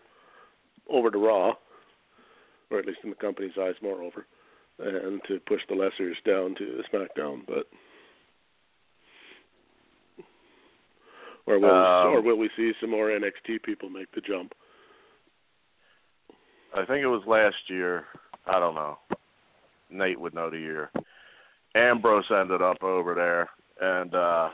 over 0.90 1.10
to 1.10 1.18
Raw, 1.18 1.54
or 2.70 2.80
at 2.80 2.86
least 2.86 3.00
in 3.04 3.10
the 3.10 3.16
company's 3.16 3.58
eyes, 3.60 3.74
more 3.82 4.02
over, 4.02 4.26
and 4.80 5.22
to 5.28 5.40
push 5.48 5.62
the 5.68 5.76
lessers 5.76 6.16
down 6.26 6.56
to 6.56 6.82
SmackDown. 6.94 7.42
But 7.48 7.68
or 11.46 11.60
will 11.60 11.70
Um, 11.70 12.14
or 12.14 12.22
will 12.22 12.38
we 12.38 12.50
see 12.56 12.74
some 12.80 12.90
more 12.90 13.10
NXT 13.10 13.64
people 13.64 13.90
make 13.90 14.12
the 14.12 14.22
jump? 14.22 14.54
I 16.76 16.86
think 16.86 17.04
it 17.04 17.08
was 17.08 17.24
last 17.26 17.56
year. 17.68 18.04
I 18.46 18.60
don't 18.60 18.76
know. 18.76 18.98
Nate 19.90 20.20
would 20.20 20.34
know 20.34 20.50
the 20.50 20.58
year. 20.58 20.92
Ambrose 21.74 22.26
ended 22.30 22.62
up 22.62 22.84
over 22.84 23.16
there, 23.16 23.50
and 23.82 24.14
uh 24.14 24.50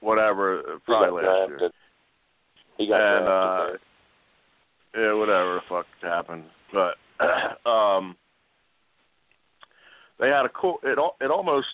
whatever, 0.00 0.62
probably 0.84 1.22
last 1.22 1.48
year. 1.48 1.70
He 2.78 2.86
got 2.86 3.00
and 3.00 3.24
drafted 3.26 3.80
uh 4.94 5.00
yeah, 5.00 5.12
whatever 5.12 5.54
the 5.54 5.60
fuck 5.68 5.86
happened. 6.00 6.44
But 6.72 6.96
um 7.68 8.16
they 10.18 10.28
had 10.28 10.46
a 10.46 10.50
cool 10.50 10.78
it 10.82 10.98
it 11.20 11.30
almost 11.30 11.66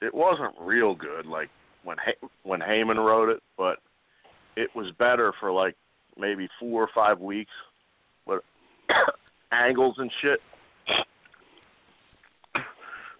it 0.00 0.14
wasn't 0.14 0.54
real 0.60 0.94
good 0.94 1.26
like 1.26 1.50
when 1.82 1.96
when 2.44 2.60
Heyman 2.60 3.04
wrote 3.04 3.30
it, 3.30 3.42
but 3.58 3.78
it 4.56 4.70
was 4.76 4.92
better 4.98 5.32
for 5.40 5.50
like 5.50 5.74
maybe 6.18 6.48
4 6.58 6.82
or 6.82 6.88
5 6.94 7.20
weeks 7.20 7.50
angles 9.66 9.96
and 9.98 10.10
shit. 10.22 10.40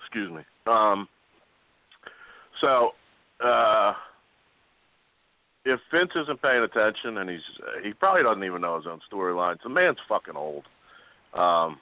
Excuse 0.00 0.32
me. 0.32 0.42
Um 0.66 1.08
so 2.60 2.90
uh 3.44 3.92
if 5.66 5.80
Vince 5.92 6.12
isn't 6.14 6.40
paying 6.40 6.62
attention 6.62 7.18
and 7.18 7.28
he's 7.28 7.40
he 7.82 7.92
probably 7.92 8.22
doesn't 8.22 8.44
even 8.44 8.60
know 8.60 8.76
his 8.76 8.86
own 8.86 9.00
storylines. 9.12 9.58
The 9.62 9.68
man's 9.68 9.98
fucking 10.08 10.36
old, 10.36 10.64
um, 11.34 11.78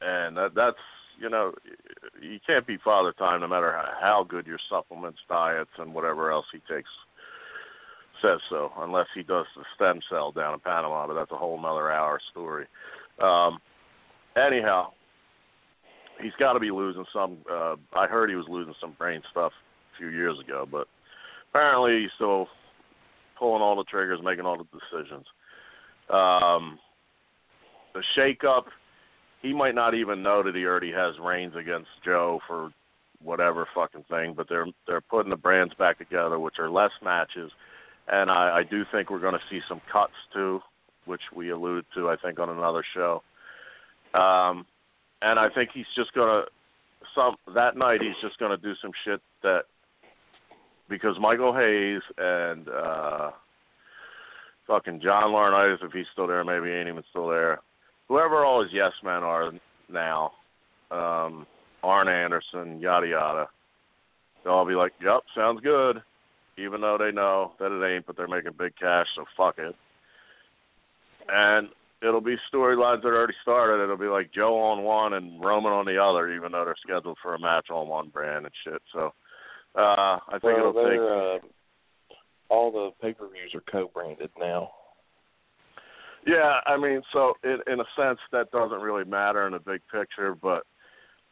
and 0.00 0.36
that, 0.36 0.52
that's 0.56 0.78
you 1.20 1.28
know 1.28 1.52
you 2.20 2.38
can't 2.46 2.66
be 2.66 2.78
father 2.82 3.12
time 3.12 3.42
no 3.42 3.48
matter 3.48 3.70
how, 3.72 3.92
how 4.00 4.26
good 4.26 4.46
your 4.46 4.58
supplements, 4.70 5.18
diets, 5.28 5.70
and 5.78 5.92
whatever 5.92 6.32
else 6.32 6.46
he 6.50 6.60
takes 6.72 6.88
says 8.22 8.40
so. 8.48 8.72
Unless 8.78 9.08
he 9.14 9.22
does 9.22 9.46
the 9.54 9.64
stem 9.76 10.00
cell 10.08 10.32
down 10.32 10.54
in 10.54 10.60
Panama, 10.60 11.06
but 11.06 11.14
that's 11.14 11.32
a 11.32 11.36
whole 11.36 11.60
nother 11.60 11.90
hour 11.90 12.18
story. 12.30 12.64
Um, 13.22 13.58
anyhow, 14.36 14.92
he's 16.20 16.32
got 16.38 16.52
to 16.52 16.60
be 16.60 16.70
losing 16.70 17.04
some. 17.12 17.38
Uh, 17.50 17.76
I 17.94 18.06
heard 18.06 18.30
he 18.30 18.36
was 18.36 18.46
losing 18.48 18.74
some 18.80 18.92
brain 18.98 19.22
stuff 19.30 19.52
a 19.94 19.98
few 19.98 20.08
years 20.08 20.38
ago, 20.38 20.66
but 20.70 20.86
apparently 21.50 22.02
he's 22.02 22.10
still 22.16 22.48
pulling 23.38 23.62
all 23.62 23.76
the 23.76 23.84
triggers, 23.84 24.20
making 24.22 24.44
all 24.46 24.58
the 24.58 24.64
decisions. 24.64 25.26
Um, 26.10 26.78
the 27.94 28.02
shake-up, 28.14 28.66
he 29.42 29.52
might 29.52 29.74
not 29.74 29.94
even 29.94 30.22
know 30.22 30.42
that 30.42 30.54
he 30.54 30.64
already 30.64 30.92
has 30.92 31.14
reigns 31.18 31.54
against 31.56 31.88
Joe 32.04 32.40
for 32.46 32.70
whatever 33.22 33.66
fucking 33.74 34.04
thing, 34.08 34.34
but 34.36 34.48
they're 34.48 34.66
they're 34.86 35.00
putting 35.00 35.30
the 35.30 35.36
brands 35.36 35.74
back 35.74 35.98
together, 35.98 36.38
which 36.38 36.58
are 36.58 36.70
less 36.70 36.92
matches, 37.02 37.50
and 38.08 38.30
I, 38.30 38.58
I 38.58 38.62
do 38.62 38.84
think 38.92 39.10
we're 39.10 39.18
going 39.18 39.34
to 39.34 39.40
see 39.50 39.60
some 39.68 39.80
cuts 39.92 40.12
too, 40.32 40.60
which 41.08 41.22
we 41.34 41.50
alluded 41.50 41.84
to, 41.94 42.08
I 42.08 42.16
think, 42.16 42.38
on 42.38 42.48
another 42.48 42.84
show. 42.94 43.22
Um, 44.14 44.66
and 45.22 45.38
I 45.38 45.48
think 45.54 45.70
he's 45.74 45.86
just 45.96 46.12
gonna 46.14 46.42
some 47.14 47.36
that 47.54 47.76
night 47.76 48.00
he's 48.00 48.14
just 48.22 48.38
gonna 48.38 48.56
do 48.56 48.74
some 48.80 48.92
shit 49.04 49.20
that 49.42 49.62
because 50.88 51.16
Michael 51.20 51.54
Hayes 51.54 52.02
and 52.16 52.68
uh 52.68 53.30
fucking 54.66 55.00
John 55.00 55.32
Laurinaitis, 55.32 55.82
if 55.84 55.92
he's 55.92 56.06
still 56.12 56.26
there, 56.26 56.44
maybe 56.44 56.66
he 56.66 56.72
ain't 56.72 56.88
even 56.88 57.02
still 57.10 57.28
there. 57.28 57.60
Whoever 58.08 58.44
all 58.44 58.62
his 58.62 58.72
yes 58.72 58.92
men 59.02 59.22
are 59.22 59.50
now, 59.90 60.32
um, 60.90 61.46
Arn 61.82 62.08
Anderson, 62.08 62.80
yada 62.80 63.08
yada. 63.08 63.48
They'll 64.44 64.54
all 64.54 64.66
be 64.66 64.74
like, 64.74 64.92
Yep, 65.02 65.22
sounds 65.34 65.60
good 65.62 66.02
even 66.58 66.80
though 66.80 66.98
they 66.98 67.12
know 67.12 67.52
that 67.58 67.72
it 67.72 67.94
ain't, 67.94 68.06
but 68.06 68.16
they're 68.16 68.28
making 68.28 68.52
big 68.58 68.74
cash, 68.76 69.06
so 69.14 69.24
fuck 69.36 69.58
it. 69.58 69.74
And 71.28 71.68
it'll 72.02 72.20
be 72.20 72.36
storylines 72.52 73.02
that 73.02 73.08
already 73.08 73.34
started. 73.42 73.82
It'll 73.82 73.96
be 73.96 74.06
like 74.06 74.32
Joe 74.32 74.58
on 74.58 74.82
one 74.82 75.14
and 75.14 75.44
Roman 75.44 75.72
on 75.72 75.84
the 75.84 76.02
other, 76.02 76.32
even 76.32 76.52
though 76.52 76.64
they're 76.64 76.76
scheduled 76.82 77.18
for 77.22 77.34
a 77.34 77.40
match 77.40 77.70
on 77.70 77.88
one 77.88 78.08
brand 78.08 78.46
and 78.46 78.54
shit. 78.64 78.82
So 78.92 79.12
uh 79.74 80.18
I 80.28 80.38
think 80.40 80.44
well, 80.44 80.70
it'll 80.70 80.72
take 80.72 81.44
uh, 81.44 81.46
all 82.48 82.72
the 82.72 82.90
pay 83.02 83.12
per 83.12 83.28
views 83.28 83.54
are 83.54 83.62
co 83.70 83.90
branded 83.92 84.30
now. 84.38 84.70
Yeah, 86.26 86.60
I 86.66 86.76
mean, 86.76 87.02
so 87.12 87.34
in 87.44 87.58
in 87.70 87.80
a 87.80 87.84
sense 87.96 88.18
that 88.32 88.50
doesn't 88.50 88.80
really 88.80 89.04
matter 89.04 89.46
in 89.46 89.52
the 89.52 89.58
big 89.58 89.80
picture, 89.92 90.34
but 90.34 90.64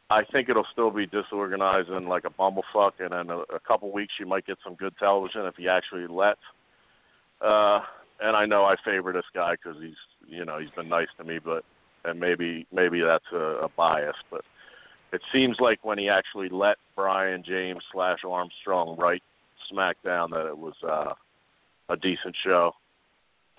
I 0.09 0.23
think 0.31 0.49
it'll 0.49 0.67
still 0.71 0.91
be 0.91 1.05
disorganized 1.05 1.89
and 1.89 2.07
like 2.07 2.23
a 2.25 2.29
bumblefuck, 2.29 2.93
and 2.99 3.13
in 3.13 3.29
a, 3.29 3.39
a 3.55 3.59
couple 3.67 3.91
weeks 3.91 4.13
you 4.19 4.25
might 4.25 4.45
get 4.45 4.57
some 4.63 4.75
good 4.75 4.93
television 4.97 5.45
if 5.45 5.55
he 5.55 5.67
actually 5.67 6.07
lets. 6.07 6.39
Uh, 7.41 7.81
and 8.19 8.35
I 8.35 8.45
know 8.45 8.63
I 8.63 8.75
favor 8.83 9.13
this 9.13 9.25
guy 9.33 9.53
because 9.53 9.81
he's 9.81 9.95
you 10.27 10.45
know 10.45 10.59
he's 10.59 10.71
been 10.71 10.89
nice 10.89 11.07
to 11.17 11.23
me, 11.23 11.39
but 11.39 11.63
and 12.05 12.19
maybe 12.19 12.65
maybe 12.71 13.01
that's 13.01 13.31
a, 13.33 13.65
a 13.65 13.69
bias, 13.69 14.15
but 14.29 14.41
it 15.13 15.21
seems 15.31 15.57
like 15.59 15.83
when 15.85 15.97
he 15.97 16.09
actually 16.09 16.49
let 16.49 16.77
Brian 16.95 17.43
James 17.45 17.83
slash 17.91 18.19
Armstrong 18.27 18.97
write 18.97 19.23
SmackDown 19.71 20.29
that 20.31 20.47
it 20.47 20.57
was 20.57 20.75
uh, 20.83 21.13
a 21.89 21.97
decent 21.97 22.35
show 22.43 22.73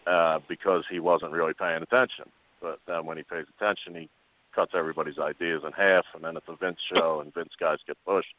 uh, 0.06 0.40
because 0.48 0.84
he 0.90 1.00
wasn't 1.00 1.32
really 1.32 1.54
paying 1.54 1.82
attention. 1.82 2.26
But 2.60 2.80
then 2.86 3.06
when 3.06 3.16
he 3.16 3.22
pays 3.22 3.46
attention, 3.56 3.94
he 3.94 4.10
cuts 4.54 4.72
everybody's 4.74 5.18
ideas 5.18 5.62
in 5.64 5.72
half, 5.72 6.04
and 6.14 6.24
then 6.24 6.36
it's 6.36 6.48
a 6.48 6.56
Vince 6.56 6.78
show, 6.92 7.20
and 7.20 7.32
Vince 7.32 7.52
guys 7.58 7.78
get 7.86 7.96
pushed. 8.04 8.34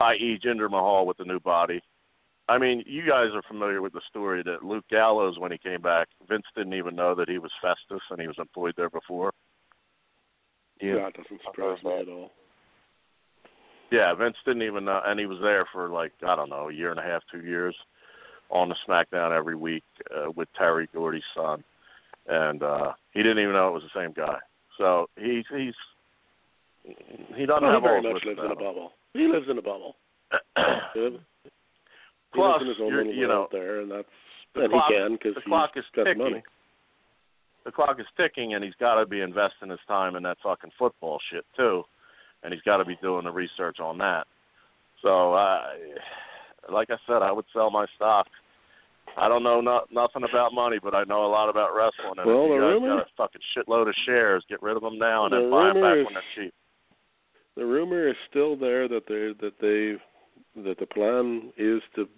I.e., 0.00 0.38
Jinder 0.44 0.70
Mahal 0.70 1.06
with 1.06 1.18
the 1.18 1.24
new 1.24 1.40
body. 1.40 1.82
I 2.52 2.58
mean, 2.58 2.84
you 2.86 3.00
guys 3.08 3.28
are 3.32 3.40
familiar 3.48 3.80
with 3.80 3.94
the 3.94 4.02
story 4.10 4.42
that 4.42 4.62
Luke 4.62 4.84
Gallows, 4.90 5.38
when 5.38 5.52
he 5.52 5.56
came 5.56 5.80
back, 5.80 6.08
Vince 6.28 6.44
didn't 6.54 6.74
even 6.74 6.94
know 6.94 7.14
that 7.14 7.30
he 7.30 7.38
was 7.38 7.50
Festus 7.62 8.02
and 8.10 8.20
he 8.20 8.26
was 8.26 8.36
employed 8.38 8.74
there 8.76 8.90
before. 8.90 9.32
Yeah, 10.78 10.96
that 10.96 11.14
doesn't 11.14 11.40
surprise 11.46 11.78
me 11.82 12.00
at 12.00 12.08
all. 12.08 12.30
Yeah, 13.90 14.14
Vince 14.14 14.36
didn't 14.44 14.64
even 14.64 14.84
know, 14.84 15.00
and 15.02 15.18
he 15.18 15.24
was 15.24 15.38
there 15.40 15.64
for 15.72 15.88
like 15.88 16.12
I 16.26 16.36
don't 16.36 16.50
know, 16.50 16.68
a 16.68 16.74
year 16.74 16.90
and 16.90 17.00
a 17.00 17.02
half, 17.02 17.22
two 17.32 17.40
years, 17.40 17.74
on 18.50 18.68
the 18.68 18.76
SmackDown 18.86 19.34
every 19.34 19.56
week 19.56 19.84
uh, 20.14 20.30
with 20.36 20.48
Terry 20.58 20.90
Gordy's 20.92 21.22
son. 21.34 21.64
and 22.26 22.62
uh 22.62 22.92
he 23.14 23.22
didn't 23.22 23.38
even 23.38 23.54
know 23.54 23.68
it 23.68 23.74
was 23.74 23.82
the 23.94 23.98
same 23.98 24.12
guy. 24.12 24.36
So 24.76 25.08
he's 25.16 25.44
he's 25.56 25.74
he 27.34 27.46
doesn't 27.46 27.62
well, 27.62 27.72
have 27.72 27.82
he 27.82 27.88
very 27.88 27.96
all 28.06 28.12
much 28.12 28.24
lives 28.26 28.40
in 28.44 28.50
a 28.50 28.56
bubble. 28.56 28.92
He 29.14 29.26
lives 29.26 29.46
in 29.48 29.56
a 29.56 29.62
bubble. 29.62 29.96
He 32.32 32.38
Plus, 32.40 32.62
lives 32.62 32.78
in 32.80 32.86
his 32.86 32.94
own 33.00 33.08
you 33.14 33.26
know, 33.28 33.48
there, 33.52 33.80
and 33.80 33.90
that's 33.90 34.08
the 34.54 34.68
clock- 34.68 34.88
he 34.88 34.94
can 34.96 35.12
because 35.12 35.34
he's 35.36 35.44
clock 35.44 35.76
is 35.76 35.84
got 35.94 36.04
ticking. 36.04 36.22
money. 36.22 36.42
the 37.64 37.72
clock 37.72 38.00
is 38.00 38.06
ticking 38.16 38.54
and 38.54 38.64
he's 38.64 38.74
got 38.80 38.96
to 38.98 39.06
be 39.06 39.20
investing 39.20 39.70
his 39.70 39.78
time 39.86 40.16
in 40.16 40.22
that 40.24 40.36
fucking 40.42 40.70
football 40.78 41.18
shit 41.30 41.44
too, 41.56 41.84
and 42.42 42.52
he's 42.52 42.62
got 42.62 42.78
to 42.78 42.84
be 42.84 42.96
doing 43.02 43.24
the 43.24 43.30
research 43.30 43.80
on 43.80 43.98
that. 43.98 44.26
So, 45.02 45.34
uh, 45.34 45.62
like 46.70 46.90
I 46.90 46.96
said, 47.06 47.22
I 47.22 47.32
would 47.32 47.44
sell 47.52 47.70
my 47.70 47.86
stock. 47.96 48.26
I 49.16 49.28
don't 49.28 49.42
know 49.42 49.60
not, 49.60 49.92
nothing 49.92 50.22
about 50.22 50.54
money, 50.54 50.78
but 50.82 50.94
I 50.94 51.04
know 51.04 51.26
a 51.26 51.28
lot 51.28 51.48
about 51.48 51.74
wrestling. 51.74 52.18
And 52.18 52.26
Well, 52.26 52.44
if 52.44 52.50
you 52.50 52.54
the 52.54 52.60
guys 52.66 52.72
rumor- 52.74 52.96
got 52.96 53.06
a 53.06 53.10
fucking 53.16 53.40
shitload 53.56 53.88
of 53.88 53.94
shares, 54.06 54.44
get 54.48 54.62
rid 54.62 54.76
of 54.76 54.82
them 54.82 54.96
now 54.98 55.24
and 55.26 55.32
The 55.34 55.40
then 55.40 55.50
buy 55.50 55.66
them 55.72 55.82
back 55.82 55.96
is- 55.98 56.04
when 56.06 56.14
they're 56.14 56.22
cheap. 56.34 56.54
The 57.56 57.66
rumor 57.66 58.08
is 58.08 58.16
still 58.30 58.56
there 58.56 58.88
that 58.88 59.06
they 59.06 59.32
that 59.34 59.58
they 59.60 60.00
that 60.56 60.78
the 60.78 60.86
plan 60.86 61.52
is 61.56 61.80
to 61.94 62.08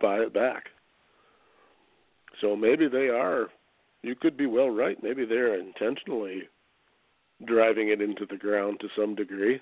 buy 0.00 0.18
it 0.18 0.32
back. 0.32 0.64
So 2.40 2.56
maybe 2.56 2.88
they 2.88 3.08
are. 3.08 3.48
You 4.02 4.14
could 4.14 4.36
be 4.36 4.46
well 4.46 4.70
right. 4.70 5.02
Maybe 5.02 5.24
they're 5.24 5.58
intentionally 5.58 6.42
driving 7.46 7.88
it 7.88 8.00
into 8.00 8.26
the 8.26 8.36
ground 8.36 8.78
to 8.80 8.88
some 8.96 9.14
degree, 9.14 9.60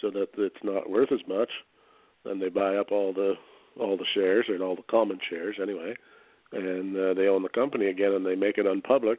so 0.00 0.10
that 0.10 0.28
it's 0.38 0.62
not 0.62 0.90
worth 0.90 1.12
as 1.12 1.20
much. 1.28 1.50
Then 2.24 2.38
they 2.38 2.48
buy 2.48 2.76
up 2.76 2.92
all 2.92 3.12
the 3.12 3.34
all 3.78 3.96
the 3.96 4.06
shares 4.14 4.46
and 4.48 4.62
all 4.62 4.76
the 4.76 4.82
common 4.82 5.18
shares 5.28 5.56
anyway, 5.60 5.94
and 6.52 6.96
uh, 6.96 7.14
they 7.14 7.26
own 7.26 7.42
the 7.42 7.48
company 7.48 7.86
again, 7.86 8.12
and 8.12 8.24
they 8.24 8.36
make 8.36 8.58
it 8.58 8.66
unpublic, 8.66 9.18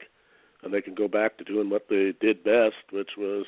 and 0.64 0.74
they 0.74 0.82
can 0.82 0.96
go 0.96 1.08
back 1.08 1.38
to 1.38 1.44
doing 1.44 1.70
what 1.70 1.88
they 1.90 2.14
did 2.22 2.44
best, 2.44 2.76
which 2.92 3.10
was 3.18 3.46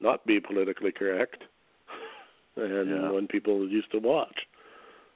not 0.00 0.26
be 0.26 0.40
politically 0.40 0.90
correct, 0.90 1.44
and 2.60 2.90
Yeah. 2.90 3.10
when 3.10 3.26
people 3.26 3.68
used 3.68 3.90
to 3.92 3.98
watch. 3.98 4.46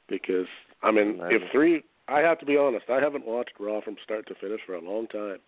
Because 0.09 0.49
I 0.83 0.91
mean, 0.91 1.21
if 1.31 1.51
three, 1.51 1.83
I 2.09 2.21
have 2.21 2.39
to 2.41 2.47
be 2.47 2.57
honest, 2.57 2.91
I 2.91 3.01
haven't 3.01 3.27
watched 3.27 3.59
Raw 3.59 3.81
from 3.81 3.97
start 4.03 4.27
to 4.27 4.35
finish 4.35 4.61
for 4.67 4.75
a 4.75 4.81
long 4.81 5.07
time. 5.07 5.41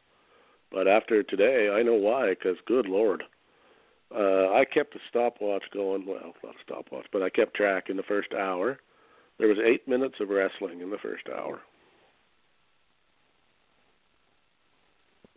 But 0.71 0.89
after 0.89 1.23
today, 1.23 1.71
I 1.71 1.83
know 1.83 1.95
why. 1.95 2.31
Because 2.31 2.57
good 2.67 2.87
lord, 2.87 3.23
uh, 4.15 4.53
I 4.53 4.65
kept 4.65 4.95
a 4.95 5.01
stopwatch 5.09 5.65
going. 5.73 6.07
Well, 6.07 6.35
not 6.43 6.55
a 6.55 6.63
stopwatch, 6.63 7.07
but 7.13 7.23
I 7.23 7.31
kept 7.31 7.55
track 7.55 7.91
in 7.91 7.97
the 7.97 8.03
first 8.03 8.33
hour. 8.33 8.79
There 9.39 9.49
was 9.49 9.59
eight 9.59 9.87
minutes 9.87 10.17
of 10.21 10.31
wrestling 10.31 10.81
in 10.81 10.91
the 10.91 10.99
first 10.99 11.29
hour. 11.29 11.61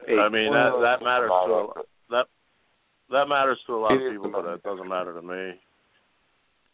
Eight. 0.07 0.17
I 0.17 0.29
mean 0.29 0.53
that 0.53 0.79
that 0.81 1.03
matters 1.03 1.29
to 1.29 1.53
a, 1.53 1.67
that 2.09 2.27
that 3.11 3.27
matters 3.27 3.59
to 3.67 3.75
a 3.75 3.79
lot 3.79 3.93
of 3.93 4.11
people, 4.11 4.31
but 4.31 4.45
money. 4.45 4.55
it 4.55 4.63
doesn't 4.63 4.87
matter 4.87 5.13
to 5.13 5.21
me. 5.21 5.59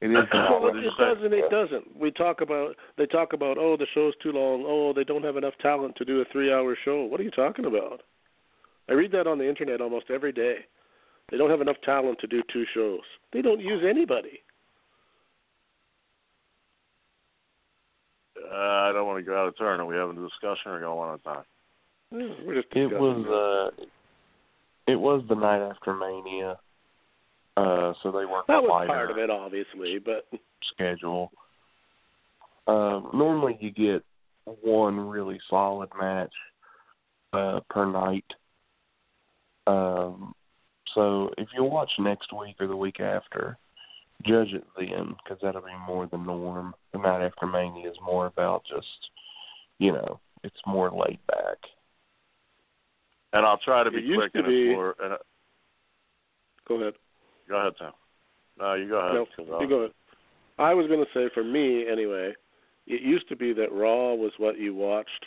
It 0.05 0.11
is. 0.11 0.27
Well, 0.31 0.61
well, 0.61 0.69
it, 0.69 0.73
did 0.73 0.85
it 0.85 0.97
doesn't. 0.99 1.33
It 1.33 1.49
doesn't. 1.49 1.99
We 1.99 2.11
talk 2.11 2.41
about. 2.41 2.75
They 2.97 3.07
talk 3.07 3.33
about. 3.33 3.57
Oh, 3.57 3.75
the 3.75 3.87
show's 3.93 4.13
too 4.21 4.31
long. 4.31 4.63
Oh, 4.67 4.93
they 4.93 5.03
don't 5.03 5.23
have 5.23 5.37
enough 5.37 5.55
talent 5.61 5.95
to 5.97 6.05
do 6.05 6.21
a 6.21 6.25
three-hour 6.31 6.77
show. 6.85 7.05
What 7.05 7.19
are 7.19 7.23
you 7.23 7.31
talking 7.31 7.65
about? 7.65 8.01
I 8.87 8.93
read 8.93 9.11
that 9.13 9.25
on 9.25 9.39
the 9.39 9.49
internet 9.49 9.81
almost 9.81 10.11
every 10.13 10.31
day. 10.31 10.57
They 11.31 11.37
don't 11.37 11.49
have 11.49 11.61
enough 11.61 11.77
talent 11.83 12.19
to 12.19 12.27
do 12.27 12.43
two 12.53 12.65
shows. 12.75 12.99
They 13.33 13.41
don't 13.41 13.59
use 13.59 13.83
anybody. 13.87 14.41
Uh, 18.37 18.55
I 18.55 18.91
don't 18.93 19.07
want 19.07 19.17
to 19.17 19.23
go 19.23 19.35
out 19.35 19.47
of 19.47 19.57
turn. 19.57 19.79
Are 19.79 19.85
we 19.85 19.95
having 19.95 20.17
a 20.19 20.21
discussion 20.21 20.71
or 20.71 20.79
going 20.79 21.09
on 21.09 21.15
a 21.15 21.17
time? 21.17 21.43
Yeah, 22.11 22.45
We're 22.45 22.61
just 22.61 22.67
It 22.75 22.91
was. 22.91 23.71
uh 23.79 23.85
It 24.87 24.99
was 24.99 25.23
the 25.27 25.35
night 25.35 25.67
after 25.67 25.95
Mania. 25.95 26.59
Uh, 27.57 27.93
so 28.03 28.11
they 28.11 28.25
worked 28.25 28.47
that 28.47 28.61
was 28.61 28.85
part 28.87 29.09
of 29.09 29.17
it, 29.17 29.29
obviously, 29.29 29.97
but 29.97 30.27
schedule. 30.73 31.31
Um, 32.67 33.09
normally 33.13 33.57
you 33.61 33.71
get 33.71 34.03
one 34.61 34.99
really 34.99 35.39
solid 35.49 35.89
match 35.97 36.33
uh, 37.33 37.61
per 37.69 37.85
night. 37.89 38.25
Um, 39.67 40.33
so 40.93 41.31
if 41.37 41.47
you 41.55 41.63
watch 41.63 41.91
next 41.99 42.33
week 42.33 42.55
or 42.59 42.67
the 42.67 42.75
week 42.75 42.99
after, 42.99 43.57
judge 44.25 44.53
it 44.53 44.65
then, 44.77 45.15
because 45.23 45.39
that'll 45.41 45.61
be 45.61 45.67
more 45.87 46.07
the 46.07 46.17
norm. 46.17 46.73
The 46.91 46.99
night 46.99 47.25
after 47.25 47.47
Mania 47.47 47.89
is 47.89 47.97
more 48.03 48.27
about 48.27 48.63
just, 48.65 49.09
you 49.79 49.91
know, 49.91 50.19
it's 50.43 50.55
more 50.65 50.91
laid 50.91 51.19
back. 51.27 51.57
And 53.33 53.45
I'll 53.45 53.57
try 53.57 53.83
to 53.83 53.91
be 53.91 53.97
It 53.97 54.15
quick 54.15 54.33
to 54.33 54.43
be- 54.43 54.69
it's 54.69 54.75
more. 54.75 54.95
And, 54.99 55.13
uh, 55.13 55.17
go 56.67 56.75
ahead. 56.75 56.93
Go 57.47 57.57
ahead, 57.57 57.73
Sam. 57.79 57.91
No, 58.59 58.73
you 58.73 58.87
go 58.87 58.99
ahead. 58.99 59.27
No, 59.47 59.61
you 59.61 59.67
go 59.67 59.75
ahead. 59.79 59.91
I 60.57 60.73
was 60.73 60.87
going 60.87 61.03
to 61.03 61.11
say, 61.13 61.29
for 61.33 61.43
me 61.43 61.85
anyway, 61.91 62.33
it 62.87 63.01
used 63.01 63.27
to 63.29 63.35
be 63.35 63.51
that 63.53 63.71
Raw 63.71 64.13
was 64.13 64.31
what 64.37 64.57
you 64.57 64.73
watched 64.73 65.25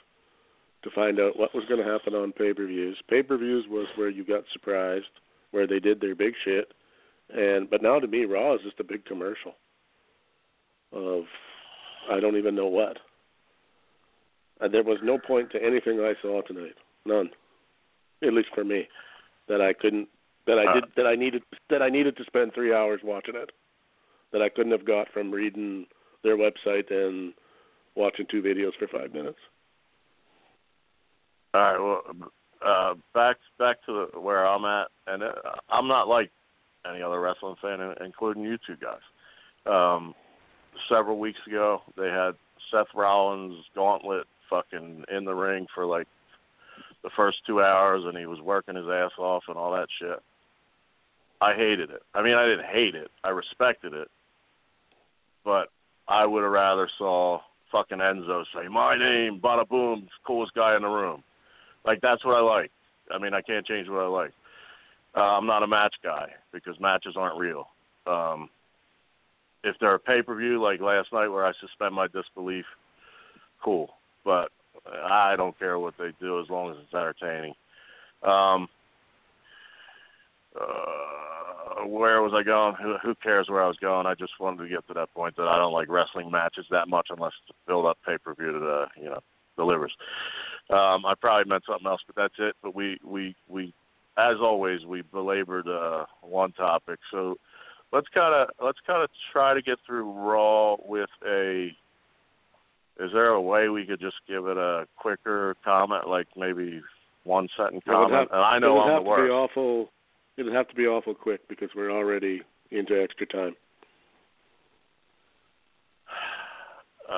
to 0.83 0.91
find 0.95 1.21
out 1.21 1.39
what 1.39 1.55
was 1.55 1.65
going 1.69 1.85
to 1.85 1.91
happen 1.91 2.15
on 2.15 2.33
pay-per-views. 2.33 2.97
Pay-per-views 3.11 3.67
was 3.69 3.87
where 3.97 4.09
you 4.09 4.25
got 4.25 4.45
surprised, 4.53 5.11
where 5.51 5.67
they 5.67 5.81
did 5.81 6.01
their 6.01 6.15
big 6.15 6.35
shit, 6.45 6.73
and 7.35 7.69
but 7.69 7.83
now 7.83 7.99
to 7.99 8.07
me, 8.07 8.25
Raw 8.25 8.55
is 8.55 8.61
just 8.63 8.81
a 8.81 8.85
big 8.85 9.05
commercial 9.05 9.55
of 10.93 11.25
I 12.11 12.21
don't 12.21 12.37
even 12.37 12.55
know 12.55 12.69
what. 12.69 12.99
And 14.61 14.73
there 14.73 14.83
was 14.83 14.99
no 15.03 15.19
point 15.19 15.51
to 15.53 15.63
anything 15.63 16.01
I 16.01 16.15
saw 16.23 16.43
tonight, 16.43 16.75
none, 17.05 17.31
at 18.23 18.33
least 18.33 18.49
for 18.55 18.65
me, 18.65 18.89
that 19.49 19.61
I 19.61 19.73
couldn't, 19.73 20.09
that 20.49 20.59
I 20.59 20.75
did, 20.75 20.85
that 20.97 21.07
I 21.07 21.15
needed, 21.15 21.43
that 21.71 21.83
I 21.83 21.89
needed 21.89 22.17
to 22.17 22.25
spend 22.25 22.53
three 22.55 22.75
hours 22.75 23.01
watching 23.05 23.37
it 23.37 23.51
that 24.33 24.43
I 24.43 24.49
couldn't 24.49 24.73
have 24.73 24.87
got 24.87 25.09
from 25.13 25.31
reading 25.31 25.87
their 26.23 26.37
website 26.37 26.91
and 26.91 27.33
watching 27.95 28.27
two 28.31 28.43
videos 28.43 28.73
for 28.79 28.89
five 28.89 29.13
minutes. 29.13 29.39
All 31.55 31.61
right. 31.61 31.79
Well, 31.79 32.31
uh, 32.65 32.95
back 33.15 33.37
back 33.59 33.77
to 33.87 34.09
the, 34.13 34.21
where 34.21 34.47
I'm 34.47 34.65
at, 34.65 34.89
and 35.07 35.23
uh, 35.23 35.33
I'm 35.71 35.89
not 35.89 36.09
like 36.09 36.31
any 36.89 37.03
other 37.03 37.21
wrestling 37.21 37.57
fan, 37.63 37.95
including 38.05 38.43
you 38.43 38.59
two 38.67 38.77
guys. 38.77 39.01
Um, 39.67 40.15
several 40.89 41.19
weeks 41.19 41.39
ago, 41.47 41.83
they 41.97 42.09
had 42.09 42.33
Seth 42.71 42.95
Rollins 42.95 43.65
gauntlet 43.75 44.27
fucking 44.51 45.05
in 45.15 45.25
the 45.25 45.35
ring 45.35 45.67
for 45.75 45.87
like 45.87 46.07
the 47.03 47.11
first 47.17 47.39
two 47.47 47.63
hours, 47.63 48.03
and 48.05 48.17
he 48.19 48.27
was 48.27 48.41
working 48.41 48.77
his 48.77 48.87
ass 48.87 49.13
off 49.19 49.45
and 49.49 49.57
all 49.57 49.73
that 49.73 49.89
shit. 50.01 50.21
I 51.41 51.55
hated 51.55 51.91
it. 51.91 52.03
I 52.15 52.23
mean, 52.23 52.35
I 52.35 52.47
didn't 52.47 52.67
hate 52.67 52.95
it. 52.95 53.11
I 53.23 53.31
respected 53.31 53.93
it, 53.93 54.09
but 55.45 55.69
I 56.09 56.27
would 56.27 56.43
have 56.43 56.53
rather 56.53 56.89
saw 56.99 57.41
fucking 57.71 57.99
Enzo 57.99 58.45
say 58.55 58.69
my 58.69 58.97
name, 58.97 59.41
bada 59.41 59.69
boom, 59.69 60.09
coolest 60.27 60.55
guy 60.55 60.75
in 60.77 60.83
the 60.83 60.89
room. 60.89 61.23
Like 61.85 62.01
that's 62.01 62.25
what 62.25 62.37
I 62.37 62.41
like. 62.41 62.71
I 63.11 63.19
mean, 63.19 63.35
I 63.35 63.41
can't 63.41 63.67
change 63.67 63.89
what 63.89 64.01
I 64.01 64.07
like. 64.07 64.33
Uh, 65.17 65.37
I'm 65.37 65.47
not 65.47 65.63
a 65.63 65.67
match 65.67 65.95
guy 66.03 66.29
because 66.53 66.79
matches 66.81 67.15
aren't 67.17 67.39
real. 67.39 67.69
Um, 68.07 68.51
if 69.65 69.77
they're 69.81 69.95
a 69.95 69.99
pay 69.99 70.23
per 70.23 70.37
view 70.37 70.63
like 70.63 70.81
last 70.81 71.13
night 71.13 71.29
where 71.29 71.45
I 71.45 71.53
suspend 71.61 71.95
my 71.95 72.07
disbelief, 72.09 72.65
cool. 73.63 73.91
But 74.25 74.51
I 74.87 75.35
don't 75.37 75.59
care 75.59 75.79
what 75.79 75.95
they 75.99 76.11
do 76.21 76.41
as 76.41 76.49
long 76.49 76.71
as 76.71 76.77
it's 76.83 76.95
entertaining. 76.95 77.55
Um, 78.23 78.69
uh, 80.61 81.87
where 81.87 82.23
was 82.23 82.33
I 82.35 82.43
going? 82.43 82.75
Who, 82.83 82.97
who 83.03 83.15
cares 83.23 83.49
where 83.49 83.63
I 83.63 83.69
was 83.69 83.77
going? 83.81 84.07
I 84.07 84.15
just 84.15 84.33
wanted 84.41 84.63
to 84.65 84.69
get 84.69 84.87
to 84.89 84.95
that 84.95 85.13
point 85.15 85.37
that 85.37 85.47
I 85.49 85.57
don't 85.57 85.73
like 85.73 85.89
wrestling 85.89 86.31
matches 86.31 86.67
that 86.71 86.89
much 86.89 87.09
unless 87.11 87.33
it's 87.43 87.57
a 87.57 87.69
build 87.71 87.87
up 87.87 87.99
pay 88.07 88.19
per 88.19 88.35
view 88.35 88.53
to 88.53 88.59
the 88.59 88.87
you 88.97 89.09
know 89.09 89.21
delivers. 89.57 89.93
Um, 90.71 91.07
I 91.07 91.15
probably 91.21 91.49
meant 91.49 91.65
something 91.67 91.87
else, 91.87 92.01
but 92.07 92.17
that's 92.17 92.35
it. 92.39 92.55
But 92.63 92.75
we 92.75 92.99
we 93.05 93.35
we 93.49 93.73
as 94.17 94.37
always 94.41 94.85
we 94.85 95.03
belabored 95.03 95.69
uh, 95.69 96.05
one 96.23 96.53
topic, 96.53 96.99
so 97.11 97.37
let's 97.93 98.09
kind 98.09 98.35
of 98.35 98.49
let's 98.65 98.79
kind 98.87 99.03
of 99.03 99.11
try 99.33 99.55
to 99.55 99.63
get 99.63 99.79
through 99.87 100.11
Raw 100.13 100.77
with 100.85 101.11
a. 101.27 101.71
Is 103.01 103.13
there 103.13 103.29
a 103.29 103.41
way 103.41 103.69
we 103.69 103.87
could 103.87 104.01
just 104.01 104.17
give 104.27 104.47
it 104.49 104.57
a 104.57 104.87
quicker 104.97 105.55
comment, 105.65 106.09
like 106.09 106.27
maybe 106.37 106.83
one 107.23 107.49
sentence 107.57 107.83
comment? 107.87 108.13
have- 108.13 108.29
and 108.33 108.41
I 108.41 108.57
it 108.57 108.61
know 108.61 108.75
would 108.75 108.81
I'm 108.83 108.91
have 108.91 109.05
the 109.05 109.11
to 109.11 109.17
be 109.17 109.31
worst. 109.31 109.33
awful. 109.53 109.91
It 110.39 110.45
would 110.45 110.55
have 110.55 110.69
to 110.69 110.75
be 110.77 110.87
awful 110.87 111.15
quick 111.15 111.41
because 111.49 111.69
we're 111.75 111.91
already 111.91 112.43
into 112.71 113.01
extra 113.03 113.27
time. 113.27 113.55
Uh, 117.11 117.15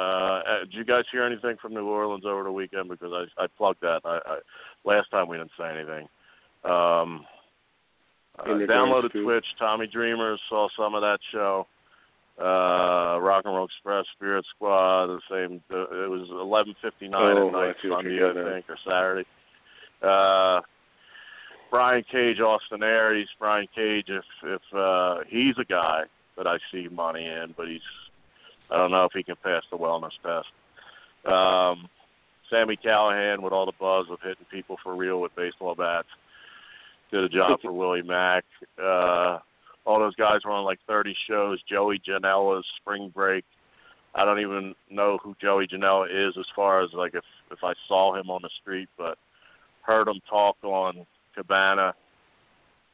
uh, 0.47 0.59
did 0.61 0.75
you 0.75 0.85
guys 0.85 1.03
hear 1.11 1.25
anything 1.25 1.57
from 1.61 1.75
New 1.75 1.85
Orleans 1.85 2.23
over 2.25 2.45
the 2.45 2.53
weekend? 2.53 2.89
Because 2.89 3.11
I 3.13 3.43
I 3.43 3.47
plugged 3.59 3.81
that. 3.81 4.03
I, 4.05 4.21
I 4.25 4.39
last 4.85 5.11
time 5.11 5.27
we 5.27 5.37
didn't 5.37 5.51
say 5.59 5.69
anything. 5.69 6.07
Um, 6.65 7.27
uh, 8.39 8.45
downloaded 8.71 9.11
to- 9.11 9.25
Twitch. 9.25 9.45
Tommy 9.59 9.89
Dreamers 9.89 10.41
saw 10.49 10.69
some 10.79 10.95
of 10.95 11.03
that 11.03 11.19
show. 11.33 11.67
Uh, 12.39 13.19
Rock 13.21 13.43
and 13.47 13.53
Roll 13.57 13.65
Express, 13.65 14.05
Spirit 14.15 14.47
Squad, 14.55 15.09
the 15.09 15.21
same. 15.29 15.61
Uh, 15.73 16.05
it 16.05 16.09
was 16.09 16.29
11:59 16.31 17.11
Oh, 17.13 17.49
at 17.49 17.53
night 17.53 17.77
I 17.85 17.89
Sunday, 17.89 18.25
I 18.25 18.33
think, 18.33 18.71
or 18.71 18.79
Saturday. 18.87 19.27
Uh, 20.01 20.61
Brian 21.71 22.05
Cage, 22.11 22.41
Austin 22.41 22.83
Aries. 22.83 23.29
Brian 23.39 23.69
Cage, 23.75 24.07
if 24.09 24.25
if 24.43 24.63
uh, 24.75 25.19
he's 25.29 25.55
a 25.59 25.65
guy 25.65 26.03
that 26.37 26.47
I 26.47 26.59
see 26.73 26.89
money 26.89 27.27
in, 27.27 27.55
but 27.57 27.69
he's 27.69 27.81
I 28.71 28.77
don't 28.77 28.91
know 28.91 29.05
if 29.05 29.13
he 29.15 29.23
can 29.23 29.37
pass 29.43 29.63
the 29.71 29.79
wellness 29.79 30.13
test. 30.23 30.49
Um, 31.33 31.89
Sami 32.49 32.77
Callihan 32.77 33.43
with 33.43 33.53
all 33.53 33.67
the 33.67 33.73
buzz 33.79 34.07
of 34.11 34.19
hitting 34.23 34.47
people 34.51 34.77
for 34.83 34.97
real 34.97 35.21
with 35.21 35.35
baseball 35.37 35.75
bats 35.75 36.09
did 37.11 37.25
a 37.25 37.29
job 37.29 37.61
for 37.61 37.73
Willie 37.73 38.03
Mack. 38.03 38.45
Uh, 38.79 39.39
all 39.85 39.99
those 39.99 40.15
guys 40.17 40.41
were 40.45 40.53
on 40.53 40.65
like 40.65 40.79
30 40.87 41.15
shows. 41.29 41.61
Joey 41.69 42.01
Janela's 42.07 42.67
Spring 42.81 43.11
Break. 43.15 43.45
I 44.15 44.25
don't 44.25 44.41
even 44.41 44.75
know 44.91 45.19
who 45.23 45.37
Joey 45.41 45.67
Janela 45.67 46.07
is 46.11 46.35
as 46.39 46.47
far 46.55 46.83
as 46.83 46.91
like 46.93 47.15
if 47.15 47.25
if 47.51 47.59
I 47.63 47.75
saw 47.87 48.15
him 48.19 48.31
on 48.31 48.43
the 48.43 48.51
street, 48.61 48.89
but 48.99 49.19
heard 49.83 50.09
him 50.09 50.21
talk 50.29 50.57
on 50.63 51.07
Cabana. 51.41 51.95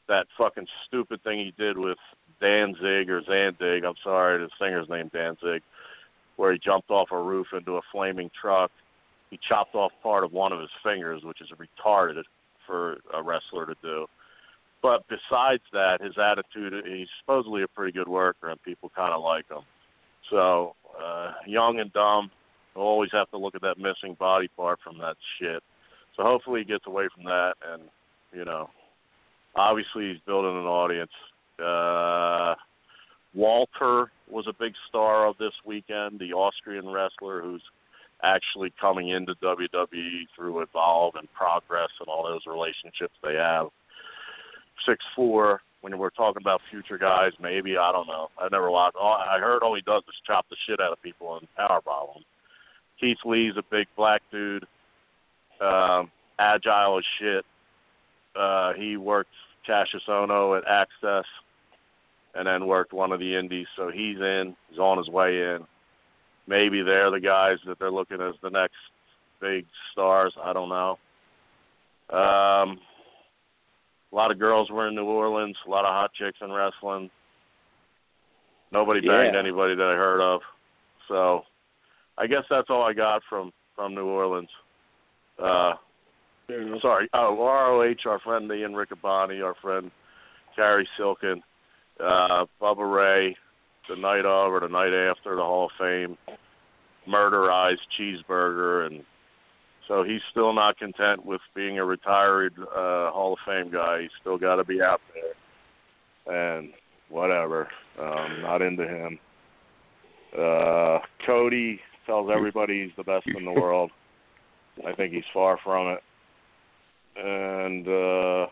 That 0.09 0.27
fucking 0.39 0.67
stupid 0.87 1.23
thing 1.25 1.39
he 1.41 1.53
did 1.59 1.77
with 1.77 1.99
Danzig 2.41 3.11
or 3.11 3.23
Zandig. 3.23 3.85
I'm 3.85 3.95
sorry, 4.05 4.39
the 4.39 4.49
singer's 4.61 4.89
name 4.89 5.11
Danzig, 5.13 5.63
where 6.37 6.53
he 6.53 6.59
jumped 6.59 6.91
off 6.91 7.09
a 7.11 7.21
roof 7.21 7.49
into 7.53 7.77
a 7.77 7.81
flaming 7.91 8.31
truck. 8.41 8.71
He 9.31 9.41
chopped 9.49 9.75
off 9.75 9.91
part 10.03 10.23
of 10.23 10.33
one 10.33 10.53
of 10.53 10.61
his 10.61 10.71
fingers, 10.85 11.25
which 11.25 11.41
is 11.41 11.49
retarded 11.51 12.23
for 12.67 12.99
a 13.13 13.21
wrestler 13.21 13.67
to 13.67 13.75
do. 13.83 14.07
But 14.81 15.05
besides 15.09 15.63
that, 15.73 16.01
his 16.01 16.15
attitude, 16.17 16.87
he's 16.87 17.09
supposedly 17.21 17.63
a 17.63 17.69
pretty 17.69 17.93
good 17.93 18.09
worker, 18.09 18.51
and 18.51 18.63
people 18.63 18.93
kind 18.95 19.13
of 19.13 19.23
like 19.23 19.49
him. 19.51 19.63
So, 20.31 20.77
uh, 21.03 21.33
young 21.47 21.81
and 21.81 21.93
dumb, 21.93 22.31
always 22.77 23.11
have 23.13 23.31
to 23.31 23.39
look 23.39 23.57
at 23.57 23.63
that 23.63 23.79
missing 23.79 24.15
body 24.19 24.49
part 24.57 24.79
from 24.85 24.99
that 24.99 25.17
shit. 25.39 25.63
So 26.17 26.23
hopefully 26.23 26.61
he 26.61 26.65
gets 26.65 26.87
away 26.87 27.09
from 27.15 27.25
that, 27.25 27.55
and 27.73 27.83
you 28.33 28.45
know, 28.45 28.71
obviously 29.55 30.11
he's 30.11 30.21
building 30.27 30.57
an 30.57 30.67
audience. 30.67 31.11
Uh, 31.59 32.55
Walter 33.35 34.11
was 34.29 34.47
a 34.49 34.53
big 34.53 34.73
star 34.89 35.27
of 35.27 35.37
this 35.39 35.53
weekend, 35.65 36.19
the 36.19 36.33
Austrian 36.33 36.89
wrestler 36.89 37.43
who's 37.43 37.63
actually 38.23 38.73
coming 38.81 39.11
into 39.11 39.35
WWE 39.43 40.27
through 40.35 40.61
Evolve 40.61 41.15
and 41.17 41.29
Progress 41.35 41.91
and 42.01 42.09
all 42.09 42.25
those 42.25 42.41
relationships 42.47 43.15
they 43.23 43.35
have. 43.35 43.69
Six 44.87 45.05
four. 45.15 45.61
When 45.83 45.99
we're 45.99 46.11
talking 46.11 46.43
about 46.43 46.63
future 46.71 46.99
guys, 46.99 47.33
maybe 47.41 47.77
I 47.77 47.93
don't 47.93 48.09
know. 48.09 48.29
I 48.41 48.49
never 48.51 48.71
watched. 48.71 48.97
All, 48.97 49.13
I 49.15 49.39
heard 49.39 49.63
all 49.63 49.77
he 49.77 49.83
does 49.83 50.03
is 50.09 50.15
chop 50.27 50.47
the 50.51 50.57
shit 50.67 50.81
out 50.81 50.93
of 50.93 51.01
people 51.03 51.37
and 51.37 51.47
powerbomb 51.57 52.15
them. 52.15 52.25
Keith 52.99 53.19
Lee's 53.25 53.53
a 53.57 53.63
big 53.71 53.87
black 53.97 54.23
dude, 54.33 54.67
um, 55.61 56.11
agile 56.41 56.99
as 56.99 57.05
shit. 57.21 57.45
Uh, 58.39 58.73
he 58.75 58.97
worked 58.97 59.31
Kassius 59.69 60.07
Ohno 60.09 60.59
at 60.59 60.65
Axxess, 60.67 61.25
and 62.35 62.47
then 62.47 62.67
worked 62.67 62.93
one 62.93 63.13
of 63.13 63.21
the 63.21 63.35
indies. 63.37 63.67
So 63.77 63.91
he's 63.91 64.19
in. 64.19 64.55
He's 64.69 64.79
on 64.79 64.99
his 64.99 65.09
way 65.09 65.55
in 65.55 65.67
maybe 66.47 66.83
they're 66.83 67.11
the 67.11 67.21
guys 67.21 67.59
that 67.67 67.79
they're 67.79 67.91
looking 67.91 68.21
as 68.21 68.35
the 68.43 68.51
next 68.51 68.77
big 69.41 69.67
stars. 69.93 70.33
I 70.43 70.53
don't 70.53 70.69
know. 70.69 70.99
Um, 72.11 72.79
a 74.13 74.15
lot 74.15 74.31
of 74.31 74.39
girls 74.39 74.71
were 74.71 74.89
in 74.89 74.95
New 74.95 75.05
Orleans. 75.05 75.57
A 75.67 75.71
lot 75.71 75.85
of 75.85 75.93
hot 75.93 76.13
chicks 76.15 76.39
in 76.41 76.53
wrestling. 76.53 77.11
Nobody 78.73 79.01
Yeah. 79.01 79.13
banged 79.13 79.37
anybody 79.37 79.75
that 79.75 79.87
I 79.87 79.95
heard 79.95 80.21
of. 80.21 80.43
So, 81.09 81.45
I 82.19 82.27
guess 82.27 82.45
that's 82.49 82.71
all 82.71 82.83
I 82.83 82.93
got 82.93 83.23
from 83.25 83.53
from 83.75 83.95
New 83.95 84.07
Orleans. 84.07 84.49
Uh, 85.39 85.75
Fair 86.47 86.63
enough. 86.63 86.81
sorry. 86.81 87.09
Oh, 87.13 87.37
ROH, 87.37 88.09
our 88.09 88.21
friend 88.21 88.51
Ian 88.51 88.73
Riccaboni, 88.73 89.45
our 89.45 89.55
friend 89.61 89.91
Carrie 90.55 90.89
Silken, 90.97 91.43
uh, 92.01 92.47
Bubba 92.61 92.95
Ray, 92.95 93.37
the 93.89 93.97
night 93.97 94.25
of 94.25 94.53
or 94.53 94.61
the 94.61 94.69
night 94.69 94.95
after 94.95 95.35
the 95.37 95.43
Hall 95.43 95.67
of 95.67 95.71
Fame, 95.79 96.17
murderized 97.09 97.79
cheeseburger, 97.99 98.87
and 98.87 99.05
so 99.89 100.03
he's 100.03 100.21
still 100.31 100.53
not 100.53 100.79
content 100.79 101.25
with 101.25 101.41
being 101.55 101.79
a 101.79 101.85
retired 101.85 102.55
uh, 102.59 103.11
Hall 103.11 103.35
of 103.35 103.39
Fame 103.47 103.73
guy. 103.73 104.03
He's 104.03 104.11
still 104.21 104.39
got 104.39 104.57
to 104.57 104.65
be 104.65 104.81
out 104.81 105.01
there, 106.27 106.59
and 106.59 106.71
whatever. 107.09 107.69
Um, 108.01 108.43
not 108.43 108.63
into 108.63 108.87
him. 108.87 109.19
Uh, 110.37 110.99
Cody 111.25 111.81
tells 112.05 112.31
everybody 112.31 112.85
he's 112.85 112.97
the 112.97 113.05
best 113.05 113.27
in 113.27 113.45
the 113.45 113.53
world. 113.53 113.91
I 114.87 114.93
think 114.93 115.13
he's 115.13 115.25
far 115.33 115.59
from 115.65 115.89
it. 115.89 116.01
And 117.17 117.89
uh, 117.89 118.47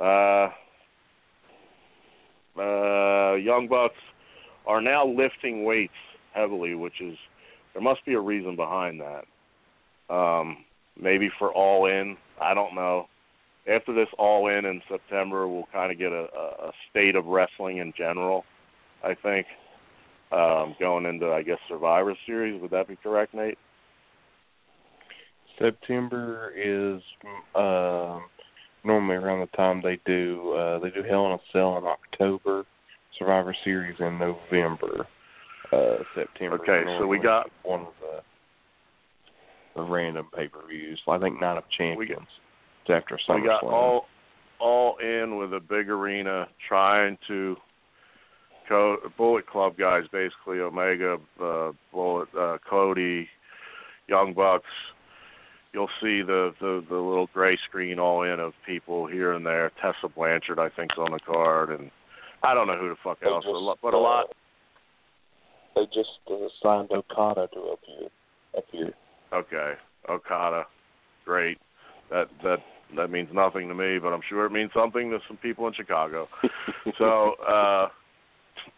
uh, 0.00 0.50
uh, 2.58 3.34
Young 3.34 3.68
Bucks 3.68 3.96
are 4.66 4.80
now 4.80 5.06
lifting 5.06 5.64
weights 5.64 5.92
heavily, 6.32 6.74
which 6.74 7.00
is 7.00 7.16
there 7.74 7.82
must 7.82 8.04
be 8.04 8.14
a 8.14 8.20
reason 8.20 8.56
behind 8.56 9.00
that. 9.00 9.24
Um, 10.14 10.64
maybe 11.00 11.30
for 11.38 11.52
All 11.52 11.86
In, 11.86 12.16
I 12.40 12.54
don't 12.54 12.74
know. 12.74 13.08
After 13.70 13.92
this 13.92 14.08
All 14.18 14.48
In 14.48 14.64
in 14.64 14.80
September, 14.88 15.46
we'll 15.46 15.68
kind 15.72 15.92
of 15.92 15.98
get 15.98 16.12
a, 16.12 16.26
a, 16.34 16.72
state 16.90 17.14
of 17.14 17.26
wrestling 17.26 17.78
in 17.78 17.92
general. 17.96 18.44
I 19.04 19.14
think 19.14 19.46
um, 20.32 20.74
going 20.80 21.04
into 21.04 21.30
I 21.30 21.42
guess 21.42 21.58
Survivor 21.68 22.16
Series. 22.26 22.60
Would 22.60 22.70
that 22.70 22.88
be 22.88 22.96
correct, 22.96 23.34
Nate? 23.34 23.58
September 25.58 26.52
is 26.56 27.00
um 27.54 28.24
normally 28.84 29.16
around 29.16 29.40
the 29.40 29.56
time 29.56 29.80
they 29.82 29.98
do 30.06 30.52
uh 30.52 30.78
they 30.78 30.90
do 30.90 31.02
Hell 31.02 31.26
in 31.26 31.32
a 31.32 31.38
Cell 31.52 31.78
in 31.78 31.84
October, 31.84 32.64
Survivor 33.18 33.54
Series 33.64 33.96
in 34.00 34.18
November. 34.18 35.06
Uh 35.72 35.96
September. 36.14 36.58
Okay, 36.62 36.84
so 36.98 37.06
we 37.06 37.18
got- 37.18 37.50
one 37.62 37.80
of 37.80 37.92
the 38.00 38.20
the 39.76 39.82
random 39.82 40.26
pay 40.34 40.48
per 40.48 40.66
views. 40.66 41.00
I 41.08 41.18
think 41.18 41.40
Night 41.40 41.56
of 41.58 41.64
Champions. 41.76 42.26
it's 42.82 42.90
after 42.90 43.16
SummerSlam. 43.28 43.40
We 43.42 43.46
got 43.46 43.64
all 43.64 44.06
all 44.58 44.96
in 44.98 45.36
with 45.36 45.52
a 45.54 45.60
big 45.60 45.88
arena 45.88 46.48
trying 46.68 47.16
to 47.28 47.56
co- 48.68 48.98
Bullet 49.16 49.46
Club 49.46 49.76
guys 49.78 50.04
basically 50.10 50.58
Omega, 50.60 51.18
uh, 51.40 51.70
Bullet, 51.92 52.28
uh, 52.36 52.58
Cody, 52.68 53.28
Young 54.08 54.34
Bucks. 54.34 54.66
You'll 55.72 55.90
see 56.00 56.22
the, 56.22 56.54
the 56.60 56.82
the 56.88 56.96
little 56.96 57.28
gray 57.34 57.58
screen 57.68 57.98
all 57.98 58.22
in 58.22 58.40
of 58.40 58.52
people 58.66 59.06
here 59.06 59.32
and 59.32 59.44
there. 59.44 59.70
Tessa 59.80 60.08
Blanchard 60.14 60.58
I 60.58 60.70
think's 60.70 60.96
on 60.98 61.12
the 61.12 61.18
card, 61.20 61.70
and 61.70 61.90
I 62.42 62.54
don't 62.54 62.66
know 62.66 62.78
who 62.78 62.88
the 62.88 62.96
fuck 63.04 63.20
They 63.20 63.26
else, 63.28 63.44
just, 63.44 63.52
but 63.52 63.58
a 63.58 63.58
lot- 63.58 63.78
a 63.82 63.96
lot. 63.98 64.24
uh, 64.24 64.32
They 65.76 65.86
just 65.92 66.18
uh, 66.30 66.34
signed 66.62 66.90
Okada 66.90 67.48
to 67.52 67.60
appear. 67.60 68.08
Appear. 68.56 68.94
Okay, 69.32 69.74
Okada, 70.08 70.64
great. 71.26 71.58
That 72.10 72.28
that 72.42 72.60
that 72.96 73.10
means 73.10 73.28
nothing 73.34 73.68
to 73.68 73.74
me, 73.74 73.98
but 73.98 74.08
I'm 74.14 74.22
sure 74.26 74.46
it 74.46 74.52
means 74.52 74.70
something 74.74 75.10
to 75.10 75.18
some 75.28 75.36
people 75.36 75.66
in 75.68 75.74
Chicago. 75.74 76.28
so 76.98 77.34
uh 77.46 77.88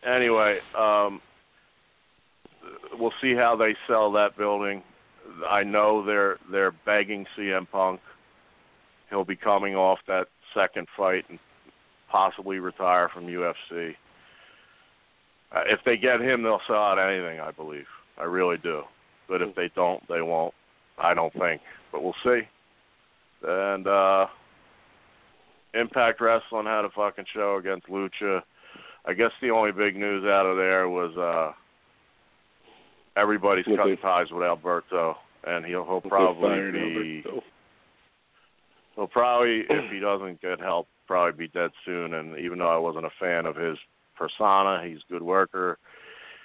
anyway, 0.05 0.59
um 0.77 1.21
we'll 2.99 3.13
see 3.23 3.35
how 3.37 3.55
they 3.55 3.77
sell 3.87 4.11
that 4.13 4.37
building. 4.37 4.83
I 5.49 5.63
know 5.63 6.05
they're 6.05 6.39
they're 6.51 6.73
begging 6.85 7.27
CM 7.37 7.69
Punk. 7.71 8.01
He'll 9.09 9.25
be 9.25 9.37
coming 9.37 9.75
off 9.75 9.99
that 10.07 10.29
second 10.55 10.87
fight 10.97 11.25
and 11.29 11.39
possibly 12.11 12.59
retire 12.59 13.09
from 13.09 13.27
UFC. 13.27 13.95
Uh, 15.53 15.63
if 15.67 15.81
they 15.85 15.97
get 15.97 16.21
him, 16.21 16.43
they'll 16.43 16.61
sell 16.67 16.77
out 16.77 16.99
anything. 16.99 17.41
I 17.41 17.51
believe. 17.51 17.87
I 18.19 18.25
really 18.25 18.59
do. 18.59 18.83
But 19.29 19.43
if 19.43 19.55
they 19.55 19.71
don't, 19.75 20.07
they 20.09 20.23
won't. 20.23 20.55
I 20.99 21.15
don't 21.15 21.33
think. 21.33 21.63
But 21.93 22.03
we'll 22.03 22.15
see. 22.23 22.43
And 23.43 23.87
uh 23.87 24.27
Impact 25.73 26.21
Wrestling 26.21 26.67
had 26.67 26.85
a 26.85 26.91
fucking 26.91 27.27
show 27.33 27.57
against 27.57 27.87
Lucha. 27.87 28.43
I 29.07 29.15
guess 29.15 29.31
the 29.41 29.51
only 29.51 29.73
big 29.73 29.97
news 29.97 30.25
out 30.25 30.47
of 30.47 30.57
there 30.57 30.89
was 30.89 31.17
uh 31.17 31.53
everybody's 33.17 33.67
What 33.67 33.79
cutting 33.79 33.97
they- 33.97 34.03
ties 34.03 34.31
with 34.31 34.43
Alberto 34.43 35.17
and 35.45 35.65
he'll 35.65 35.85
he'll 35.85 36.01
probably 36.01 36.43
fired 36.49 36.73
be 36.75 37.23
Alberto. 37.25 37.45
he'll 38.95 39.07
probably 39.09 39.61
if 39.69 39.91
he 39.91 39.99
doesn't 40.01 40.41
get 40.41 40.61
help 40.61 40.87
probably 41.07 41.47
be 41.47 41.49
dead 41.49 41.71
soon 41.85 42.15
and 42.15 42.39
even 42.39 42.59
though 42.59 42.69
I 42.69 42.77
wasn't 42.77 43.07
a 43.07 43.11
fan 43.19 43.47
of 43.47 43.57
his 43.57 43.77
persona, 44.17 44.87
he's 44.87 44.99
a 45.09 45.13
good 45.13 45.23
worker 45.23 45.79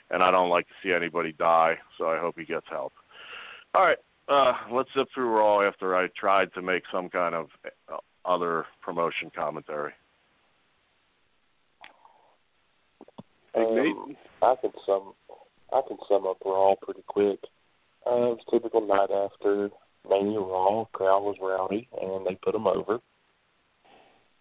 and 0.10 0.24
I 0.24 0.32
don't 0.32 0.50
like 0.50 0.68
to 0.68 0.74
see 0.84 0.94
anybody 0.94 1.34
die, 1.34 1.78
so 1.98 2.10
I 2.10 2.20
hope 2.20 2.36
he 2.38 2.46
gets 2.46 2.68
help. 2.70 2.94
All 3.74 3.84
right, 3.84 3.98
uh, 4.28 4.54
let's 4.72 4.90
zip 4.96 5.08
through 5.14 5.30
Raw 5.36 5.62
after 5.62 5.96
I 5.96 6.08
tried 6.16 6.54
to 6.54 6.62
make 6.62 6.84
some 6.92 7.10
kind 7.10 7.34
of 7.36 7.50
uh, 7.92 7.98
other 8.24 8.66
promotion 8.82 9.32
commentary. 9.36 9.92
Big 13.54 13.64
Um, 13.66 13.76
Nate? 13.76 14.18
I 14.42 14.56
can 14.62 14.72
sum 14.86 15.14
I 15.76 15.82
can 15.86 15.98
sum 16.08 16.26
up 16.26 16.38
Raw 16.46 16.76
pretty 16.82 17.04
quick. 17.06 17.40
Uh, 18.08 18.32
it 18.32 18.38
was 18.38 18.46
typical 18.50 18.88
night 18.88 19.12
after. 19.12 19.70
Mania 20.10 20.40
Raw, 20.40 20.86
crowd 20.94 21.24
was 21.24 21.36
rowdy, 21.42 21.90
and 22.02 22.26
they 22.26 22.36
put 22.36 22.54
them 22.54 22.68
over. 22.68 23.00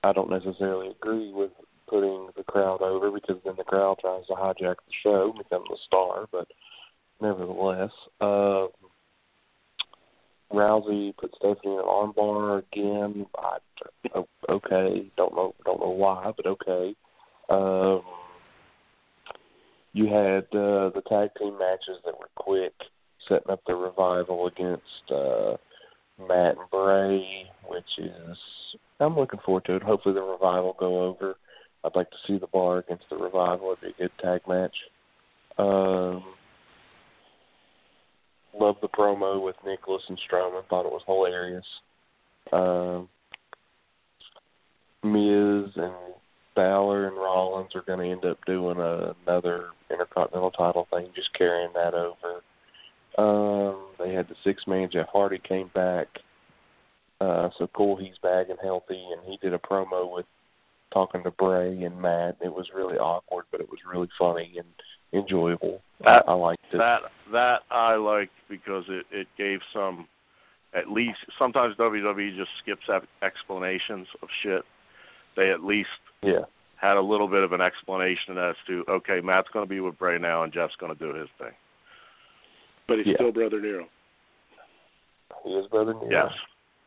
I 0.05 0.13
don't 0.13 0.31
necessarily 0.31 0.89
agree 0.89 1.33
with 1.33 1.51
putting 1.89 2.29
the 2.37 2.45
crowd 2.45 2.83
over 2.83 3.11
because 3.11 3.37
then 3.45 3.55
the 3.57 3.65
crowd 3.65 3.99
tries 4.01 4.27
to 4.27 4.35
hijack 4.35 4.77
the 4.77 4.93
show 5.03 5.35
become 5.37 5.65
the 5.69 5.79
star, 5.87 6.27
but 6.31 6.47
nevertheless, 7.21 7.91
uh, 8.21 8.67
Rousey 10.53 11.17
put 11.17 11.35
Stephanie 11.37 11.73
in 11.73 11.79
an 11.79 11.85
armbar 11.85 12.63
again. 12.71 13.27
I, 13.37 13.59
okay, 14.51 15.11
don't 15.17 15.35
know, 15.35 15.55
don't 15.65 15.81
know 15.81 15.91
why, 15.91 16.33
but 16.37 16.47
okay. 16.47 16.95
Um, 17.49 18.03
you 19.95 20.07
had 20.07 20.45
uh, 20.53 20.91
the 20.91 21.03
tag 21.09 21.31
team 21.39 21.57
matches 21.57 22.03
that 22.05 22.19
were 22.19 22.29
quick, 22.35 22.75
setting 23.29 23.51
up 23.51 23.61
the 23.67 23.75
revival 23.75 24.49
against 24.49 24.83
uh, 25.11 25.57
Matt 26.19 26.57
and 26.59 26.71
Bray, 26.71 27.47
which 27.69 27.99
is 27.99 28.37
I'm 29.01 29.17
looking 29.17 29.41
forward 29.47 29.65
to 29.67 29.77
it. 29.77 29.83
Hopefully 29.83 30.15
the 30.15 30.21
revival 30.21 30.77
go 30.79 31.05
over. 31.05 31.37
I'd 31.85 31.95
like 31.95 32.11
to 32.11 32.17
see 32.27 32.39
the 32.39 32.49
bar 32.49 32.79
against 32.79 33.05
the 33.09 33.17
revival. 33.17 33.73
It'd 33.73 33.97
be 33.97 34.05
a 34.05 34.09
good 34.09 34.19
tag 34.21 34.41
match. 34.49 34.75
Um, 35.59 36.25
loved 38.59 38.81
the 38.83 38.89
promo 38.89 39.43
with 39.43 39.57
Nicholas 39.65 40.03
and 40.09 40.19
Strowman. 40.29 40.67
Thought 40.69 40.87
it 40.87 40.93
was 40.93 41.03
hilarious. 41.07 41.67
Um, 42.53 43.09
Miz 45.05 45.71
and 45.77 45.95
Balor 46.55 47.09
and 47.09 47.17
Rollins 47.17 47.75
are 47.75 47.83
going 47.83 47.99
to 47.99 48.11
end 48.11 48.25
up 48.25 48.45
doing 48.47 48.79
a, 48.79 49.15
another 49.27 49.69
Intercontinental 49.91 50.51
title 50.51 50.89
thing, 50.91 51.09
just 51.15 51.33
carrying 51.35 51.73
that 51.75 51.95
over. 51.95 52.43
Um, 53.17 53.87
they 53.99 54.13
had 54.13 54.29
the 54.29 54.35
six 54.43 54.67
man 54.67 54.89
Jeff 54.93 55.07
Hardy 55.13 55.39
came 55.39 55.71
back. 55.75 56.09
Uh, 57.21 57.49
so 57.59 57.69
cool, 57.69 57.97
he's 57.97 58.19
back 58.23 58.49
and 58.49 58.59
healthy, 58.63 59.03
and 59.13 59.23
he 59.25 59.39
did 59.41 59.55
a 59.55 59.59
promo 59.59 60.13
with 60.13 60.27
talking 60.93 61.23
to 61.23 61.31
Bray 61.31 61.83
and 61.83 62.01
Matt. 62.01 62.39
It 62.43 62.53
was 62.53 62.67
really 62.75 62.97
awkward, 62.97 63.45
but 63.51 63.61
it 63.61 63.71
was 63.71 63.79
really 63.91 64.09
funny 64.19 64.57
and 64.59 64.67
enjoyable. 65.13 65.81
That, 66.05 66.25
I, 66.27 66.33
I 66.33 66.35
liked 66.35 66.65
it. 66.73 66.79
That 66.79 67.03
that 67.33 67.61
I 67.71 67.95
liked 67.95 68.33
because 68.49 68.85
it 68.89 69.07
it 69.13 69.29
gave 69.39 69.61
some 69.73 70.09
at 70.75 70.91
least 70.91 71.19
sometimes 71.39 71.77
WWE 71.77 72.37
just 72.37 72.51
skips 72.63 72.83
explanations 73.23 74.09
of 74.23 74.29
shit. 74.43 74.63
They 75.37 75.51
at 75.51 75.63
least 75.63 75.89
yeah 76.23 76.45
had 76.77 76.97
a 76.97 77.01
little 77.01 77.29
bit 77.29 77.43
of 77.43 77.53
an 77.53 77.61
explanation 77.61 78.37
as 78.37 78.57
to 78.67 78.85
okay, 78.89 79.21
Matt's 79.21 79.49
going 79.53 79.65
to 79.65 79.69
be 79.69 79.81
with 79.81 79.99
Bray 79.99 80.19
now 80.19 80.43
and 80.43 80.53
Jeff's 80.53 80.77
going 80.79 80.95
to 80.95 80.99
do 80.99 81.19
his 81.19 81.29
thing. 81.39 81.53
But 82.87 82.99
he's 82.99 83.07
Yeah. 83.09 83.15
still 83.15 83.33
brother 83.33 83.61
Nero. 83.61 83.87
He 85.45 85.51
is 85.51 85.67
brother 85.69 85.95
Nero. 85.95 86.09
Yes. 86.11 86.33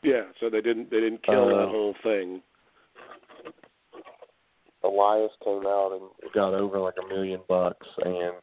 Yeah, 0.04 0.24
so 0.40 0.50
they 0.50 0.62
didn't 0.62 0.92
they 0.92 1.00
didn't 1.00 1.24
kill 1.24 1.46
Uh, 1.46 1.58
that 1.58 1.70
whole 1.70 1.96
thing. 2.04 2.42
Elias 4.84 5.32
came 5.44 5.66
out 5.66 5.92
and 5.94 6.32
got 6.34 6.54
over 6.54 6.80
like 6.80 6.94
a 7.04 7.08
million 7.08 7.42
bucks, 7.48 7.88
and 8.06 8.36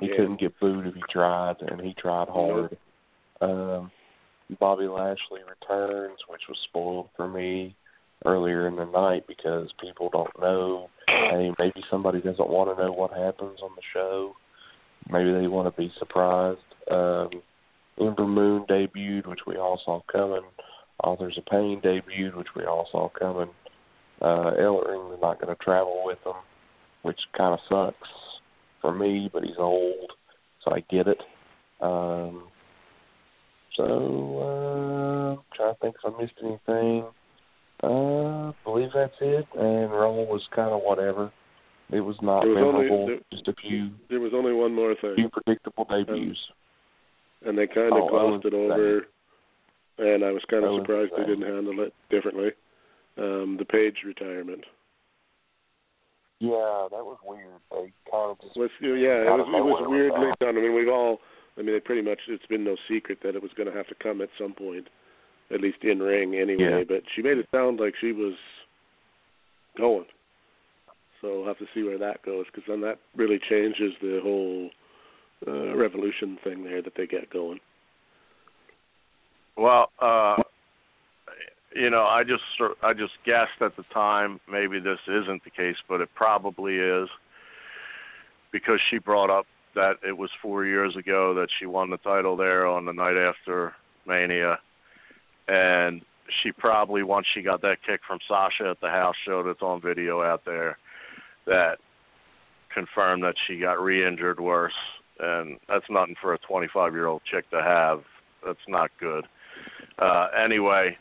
he 0.00 0.08
couldn't 0.08 0.38
get 0.38 0.58
booed 0.60 0.86
if 0.86 0.94
he 0.94 1.02
tried, 1.10 1.56
and 1.62 1.80
he 1.80 1.94
tried 1.94 2.28
hard. 2.28 2.76
Um, 3.40 3.90
Bobby 4.60 4.86
Lashley 4.86 5.40
returns, 5.48 6.18
which 6.28 6.42
was 6.48 6.58
spoiled 6.64 7.08
for 7.16 7.26
me 7.26 7.74
earlier 8.24 8.68
in 8.68 8.76
the 8.76 8.84
night 8.84 9.24
because 9.26 9.68
people 9.80 10.10
don't 10.10 10.40
know. 10.40 10.88
Hey, 11.06 11.52
maybe 11.58 11.82
somebody 11.90 12.20
doesn't 12.20 12.48
want 12.48 12.76
to 12.76 12.82
know 12.82 12.92
what 12.92 13.12
happens 13.12 13.60
on 13.62 13.70
the 13.76 13.82
show. 13.92 14.34
Maybe 15.10 15.32
they 15.32 15.46
want 15.46 15.72
to 15.72 15.80
be 15.80 15.92
surprised. 15.98 16.60
Um, 16.90 17.30
Ember 18.00 18.26
Moon 18.26 18.64
debuted, 18.68 19.26
which 19.26 19.40
we 19.46 19.56
all 19.56 19.80
saw 19.84 20.00
coming. 20.10 20.42
Authors 21.02 21.38
of 21.38 21.46
Pain 21.46 21.80
debuted, 21.82 22.36
which 22.36 22.48
we 22.56 22.64
all 22.64 22.88
saw 22.90 23.08
coming. 23.08 23.50
Uh, 24.20 24.52
Ellering 24.58 25.14
is 25.14 25.20
not 25.20 25.40
going 25.40 25.54
to 25.54 25.62
travel 25.62 26.02
with 26.04 26.18
them, 26.24 26.34
which 27.02 27.20
kind 27.36 27.54
of 27.54 27.60
sucks 27.68 28.08
for 28.80 28.92
me, 28.92 29.30
but 29.32 29.44
he's 29.44 29.58
old, 29.58 30.12
so 30.64 30.72
I 30.72 30.80
get 30.90 31.06
it. 31.06 31.20
Um, 31.80 32.44
so, 33.76 35.38
uh, 35.38 35.56
trying 35.56 35.74
to 35.74 35.80
think 35.80 35.96
if 36.04 36.12
I 36.12 36.20
missed 36.20 36.34
anything. 36.42 37.04
Uh, 37.82 38.48
I 38.50 38.52
believe 38.64 38.88
that's 38.94 39.14
it. 39.20 39.46
And 39.54 39.90
Raw 39.90 40.10
was 40.10 40.42
kind 40.54 40.70
of 40.70 40.80
whatever. 40.82 41.30
It 41.90 42.00
was 42.00 42.16
not 42.20 42.42
There 42.44 42.54
was 42.54 42.62
only- 42.64 42.84
memorable. 42.84 43.06
there- 43.06 43.20
just 43.32 43.48
a 43.48 43.52
few 43.54 43.90
There 44.08 44.20
was 44.20 44.34
only 44.34 44.52
one 44.52 44.74
more 44.74 44.94
thing. 44.96 45.14
few 45.14 45.28
predictable 45.30 45.84
debuts. 45.84 46.50
and 47.44 47.56
they 47.56 47.68
kind 47.68 47.92
of 47.92 48.02
Oh, 48.02 48.08
glossed 48.08 48.44
it 48.46 48.52
over, 48.52 49.06
and 49.98 50.24
I 50.24 50.32
was 50.32 50.44
kind 50.46 50.64
of 50.64 50.74
surprised 50.80 51.12
they 51.16 51.24
didn't 51.24 51.46
handle 51.46 51.78
it 51.80 51.94
differently. 52.10 52.52
Um, 53.16 53.56
the 53.56 53.64
Paige 53.64 54.02
retirement 54.04 54.64
Yeah, 56.40 56.88
that 56.90 57.04
was 57.04 57.18
weird. 57.24 57.46
They 57.70 57.92
kind 58.10 58.30
of 58.32 58.40
just 58.40 58.56
was 58.56 58.70
yeah, 58.80 59.22
it 59.22 59.30
was 59.30 59.48
it 59.48 59.64
was 59.64 59.88
weirdly 59.88 60.32
done. 60.40 60.56
I 60.58 60.60
mean, 60.60 60.74
we've 60.74 60.88
all, 60.88 61.20
I 61.56 61.62
mean, 61.62 61.74
it 61.76 61.84
pretty 61.84 62.02
much 62.02 62.18
it's 62.28 62.46
been 62.46 62.64
no 62.64 62.76
secret 62.88 63.20
that 63.22 63.34
it 63.36 63.42
was 63.42 63.52
going 63.54 63.68
to 63.70 63.76
have 63.76 63.86
to 63.88 63.94
come 63.96 64.20
at 64.20 64.30
some 64.36 64.52
point, 64.52 64.88
at 65.52 65.60
least 65.60 65.78
in 65.82 66.00
ring 66.00 66.34
anyway. 66.34 66.80
Yeah. 66.80 66.84
But 66.86 67.02
she 67.14 67.22
made 67.22 67.38
it 67.38 67.48
sound 67.52 67.80
like 67.80 67.94
she 68.00 68.12
was 68.12 68.34
going, 69.76 70.06
so 71.20 71.38
we'll 71.38 71.46
have 71.46 71.58
to 71.58 71.66
see 71.74 71.82
where 71.82 71.98
that 71.98 72.22
goes 72.22 72.46
because 72.46 72.64
then 72.68 72.80
that 72.82 72.98
really 73.16 73.38
changes 73.48 73.92
the 74.00 74.20
whole 74.22 74.70
uh, 75.46 75.76
revolution 75.76 76.38
thing 76.42 76.64
there 76.64 76.82
that 76.82 76.94
they 76.96 77.06
get 77.06 77.30
going. 77.30 77.60
Well, 79.56 79.90
uh 80.00 80.36
you 81.74 81.90
know, 81.90 82.04
I 82.04 82.24
just 82.24 82.42
I 82.82 82.92
just 82.92 83.12
guessed 83.24 83.60
at 83.60 83.76
the 83.76 83.84
time 83.92 84.40
maybe 84.50 84.80
this 84.80 84.98
isn't 85.06 85.44
the 85.44 85.50
case, 85.50 85.76
but 85.88 86.00
it 86.00 86.08
probably 86.14 86.76
is 86.76 87.08
because 88.52 88.80
she 88.90 88.98
brought 88.98 89.30
up 89.30 89.46
that 89.74 89.96
it 90.06 90.16
was 90.16 90.30
4 90.42 90.64
years 90.64 90.96
ago 90.96 91.34
that 91.34 91.48
she 91.58 91.66
won 91.66 91.90
the 91.90 91.98
title 91.98 92.36
there 92.36 92.66
on 92.66 92.86
the 92.86 92.92
night 92.92 93.16
after 93.16 93.74
Mania 94.06 94.58
and 95.48 96.02
she 96.42 96.52
probably 96.52 97.02
once 97.02 97.26
she 97.32 97.42
got 97.42 97.62
that 97.62 97.78
kick 97.86 98.00
from 98.06 98.18
Sasha 98.28 98.70
at 98.70 98.80
the 98.80 98.88
house 98.88 99.16
show 99.26 99.42
that's 99.42 99.62
on 99.62 99.80
video 99.80 100.22
out 100.22 100.44
there 100.44 100.78
that 101.46 101.78
confirmed 102.72 103.22
that 103.22 103.34
she 103.46 103.58
got 103.58 103.82
re-injured 103.82 104.38
worse. 104.38 104.74
And 105.20 105.58
that's 105.68 105.86
nothing 105.90 106.14
for 106.20 106.34
a 106.34 106.38
25 106.38 106.92
year 106.92 107.06
old 107.06 107.22
chick 107.24 107.48
to 107.50 107.62
have. 107.62 108.02
That's 108.44 108.58
not 108.68 108.90
good. 109.00 109.24
Uh 109.98 110.28
anyway 110.38 110.96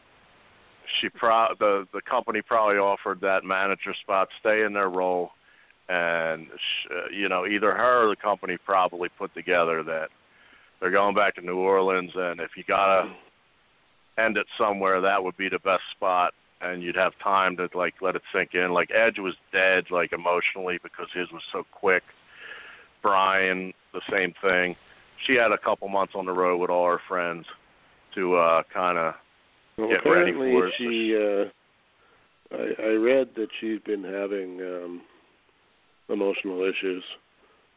she 0.99 1.09
pro 1.09 1.47
the 1.59 1.87
the 1.93 2.01
company 2.01 2.41
probably 2.41 2.77
offered 2.77 3.21
that 3.21 3.43
manager 3.43 3.93
spot 4.01 4.29
stay 4.39 4.63
in 4.63 4.73
their 4.73 4.89
role 4.89 5.31
and 5.89 6.47
sh- 6.47 6.87
uh, 6.91 7.09
you 7.13 7.29
know 7.29 7.45
either 7.45 7.71
her 7.73 8.05
or 8.05 8.09
the 8.09 8.15
company 8.15 8.57
probably 8.65 9.09
put 9.09 9.33
together 9.35 9.83
that 9.83 10.09
they're 10.79 10.91
going 10.91 11.13
back 11.13 11.35
to 11.35 11.41
New 11.41 11.57
Orleans 11.57 12.11
and 12.15 12.39
if 12.39 12.51
you 12.55 12.63
gotta 12.67 13.11
end 14.17 14.37
it 14.37 14.47
somewhere 14.57 15.01
that 15.01 15.23
would 15.23 15.37
be 15.37 15.49
the 15.49 15.59
best 15.59 15.83
spot 15.95 16.33
and 16.61 16.81
you'd 16.81 16.95
have 16.95 17.13
time 17.23 17.55
to 17.55 17.69
like 17.75 17.95
let 18.01 18.15
it 18.15 18.21
sink 18.33 18.53
in 18.53 18.71
like 18.71 18.89
Edge 18.91 19.19
was 19.19 19.35
dead 19.51 19.85
like 19.91 20.11
emotionally 20.13 20.79
because 20.81 21.07
his 21.13 21.31
was 21.31 21.43
so 21.51 21.63
quick 21.71 22.03
Bryan 23.01 23.73
the 23.93 24.01
same 24.11 24.33
thing 24.41 24.75
she 25.25 25.33
had 25.35 25.51
a 25.51 25.57
couple 25.57 25.87
months 25.87 26.13
on 26.15 26.25
the 26.25 26.31
road 26.31 26.57
with 26.57 26.69
all 26.69 26.87
her 26.87 27.01
friends 27.07 27.45
to 28.15 28.35
uh 28.35 28.63
kind 28.73 28.97
of 28.97 29.13
Well, 29.77 29.89
Get 29.89 30.09
ready 30.09 30.31
for 30.33 30.67
it. 30.67 30.73
she. 30.77 31.15
Uh, 31.15 31.49
I, 32.55 32.81
I 32.81 32.93
read 32.95 33.29
that 33.35 33.49
she's 33.59 33.79
been 33.81 34.03
having 34.03 34.61
um, 34.61 35.01
emotional 36.09 36.63
issues, 36.63 37.03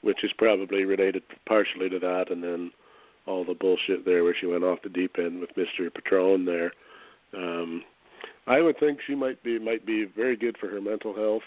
which 0.03 0.23
is 0.23 0.31
probably 0.39 0.85
related 0.85 1.23
partially 1.47 1.89
to 1.91 1.99
that, 1.99 2.31
and 2.31 2.43
then 2.43 2.71
all 3.31 3.45
the 3.45 3.55
bullshit 3.55 4.05
there 4.05 4.25
where 4.25 4.35
she 4.39 4.47
went 4.47 4.65
off 4.65 4.83
the 4.83 4.89
deep 4.89 5.17
end 5.19 5.41
with 5.41 5.51
Mister 5.57 5.89
Patron 5.91 6.45
there. 6.45 6.73
Um, 7.33 7.83
I 8.47 8.61
would 8.61 8.79
think 8.81 8.99
she 9.07 9.15
might 9.15 9.43
be 9.43 9.59
might 9.59 9.87
be 9.87 10.05
very 10.17 10.37
good 10.37 10.57
for 10.59 10.69
her 10.69 10.81
mental 10.81 11.15
health, 11.15 11.43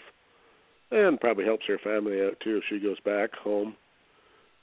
and 0.90 1.20
probably 1.20 1.44
helps 1.44 1.66
her 1.66 1.78
family 1.84 2.22
out 2.22 2.38
too 2.42 2.56
if 2.56 2.64
she 2.68 2.78
goes 2.80 2.98
back 3.00 3.34
home 3.34 3.76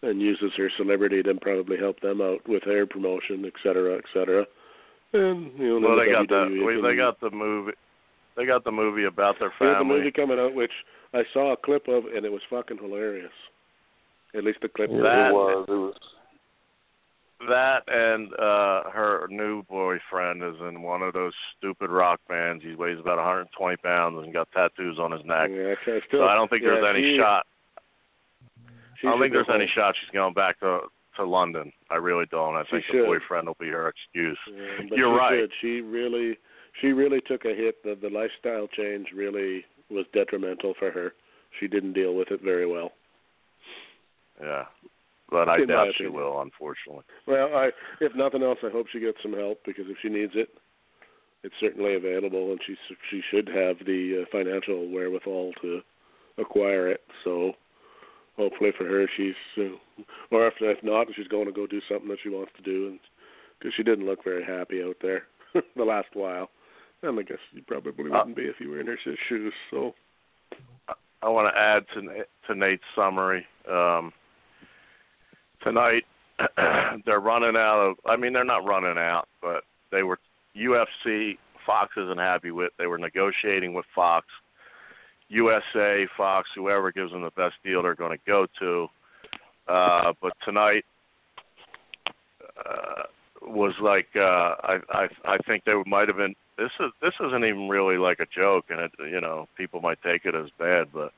and 0.01 0.19
uses 0.19 0.51
her 0.57 0.69
celebrity 0.77 1.21
to 1.21 1.33
probably 1.35 1.77
help 1.77 1.99
them 1.99 2.21
out 2.21 2.39
with 2.49 2.63
their 2.65 2.87
promotion, 2.87 3.45
et 3.45 3.53
cetera, 3.61 3.97
et 3.97 4.03
cetera. 4.13 4.45
And 5.13 5.51
you 5.59 5.79
know, 5.79 5.89
well 5.89 5.97
they 5.99 6.07
the 6.07 6.11
got 6.13 6.27
the 6.27 6.33
WWE 6.35 6.65
we, 6.65 6.73
can- 6.73 6.83
they 6.83 6.95
got 6.95 7.19
the 7.21 7.29
movie 7.29 7.73
they 8.35 8.45
got 8.45 8.63
the 8.63 8.71
movie 8.71 9.03
about 9.03 9.35
their 9.39 9.51
they 9.59 9.65
have 9.67 9.79
the 9.79 9.83
movie 9.83 10.11
coming 10.11 10.39
out, 10.39 10.55
which 10.55 10.71
I 11.13 11.23
saw 11.33 11.51
a 11.53 11.57
clip 11.57 11.87
of, 11.87 12.05
and 12.05 12.25
it 12.25 12.31
was 12.31 12.41
fucking 12.49 12.77
hilarious. 12.77 13.33
At 14.33 14.45
least 14.45 14.59
the 14.61 14.69
clip. 14.69 14.89
Yeah, 14.89 15.01
That- 15.01 15.29
it 15.29 15.33
was. 15.33 15.65
It 15.67 15.71
was. 15.73 15.95
That 17.49 17.83
and 17.87 18.33
uh 18.35 18.89
her 18.91 19.27
new 19.29 19.63
boyfriend 19.63 20.43
is 20.43 20.55
in 20.67 20.81
one 20.81 21.01
of 21.01 21.13
those 21.13 21.33
stupid 21.57 21.89
rock 21.89 22.19
bands 22.29 22.63
he 22.63 22.75
weighs 22.75 22.99
about 22.99 23.17
120 23.17 23.77
pounds 23.77 24.23
and 24.23 24.33
got 24.33 24.47
tattoos 24.51 24.99
on 24.99 25.11
his 25.11 25.21
neck 25.25 25.49
Yeah, 25.51 25.73
I 25.73 25.75
still, 25.83 25.99
so 26.11 26.23
i 26.27 26.35
don't 26.35 26.49
think 26.49 26.63
there's 26.63 26.85
any 26.87 27.01
she- 27.01 27.17
shot 27.17 27.45
she 28.99 29.07
i 29.07 29.11
don't 29.11 29.19
think 29.19 29.33
there's 29.33 29.47
any 29.49 29.65
home. 29.65 29.73
shot 29.75 29.95
she's 29.99 30.11
going 30.13 30.33
back 30.33 30.59
to 30.59 30.81
to 31.17 31.25
London. 31.25 31.73
I 31.89 31.95
really 31.97 32.23
don't. 32.31 32.55
I 32.55 32.63
She 32.63 32.71
think 32.71 32.85
should. 32.85 33.01
the 33.01 33.05
boyfriend 33.05 33.45
will 33.45 33.57
be 33.59 33.67
her 33.67 33.89
excuse. 33.89 34.37
Yeah, 34.47 34.95
You're 34.95 35.13
she 35.13 35.19
right. 35.19 35.39
should. 35.41 35.51
She 35.59 35.81
really, 35.81 36.37
she 36.79 36.93
really 36.93 37.19
took 37.27 37.43
a 37.43 37.53
hit. 37.53 37.83
The 37.83 37.97
the 38.01 38.09
lifestyle 38.09 38.67
change 38.69 39.07
really 39.13 39.65
was 39.89 40.05
detrimental 40.13 40.73
for 40.79 40.89
her. 40.89 41.11
She 41.59 41.67
didn't 41.67 41.91
deal 41.91 42.15
with 42.15 42.31
it 42.31 42.39
very 42.41 42.65
well. 42.65 42.93
Yeah, 44.41 44.63
but 45.31 45.47
I 45.47 45.61
In 45.61 45.67
doubt 45.67 45.87
she 45.97 46.07
will, 46.07 46.41
unfortunately. 46.41 47.03
Well, 47.25 47.55
I 47.55 47.69
if 48.01 48.13
nothing 48.15 48.43
else, 48.43 48.59
I 48.63 48.69
hope 48.69 48.87
she 48.91 48.99
gets 48.99 49.17
some 49.23 49.33
help 49.33 49.59
because 49.65 49.85
if 49.87 49.97
she 50.01 50.09
needs 50.09 50.33
it, 50.35 50.49
it's 51.43 51.55
certainly 51.59 51.95
available, 51.95 52.51
and 52.51 52.59
she 52.67 52.75
she 53.09 53.21
should 53.31 53.47
have 53.47 53.77
the 53.85 54.21
uh, 54.21 54.25
financial 54.31 54.89
wherewithal 54.91 55.53
to 55.61 55.81
acquire 56.37 56.89
it. 56.89 57.01
So 57.23 57.53
hopefully 58.37 58.71
for 58.77 58.85
her, 58.85 59.07
she's 59.15 59.33
uh, 59.57 60.03
or 60.31 60.47
if 60.47 60.55
if 60.59 60.83
not, 60.83 61.07
she's 61.15 61.27
going 61.27 61.45
to 61.45 61.53
go 61.53 61.65
do 61.65 61.81
something 61.89 62.09
that 62.09 62.19
she 62.21 62.29
wants 62.29 62.51
to 62.57 62.63
do, 62.63 62.87
and 62.89 62.99
because 63.57 63.73
she 63.75 63.83
didn't 63.83 64.05
look 64.05 64.23
very 64.23 64.43
happy 64.43 64.83
out 64.83 64.97
there 65.01 65.23
the 65.75 65.83
last 65.83 66.09
while. 66.13 66.49
And 67.03 67.19
I 67.19 67.23
guess 67.23 67.39
you 67.51 67.63
probably 67.67 67.93
wouldn't 67.97 68.35
be 68.35 68.43
if 68.43 68.59
you 68.59 68.69
were 68.69 68.79
in 68.79 68.85
her 68.85 68.97
shoes. 69.27 69.53
So 69.71 69.95
I 71.23 71.29
want 71.29 71.53
to 71.53 71.59
add 71.59 71.85
to 71.95 72.25
to 72.47 72.59
Nate's 72.59 72.83
summary. 72.95 73.45
Um, 73.69 74.11
tonight, 75.63 76.03
they're 77.05 77.19
running 77.19 77.55
out 77.55 77.79
of. 77.79 77.95
I 78.05 78.15
mean, 78.15 78.33
they're 78.33 78.43
not 78.43 78.65
running 78.65 78.97
out, 78.97 79.27
but 79.41 79.63
they 79.91 80.03
were 80.03 80.19
UFC. 80.55 81.37
Fox 81.65 81.91
isn't 81.97 82.17
happy 82.19 82.51
with. 82.51 82.71
They 82.77 82.87
were 82.87 82.97
negotiating 82.97 83.73
with 83.73 83.85
Fox. 83.93 84.25
USA, 85.29 86.07
Fox, 86.17 86.49
whoever 86.55 86.91
gives 86.91 87.11
them 87.11 87.21
the 87.21 87.31
best 87.31 87.55
deal, 87.63 87.81
they're 87.81 87.95
going 87.95 88.17
to 88.17 88.23
go 88.27 88.47
to. 88.59 88.87
Uh, 89.67 90.13
but 90.21 90.33
tonight 90.43 90.83
uh, 92.57 93.03
was 93.41 93.73
like 93.81 94.07
uh, 94.15 94.19
I 94.63 94.77
I 94.89 95.07
I 95.25 95.37
think 95.47 95.63
they 95.63 95.73
might 95.85 96.07
have 96.07 96.17
been. 96.17 96.35
This 96.57 96.71
is 96.79 96.91
this 97.01 97.13
isn't 97.19 97.45
even 97.45 97.69
really 97.69 97.97
like 97.97 98.19
a 98.19 98.25
joke, 98.35 98.65
and 98.69 98.81
it 98.81 98.91
you 99.09 99.21
know 99.21 99.47
people 99.55 99.79
might 99.81 100.01
take 100.03 100.25
it 100.25 100.35
as 100.35 100.49
bad, 100.59 100.87
but 100.93 101.13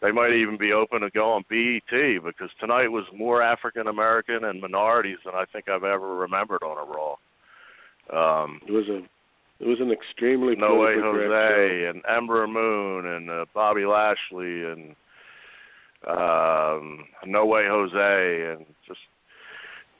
they 0.00 0.12
might 0.12 0.32
even 0.32 0.56
be 0.56 0.72
open 0.72 1.00
to 1.00 1.10
go 1.10 1.32
on 1.32 1.44
BET 1.50 2.22
because 2.24 2.50
tonight 2.60 2.88
was 2.88 3.04
more 3.14 3.42
African 3.42 3.88
American 3.88 4.44
and 4.44 4.60
minorities 4.60 5.18
than 5.24 5.34
I 5.34 5.44
think 5.52 5.68
I've 5.68 5.84
ever 5.84 6.14
remembered 6.16 6.62
on 6.62 6.76
a 6.78 6.90
Raw. 6.90 7.16
Um, 8.42 8.60
it 8.66 8.72
was 8.72 8.88
a 8.88 8.98
it 9.60 9.66
was 9.66 9.80
an 9.80 9.90
extremely 9.90 10.54
no 10.54 10.76
way 10.76 10.94
Jose 10.96 11.86
and 11.86 12.02
Ember 12.08 12.46
Moon 12.46 13.06
and 13.06 13.28
uh, 13.30 13.44
Bobby 13.54 13.84
Lashley 13.84 14.64
and 14.64 14.94
um 16.06 17.04
No 17.26 17.44
Way 17.44 17.64
Jose 17.66 18.52
and 18.52 18.66
just 18.86 19.00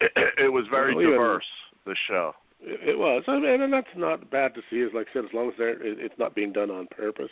it, 0.00 0.12
it 0.44 0.52
was 0.52 0.64
very 0.70 0.94
Well, 0.94 1.02
even- 1.02 1.14
diverse 1.14 1.44
the 1.86 1.96
show. 2.06 2.34
It, 2.60 2.90
it 2.90 2.98
was, 2.98 3.22
I 3.28 3.38
mean, 3.38 3.62
and 3.62 3.72
that's 3.72 3.86
not 3.96 4.30
bad 4.30 4.52
to 4.54 4.60
see. 4.68 4.80
As 4.82 4.90
like 4.94 5.06
I 5.10 5.12
said, 5.12 5.24
as 5.24 5.32
long 5.32 5.48
as 5.48 5.54
they're, 5.58 5.80
it, 5.80 5.98
it's 6.00 6.18
not 6.18 6.34
being 6.34 6.52
done 6.52 6.70
on 6.70 6.86
purpose. 6.88 7.30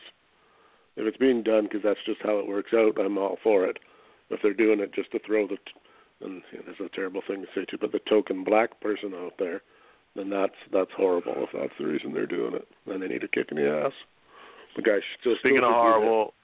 If 0.96 1.06
it's 1.06 1.16
being 1.16 1.42
done 1.42 1.64
because 1.64 1.82
that's 1.82 2.00
just 2.06 2.20
how 2.22 2.38
it 2.38 2.48
works 2.48 2.72
out, 2.74 2.98
I'm 2.98 3.18
all 3.18 3.38
for 3.42 3.66
it. 3.66 3.78
If 4.30 4.40
they're 4.42 4.54
doing 4.54 4.80
it 4.80 4.94
just 4.94 5.12
to 5.12 5.20
throw 5.20 5.46
the, 5.46 5.56
t- 5.56 5.80
and 6.22 6.42
you 6.50 6.58
know, 6.58 6.64
that's 6.66 6.80
a 6.80 6.96
terrible 6.96 7.22
thing 7.26 7.42
to 7.42 7.48
say 7.54 7.64
too, 7.66 7.78
but 7.80 7.92
the 7.92 8.00
token 8.08 8.44
black 8.44 8.80
person 8.80 9.12
out 9.14 9.34
there, 9.38 9.62
then 10.16 10.30
that's 10.30 10.54
that's 10.72 10.90
horrible. 10.96 11.34
If 11.36 11.50
that's 11.52 11.72
the 11.78 11.86
reason 11.86 12.12
they're 12.12 12.26
doing 12.26 12.54
it, 12.54 12.66
then 12.86 13.00
they 13.00 13.08
need 13.08 13.22
a 13.22 13.28
kick 13.28 13.48
in 13.50 13.58
the 13.58 13.70
ass. 13.70 13.92
The 14.74 14.82
guy 14.82 14.96
should 14.96 15.20
still 15.20 15.36
Speaking 15.40 15.58
still 15.58 15.68
of 15.68 15.74
horrible, 15.74 16.34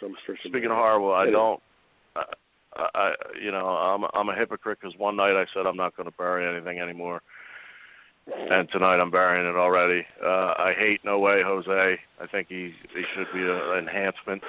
some. 0.00 0.14
Speaking 0.44 0.70
of 0.70 0.76
horrible, 0.76 1.12
I 1.12 1.30
don't. 1.30 1.60
I, 2.16 2.88
I, 2.94 3.12
you 3.42 3.50
know, 3.50 3.66
I'm 3.66 4.04
I'm 4.14 4.28
a 4.28 4.38
hypocrite 4.38 4.78
because 4.80 4.96
one 4.98 5.16
night 5.16 5.36
I 5.36 5.46
said 5.54 5.66
I'm 5.66 5.76
not 5.76 5.96
going 5.96 6.08
to 6.08 6.16
bury 6.16 6.46
anything 6.46 6.78
anymore, 6.78 7.22
and 8.50 8.68
tonight 8.70 9.00
I'm 9.00 9.10
burying 9.10 9.46
it 9.46 9.56
already. 9.56 10.04
Uh, 10.22 10.54
I 10.58 10.74
hate 10.78 11.00
No 11.04 11.18
Way 11.18 11.42
Jose. 11.44 11.98
I 12.20 12.26
think 12.26 12.48
he 12.48 12.72
he 12.94 13.02
should 13.14 13.26
be 13.32 13.40
an 13.40 13.78
enhancement 13.78 14.42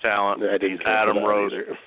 talent. 0.00 0.40
Didn't 0.40 0.70
He's 0.70 0.80
Adam 0.86 1.18
Rose. 1.18 1.52
either. 1.52 1.78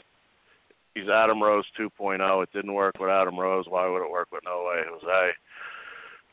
He's 0.93 1.09
Adam 1.09 1.43
Rose 1.43 1.65
2.0. 1.77 2.43
It 2.43 2.49
didn't 2.53 2.73
work 2.73 2.95
with 2.99 3.09
Adam 3.09 3.37
Rose. 3.37 3.65
Why 3.67 3.87
would 3.87 4.03
it 4.03 4.09
work 4.09 4.29
with 4.31 4.43
No 4.45 4.69
Way 4.69 4.83
Jose? 4.89 5.31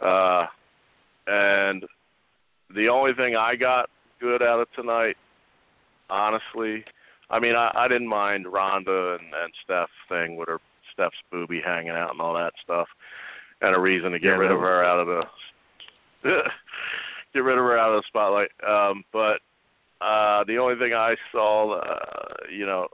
Uh, 0.00 0.46
and 1.26 1.84
the 2.74 2.88
only 2.88 3.12
thing 3.14 3.34
I 3.34 3.56
got 3.56 3.90
good 4.20 4.40
out 4.40 4.60
of 4.60 4.68
tonight, 4.72 5.16
honestly, 6.08 6.84
I 7.28 7.40
mean, 7.40 7.56
I, 7.56 7.72
I 7.74 7.88
didn't 7.88 8.08
mind 8.08 8.46
Ronda 8.52 9.18
and, 9.20 9.32
and 9.42 9.52
Steph 9.64 9.90
thing 10.08 10.36
with 10.36 10.48
her 10.48 10.58
Steph's 10.92 11.16
booby 11.30 11.60
hanging 11.64 11.90
out 11.90 12.10
and 12.10 12.20
all 12.20 12.34
that 12.34 12.52
stuff, 12.62 12.86
and 13.62 13.74
a 13.74 13.80
reason 13.80 14.12
to 14.12 14.18
get 14.18 14.28
Yeah, 14.28 14.36
rid 14.36 14.50
of 14.50 14.60
her 14.60 14.84
out 14.84 15.00
of 15.00 15.06
the 15.06 15.22
get 17.32 17.40
rid 17.44 17.58
of 17.58 17.64
her 17.64 17.78
out 17.78 17.94
of 17.94 18.02
the 18.02 18.06
spotlight. 18.08 18.50
Um, 18.68 19.04
but 19.12 19.40
uh, 20.04 20.44
the 20.44 20.58
only 20.58 20.76
thing 20.78 20.92
I 20.94 21.14
saw, 21.30 21.78
uh, 21.78 22.34
you 22.50 22.66
know, 22.66 22.88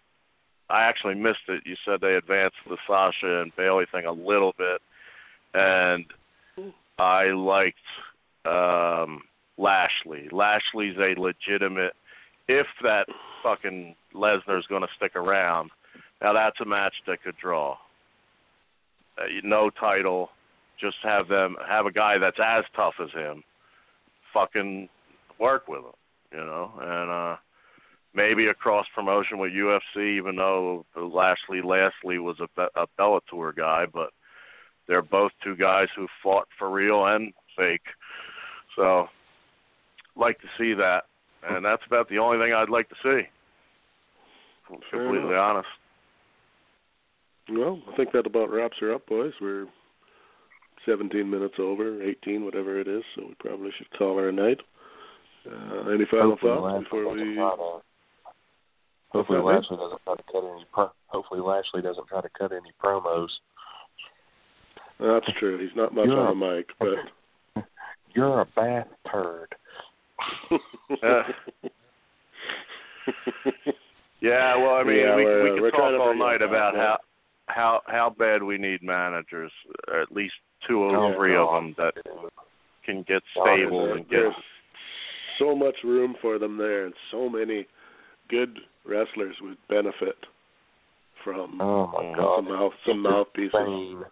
I 0.71 0.83
actually 0.83 1.15
missed 1.15 1.49
it. 1.49 1.63
You 1.65 1.75
said 1.85 2.01
they 2.01 2.15
advanced 2.15 2.57
the 2.69 2.77
Sasha 2.87 3.41
and 3.41 3.55
Bayley 3.57 3.87
thing 3.91 4.05
a 4.05 4.13
little 4.13 4.55
bit, 4.59 4.83
and 5.55 6.05
I 6.99 7.25
liked 7.29 7.79
um, 8.45 9.23
Lashley. 9.57 10.29
Lashley's 10.31 10.97
a 10.99 11.19
legitimate. 11.19 11.95
If 12.49 12.67
that 12.83 13.07
fucking 13.43 13.95
Lesnar's 14.15 14.67
going 14.67 14.83
to 14.83 14.89
stick 14.97 15.17
around, 15.17 15.71
now 16.23 16.33
that's 16.33 16.61
a 16.61 16.65
match 16.65 16.95
that 17.07 17.23
could 17.23 17.37
draw. 17.41 17.77
Uh, 19.19 19.25
no 19.43 19.71
title, 19.71 20.31
just 20.81 20.97
have 21.03 21.29
them 21.29 21.57
have 21.69 21.87
a 21.87 21.93
guy 21.93 22.19
that's 22.19 22.39
as 22.43 22.65
tough 22.75 22.95
as 23.03 23.11
him, 23.13 23.43
fucking 24.33 24.89
work 25.39 25.69
with 25.69 25.81
him, 25.81 25.93
you 26.33 26.39
know, 26.39 26.73
and 26.81 27.11
uh 27.11 27.37
maybe 28.15 28.47
a 28.47 28.55
cross 28.55 28.87
promotion 28.95 29.39
with 29.39 29.53
UFC, 29.53 30.17
even 30.17 30.37
though 30.37 30.85
Lashley 30.97 31.63
Lashley 31.63 32.19
was 32.19 32.37
a, 32.41 32.63
a 32.75 32.87
Bellator 32.99 33.55
guy, 33.55 33.87
but 33.87 34.11
they're 34.87 35.03
both 35.03 35.33
two 35.45 35.55
guys 35.55 35.89
who 35.95 36.07
fought 36.23 36.49
for 36.59 36.71
real 36.71 37.07
and 37.07 37.33
fake. 37.57 37.83
So, 38.75 39.07
like 40.17 40.41
to 40.41 40.49
see 40.59 40.75
that, 40.75 41.05
and 41.49 41.65
that's 41.65 41.83
about 41.87 42.09
the 42.09 42.19
only 42.19 42.39
thing 42.45 42.53
I'd 42.53 42.71
like 42.71 42.89
to 42.89 42.95
see. 43.03 43.29
Fair 44.91 45.01
completely 45.01 45.31
enough. 45.31 45.57
honest. 45.57 45.69
Well, 47.51 47.81
I 47.91 47.97
think 47.97 48.13
that 48.13 48.27
about 48.27 48.51
wraps 48.51 48.77
her 48.81 48.93
up, 48.93 49.07
boys. 49.07 49.33
We're 49.41 49.67
17 50.89 51.29
minutes 51.29 51.55
over, 51.59 52.03
18, 52.03 52.45
whatever 52.45 52.81
it 52.81 52.89
is, 52.89 53.03
so 53.15 53.23
we 53.29 53.35
probably 53.39 53.71
should 53.77 53.91
call 53.99 54.17
her 54.19 54.29
a 54.29 54.33
night. 54.33 54.59
Uh, 55.47 55.91
any 55.91 56.05
final 56.11 56.31
Hopefully 56.31 56.53
thoughts 56.53 56.65
Lashley 56.65 56.85
before 56.85 57.05
doesn't 57.05 57.31
we? 57.31 57.37
Hopefully 59.11 59.39
that, 59.39 59.45
man? 59.45 59.55
Lashley 59.55 59.77
doesn't 59.77 60.01
try 60.05 60.15
to 60.17 60.23
cut 60.33 60.45
any 60.45 60.65
pro- 60.73 60.93
hopefully 61.07 61.41
Lashley 61.41 61.83
doesn't 61.83 62.07
try 62.09 62.21
to 62.21 62.29
cut 62.39 62.53
any 62.53 62.73
promos. 62.83 63.29
That's 65.01 65.27
true. 65.39 65.59
He's 65.59 65.75
not 65.77 65.95
much 65.95 66.07
You're 66.07 66.21
on 66.21 66.39
the 66.39 66.47
mic, 66.47 66.67
but 66.79 67.65
You're 68.15 68.41
a 68.41 68.47
bath 68.57 68.89
turd. 69.11 69.55
Uh, 71.03 71.23
Yeah, 74.21 74.57
well, 74.57 74.75
I 74.75 74.85
mean, 74.85 74.97
Yeah, 74.99 75.17
we 75.17 75.25
we're, 75.25 75.55
we 75.55 75.61
could 75.71 75.77
talk 75.79 76.01
all 76.01 76.15
night 76.15 76.43
about 76.43 76.75
yeah. 76.75 76.81
how 76.81 76.99
how 77.49 77.83
how 77.87 78.11
bad 78.11 78.43
we 78.43 78.59
need 78.59 78.83
managers, 78.83 79.53
or 79.89 80.01
at 80.01 80.13
least 80.13 80.35
two 80.67 80.79
or 80.81 80.97
Oh, 80.97 81.17
three 81.17 81.37
of 81.37 81.49
them 81.53 81.75
that 81.79 81.95
can 82.85 83.03
get 83.03 83.23
stable 83.33 83.85
There- 83.87 83.97
and 83.97 84.09
get. 84.09 84.21
There's 84.21 84.35
so 85.39 85.55
much 85.55 85.77
room 85.85 86.15
for 86.21 86.39
them 86.39 86.57
there, 86.57 86.87
and 86.87 86.95
so 87.11 87.29
many 87.29 87.67
good 88.29 88.59
wrestlers 88.85 89.37
would 89.41 89.57
benefit 89.69 90.17
from 91.25 91.61
Oh 91.61 91.87
my 91.89 92.15
god. 92.17 92.37
some 92.37 92.49
mouth 92.49 92.73
some 92.87 92.99
It's 93.07 93.11
mouthpieces. 93.11 93.55
insane. 93.55 94.05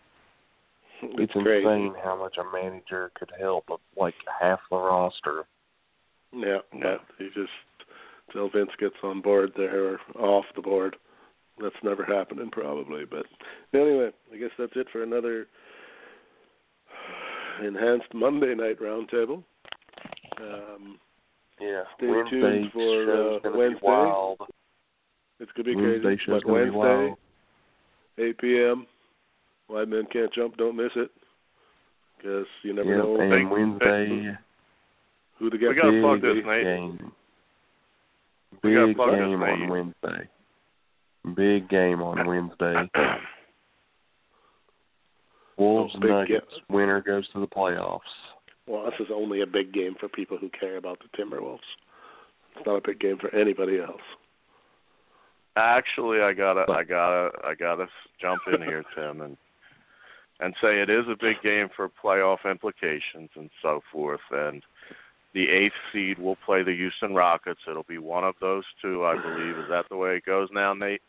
It's 1.03 1.33
crazy. 1.33 1.67
insane 1.69 1.95
how 2.03 2.17
much 2.17 2.37
a 2.39 2.45
manager 2.45 3.11
could 3.19 3.31
help 3.39 3.71
uh, 3.71 3.77
like 3.97 4.15
half 4.41 4.61
the 4.71 4.77
roster. 4.77 5.45
Yeah, 6.33 6.59
Yeah. 6.73 6.99
but 6.99 7.01
he 7.19 7.29
just 7.35 7.53
till 8.33 8.49
Vince 8.49 8.75
gets 8.79 8.97
on 9.03 9.21
board 9.21 9.53
there 9.57 9.85
or 9.95 10.01
off 10.19 10.45
the 10.55 10.63
board. 10.63 10.97
That's 11.61 11.75
never 11.83 12.05
happening 12.05 12.51
probably. 12.51 13.05
But 13.05 13.25
anyway, 13.73 14.11
I 14.33 14.37
guess 14.37 14.51
that's 14.59 14.73
it 14.77 14.87
for 14.93 15.03
another 15.03 15.47
enhanced 17.65 18.13
Monday 18.15 18.55
night 18.55 18.81
roundtable. 18.81 19.43
Um, 20.39 20.99
Yeah. 21.61 21.85
Stay 21.97 22.07
Wednesday 22.09 22.31
tuned 22.41 22.73
for, 22.73 23.05
show's 23.07 23.37
uh, 23.37 23.49
gonna 23.49 23.57
Wednesday. 23.59 23.81
be 23.81 23.87
wild. 23.87 24.39
it's 25.41 25.53
gonna 25.53 25.65
be 25.65 25.77
Wednesday 25.77 26.01
crazy. 26.03 26.23
show's 26.27 26.43
But 26.43 26.47
gonna 26.49 26.65
be 26.65 26.71
Wednesday, 26.71 27.07
wild. 27.07 27.19
8 28.19 28.39
p.m. 28.39 28.87
Wide 29.69 29.89
Men 29.89 30.07
Can't 30.13 30.33
Jump. 30.35 30.57
Don't 30.59 30.77
miss 30.77 30.93
it. 30.97 31.11
Because 32.19 32.47
you 32.63 32.75
never 32.75 32.89
Yep, 32.91 32.99
know 32.99 33.21
and 33.21 33.31
Big- 33.31 33.49
Wednesday 33.51 34.39
who 35.39 35.51
to 35.51 35.57
We 35.57 35.61
get. 35.67 35.77
gotta 35.77 35.91
big 35.93 36.03
plug 36.03 36.21
this, 36.23 36.45
Nate. 36.45 36.65
game. 36.65 37.13
We 38.63 38.75
gotta 38.75 38.87
Big 38.89 38.97
plug 38.97 39.11
this, 39.13 39.19
game 39.21 39.43
on 39.43 39.69
Wednesday. 39.69 40.29
Big 41.35 41.69
game 41.69 42.03
on 42.03 42.27
Wednesday. 42.27 42.89
Wolves 45.59 45.93
Oh, 45.97 46.01
big 46.01 46.11
Nuggets. 46.11 46.47
game. 46.51 46.77
Winner 46.77 47.01
goes 47.01 47.27
to 47.33 47.41
the 47.41 47.47
playoffs. 47.47 48.01
Well, 48.67 48.85
this 48.85 48.95
is 49.01 49.07
only 49.15 49.41
a 49.43 49.47
big 49.47 49.73
game 49.73 49.95
for 49.99 50.09
people 50.09 50.37
who 50.39 50.51
care 50.51 50.77
about 50.77 50.99
the 51.01 51.09
Timberwolves. 51.23 51.61
It's 52.57 52.67
not 52.67 52.77
a 52.77 52.81
big 52.87 53.01
game 53.01 53.17
for 53.19 53.35
anybody 53.35 53.79
else. 53.79 54.01
Actually, 55.57 56.21
I 56.21 56.33
gotta, 56.33 56.71
I 56.71 56.83
gotta, 56.85 57.31
I 57.45 57.55
gotta 57.55 57.87
jump 58.21 58.43
in 58.53 58.61
here, 58.63 58.85
Tim, 58.97 59.23
and 59.23 59.37
and 60.41 60.55
say 60.61 60.81
it 60.83 60.91
is 60.91 61.07
a 61.09 61.17
big 61.19 61.41
game 61.43 61.69
for 61.75 61.89
playoff 61.89 62.45
implications 62.49 63.31
and 63.37 63.49
so 63.63 63.81
forth. 63.91 64.21
And 64.31 64.63
the 65.33 65.49
eighth 65.49 65.73
seed 65.95 66.19
will 66.19 66.37
play 66.45 66.63
the 66.63 66.77
Houston 66.77 67.15
Rockets. 67.15 67.61
It'll 67.67 67.85
be 67.85 67.97
one 67.97 68.23
of 68.25 68.35
those 68.39 68.65
two, 68.83 69.05
I 69.07 69.15
believe. 69.17 69.57
Is 69.57 69.65
that 69.71 69.87
the 69.89 69.97
way 69.97 70.17
it 70.17 70.27
goes 70.27 70.49
now, 70.53 70.75
Nate? 70.75 71.01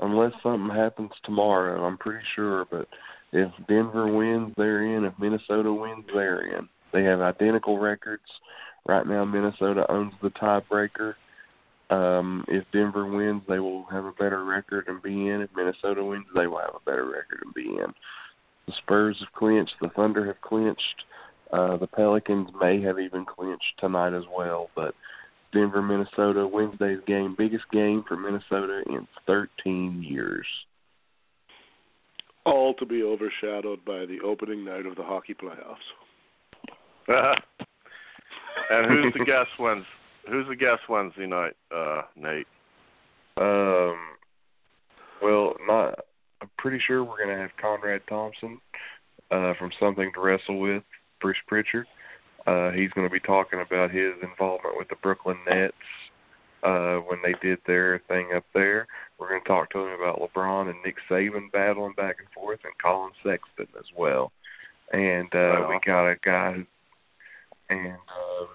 Unless 0.00 0.32
something 0.42 0.74
happens 0.74 1.10
tomorrow, 1.24 1.84
I'm 1.84 1.98
pretty 1.98 2.24
sure. 2.34 2.64
But 2.70 2.88
if 3.32 3.50
Denver 3.68 4.12
wins, 4.12 4.54
they're 4.56 4.96
in. 4.96 5.04
If 5.04 5.14
Minnesota 5.18 5.72
wins, 5.72 6.04
they're 6.12 6.58
in. 6.58 6.68
They 6.92 7.04
have 7.04 7.20
identical 7.20 7.78
records. 7.78 8.22
Right 8.86 9.06
now, 9.06 9.24
Minnesota 9.24 9.84
owns 9.90 10.14
the 10.22 10.30
tiebreaker. 10.30 11.14
Um, 11.90 12.44
if 12.48 12.64
Denver 12.72 13.06
wins, 13.06 13.42
they 13.48 13.58
will 13.58 13.84
have 13.84 14.04
a 14.04 14.12
better 14.12 14.44
record 14.44 14.88
and 14.88 15.02
be 15.02 15.28
in. 15.28 15.40
If 15.40 15.50
Minnesota 15.56 16.04
wins, 16.04 16.26
they 16.34 16.46
will 16.46 16.58
have 16.58 16.74
a 16.74 16.84
better 16.84 17.06
record 17.06 17.42
and 17.44 17.54
be 17.54 17.66
in. 17.66 17.92
The 18.66 18.72
Spurs 18.78 19.16
have 19.20 19.32
clinched. 19.32 19.74
The 19.80 19.88
Thunder 19.90 20.26
have 20.26 20.40
clinched. 20.42 21.04
Uh, 21.52 21.76
the 21.78 21.86
Pelicans 21.86 22.50
may 22.60 22.80
have 22.82 22.98
even 22.98 23.24
clinched 23.24 23.78
tonight 23.78 24.12
as 24.12 24.24
well. 24.34 24.68
But 24.76 24.94
Denver, 25.52 25.82
Minnesota, 25.82 26.46
Wednesday's 26.46 27.00
game, 27.06 27.34
biggest 27.36 27.64
game 27.70 28.04
for 28.06 28.16
Minnesota 28.16 28.82
in 28.86 29.06
13 29.26 30.02
years. 30.02 30.46
All 32.44 32.74
to 32.74 32.86
be 32.86 33.02
overshadowed 33.02 33.84
by 33.84 34.06
the 34.06 34.18
opening 34.24 34.64
night 34.64 34.86
of 34.86 34.96
the 34.96 35.02
hockey 35.02 35.34
playoffs. 35.34 35.76
and 38.70 38.86
who's 38.90 39.12
the 39.14 39.24
guest 39.24 39.50
Wednesday? 39.58 39.88
Who's 40.28 40.46
the 40.48 40.56
guest 40.56 40.82
Wednesday 40.88 41.26
night, 41.26 41.56
uh, 41.74 42.02
Nate? 42.16 42.46
Um, 43.38 43.96
well, 45.22 45.54
not. 45.66 46.00
I'm 46.42 46.50
pretty 46.58 46.78
sure 46.86 47.02
we're 47.02 47.24
gonna 47.24 47.38
have 47.38 47.50
Conrad 47.60 48.02
Thompson 48.08 48.60
uh, 49.30 49.54
from 49.58 49.70
Something 49.80 50.12
to 50.14 50.20
Wrestle 50.20 50.58
with, 50.58 50.82
Bruce 51.20 51.38
Pritchard. 51.46 51.86
Uh, 52.48 52.70
he's 52.70 52.90
going 52.92 53.06
to 53.06 53.12
be 53.12 53.20
talking 53.20 53.60
about 53.60 53.90
his 53.90 54.14
involvement 54.22 54.78
with 54.78 54.88
the 54.88 54.96
Brooklyn 55.02 55.36
Nets 55.46 55.74
uh, 56.62 56.96
when 56.96 57.18
they 57.22 57.34
did 57.46 57.58
their 57.66 58.00
thing 58.08 58.28
up 58.34 58.44
there. 58.54 58.86
We're 59.18 59.28
going 59.28 59.42
to 59.42 59.48
talk 59.48 59.70
to 59.72 59.80
him 59.80 60.00
about 60.00 60.18
LeBron 60.18 60.70
and 60.70 60.78
Nick 60.82 60.96
Saban 61.10 61.52
battling 61.52 61.92
back 61.94 62.16
and 62.20 62.28
forth, 62.34 62.60
and 62.64 62.72
Collin 62.80 63.12
Sexton 63.22 63.66
as 63.78 63.84
well. 63.94 64.32
And 64.92 65.28
uh, 65.34 65.66
we 65.68 65.78
got 65.84 66.08
a 66.08 66.16
guy, 66.24 66.52
who, 66.54 66.64
and 67.68 67.92
uh, 67.92 68.46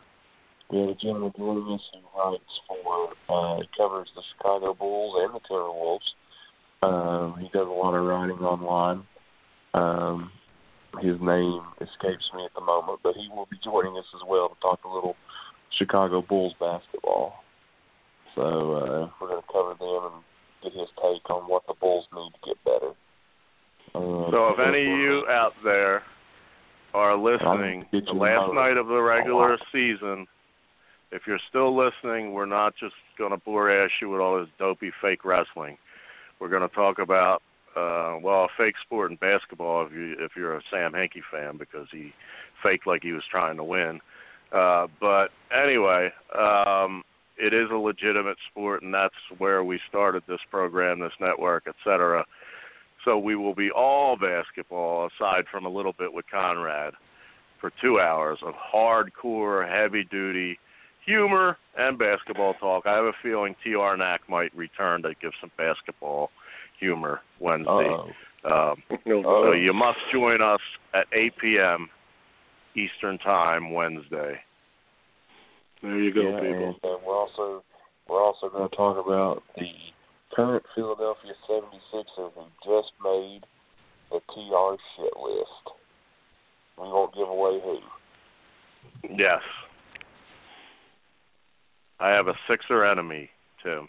we 0.72 0.80
have 0.80 0.89
a 0.89 0.95
gentleman 0.95 1.31
joining 1.38 1.73
us 1.75 1.81
who 1.93 2.19
writes 2.19 2.43
for, 2.67 3.09
uh, 3.30 3.59
covers 3.77 4.09
the 4.15 4.23
Chicago 4.35 4.73
Bulls 4.73 5.13
and 5.19 5.35
the 5.35 5.39
Timberwolves. 5.47 5.99
Um, 6.81 7.39
he 7.39 7.47
does 7.53 7.67
a 7.67 7.72
lot 7.72 7.93
of 7.93 8.05
writing 8.05 8.39
online. 8.39 9.03
Um, 9.75 10.31
his 11.01 11.19
name 11.22 11.61
escapes 11.81 12.30
me 12.35 12.45
at 12.45 12.53
the 12.53 12.61
moment, 12.61 12.99
but 13.03 13.15
he 13.15 13.27
will 13.30 13.47
be 13.49 13.57
joining 13.63 13.97
us 13.97 14.05
as 14.15 14.22
well 14.27 14.49
to 14.49 14.55
talk 14.61 14.80
a 14.85 14.88
little 14.88 15.15
Chicago 15.77 16.22
Bulls 16.22 16.53
basketball. 16.59 17.43
So 18.35 18.41
uh, 18.41 19.09
we're 19.19 19.27
going 19.27 19.41
to 19.41 19.51
cover 19.51 19.73
them 19.80 20.11
and 20.13 20.23
get 20.63 20.73
his 20.80 20.89
take 20.97 21.30
on 21.30 21.43
what 21.49 21.63
the 21.67 21.73
Bulls 21.80 22.05
need 22.13 22.31
to 22.33 22.47
get 22.47 22.63
better. 22.63 22.91
Uh, 23.95 24.31
So 24.31 24.49
if 24.49 24.59
any 24.59 24.81
of 24.81 24.99
you 24.99 25.25
out 25.30 25.53
there 25.63 26.03
are 26.93 27.17
listening, 27.17 27.85
the 27.91 28.13
last 28.13 28.53
night 28.53 28.77
of 28.77 28.88
the 28.88 29.01
regular 29.01 29.57
season, 29.72 30.27
if 31.11 31.23
you're 31.27 31.39
still 31.49 31.75
listening, 31.75 32.33
we're 32.33 32.45
not 32.45 32.73
just 32.80 32.95
going 33.17 33.31
to 33.31 33.38
bore 33.38 33.69
ass 33.72 33.91
you 34.01 34.09
with 34.09 34.19
all 34.19 34.39
this 34.39 34.49
dopey 34.57 34.91
fake 35.01 35.25
wrestling. 35.25 35.77
We're 36.39 36.49
going 36.49 36.67
to 36.67 36.75
talk 36.75 36.99
about 36.99 37.41
uh 37.76 38.18
well, 38.22 38.45
a 38.45 38.48
fake 38.58 38.76
sport 38.84 39.11
in 39.11 39.18
basketball 39.18 39.85
if 39.85 39.93
you 39.93 40.16
if 40.19 40.32
you're 40.35 40.56
a 40.56 40.61
Sam 40.72 40.93
Hinkie 40.93 41.24
fan 41.32 41.58
because 41.58 41.88
he 41.92 42.14
faked 42.61 42.88
like 42.88 43.03
he 43.03 43.11
was 43.11 43.24
trying 43.30 43.58
to 43.58 43.64
win. 43.64 44.00
Uh 44.52 44.88
but 45.00 45.30
anyway, 45.52 46.11
um 46.38 47.03
it 47.38 47.53
is 47.53 47.69
a 47.72 47.76
legitimate 47.76 48.38
sport 48.52 48.84
and 48.84 48.93
that's 48.93 49.16
where 49.38 49.64
we 49.64 49.80
started 49.90 50.24
this 50.27 50.42
program, 50.52 51.00
this 51.00 51.11
network, 51.19 51.64
et 51.68 51.76
cetera. 51.84 52.26
So 53.06 53.18
we 53.18 53.35
will 53.35 53.56
be 53.56 53.69
all 53.72 54.16
basketball 54.16 55.08
aside 55.08 55.45
from 55.52 55.66
a 55.66 55.69
little 55.69 55.93
bit 55.93 56.14
with 56.14 56.26
Conrad 56.32 56.93
for 57.60 57.72
two 57.82 58.00
hours 58.00 58.40
of 58.43 58.53
hardcore, 58.53 59.68
heavy 59.68 60.06
duty 60.10 60.60
humor 61.06 61.58
and 61.77 61.98
basketball 61.98 62.53
talk. 62.56 62.85
I 62.85 62.95
have 62.95 63.06
a 63.06 63.14
feeling 63.22 63.56
T. 63.64 63.76
R. 63.76 63.98
Knack 63.98 64.22
might 64.30 64.56
return 64.56 65.02
to 65.03 65.14
give 65.22 65.32
some 65.42 65.52
basketball 65.58 66.30
humor 66.80 67.22
Wednesday. 67.40 67.69
Uh-oh. 67.69 68.10
Um, 68.45 68.84
No, 69.06 69.22
so 69.24 69.52
you 69.53 69.74
must 69.74 70.00
join 70.11 70.42
us 70.42 70.60
at 70.93 71.06
8 71.14 71.34
p.m. 71.40 71.90
Eastern 72.76 73.18
Time 73.19 73.72
Wednesday. 73.72 74.40
there 75.82 76.00
you 76.00 76.14
go, 76.14 76.22
yeah, 76.22 76.40
people. 76.40 76.68
And, 76.68 76.76
uh, 76.84 76.98
we're 77.06 77.18
also 77.18 77.64
we're 78.10 78.22
also 78.24 78.50
going 78.50 78.69
to 78.69 78.76
talk 78.76 79.03
about 79.03 79.43
the 79.58 79.72
current 80.35 80.64
Philadelphia 80.76 81.34
76ers 81.50 82.32
who 82.35 82.43
just 82.66 82.92
made 83.03 83.42
the 84.11 84.19
TR 84.30 84.76
shit 84.95 85.14
list. 85.22 85.76
We 86.77 86.84
won't 86.88 87.14
give 87.14 87.30
away 87.30 87.60
who. 87.64 87.80
Yes. 89.16 89.42
I 92.00 92.10
have 92.10 92.27
a 92.27 92.34
Sixer 92.50 92.84
enemy, 92.84 93.30
Tim. 93.64 93.88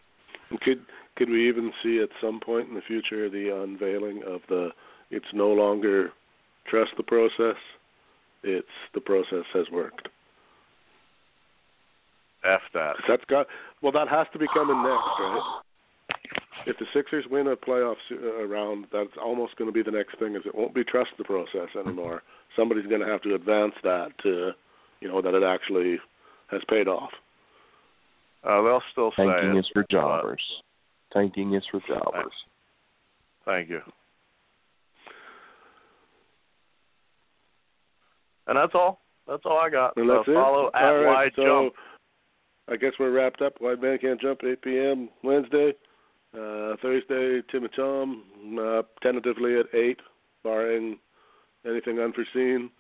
Could 0.62 0.84
could 1.16 1.30
we 1.30 1.48
even 1.48 1.72
see 1.82 2.00
at 2.02 2.08
some 2.20 2.40
point 2.40 2.68
in 2.68 2.74
the 2.74 2.82
future 2.82 3.30
the 3.30 3.62
unveiling 3.62 4.22
of 4.26 4.40
the 4.48 4.70
it's 5.10 5.26
no 5.32 5.48
longer 5.48 6.10
trust 6.68 6.90
the 6.96 7.02
process, 7.02 7.56
it's 8.42 8.66
the 8.94 9.00
process 9.00 9.44
has 9.52 9.66
worked. 9.70 10.08
F 12.44 12.60
that. 12.74 12.96
That's 13.08 13.24
got 13.24 13.46
well 13.82 13.92
that 13.92 14.08
has 14.08 14.26
to 14.32 14.38
be 14.38 14.46
coming 14.52 14.82
next, 14.82 15.20
right? 15.20 15.60
If 16.66 16.78
the 16.78 16.86
Sixers 16.94 17.26
win 17.30 17.48
a 17.48 17.56
playoff 17.56 17.96
uh, 18.10 18.46
round, 18.46 18.86
that's 18.92 19.10
almost 19.22 19.56
going 19.56 19.68
to 19.68 19.72
be 19.72 19.82
the 19.82 19.96
next 19.96 20.18
thing. 20.18 20.34
Is 20.34 20.42
it 20.46 20.54
won't 20.54 20.74
be 20.74 20.84
trust 20.84 21.10
the 21.18 21.24
process 21.24 21.68
anymore. 21.78 22.22
Somebody's 22.56 22.86
going 22.86 23.00
to 23.00 23.06
have 23.06 23.22
to 23.22 23.34
advance 23.34 23.74
that 23.82 24.08
to, 24.22 24.52
you 25.00 25.08
know, 25.08 25.20
that 25.20 25.34
it 25.34 25.42
actually 25.42 25.98
has 26.50 26.62
paid 26.68 26.88
off. 26.88 27.10
Uh, 28.46 28.62
they'll 28.62 28.82
still 28.92 29.10
say 29.16 29.24
Tanking 29.24 29.56
it, 29.56 29.60
is 29.60 29.68
for 29.72 29.82
but- 29.82 29.90
jobbers. 29.90 30.42
Tanking 31.12 31.54
is 31.54 31.62
for 31.70 31.80
jobbers. 31.86 32.32
Thank 33.44 33.68
you. 33.70 33.80
And 38.46 38.58
that's 38.58 38.74
all. 38.74 39.00
That's 39.26 39.42
all 39.44 39.58
I 39.58 39.70
got. 39.70 39.96
And 39.96 40.08
that's 40.08 40.28
uh, 40.28 40.32
it. 40.32 40.34
at 40.34 40.38
All 40.38 40.70
right, 40.74 41.06
Wide 41.06 41.32
so 41.36 41.44
Jump. 41.44 41.74
I 42.68 42.76
guess 42.76 42.92
we're 42.98 43.12
wrapped 43.12 43.42
up. 43.42 43.54
Wide 43.60 43.80
Man 43.80 43.98
Can't 43.98 44.20
Jump, 44.20 44.40
8 44.44 44.62
p.m. 44.62 45.08
Wednesday. 45.22 45.72
Uh, 46.34 46.74
Thursday, 46.82 47.42
Tim 47.50 47.62
and 47.64 47.72
Tom, 47.76 48.24
uh, 48.58 48.82
tentatively 49.02 49.56
at 49.58 49.66
8, 49.72 50.00
barring 50.42 50.98
anything 51.64 52.00
unforeseen. 52.00 52.70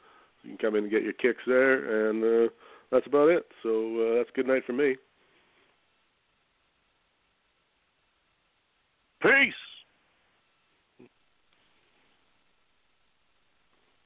You 0.42 0.50
can 0.50 0.58
come 0.58 0.74
in 0.74 0.84
and 0.84 0.90
get 0.90 1.04
your 1.04 1.12
kicks 1.12 1.42
there, 1.46 2.10
and 2.10 2.48
uh, 2.48 2.52
that's 2.90 3.06
about 3.06 3.28
it. 3.28 3.46
So 3.62 3.68
uh, 3.70 4.16
that's 4.16 4.30
good 4.34 4.48
night 4.48 4.64
for 4.66 4.72
me. 4.72 4.96
Peace. 9.24 9.73